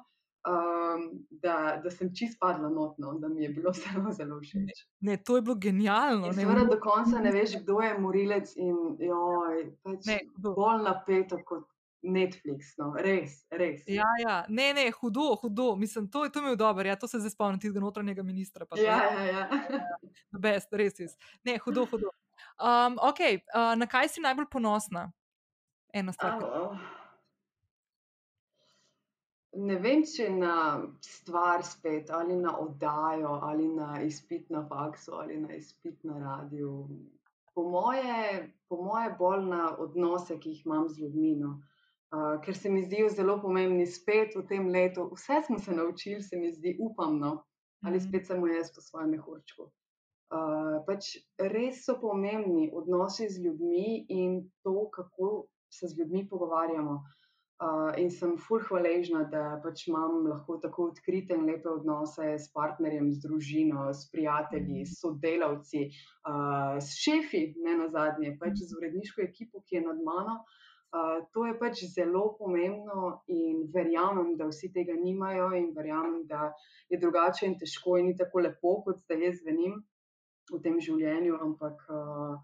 um, 0.48 1.26
da, 1.30 1.80
da 1.84 1.90
sem 1.90 2.14
čist 2.14 2.38
padla 2.40 2.68
notno, 2.68 3.12
da 3.18 3.28
mi 3.28 3.42
je 3.42 3.48
bilo 3.48 3.72
zelo, 3.82 4.12
zelo 4.12 4.40
všeč. 4.40 4.86
Ne, 5.00 5.16
to 5.16 5.36
je 5.36 5.42
bilo 5.42 5.54
genialno. 5.54 6.32
Seveda 6.32 6.64
do 6.64 6.80
konca 6.80 7.18
ne 7.18 7.32
veš, 7.32 7.60
kdo 7.62 7.80
je 7.80 7.98
morilec 7.98 8.54
in 8.56 8.96
joj, 8.98 9.66
pač 9.82 10.06
ne, 10.06 10.20
bolj 10.36 10.82
napeto 10.84 11.40
kot 11.44 11.66
Netflix, 12.02 12.72
no, 12.80 12.94
res, 12.96 13.42
res. 13.52 13.82
Ja, 13.88 14.08
ja, 14.22 14.38
ne, 14.48 14.70
ne, 14.72 14.86
hudo, 15.00 15.34
hudo. 15.42 15.74
Mislim, 15.76 16.08
to, 16.08 16.24
to 16.32 16.40
je 16.48 16.56
dobro, 16.56 16.88
ja, 16.88 16.96
to 16.96 17.08
se 17.08 17.20
zdaj 17.20 17.34
spomnim 17.34 17.60
tega 17.60 17.80
notranjega 17.80 18.22
ministra. 18.24 18.64
Pa, 18.66 18.78
ja, 18.80 19.02
ja, 19.12 19.24
ja. 19.26 19.60
Best, 20.32 20.72
res 20.72 20.96
je. 21.00 21.10
Ne, 21.44 21.58
hudo, 21.60 21.84
hudo. 21.90 22.14
Um, 22.56 22.96
ok, 23.04 23.20
uh, 23.52 23.74
na 23.76 23.88
kaj 23.88 24.08
si 24.14 24.24
najbolj 24.24 24.48
ponosna? 24.48 25.10
Ena 25.92 26.12
stvar. 26.12 26.40
Oh. 26.40 26.99
Ne 29.52 29.80
vem, 29.82 30.04
če 30.06 30.28
na 30.30 30.54
stvar 31.02 31.64
spet, 31.66 32.10
ali 32.14 32.36
na 32.38 32.52
oddajo, 32.62 33.32
ali 33.42 33.66
na 33.68 34.02
izpit 34.06 34.50
na 34.50 34.62
faksu, 34.68 35.16
ali 35.18 35.40
na 35.40 35.56
izpit 35.56 36.04
na 36.06 36.18
radiju. 36.18 36.86
Po 37.54 37.64
moje, 37.66 38.46
po 38.68 38.78
moje 38.82 39.10
bolj 39.18 39.48
na 39.50 39.64
odnose, 39.76 40.38
ki 40.38 40.54
jih 40.54 40.62
imam 40.66 40.86
z 40.88 41.02
ljudmi. 41.02 41.34
No. 41.42 41.56
Uh, 42.14 42.38
ker 42.44 42.54
se 42.54 42.70
mi 42.70 42.82
zdijo 42.82 43.08
zelo 43.10 43.40
pomembni 43.42 43.86
spet 43.86 44.36
v 44.38 44.44
tem 44.46 44.70
letu. 44.70 45.10
Vse 45.14 45.42
smo 45.46 45.58
se 45.58 45.74
naučili, 45.74 46.22
se 46.22 46.38
mi 46.38 46.52
zdi, 46.52 46.76
upam, 46.78 47.18
no. 47.18 47.42
ali 47.82 47.96
mhm. 47.98 48.06
spet 48.08 48.26
samo 48.26 48.46
jaz 48.46 48.70
po 48.74 48.80
svojem 48.80 49.16
mehurčku. 49.16 49.66
Uh, 50.30 50.78
pač 50.86 51.16
res 51.42 51.82
so 51.82 51.96
pomembni 51.98 52.70
odnosi 52.70 53.26
z 53.28 53.42
ljudmi 53.42 54.04
in 54.08 54.44
to, 54.62 54.90
kako 54.94 55.48
se 55.74 55.88
z 55.90 55.98
ljudmi 55.98 56.28
pogovarjamo. 56.28 56.92
Uh, 57.02 57.19
in 57.96 58.10
sem 58.10 58.36
fulh 58.40 58.64
hvaležna, 58.64 59.24
da 59.28 59.60
pač 59.62 59.82
imam 59.88 60.24
lahko 60.26 60.56
tako 60.62 60.86
odkrite 60.90 61.36
in 61.36 61.44
lepe 61.44 61.68
odnose 61.68 62.38
s 62.38 62.48
partnerjem, 62.54 63.10
z 63.12 63.20
družino, 63.26 63.90
s 63.92 64.08
prijatelji, 64.12 64.86
s 64.86 64.96
sodelavci, 65.02 65.82
uh, 66.24 66.78
s 66.80 66.96
šefi, 67.02 67.42
ne 67.60 67.76
na 67.82 67.90
zadnje, 67.92 68.32
pač 68.40 68.64
z 68.64 68.78
uredniško 68.78 69.22
ekipo, 69.26 69.60
ki 69.66 69.76
je 69.76 69.84
nad 69.90 70.00
mano. 70.06 70.40
Uh, 70.90 71.20
to 71.36 71.44
je 71.46 71.54
pač 71.60 71.84
zelo 71.92 72.24
pomembno 72.38 73.20
in 73.28 73.66
verjamem, 73.74 74.34
da 74.40 74.48
vsi 74.48 74.72
tega 74.72 74.96
nimajo, 74.96 75.52
in 75.54 75.70
verjamem, 75.76 76.24
da 76.26 76.54
je 76.88 76.98
drugače 76.98 77.46
in 77.46 77.58
težko 77.60 78.00
in 78.00 78.10
ni 78.10 78.16
tako 78.16 78.46
lepo, 78.48 78.78
kot 78.86 79.04
zdaj 79.04 79.26
jaz 79.28 79.44
venim 79.44 79.82
v 80.50 80.62
tem 80.64 80.80
življenju, 80.80 81.36
ampak. 81.44 81.84
Uh, 81.92 82.40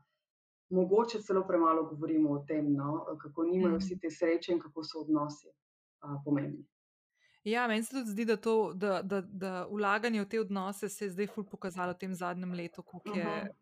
mogoče 0.69 1.21
celo 1.23 1.47
premalo 1.47 1.85
govorimo 1.85 2.31
o 2.31 2.39
tem, 2.39 2.73
no? 2.73 3.05
kako 3.23 3.45
nimajo 3.45 3.79
vsi 3.79 3.95
mhm. 3.95 4.01
te 4.01 4.11
sreče 4.11 4.53
in 4.53 4.61
kako 4.61 4.85
so 4.85 5.01
odnosi 5.01 5.49
a, 6.01 6.23
pomembni. 6.25 6.67
Ja, 7.45 7.69
meni 7.69 7.83
se 7.83 7.95
tudi 7.95 8.11
zdi, 8.11 8.25
da, 8.25 8.37
to, 8.37 8.73
da, 8.75 9.03
da, 9.03 9.21
da 9.21 9.67
vlaganje 9.71 10.21
v 10.21 10.29
te 10.29 10.41
odnose 10.41 10.89
se 10.89 11.05
je 11.05 11.11
zdaj 11.11 11.29
ful 11.31 11.45
pokazalo 11.47 11.93
v 11.95 11.99
tem 11.99 12.15
zadnjem 12.15 12.53
letu, 12.53 12.83
kako 12.83 13.15
je. 13.15 13.27
Uh 13.27 13.47
-huh. 13.47 13.55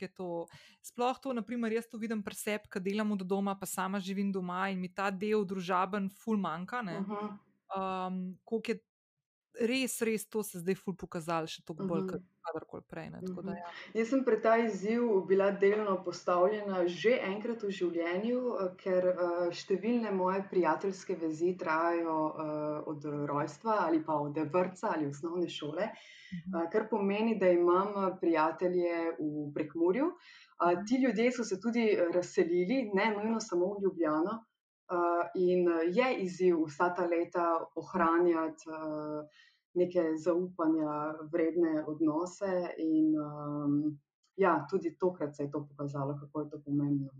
Je 0.00 0.08
to. 0.08 0.46
Sploh 0.82 1.18
to, 1.18 1.32
naprimer, 1.32 1.72
jaz 1.72 1.88
to 1.88 1.98
vidim 1.98 2.22
pri 2.22 2.34
sebi, 2.34 2.68
ki 2.72 2.80
delam 2.80 3.12
od 3.12 3.22
doma, 3.22 3.56
pa 3.58 3.66
sama 3.66 3.98
živim 3.98 4.32
doma 4.32 4.68
in 4.70 4.80
mi 4.80 4.94
ta 4.94 5.10
del 5.10 5.44
družaben, 5.44 6.10
ful 6.10 6.36
manjka. 6.36 6.80
Uh 6.80 7.06
-huh. 7.08 8.06
um, 8.06 8.38
je 8.66 8.78
res, 9.60 10.00
res 10.00 10.28
to 10.28 10.42
se 10.42 10.58
zdaj 10.58 10.74
ful 10.74 10.96
pokazalo, 10.96 11.46
še 11.46 11.62
toliko 11.64 11.84
bolj. 11.84 12.04
Uh 12.04 12.10
-huh 12.10 12.22
kadarkoli 12.46 12.82
prej. 12.88 13.10
Ne, 13.10 13.20
da, 13.42 13.54
ja. 13.56 13.70
Jaz 13.94 14.10
sem 14.12 14.24
pred 14.24 14.42
ta 14.42 14.56
izziv 14.62 15.04
bila 15.28 15.50
delno 15.50 15.96
postavljena 16.04 16.84
že 16.86 17.16
enkrat 17.26 17.62
v 17.66 17.72
življenju, 17.78 18.40
eh, 18.64 18.70
ker 18.80 19.08
eh, 19.12 19.46
številne 19.60 20.12
moje 20.16 20.42
prijateljske 20.50 21.16
vezi 21.20 21.54
trajajo 21.60 22.18
eh, 22.28 22.90
od 22.92 23.08
rojstva 23.32 23.78
ali 23.86 24.02
pa 24.04 24.18
od 24.20 24.38
vrca 24.52 24.94
ali 24.94 25.08
osnovne 25.10 25.48
šole, 25.48 25.90
kar 26.72 26.84
pomeni, 26.90 27.34
da 27.38 27.48
imam 27.50 28.18
prijatelje 28.20 29.16
v 29.18 29.48
Prekmurju. 29.54 30.12
Ti 30.86 30.98
ljudje 31.02 31.32
so 31.34 31.44
se 31.44 31.58
tudi 31.60 31.88
razselili, 32.14 32.84
ne 32.94 33.08
nujno 33.16 33.40
samo 33.42 33.72
v 33.74 33.82
Ljubljano. 33.84 34.36
Uh, 34.90 35.20
in 35.38 35.68
je 35.94 36.06
izziv 36.24 36.64
vsa 36.66 36.88
ta 36.94 37.04
leta 37.06 37.44
ohranjati 37.78 38.66
uh, 38.66 39.20
neke 39.74 40.16
zaupanja, 40.18 41.14
vredne 41.32 41.84
odnose. 41.86 42.74
In 42.78 43.14
um, 43.18 43.76
ja, 44.36 44.66
tudi 44.70 44.96
tokrat 44.98 45.36
se 45.36 45.42
je 45.42 45.50
to 45.50 45.66
pokazalo, 45.68 46.18
kako 46.20 46.40
je 46.40 46.50
to 46.50 46.62
pomembno. 46.64 47.10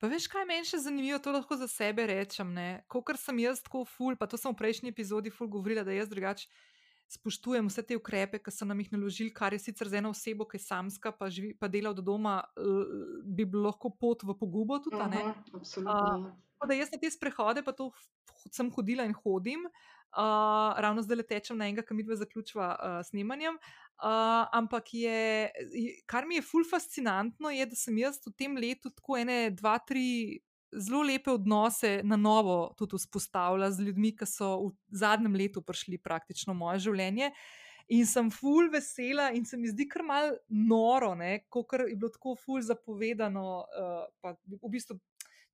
Pa 0.00 0.08
veš, 0.08 0.30
kaj 0.32 0.46
meni 0.48 0.64
še 0.64 0.80
zanimivo, 0.80 1.18
to 1.20 1.32
lahko 1.32 1.56
za 1.60 1.68
sebe 1.68 2.06
rečem. 2.08 2.54
Kot 2.88 3.18
sem 3.20 3.38
jaz 3.44 3.60
tako 3.60 3.84
ful, 3.84 4.16
pa 4.16 4.26
to 4.26 4.40
sem 4.40 4.52
v 4.52 4.56
prejšnji 4.56 4.92
epizodi 4.94 5.30
ful 5.30 5.50
govorila, 5.52 5.84
da 5.84 5.92
jaz 5.92 6.08
drugače 6.08 6.48
spoštujem 7.10 7.66
vse 7.66 7.82
te 7.82 7.96
ukrepe, 7.98 8.38
ki 8.38 8.52
so 8.54 8.66
nam 8.68 8.78
jih 8.80 8.92
naložili, 8.94 9.32
kar 9.34 9.52
je 9.52 9.58
sicer 9.58 9.90
za 9.90 9.98
eno 9.98 10.12
osebo, 10.14 10.46
ki 10.46 10.60
je 10.60 10.62
samska, 10.62 11.10
pa, 11.18 11.26
živi, 11.26 11.56
pa 11.58 11.68
dela 11.68 11.90
od 11.90 12.02
doma, 12.06 12.36
bi 13.26 13.44
bilo 13.44 13.66
lahko 13.66 13.90
pot 13.90 14.22
v 14.22 14.36
pogubo. 14.38 14.78
Tudi, 14.78 14.96
uh 14.96 15.10
-huh, 15.10 15.32
absolutno. 15.54 16.30
Uh, 16.62 16.68
da 16.68 16.74
jaz 16.74 16.92
na 16.92 16.98
te 16.98 17.10
sprehode, 17.10 17.64
pa 17.66 17.72
to 17.72 17.90
sem 18.52 18.70
hodila 18.70 19.04
in 19.04 19.14
hodim. 19.14 19.66
Uh, 19.66 19.99
ravno 20.82 21.02
zdaj 21.02 21.22
tečem 21.28 21.58
na 21.58 21.68
enega, 21.68 21.84
ki 21.86 21.94
mi 21.94 22.04
dve 22.06 22.16
zaključva 22.16 22.68
uh, 22.74 22.98
snemanjem. 23.06 23.58
Uh, 24.00 24.48
ampak 24.56 24.94
je, 24.96 25.50
kar 26.08 26.26
mi 26.26 26.38
je 26.38 26.42
ful 26.42 26.64
fascinantno, 26.64 27.50
je, 27.52 27.66
da 27.68 27.76
sem 27.76 27.98
jaz 28.00 28.16
v 28.24 28.32
tem 28.32 28.56
letu 28.56 28.90
tako 28.90 29.18
ene, 29.20 29.50
dva, 29.52 29.76
tri 29.78 30.40
zelo 30.72 31.02
lepe 31.02 31.30
odnose 31.34 32.00
na 32.04 32.16
novo 32.16 32.74
tudi 32.78 32.96
vzpostavila 32.96 33.70
z 33.70 33.88
ljudmi, 33.88 34.14
ki 34.16 34.26
so 34.26 34.50
v 34.70 35.00
zadnjem 35.02 35.34
letu 35.34 35.62
prišli 35.62 35.98
praktično 35.98 36.54
v 36.54 36.62
moje 36.62 36.86
življenje. 36.86 37.32
In 37.90 38.06
sem 38.06 38.28
ful 38.30 38.70
vesela, 38.70 39.32
in 39.34 39.44
se 39.44 39.58
mi 39.58 39.66
zdi 39.66 39.88
kar 39.90 40.04
mal 40.06 40.36
noro, 40.48 41.10
kot 41.50 41.74
je 41.74 41.96
bilo 41.96 42.10
tako 42.14 42.36
ful 42.38 42.62
zapovedano. 42.62 43.46
Uh, 43.74 44.34
v 44.62 44.70
bistvu 44.70 45.00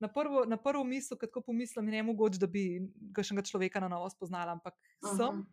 na 0.00 0.08
prvo, 0.12 0.44
na 0.44 0.56
prvo 0.56 0.84
misel, 0.84 1.18
ko 1.18 1.40
pomislim, 1.40 1.86
ne 1.90 2.02
mogoče, 2.02 2.40
da 2.42 2.48
bi 2.50 2.82
kakšnega 3.16 3.46
človeka 3.48 3.80
na 3.80 3.88
novo 3.88 4.10
spoznala, 4.12 4.56
ampak 4.58 4.76
Aha. 5.04 5.16
sem. 5.16 5.46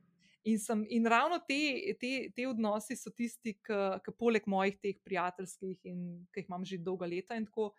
In, 0.43 0.57
sem, 0.59 0.81
in 0.91 1.05
ravno 1.07 1.37
te, 1.47 1.95
te, 1.99 2.09
te 2.35 2.43
odnosi 2.49 2.97
so 2.99 3.13
tisti, 3.15 3.53
ki 3.63 4.13
poleg 4.19 4.43
mojih 4.51 4.75
teh 4.83 4.97
prijateljskih 4.99 5.87
in 5.87 6.01
ki 6.35 6.43
jih 6.43 6.49
imam 6.49 6.65
že 6.67 6.81
dolga 6.83 7.07
leta, 7.07 7.37
in 7.39 7.47
tako 7.47 7.69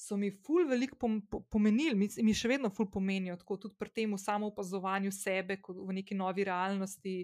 so 0.00 0.16
mi 0.16 0.30
ful 0.30 0.66
veliko 0.66 0.96
pom, 0.98 1.20
pomenili, 1.52 1.94
mi, 1.94 2.08
mi 2.26 2.34
še 2.34 2.50
vedno 2.50 2.70
ful 2.74 2.88
pomenijo, 2.90 3.36
tako 3.38 3.60
tudi 3.66 3.78
pri 3.78 3.92
tem 3.94 4.16
samo 4.18 4.48
opazovanju 4.50 5.12
sebe 5.14 5.60
v 5.68 6.00
neki 6.00 6.18
novi 6.18 6.48
realnosti. 6.48 7.20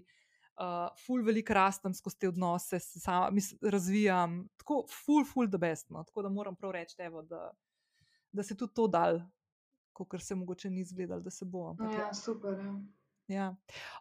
Uh, 0.56 0.86
ful, 1.02 1.20
veliko 1.20 1.52
rastem 1.52 1.92
skozi 1.92 2.16
te 2.16 2.28
odnose, 2.30 2.78
se 2.80 3.00
sama, 3.02 3.26
mislim, 3.34 3.58
razvijam, 3.74 4.38
tako 4.56 4.86
ful, 4.88 5.26
ful, 5.28 5.50
da 5.52 5.58
bestno. 5.60 6.00
Tako 6.08 6.24
da 6.24 6.30
moram 6.32 6.56
prav 6.56 6.72
reči, 6.78 6.96
evo, 7.04 7.20
da, 7.28 7.50
da 8.36 8.44
se 8.44 8.56
tudi 8.56 8.74
to 8.76 8.86
dal, 8.92 9.22
kot 9.96 10.20
se 10.22 10.36
mogoče 10.36 10.70
ni 10.70 10.84
izgledalo, 10.84 11.24
da 11.24 11.32
se 11.32 11.44
bo. 11.44 11.70
Ampak, 11.72 11.92
ja, 11.94 12.06
ja, 12.06 12.14
super. 12.14 12.58
Ja. 12.60 12.76
Ja. 13.26 13.50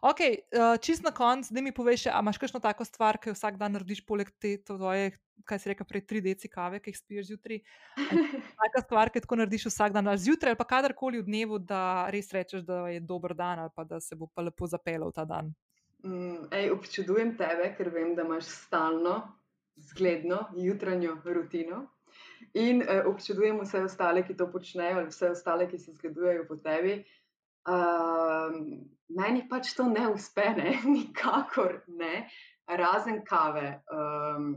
Ok, 0.06 0.20
uh, 0.22 0.34
eh, 0.54 0.78
čist 0.78 1.02
na 1.02 1.10
koncu, 1.10 1.54
da 1.54 1.60
mi 1.60 1.72
poveš, 1.74 2.06
ali 2.06 2.22
imaš 2.22 2.38
kakšno 2.38 2.60
tako 2.62 2.84
stvar, 2.86 3.18
ki 3.18 3.30
jo 3.30 3.34
vsak 3.34 3.56
dan 3.58 3.74
narediš, 3.74 4.04
poleg 4.06 4.30
te 4.38 4.54
tvoje, 4.62 5.16
kaj 5.44 5.58
si 5.58 5.70
rekel, 5.72 5.86
prej 5.88 6.04
tri 6.06 6.22
deci 6.22 6.48
kave, 6.48 6.78
ki 6.80 6.92
jih 6.92 6.98
spiješ 6.98 7.32
zjutraj. 7.32 7.58
Taka 8.62 8.84
stvar, 8.84 9.10
ki 9.10 9.24
jo 9.24 9.40
narediš 9.40 9.66
vsak 9.72 9.96
dan, 9.96 10.06
ali 10.06 10.22
zjutraj, 10.22 10.54
ali 10.54 10.60
pa 10.60 10.68
kadarkoli 10.70 11.24
v 11.24 11.26
dnevu, 11.26 11.58
da 11.58 11.80
res 12.14 12.30
rečeš, 12.30 12.62
da 12.68 12.84
je 12.92 13.02
dober 13.02 13.34
dan, 13.34 13.64
ali 13.66 13.74
pa 13.74 13.84
da 13.84 14.00
se 14.00 14.14
bo 14.14 14.30
pa 14.30 14.46
lepo 14.46 14.70
zapeljal 14.70 15.10
ta 15.12 15.26
dan. 15.26 15.50
Mm, 16.06 16.46
ej, 16.54 16.70
občudujem 16.70 17.34
tebe, 17.34 17.72
ker 17.74 17.90
vem, 17.90 18.14
da 18.14 18.22
imaš 18.22 18.46
stalno, 18.46 19.18
zgledno 19.90 20.44
jutranjo 20.54 21.18
rutino. 21.24 21.82
In 22.54 22.82
uh, 22.82 23.06
občudujem 23.10 23.60
vse 23.60 23.84
ostale, 23.84 24.24
ki 24.26 24.36
to 24.36 24.48
počnejo, 24.52 25.00
ali 25.02 25.12
vse 25.12 25.30
ostale, 25.30 25.68
ki 25.70 25.78
se 25.78 25.94
zgledujejo 25.96 26.46
po 26.48 26.56
tebi. 26.56 26.98
Uh, 27.66 28.54
meni 29.08 29.46
pač 29.50 29.74
to 29.74 29.88
ne 29.90 30.08
uspe, 30.12 30.50
ne? 30.56 30.76
nikakor 30.96 31.80
ne, 31.88 32.26
razen 32.68 33.22
kave. 33.26 33.80
Um, 33.92 34.52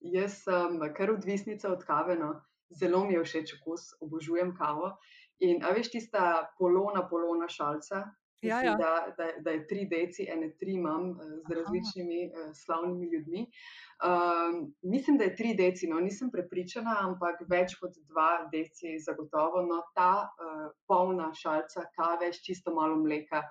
jaz 0.00 0.42
sem 0.44 0.78
kar 0.96 1.12
odvisnica 1.12 1.72
od 1.72 1.84
kave, 1.86 2.16
no? 2.18 2.34
zelo 2.70 3.04
mi 3.04 3.14
je 3.14 3.24
všeč 3.24 3.54
okus, 3.60 3.94
obožujem 4.00 4.54
kavo. 4.56 4.94
In 5.40 5.62
veš, 5.64 5.90
tista 5.90 6.50
polona, 6.58 7.06
polona 7.08 7.48
šalca, 7.48 8.04
ja, 8.42 8.62
ja. 8.64 8.74
Da, 8.76 9.14
da, 9.16 9.30
da 9.40 9.50
je 9.50 9.66
tri 9.66 9.86
deci, 9.90 10.26
ene 10.30 10.50
tri 10.60 10.72
imam 10.72 11.10
uh, 11.10 11.16
z 11.48 11.54
različnimi 11.60 12.26
uh, 12.26 12.50
slavnimi 12.54 13.06
ljudmi. 13.12 13.42
Uh, 13.42 13.90
Um, 14.00 14.74
mislim, 14.82 15.18
da 15.18 15.24
je 15.24 15.36
tri 15.36 15.54
deci, 15.54 15.86
no 15.86 16.00
nisem 16.00 16.30
prepričana, 16.30 16.94
ampak 17.00 17.42
več 17.48 17.74
kot 17.76 17.98
dva 18.08 18.46
deci 18.52 18.94
zagotovo. 19.04 19.60
No, 19.66 19.82
ta 19.94 20.12
uh, 20.24 20.70
polna 20.88 21.28
šalca 21.36 21.84
kave 21.96 22.30
s 22.32 22.40
čisto 22.46 22.72
malo 22.72 22.96
mleka 22.96 23.42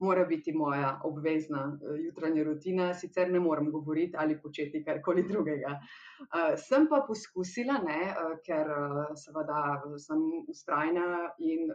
mora 0.00 0.24
biti 0.24 0.52
moja 0.52 1.00
obvezna 1.04 1.64
uh, 1.66 1.96
jutranja 2.00 2.44
rutina, 2.44 2.94
sicer 2.94 3.30
ne 3.30 3.40
morem 3.40 3.70
govoriti 3.70 4.16
ali 4.16 4.38
početi 4.40 4.84
karkoli 4.84 5.22
drugega. 5.28 5.74
Uh, 6.20 6.54
sem 6.56 6.86
pa 6.88 7.02
poskusila, 7.08 7.78
ne, 7.84 8.00
uh, 8.10 8.34
ker 8.46 8.72
seveda 9.16 9.60
sem 9.98 10.24
ustrajna 10.48 11.06
in 11.38 11.70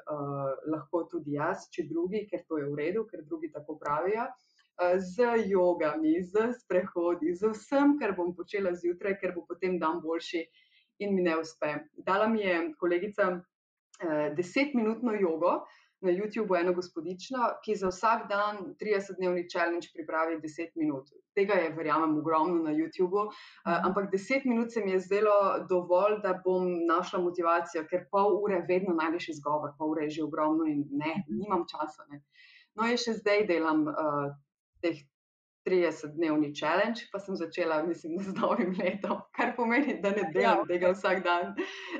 lahko 0.72 1.06
tudi 1.11 1.38
jaz, 1.38 1.69
če 1.72 1.88
drugi, 1.89 2.26
ker 2.30 2.43
to 2.49 2.60
je 2.61 2.68
v 2.69 2.76
redu, 2.80 3.06
ker 3.10 3.23
drugi 3.23 3.52
tako 3.53 3.77
pravijo 3.81 4.27
z 4.99 5.30
jogami, 5.47 6.18
z 6.23 6.49
sprehodi, 6.60 7.31
z 7.34 7.53
vsem, 7.53 7.95
kar 7.99 8.11
bom 8.18 8.34
počela 8.35 8.73
zjutraj, 8.76 9.15
ker 9.22 9.31
bo 9.35 9.45
potem 9.47 9.77
dan 9.80 10.02
boljši 10.03 10.41
in 10.99 11.15
mi 11.15 11.23
ne 11.23 11.38
uspe. 11.39 11.72
Dala 11.95 12.27
mi 12.27 12.41
je 12.43 12.57
kolegica 12.80 13.30
desetminutno 14.35 15.14
jogo 15.15 15.61
na 16.06 16.14
YouTubu 16.14 16.57
eno 16.60 16.73
gospodično, 16.73 17.49
ki 17.65 17.76
za 17.76 17.90
vsak 17.91 18.27
dan 18.30 18.61
30-dnevni 18.82 19.45
challenge 19.52 19.90
pripravi 19.94 20.38
10 20.44 20.76
minut. 20.82 21.10
Tega 21.36 21.57
je, 21.60 21.72
verjamem, 21.76 22.18
ogromno 22.18 22.64
na 22.64 22.73
YouTubu, 22.76 23.26
uh, 23.27 23.32
ampak 23.90 24.11
10 24.14 24.45
minut 24.45 24.73
se 24.73 24.84
mi 24.86 24.91
je 24.91 24.99
zdelo 25.07 25.36
dovolj, 25.69 26.19
da 26.23 26.36
bom 26.45 26.69
našla 26.88 27.19
motivacijo, 27.26 27.84
ker 27.90 28.06
pol 28.11 28.38
ure 28.44 28.61
vedno 28.69 28.95
najdeš 28.95 29.30
izgovor, 29.36 29.73
pol 29.77 29.95
ure 29.95 30.07
je 30.07 30.18
že 30.19 30.23
ogromno 30.23 30.69
in 30.69 30.86
ne, 30.91 31.18
nimam 31.27 31.65
časa. 31.72 32.07
Ne. 32.11 32.22
No, 32.76 32.88
in 32.88 33.02
še 33.02 33.18
zdaj 33.19 33.45
delam 33.49 33.86
uh, 33.91 34.32
teh 34.84 35.03
30-dnevni 35.65 36.51
challenge, 36.59 37.07
pa 37.11 37.19
sem 37.19 37.35
začela, 37.35 37.83
mislim, 37.83 38.19
z 38.27 38.33
novim 38.37 38.75
letom, 38.79 39.21
kar 39.35 39.55
pomeni, 39.55 39.99
da 40.01 40.11
ne 40.15 40.29
delam 40.33 40.63
ja. 40.63 40.67
tega 40.67 40.91
vsak 40.93 41.23
dan 41.23 41.55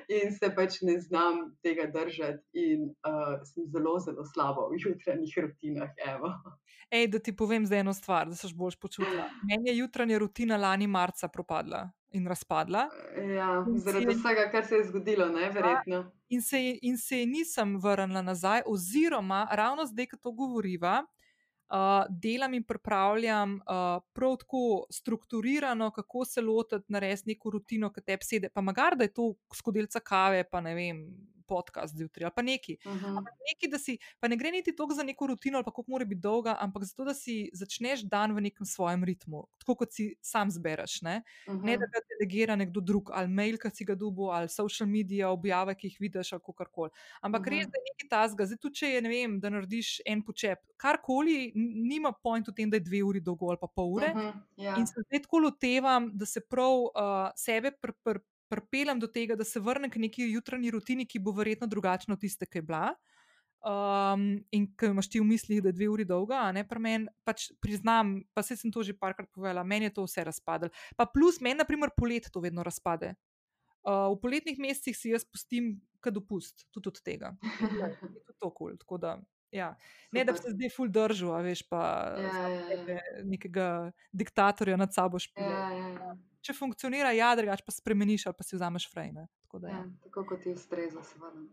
in 0.07 0.31
se 0.35 0.51
pač 0.55 0.81
ne 0.81 0.99
znam 0.99 1.41
tega 1.63 1.89
držati, 1.93 2.43
in 2.53 2.89
uh, 3.07 3.39
sem 3.43 3.65
zelo, 3.73 3.97
zelo 3.99 4.25
slaba 4.33 4.69
v 4.69 4.79
jutranjih 4.85 5.37
rutinah. 5.41 5.89
Ej, 6.91 7.07
da 7.07 7.19
ti 7.19 7.35
povem 7.35 7.65
za 7.65 7.75
eno 7.75 7.93
stvar, 7.93 8.29
da 8.29 8.35
se 8.35 8.47
boš 8.55 8.75
počutila. 8.75 9.29
Meni 9.43 9.69
je 9.69 9.77
jutranja 9.77 10.17
rutina 10.17 10.57
lani 10.57 10.87
marca 10.87 11.27
propadla. 11.27 11.89
In 12.15 12.27
razpadla. 12.27 12.85
Ja, 13.35 13.65
zaradi 13.75 14.05
je, 14.05 14.13
vsega, 14.15 14.45
kar 14.51 14.65
se 14.65 14.75
je 14.75 14.83
zgodilo, 14.87 15.25
ne, 15.29 15.49
verjetno. 15.51 16.11
In 16.29 16.41
se, 16.41 16.59
in 16.81 16.97
se 16.97 17.25
nisem 17.25 17.75
vrnila 17.81 18.21
nazaj, 18.21 18.61
oziroma 18.65 19.47
ravno 19.51 19.85
zdaj, 19.85 20.07
ko 20.13 20.17
to 20.17 20.31
govoriva, 20.31 21.01
uh, 21.69 22.05
delam 22.09 22.53
in 22.53 22.63
pripravljam 22.63 23.55
uh, 23.55 24.01
prav 24.13 24.37
tako 24.37 24.85
strukturirano, 24.91 25.91
kako 25.91 26.25
se 26.25 26.41
lotiti 26.41 26.85
narediti 26.93 27.29
neko 27.29 27.49
rutino, 27.49 27.91
ki 27.93 28.01
te 28.01 28.17
psede. 28.17 28.49
Pa 28.49 28.61
magar, 28.61 28.97
da 28.97 29.03
je 29.03 29.13
to 29.13 29.33
skodelica 29.53 29.99
kave, 29.99 30.43
pa 30.49 30.61
ne 30.61 30.75
vem, 30.75 31.05
podcast 31.47 31.95
zjutraj 31.97 32.26
ali 32.26 32.34
pa 32.35 32.41
neki. 32.41 32.77
Uh 32.85 32.91
-huh. 32.91 33.23
neki 33.47 33.80
si, 33.80 33.97
pa 34.19 34.27
ne 34.27 34.35
gre 34.35 34.51
niti 34.51 34.76
toliko 34.76 34.95
za 34.95 35.03
neko 35.03 35.27
rutino 35.27 35.57
ali 35.57 35.65
kako 35.65 35.84
mora 35.88 36.05
biti 36.05 36.22
dolga, 36.22 36.57
ampak 36.59 36.84
zato, 36.84 37.03
da 37.03 37.13
si 37.13 37.49
začneš 37.53 38.01
dan 38.01 38.35
v 38.35 38.41
nekem 38.41 38.65
svojem 38.65 39.03
ritmu, 39.03 39.47
tako 39.57 39.76
kot 39.76 39.93
si 39.93 40.15
sam 40.22 40.51
zbereš. 40.51 41.01
Ne, 41.01 41.23
uh 41.47 41.53
-huh. 41.53 41.63
ne 41.63 41.77
da 41.77 41.85
ga 41.85 41.99
delegira 42.09 42.55
nekdo 42.55 42.81
drug, 42.81 43.09
ali 43.13 43.27
mail, 43.27 43.57
ki 43.57 43.69
si 43.73 43.85
ga 43.85 43.95
dubo, 43.95 44.30
ali 44.31 44.49
social 44.49 44.89
media, 44.89 45.30
objave, 45.30 45.76
ki 45.76 45.88
jih 45.88 45.97
vidiš, 45.99 46.34
ali 46.34 46.41
kako 46.45 46.65
koli. 46.72 46.89
Ampak 47.22 47.41
uh 47.41 47.45
-huh. 47.47 47.49
res 47.49 47.65
je 47.65 47.81
nekaj 47.89 48.09
tasga. 48.09 48.45
Zdaj, 48.45 48.57
tudi 48.57 48.76
če 48.76 48.88
je, 48.88 49.01
ne 49.01 49.09
vem, 49.09 49.39
da 49.39 49.49
narediš 49.49 50.01
en 50.05 50.23
počep, 50.23 50.59
karkoli, 50.77 51.51
nima 51.55 52.11
point 52.23 52.47
v 52.47 52.53
tem, 52.53 52.69
da 52.69 52.77
je 52.77 52.85
dve 52.88 53.03
uri 53.03 53.19
dolgo 53.19 53.49
ali 53.49 53.57
pa 53.61 53.67
pol 53.67 53.93
ure. 53.93 54.11
Uh 54.15 54.22
-huh. 54.22 54.34
yeah. 54.57 54.80
In 54.80 54.88
se 54.88 55.01
zdaj 55.07 55.22
tako 55.22 55.39
lotevam, 55.39 56.11
da 56.13 56.26
se 56.26 56.41
prav 56.41 56.73
uh, 56.73 57.30
sebe 57.35 57.72
prpr 57.72 58.19
pripeljem 58.49 58.99
do 58.99 59.07
tega, 59.07 59.35
da 59.35 59.43
se 59.43 59.59
vrnem 59.59 59.91
k 59.91 60.01
neki 60.01 60.30
jutranji 60.31 60.72
rutini, 60.72 61.05
ki 61.05 61.19
bo 61.19 61.34
verjetno 61.35 61.67
drugačna 61.67 62.13
od 62.13 62.22
tiste, 62.22 62.45
ki 62.45 62.61
je 62.61 62.65
bila. 62.65 62.88
Um, 63.65 64.43
in 64.53 64.67
ki 64.77 64.91
imaš 64.93 65.09
ti 65.09 65.19
v 65.19 65.26
mislih, 65.26 65.61
da 65.65 65.72
je 65.72 65.77
dve 65.80 65.88
uri 65.89 66.05
dolga, 66.05 66.43
a 66.45 66.51
ne 66.53 66.61
pa 66.67 66.77
meni, 66.77 67.09
pač 67.26 67.47
priznam, 67.61 68.19
pa 68.38 68.43
se 68.45 68.57
sem 68.59 68.69
to 68.72 68.84
že 68.85 68.93
parkrat 68.93 69.31
povedala, 69.34 69.63
meni 69.65 69.89
je 69.89 69.95
to 69.95 70.05
vse 70.05 70.22
razpadlo. 70.27 70.69
Pa 70.93 71.07
plus 71.09 71.41
meni, 71.41 71.57
na 71.57 71.65
primer, 71.65 71.89
polet 71.97 72.30
to 72.30 72.43
vedno 72.43 72.61
razpade. 72.61 73.15
Uh, 73.85 74.13
v 74.13 74.22
poletnih 74.22 74.61
mesecih 74.61 74.97
si 74.97 75.13
jaz 75.13 75.26
pustim, 75.26 75.80
kaj 76.01 76.13
dopust, 76.13 76.67
tudi 76.69 76.93
od 76.93 77.01
tega. 77.01 77.34
Je 77.61 77.89
tudi 77.97 78.38
to 78.38 78.49
kul. 78.53 78.77
Cool, 78.85 79.01
ja. 79.49 79.73
Ne, 80.13 80.26
da 80.26 80.34
bi 80.34 80.41
se 80.41 80.53
zdaj 80.53 80.69
ful 80.76 80.89
držal, 80.93 81.34
veš 81.41 81.65
pa 81.69 81.81
ja, 82.22 82.45
ja, 82.53 82.77
ja. 82.85 83.01
nekega 83.26 83.67
diktatorja 84.13 84.77
nad 84.77 84.93
sabo 84.93 85.17
špijal. 85.22 85.49
Ja, 85.49 85.69
ja, 85.73 85.89
ja 85.89 86.35
če 86.45 86.55
funkcionira, 86.57 87.11
ja, 87.17 87.34
drugač 87.38 87.63
pa 87.65 87.73
spremeniš 87.73 88.27
ali 88.30 88.38
pa 88.38 88.45
si 88.45 88.57
vzameš 88.57 88.89
frame. 88.91 89.27
Tako, 89.45 89.63
ja, 89.65 89.77
ja. 89.77 89.85
tako 90.07 90.26
kot 90.31 90.43
ti 90.45 90.53
ustreza, 90.53 91.03
seveda. 91.09 91.45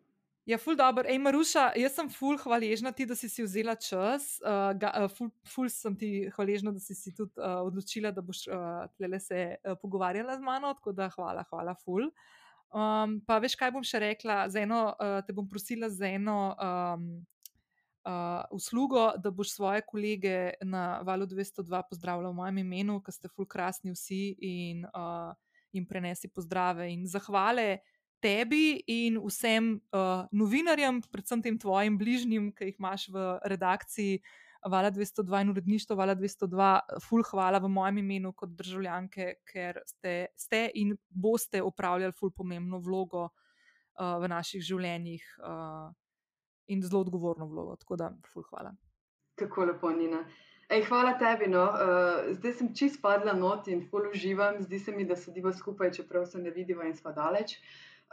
Ja, 0.44 0.58
ful 0.58 0.74
dobro. 0.74 1.06
Ej, 1.06 1.20
Maruša, 1.22 1.68
jaz 1.78 1.94
sem 1.94 2.08
ful 2.10 2.34
hvaležna 2.42 2.90
ti, 2.90 3.04
da 3.06 3.14
si 3.14 3.28
si 3.30 3.44
vzela 3.46 3.76
čas. 3.78 4.40
Uh, 4.42 4.72
ga, 4.74 4.90
uh, 5.04 5.12
ful, 5.14 5.30
ful 5.46 5.68
sem 5.70 5.94
ti 5.94 6.08
hvaležna, 6.34 6.72
da 6.74 6.82
si 6.82 6.96
si 6.98 7.12
tudi 7.14 7.38
uh, 7.38 7.60
odločila, 7.62 8.10
da 8.10 8.24
boš 8.26 8.48
uh, 8.50 8.82
tle 8.98 9.20
se 9.22 9.44
uh, 9.54 9.76
pogovarjala 9.78 10.34
z 10.40 10.42
mano. 10.42 10.72
Tako 10.74 10.96
da 10.98 11.06
hvala, 11.14 11.46
hvala, 11.46 11.76
ful. 11.84 12.10
Um, 12.74 13.20
pa 13.22 13.38
veš, 13.38 13.54
kaj 13.60 13.70
bom 13.70 13.86
še 13.86 14.02
rekla? 14.02 14.48
Eno, 14.58 14.88
uh, 14.96 15.20
te 15.22 15.36
bom 15.36 15.46
prosila 15.46 15.86
za 15.92 16.10
eno 16.10 16.56
um, 16.58 17.06
uh, 18.04 18.44
uslugo, 18.50 19.12
da 19.18 19.30
boš 19.30 19.54
svoje 19.54 19.82
kolege 19.86 20.50
na 20.62 21.00
valu 21.06 21.26
202 21.26 21.82
pozdravljal 21.90 22.32
v 22.32 22.36
mojem 22.36 22.58
imenu, 22.58 23.00
ker 23.02 23.14
ste 23.14 23.28
fulkrasni 23.28 23.94
vsi 23.94 24.36
in 24.38 24.84
uh, 24.84 25.34
jim 25.72 25.86
prenesi 25.86 26.28
pozdrave 26.28 26.90
in 26.92 27.06
zahvale. 27.06 27.82
Tebi 28.22 28.78
in 28.86 29.18
vsem 29.18 29.74
uh, 29.90 30.28
novinarjem, 30.30 31.02
predvsem 31.10 31.42
tem 31.42 31.58
tvojim 31.58 31.98
bližnjim, 31.98 32.52
ki 32.54 32.70
jih 32.70 32.78
imaš 32.78 33.08
v 33.10 33.26
redakciji 33.50 34.22
Vala 34.62 34.92
202 34.94 35.40
in 35.42 35.48
uredništvo 35.50 35.96
Vala 35.96 36.14
202, 36.14 37.00
ful 37.02 37.22
hvala 37.26 37.58
v 37.58 37.68
mojem 37.68 37.98
imenu 37.98 38.30
kot 38.32 38.52
državljanke, 38.54 39.42
ker 39.42 39.80
ste, 39.86 40.26
ste 40.38 40.68
in 40.78 40.94
boste 41.10 41.62
upravljali 41.62 42.14
ful 42.14 42.30
pomembno 42.30 42.78
vlogo 42.78 43.24
uh, 43.26 44.22
v 44.22 44.30
naših 44.30 44.62
življenjih. 44.62 45.24
Uh, 45.42 45.90
in 46.72 46.82
zelo 46.82 47.00
odgovorno 47.04 47.46
vlogo. 47.46 47.76
Tako 47.76 47.96
da, 48.00 48.10
ful, 48.32 48.46
hvala. 48.50 48.74
Kako 49.38 49.68
lepo, 49.70 49.90
Nina. 49.90 50.24
Ej, 50.72 50.86
hvala 50.88 51.14
tebi. 51.20 51.50
No. 51.52 51.64
Uh, 51.68 52.32
zdaj 52.38 52.58
sem 52.58 52.72
čist 52.74 53.02
padla 53.02 53.34
not 53.36 53.68
in 53.68 53.84
ful 53.90 54.08
uživam, 54.10 54.60
zdi 54.64 54.78
se 54.80 54.92
mi, 54.96 55.04
da 55.04 55.16
sediva 55.16 55.52
skupaj, 55.52 55.92
čeprav 55.98 56.26
se 56.26 56.40
ne 56.40 56.50
vidiva 56.50 56.88
in 56.88 56.96
sva 56.96 57.12
daleč. 57.12 57.58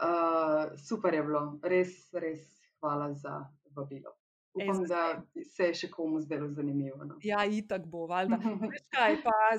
Uh, 0.00 0.76
super 0.80 1.14
je 1.14 1.22
bilo, 1.24 1.44
res, 1.62 1.96
res 2.12 2.44
hvala 2.80 3.12
za 3.14 3.42
vabilo. 3.76 4.19
Upam, 4.54 4.84
da 4.84 5.22
se 5.46 5.68
je 5.68 5.74
še 5.74 5.88
komu 5.90 6.18
zdelo 6.20 6.48
zanimivo. 6.50 7.04
No. 7.06 7.16
Ja, 7.22 7.44
itak 7.46 7.84
bo, 7.86 8.06
valjda. 8.10 8.38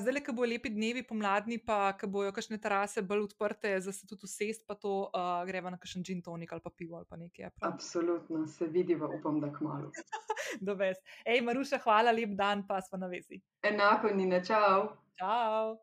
Zdaj, 0.03 0.19
ko 0.26 0.35
bo 0.35 0.47
lepi 0.47 0.72
dnevi 0.73 1.03
pomladni, 1.07 1.61
pa 1.63 1.93
ko 1.99 2.09
bojo 2.11 2.34
kakšne 2.35 2.59
terase 2.59 3.03
bolj 3.07 3.30
odprte, 3.30 3.72
za 3.80 3.93
se 3.95 4.07
tudi 4.07 4.27
usest, 4.27 4.65
pa 4.68 4.76
to 4.76 5.05
uh, 5.07 5.30
greva 5.47 5.72
na 5.72 5.80
kakšen 5.80 6.03
gin 6.03 6.19
tonik 6.26 6.51
ali 6.51 6.63
pa 6.63 6.73
pivo 6.76 6.99
ali 6.99 7.07
pa 7.07 7.19
nekaj. 7.19 7.53
Prav? 7.55 7.72
Absolutno, 7.72 8.43
se 8.51 8.68
vidiva, 8.68 9.07
upam, 9.15 9.39
da 9.39 9.51
kmalo. 9.53 9.93
Dobes. 10.68 10.99
Ej, 11.23 11.39
Maruša, 11.47 11.80
hvala, 11.85 12.11
lep 12.11 12.35
dan, 12.35 12.65
pa 12.68 12.81
smo 12.84 12.99
na 12.99 13.07
vezi. 13.07 13.39
Enako, 13.63 14.11
Nina, 14.15 14.43
čau. 14.43 14.91
Čau. 15.15 15.80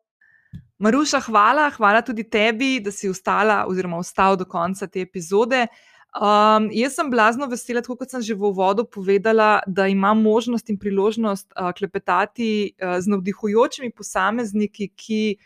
Maruša, 0.79 1.19
hvala, 1.25 1.65
hvala 1.75 2.05
tudi 2.05 2.23
tebi, 2.29 2.77
da 2.79 2.91
si 2.93 3.09
ostala 3.09 3.65
oziroma 3.67 3.97
ostal 3.97 4.37
do 4.37 4.45
konca 4.45 4.87
te 4.87 5.01
epizode. 5.01 5.65
Um, 6.09 6.71
jaz 6.73 6.95
sem 6.97 7.09
blazno 7.09 7.45
vesela, 7.45 7.83
tako 7.85 7.99
kot 8.01 8.09
sem 8.09 8.21
že 8.25 8.33
v 8.33 8.49
uvodu 8.49 8.81
povedala, 8.81 9.61
da 9.69 9.85
imam 9.85 10.17
možnost 10.25 10.69
in 10.73 10.79
priložnost 10.81 11.53
uh, 11.53 11.69
klepetati 11.69 12.73
uh, 12.81 12.97
z 12.97 13.13
navdihujočimi 13.13 13.93
posamezniki, 13.93 14.89
ki 14.89 15.37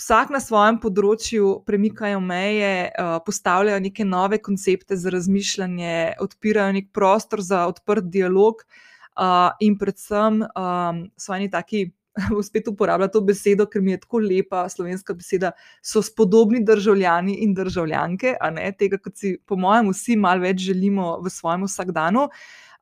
vsak 0.00 0.32
na 0.32 0.40
svojem 0.40 0.80
področju 0.80 1.60
premikajo 1.68 2.22
meje, 2.24 2.88
uh, 2.88 3.18
postavljajo 3.20 3.84
neke 3.84 4.08
nove 4.08 4.40
koncepte 4.40 4.96
za 4.96 5.12
razmišljanje, 5.12 6.16
odpirajo 6.24 6.72
nek 6.80 6.88
prostor 6.88 7.44
za 7.44 7.66
odprt 7.68 8.08
dialog 8.08 8.64
uh, 8.64 9.52
in 9.60 9.76
predvsem 9.76 10.40
um, 10.48 11.04
so 11.20 11.36
oni 11.36 11.52
taki 11.52 11.90
bom 12.32 12.42
spet 12.42 12.68
uporabljala 12.68 13.10
to 13.12 13.22
besedo, 13.24 13.66
ker 13.70 13.82
mi 13.84 13.94
je 13.94 14.02
tako 14.04 14.22
lepa 14.24 14.66
slovenska 14.68 15.14
beseda, 15.14 15.52
so 15.82 16.02
spodobni 16.02 16.62
državljani 16.64 17.40
in 17.44 17.54
državljanke, 17.54 18.36
ne 18.54 18.70
tega, 18.78 19.00
kot 19.02 19.16
si, 19.18 19.36
po 19.46 19.56
mojem, 19.56 19.92
vsi 19.94 20.16
malo 20.20 20.46
več 20.46 20.64
želimo 20.68 21.16
v 21.24 21.32
svojem 21.32 21.66
vsakdanu. 21.68 22.28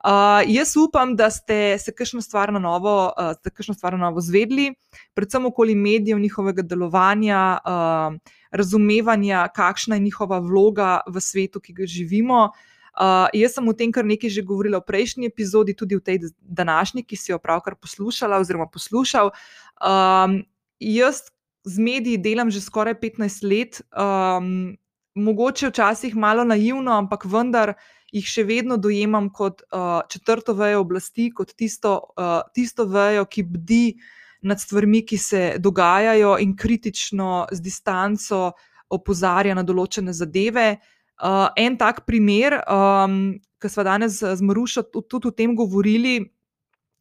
Uh, 0.07 0.39
jaz 0.47 0.77
upam, 0.79 1.17
da 1.19 1.31
ste 1.35 1.79
se 1.83 1.91
kakšno 1.91 2.21
stvar 2.23 2.53
na 2.55 2.61
novo, 2.63 3.09
uh, 3.11 3.33
kakšno 3.43 3.75
stvar 3.75 3.97
na 3.97 4.05
novo 4.07 4.23
zvedli, 4.23 4.69
predvsem 5.17 5.49
okoli 5.49 5.75
medijev, 5.75 6.21
njihovega 6.23 6.63
delovanja, 6.63 7.41
uh, 7.59 8.37
razumevanja, 8.55 9.49
kakšna 9.57 9.99
je 9.99 10.05
njihova 10.05 10.39
vloga 10.39 11.01
v 11.11 11.21
svetu, 11.21 11.61
ki 11.61 11.75
ga 11.81 11.89
živimo. 11.91 12.45
Uh, 12.45 12.76
Uh, 12.97 13.29
jaz 13.37 13.53
sem 13.53 13.69
o 13.69 13.75
tem 13.77 13.93
kar 13.93 14.07
nekaj 14.09 14.33
že 14.33 14.41
govorila 14.41 14.81
v 14.81 14.89
prejšnji 14.89 15.29
epizodi, 15.29 15.77
tudi 15.77 16.01
v 16.01 16.05
tej 16.05 16.17
današnji, 16.41 17.05
ki 17.05 17.17
si 17.17 17.33
jo 17.33 17.39
pravkar 17.39 17.77
poslušala 17.77 18.41
oziroma 18.41 18.67
poslušal. 18.73 19.31
Um, 19.85 20.41
jaz 20.81 21.29
z 21.67 21.77
mediji 21.79 22.17
delam 22.17 22.51
že 22.51 22.65
skoraj 22.65 22.97
15 22.97 23.45
let, 23.45 23.83
um, 23.93 24.77
mogoče 25.15 25.69
včasih 25.69 26.17
malo 26.17 26.45
naivno, 26.45 26.93
ampak 26.97 27.25
vendar 27.25 27.75
jih 28.13 28.25
še 28.25 28.45
vedno 28.47 28.77
dojemam 28.81 29.29
kot 29.29 29.61
uh, 29.69 30.01
četrto 30.09 30.55
vejo 30.55 30.81
oblasti, 30.81 31.31
kot 31.35 31.53
tisto, 31.53 32.15
uh, 32.17 32.47
tisto 32.55 32.87
vejo, 32.89 33.27
ki 33.29 33.43
bdi 33.43 33.85
nad 34.47 34.61
stvarmi, 34.61 35.03
ki 35.07 35.19
se 35.19 35.43
dogajajo 35.59 36.37
in 36.41 36.57
kritično 36.57 37.47
z 37.53 37.61
distanco 37.61 38.53
opozarja 38.89 39.57
na 39.59 39.65
določene 39.67 40.15
zadeve. 40.15 40.77
Uh, 41.17 41.49
en 41.57 41.77
tak 41.81 42.05
primer, 42.05 42.61
um, 42.69 43.39
ki 43.57 43.69
smo 43.73 43.85
danes 43.89 44.21
z 44.21 44.41
Marušo 44.45 44.83
tudi 44.85 45.29
o 45.29 45.33
tem 45.33 45.55
govorili, 45.57 46.21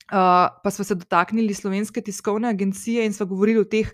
uh, 0.08 0.48
pa 0.64 0.72
smo 0.72 0.86
se 0.88 0.96
dotaknili 0.96 1.54
slovenske 1.54 2.02
tiskovne 2.02 2.48
agencije 2.50 3.06
in 3.06 3.14
smo 3.14 3.26
govorili 3.26 3.60
o 3.60 3.68
teh 3.68 3.92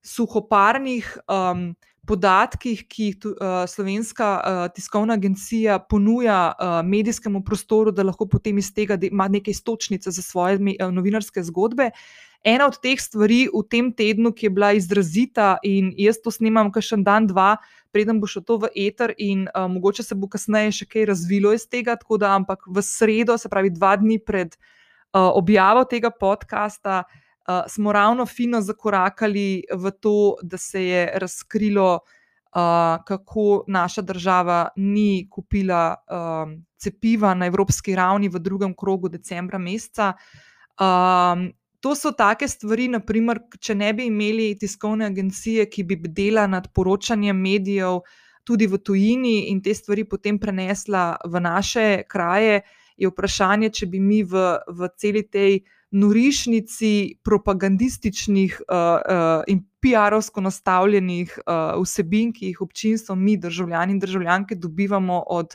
suhoparnih 0.00 1.18
um, 1.28 1.74
podatkih, 2.08 2.86
ki 2.88 3.10
jih 3.10 3.18
tu, 3.20 3.34
uh, 3.36 3.66
slovenska 3.68 4.28
uh, 4.38 4.62
tiskovna 4.72 5.18
agencija 5.20 5.78
ponuja 5.78 6.54
uh, 6.56 6.80
medijskemu 6.88 7.42
prostoru, 7.44 7.92
da 7.92 8.06
lahko 8.08 8.24
potem 8.26 8.58
iz 8.58 8.72
tega 8.74 8.96
ima 9.02 9.28
neke 9.28 9.50
istočnice 9.50 10.10
za 10.10 10.22
svoje 10.22 10.56
uh, 10.56 10.88
novinarske 10.94 11.44
zgodbe. 11.44 11.90
Ena 12.44 12.68
od 12.70 12.78
teh 12.80 13.00
stvari 13.00 13.48
v 13.52 13.60
tem 13.68 13.90
tednu, 13.92 14.32
ki 14.32 14.46
je 14.46 14.50
bila 14.50 14.72
izrazita, 14.72 15.58
in 15.66 15.90
jaz 15.98 16.22
to 16.22 16.30
snimam, 16.30 16.70
kar 16.72 16.86
še 16.86 16.96
en 16.96 17.04
dan, 17.04 17.26
dva, 17.26 17.56
preden 17.92 18.20
bo 18.20 18.26
šlo 18.26 18.42
to 18.42 18.58
v 18.64 18.70
eter, 18.88 19.14
in 19.18 19.46
uh, 19.48 19.66
mogoče 19.70 20.02
se 20.02 20.14
bo 20.14 20.28
kasneje 20.28 20.72
še 20.80 20.88
kaj 20.90 21.08
razvilo 21.12 21.52
iz 21.56 21.66
tega. 21.68 21.96
Da, 21.96 22.34
ampak 22.36 22.66
v 22.66 22.82
sredo, 22.84 23.38
se 23.38 23.48
pravi, 23.48 23.70
dva 23.70 23.96
dni 23.96 24.18
pred 24.18 24.54
uh, 24.54 25.30
objavo 25.32 25.84
tega 25.88 26.10
podcasta, 26.10 27.02
uh, 27.04 27.64
smo 27.68 27.92
ravno 27.92 28.26
fino 28.26 28.60
zakorakali 28.60 29.64
v 29.72 29.92
to, 30.00 30.36
da 30.42 30.58
se 30.58 30.84
je 30.84 31.04
razkrilo, 31.20 32.00
uh, 32.00 32.96
kako 33.04 33.64
naša 33.68 34.02
država 34.02 34.68
ni 34.76 35.28
kupila 35.30 35.96
uh, 35.96 36.52
cepiva 36.78 37.34
na 37.34 37.46
evropski 37.46 37.96
ravni 37.96 38.28
v 38.28 38.38
drugem 38.38 38.74
krogu 38.74 39.08
decembra 39.08 39.58
meseca. 39.58 40.14
Um, 40.78 41.50
To 41.80 41.94
so 41.94 42.10
take 42.10 42.48
stvari, 42.50 42.88
naprimer, 42.90 43.38
če 43.60 43.76
ne 43.78 43.92
bi 43.94 44.08
imeli 44.10 44.50
tiskovne 44.58 45.06
agencije, 45.06 45.68
ki 45.70 45.84
bi 45.86 45.98
bdela 46.08 46.48
nad 46.50 46.66
poročanjem 46.74 47.38
medijev 47.38 48.00
tudi 48.48 48.66
v 48.66 48.80
tujini 48.82 49.50
in 49.52 49.60
te 49.62 49.74
stvari 49.74 50.06
potem 50.08 50.40
prenesla 50.40 51.18
v 51.24 51.40
naše 51.40 51.86
kraje, 52.08 52.62
je 52.98 53.10
vprašanje, 53.10 53.70
če 53.70 53.86
bi 53.86 54.00
mi 54.02 54.22
v, 54.26 54.56
v 54.66 54.88
celi 54.98 55.22
tej 55.22 55.60
norišnici 55.94 57.20
propagandističnih 57.24 58.58
uh, 58.66 58.74
uh, 58.74 59.46
in 59.48 59.62
PR-ovsko 59.80 60.42
nastavljenih 60.44 61.38
uh, 61.44 61.78
vsebin, 61.80 62.32
ki 62.34 62.50
jih 62.50 62.62
občinstvo, 62.66 63.16
mi, 63.16 63.38
državljani 63.40 63.94
in 63.96 64.02
državljanke, 64.02 64.58
dobivamo 64.58 65.22
od 65.38 65.54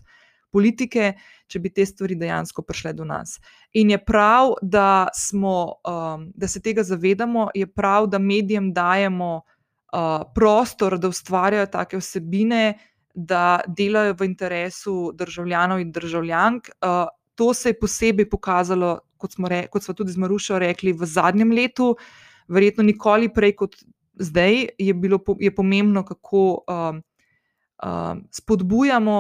politike, 0.54 1.14
če 1.50 1.60
bi 1.60 1.72
te 1.74 1.86
stvari 1.86 2.18
dejansko 2.20 2.64
prišle 2.66 2.94
do 2.94 3.08
nas. 3.10 3.40
In 3.74 3.92
je 3.94 4.00
prav, 4.06 4.54
da, 4.62 5.08
smo, 5.18 5.58
um, 5.90 6.30
da 6.36 6.48
se 6.48 6.62
tega 6.62 6.86
zavedamo, 6.86 7.50
je 7.58 7.68
prav, 7.68 8.08
da 8.08 8.22
medijem 8.22 8.72
dajemo 8.74 9.32
uh, 9.42 10.22
prostor, 10.36 11.00
da 11.00 11.10
ustvarjajo 11.10 11.72
take 11.74 11.98
vsebine, 11.98 12.78
da 13.14 13.62
delajo 13.68 14.16
v 14.20 14.30
interesu 14.30 15.12
državljanov 15.18 15.82
in 15.82 15.92
državljank. 15.92 16.70
Uh, 16.82 17.10
to 17.36 17.54
se 17.54 17.74
je 17.74 17.80
posebej 17.80 18.30
pokazalo 18.30 19.00
kot 19.24 19.38
smo, 19.38 19.48
re, 19.48 19.66
kot 19.72 19.86
smo 19.86 19.96
tudi 19.96 20.12
z 20.12 20.20
Marušo 20.20 20.60
rekli, 20.60 20.92
v 20.92 21.08
zadnjem 21.08 21.54
letu, 21.56 21.94
verjetno 22.52 22.84
nikoli 22.84 23.32
prej 23.32 23.56
kot 23.62 23.80
zdaj, 24.20 24.68
je, 24.78 24.94
bilo, 24.94 25.22
je 25.40 25.52
pomembno, 25.56 26.04
kako 26.06 26.44
um, 26.68 27.00
um, 27.80 28.24
spodbujamo, 28.32 29.20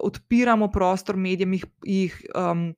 odpiramo 0.00 0.70
prostor 0.72 1.16
medijem, 1.16 1.52
jih, 1.52 1.64
jih, 1.84 2.16
um, 2.34 2.70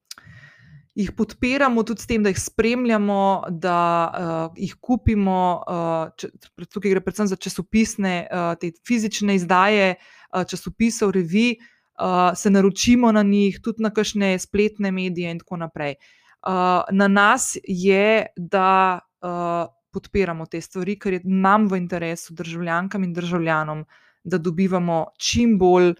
jih 0.95 1.13
podpiramo 1.13 1.83
tudi 1.83 2.03
s 2.03 2.07
tem, 2.11 2.23
da 2.23 2.33
jih 2.33 2.41
spremljamo, 2.41 3.45
da 3.51 3.79
uh, 4.07 4.59
jih 4.59 4.75
kupimo. 4.81 5.39
Uh, 5.67 6.11
če, 6.19 6.31
tukaj 6.67 6.95
gre 6.95 7.05
predvsem 7.05 7.31
za 7.31 7.37
časopisne, 7.37 8.17
uh, 8.27 8.53
te 8.61 8.73
fizične 8.87 9.39
izdaje 9.39 9.95
uh, 9.97 10.45
časopisov, 10.49 11.15
revij. 11.17 11.57
Uh, 11.95 12.33
se 12.35 12.51
naročimo 12.51 13.13
na 13.15 13.23
njih, 13.23 13.61
tudi 13.63 13.85
na 13.85 13.93
kakšne 13.95 14.33
spletne 14.43 14.91
medije, 14.91 15.31
in 15.31 15.39
tako 15.39 15.61
naprej. 15.63 15.95
Uh, 16.43 16.83
na 16.91 17.07
nas 17.09 17.55
je, 17.63 18.27
da 18.37 18.99
uh, 19.23 19.71
podpiramo 19.95 20.47
te 20.51 20.61
stvari, 20.61 20.99
ker 20.99 21.15
je 21.15 21.21
nam 21.25 21.69
v 21.71 21.79
interesu, 21.79 22.35
državljankam 22.35 23.07
in 23.07 23.15
državljanom, 23.15 23.85
da 24.25 24.43
dobivamo 24.43 25.05
čim 25.19 25.55
bolj. 25.59 25.95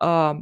Uh, 0.00 0.38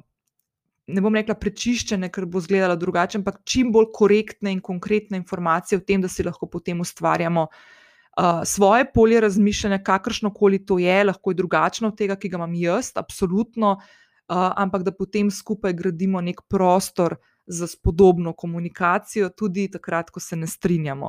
Ne 0.88 1.02
bom 1.04 1.14
rekla 1.14 1.36
prečiščene, 1.36 2.08
ker 2.12 2.24
bo 2.26 2.40
izgledalo 2.40 2.76
drugače, 2.80 3.18
ampak 3.20 3.42
čim 3.44 3.72
bolj 3.72 3.90
korektne 3.94 4.52
in 4.54 4.62
konkretne 4.64 5.20
informacije 5.20 5.78
o 5.78 5.84
tem, 5.84 6.00
da 6.00 6.08
si 6.08 6.24
lahko 6.24 6.48
potem 6.48 6.80
ustvarjamo 6.80 7.46
uh, 7.48 8.40
svoje 8.48 8.86
polje 8.94 9.20
razmišljanja, 9.20 9.82
kakršno 9.84 10.32
koli 10.34 10.62
to 10.64 10.78
je, 10.80 11.02
lahko 11.04 11.34
je 11.34 11.40
drugačno 11.42 11.92
od 11.92 11.98
tega, 11.98 12.16
ki 12.16 12.32
ga 12.32 12.40
imam 12.40 12.54
jaz, 12.56 12.94
absolutno, 12.96 13.76
uh, 13.76 14.48
ampak 14.56 14.86
da 14.88 14.96
potem 14.96 15.30
skupaj 15.30 15.76
gradimo 15.76 16.24
nek 16.24 16.46
prostor, 16.48 17.18
za 17.48 17.66
spodobno 17.66 18.32
komunikacijo, 18.32 19.28
tudi 19.28 19.70
takrat, 19.70 20.10
ko 20.10 20.20
se 20.20 20.36
ne 20.36 20.46
strinjamo. 20.46 21.06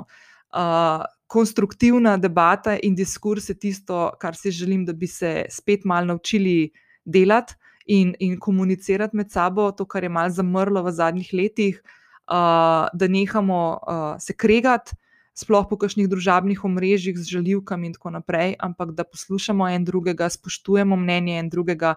Uh, 0.49 1.03
konstruktivna 1.27 2.18
debata 2.18 2.77
in 2.84 2.95
diskurs 2.95 3.49
je 3.49 3.60
tisto, 3.60 4.11
kar 4.19 4.35
si 4.35 4.51
želim, 4.51 4.85
da 4.85 4.93
bi 4.93 5.07
se 5.07 5.45
spet 5.49 5.85
malo 5.85 6.06
naučili 6.06 6.72
delati 7.06 7.53
in, 7.90 8.14
in 8.22 8.38
komunicirati 8.40 9.18
med 9.18 9.32
sabo, 9.34 9.72
to, 9.72 9.86
kar 9.90 10.06
je 10.06 10.10
malo 10.14 10.30
zamrlo 10.30 10.84
v 10.86 10.94
zadnjih 10.94 11.30
letih, 11.34 11.80
uh, 11.82 12.86
da 12.94 13.07
nehamo 13.10 13.61
uh, 13.76 14.16
se 14.22 14.38
kregati. 14.38 14.94
Sploh 15.40 15.70
po 15.70 15.78
kakšnih 15.80 16.10
družabnih 16.11 16.66
omrežjih 16.68 17.16
z 17.16 17.24
žaljivkami, 17.32 17.88
in 17.88 17.94
tako 17.95 18.11
naprej, 18.11 18.57
ampak 18.60 18.91
da 18.91 19.06
poslušamo 19.07 19.70
en 19.72 19.86
drugega, 19.88 20.28
spoštujemo 20.30 20.98
mnenje 20.99 21.38
en 21.40 21.49
drugega 21.49 21.94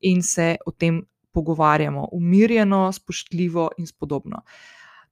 in 0.00 0.22
se 0.24 0.54
o 0.64 0.72
tem 0.72 1.02
pogovarjamo, 1.36 2.08
umirjeno, 2.16 2.88
spoštljivo 2.92 3.68
in 3.78 3.86
podobno. 4.00 4.40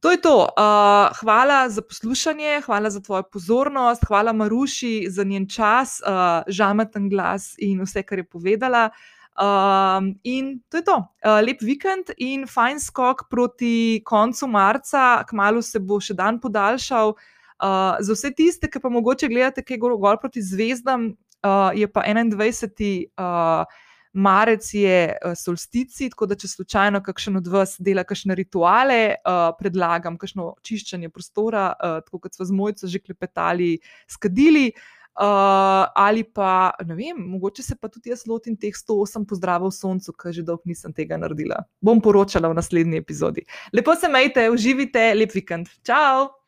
To 0.00 0.10
je 0.10 0.20
to. 0.20 0.48
Uh, 0.48 1.12
hvala 1.20 1.68
za 1.68 1.82
poslušanje, 1.82 2.62
hvala 2.64 2.90
za 2.90 3.00
tvojo 3.00 3.22
pozornost, 3.32 4.04
hvala 4.08 4.32
Maruši 4.32 5.06
za 5.08 5.24
njen 5.24 5.48
čas, 5.48 6.00
uh, 6.00 6.42
žameten 6.48 7.08
glas 7.08 7.54
in 7.58 7.84
vse, 7.84 8.02
kar 8.02 8.18
je 8.18 8.24
povedala. 8.24 8.88
Um, 9.34 10.14
in 10.22 10.60
to 10.70 10.78
je 10.78 10.84
to. 10.86 10.96
Uh, 11.26 11.40
lep 11.42 11.62
vikend 11.62 12.12
in 12.22 12.46
fajn 12.46 12.78
skok 12.78 13.26
proti 13.30 14.02
koncu 14.06 14.46
marca, 14.46 15.24
kmalo 15.26 15.62
se 15.62 15.80
bo 15.82 15.98
še 16.00 16.14
dan 16.14 16.38
podaljšal. 16.40 17.16
Uh, 17.58 17.96
za 17.98 18.14
vse 18.14 18.30
tiste, 18.34 18.70
ki 18.70 18.82
pa 18.82 18.90
mogoče 18.92 19.30
gledate, 19.30 19.64
kaj 19.66 19.80
gre 19.82 19.98
gor 19.98 20.20
proti 20.22 20.42
zvezdam, 20.42 21.10
uh, 21.42 21.74
je 21.74 21.90
pa 21.90 22.06
21. 22.06 23.10
Uh, 23.18 23.82
marec 24.14 24.68
je 24.74 24.98
uh, 25.10 25.34
solstici, 25.34 26.06
tako 26.12 26.28
da 26.30 26.38
če 26.38 26.48
slučajno 26.52 27.02
kakšen 27.02 27.40
od 27.40 27.48
vas 27.50 27.74
dela 27.82 28.04
kakšne 28.06 28.36
rituale, 28.38 29.16
uh, 29.18 29.48
predlagam 29.58 30.18
kakšno 30.18 30.52
čiščenje 30.62 31.10
prostora, 31.10 31.72
uh, 31.74 31.98
tako 32.06 32.22
kot 32.22 32.38
smo 32.38 32.46
z 32.46 32.54
mojco 32.54 32.90
že 32.90 33.02
klepetali, 33.02 33.72
skadili. 34.06 34.68
Uh, 35.14 35.86
ali 35.94 36.24
pa, 36.26 36.74
ne 36.82 36.94
vem, 36.98 37.18
mogoče 37.36 37.62
se 37.62 37.76
pa 37.78 37.86
tudi 37.88 38.10
jaz 38.10 38.24
lotim 38.26 38.56
teh 38.58 38.74
108 38.74 39.28
pozdravov 39.30 39.70
soncu, 39.70 40.10
ker 40.18 40.34
že 40.34 40.42
dolgo 40.42 40.66
nisem 40.66 40.92
tega 40.92 41.18
naredila. 41.20 41.62
Bom 41.78 42.02
poročala 42.02 42.50
v 42.50 42.58
naslednji 42.58 42.98
epizodi. 42.98 43.46
Lepo 43.72 43.94
se 43.94 44.10
majte, 44.10 44.48
uživite, 44.50 45.12
lep 45.14 45.34
vikend. 45.34 45.70
Ciao! 45.86 46.43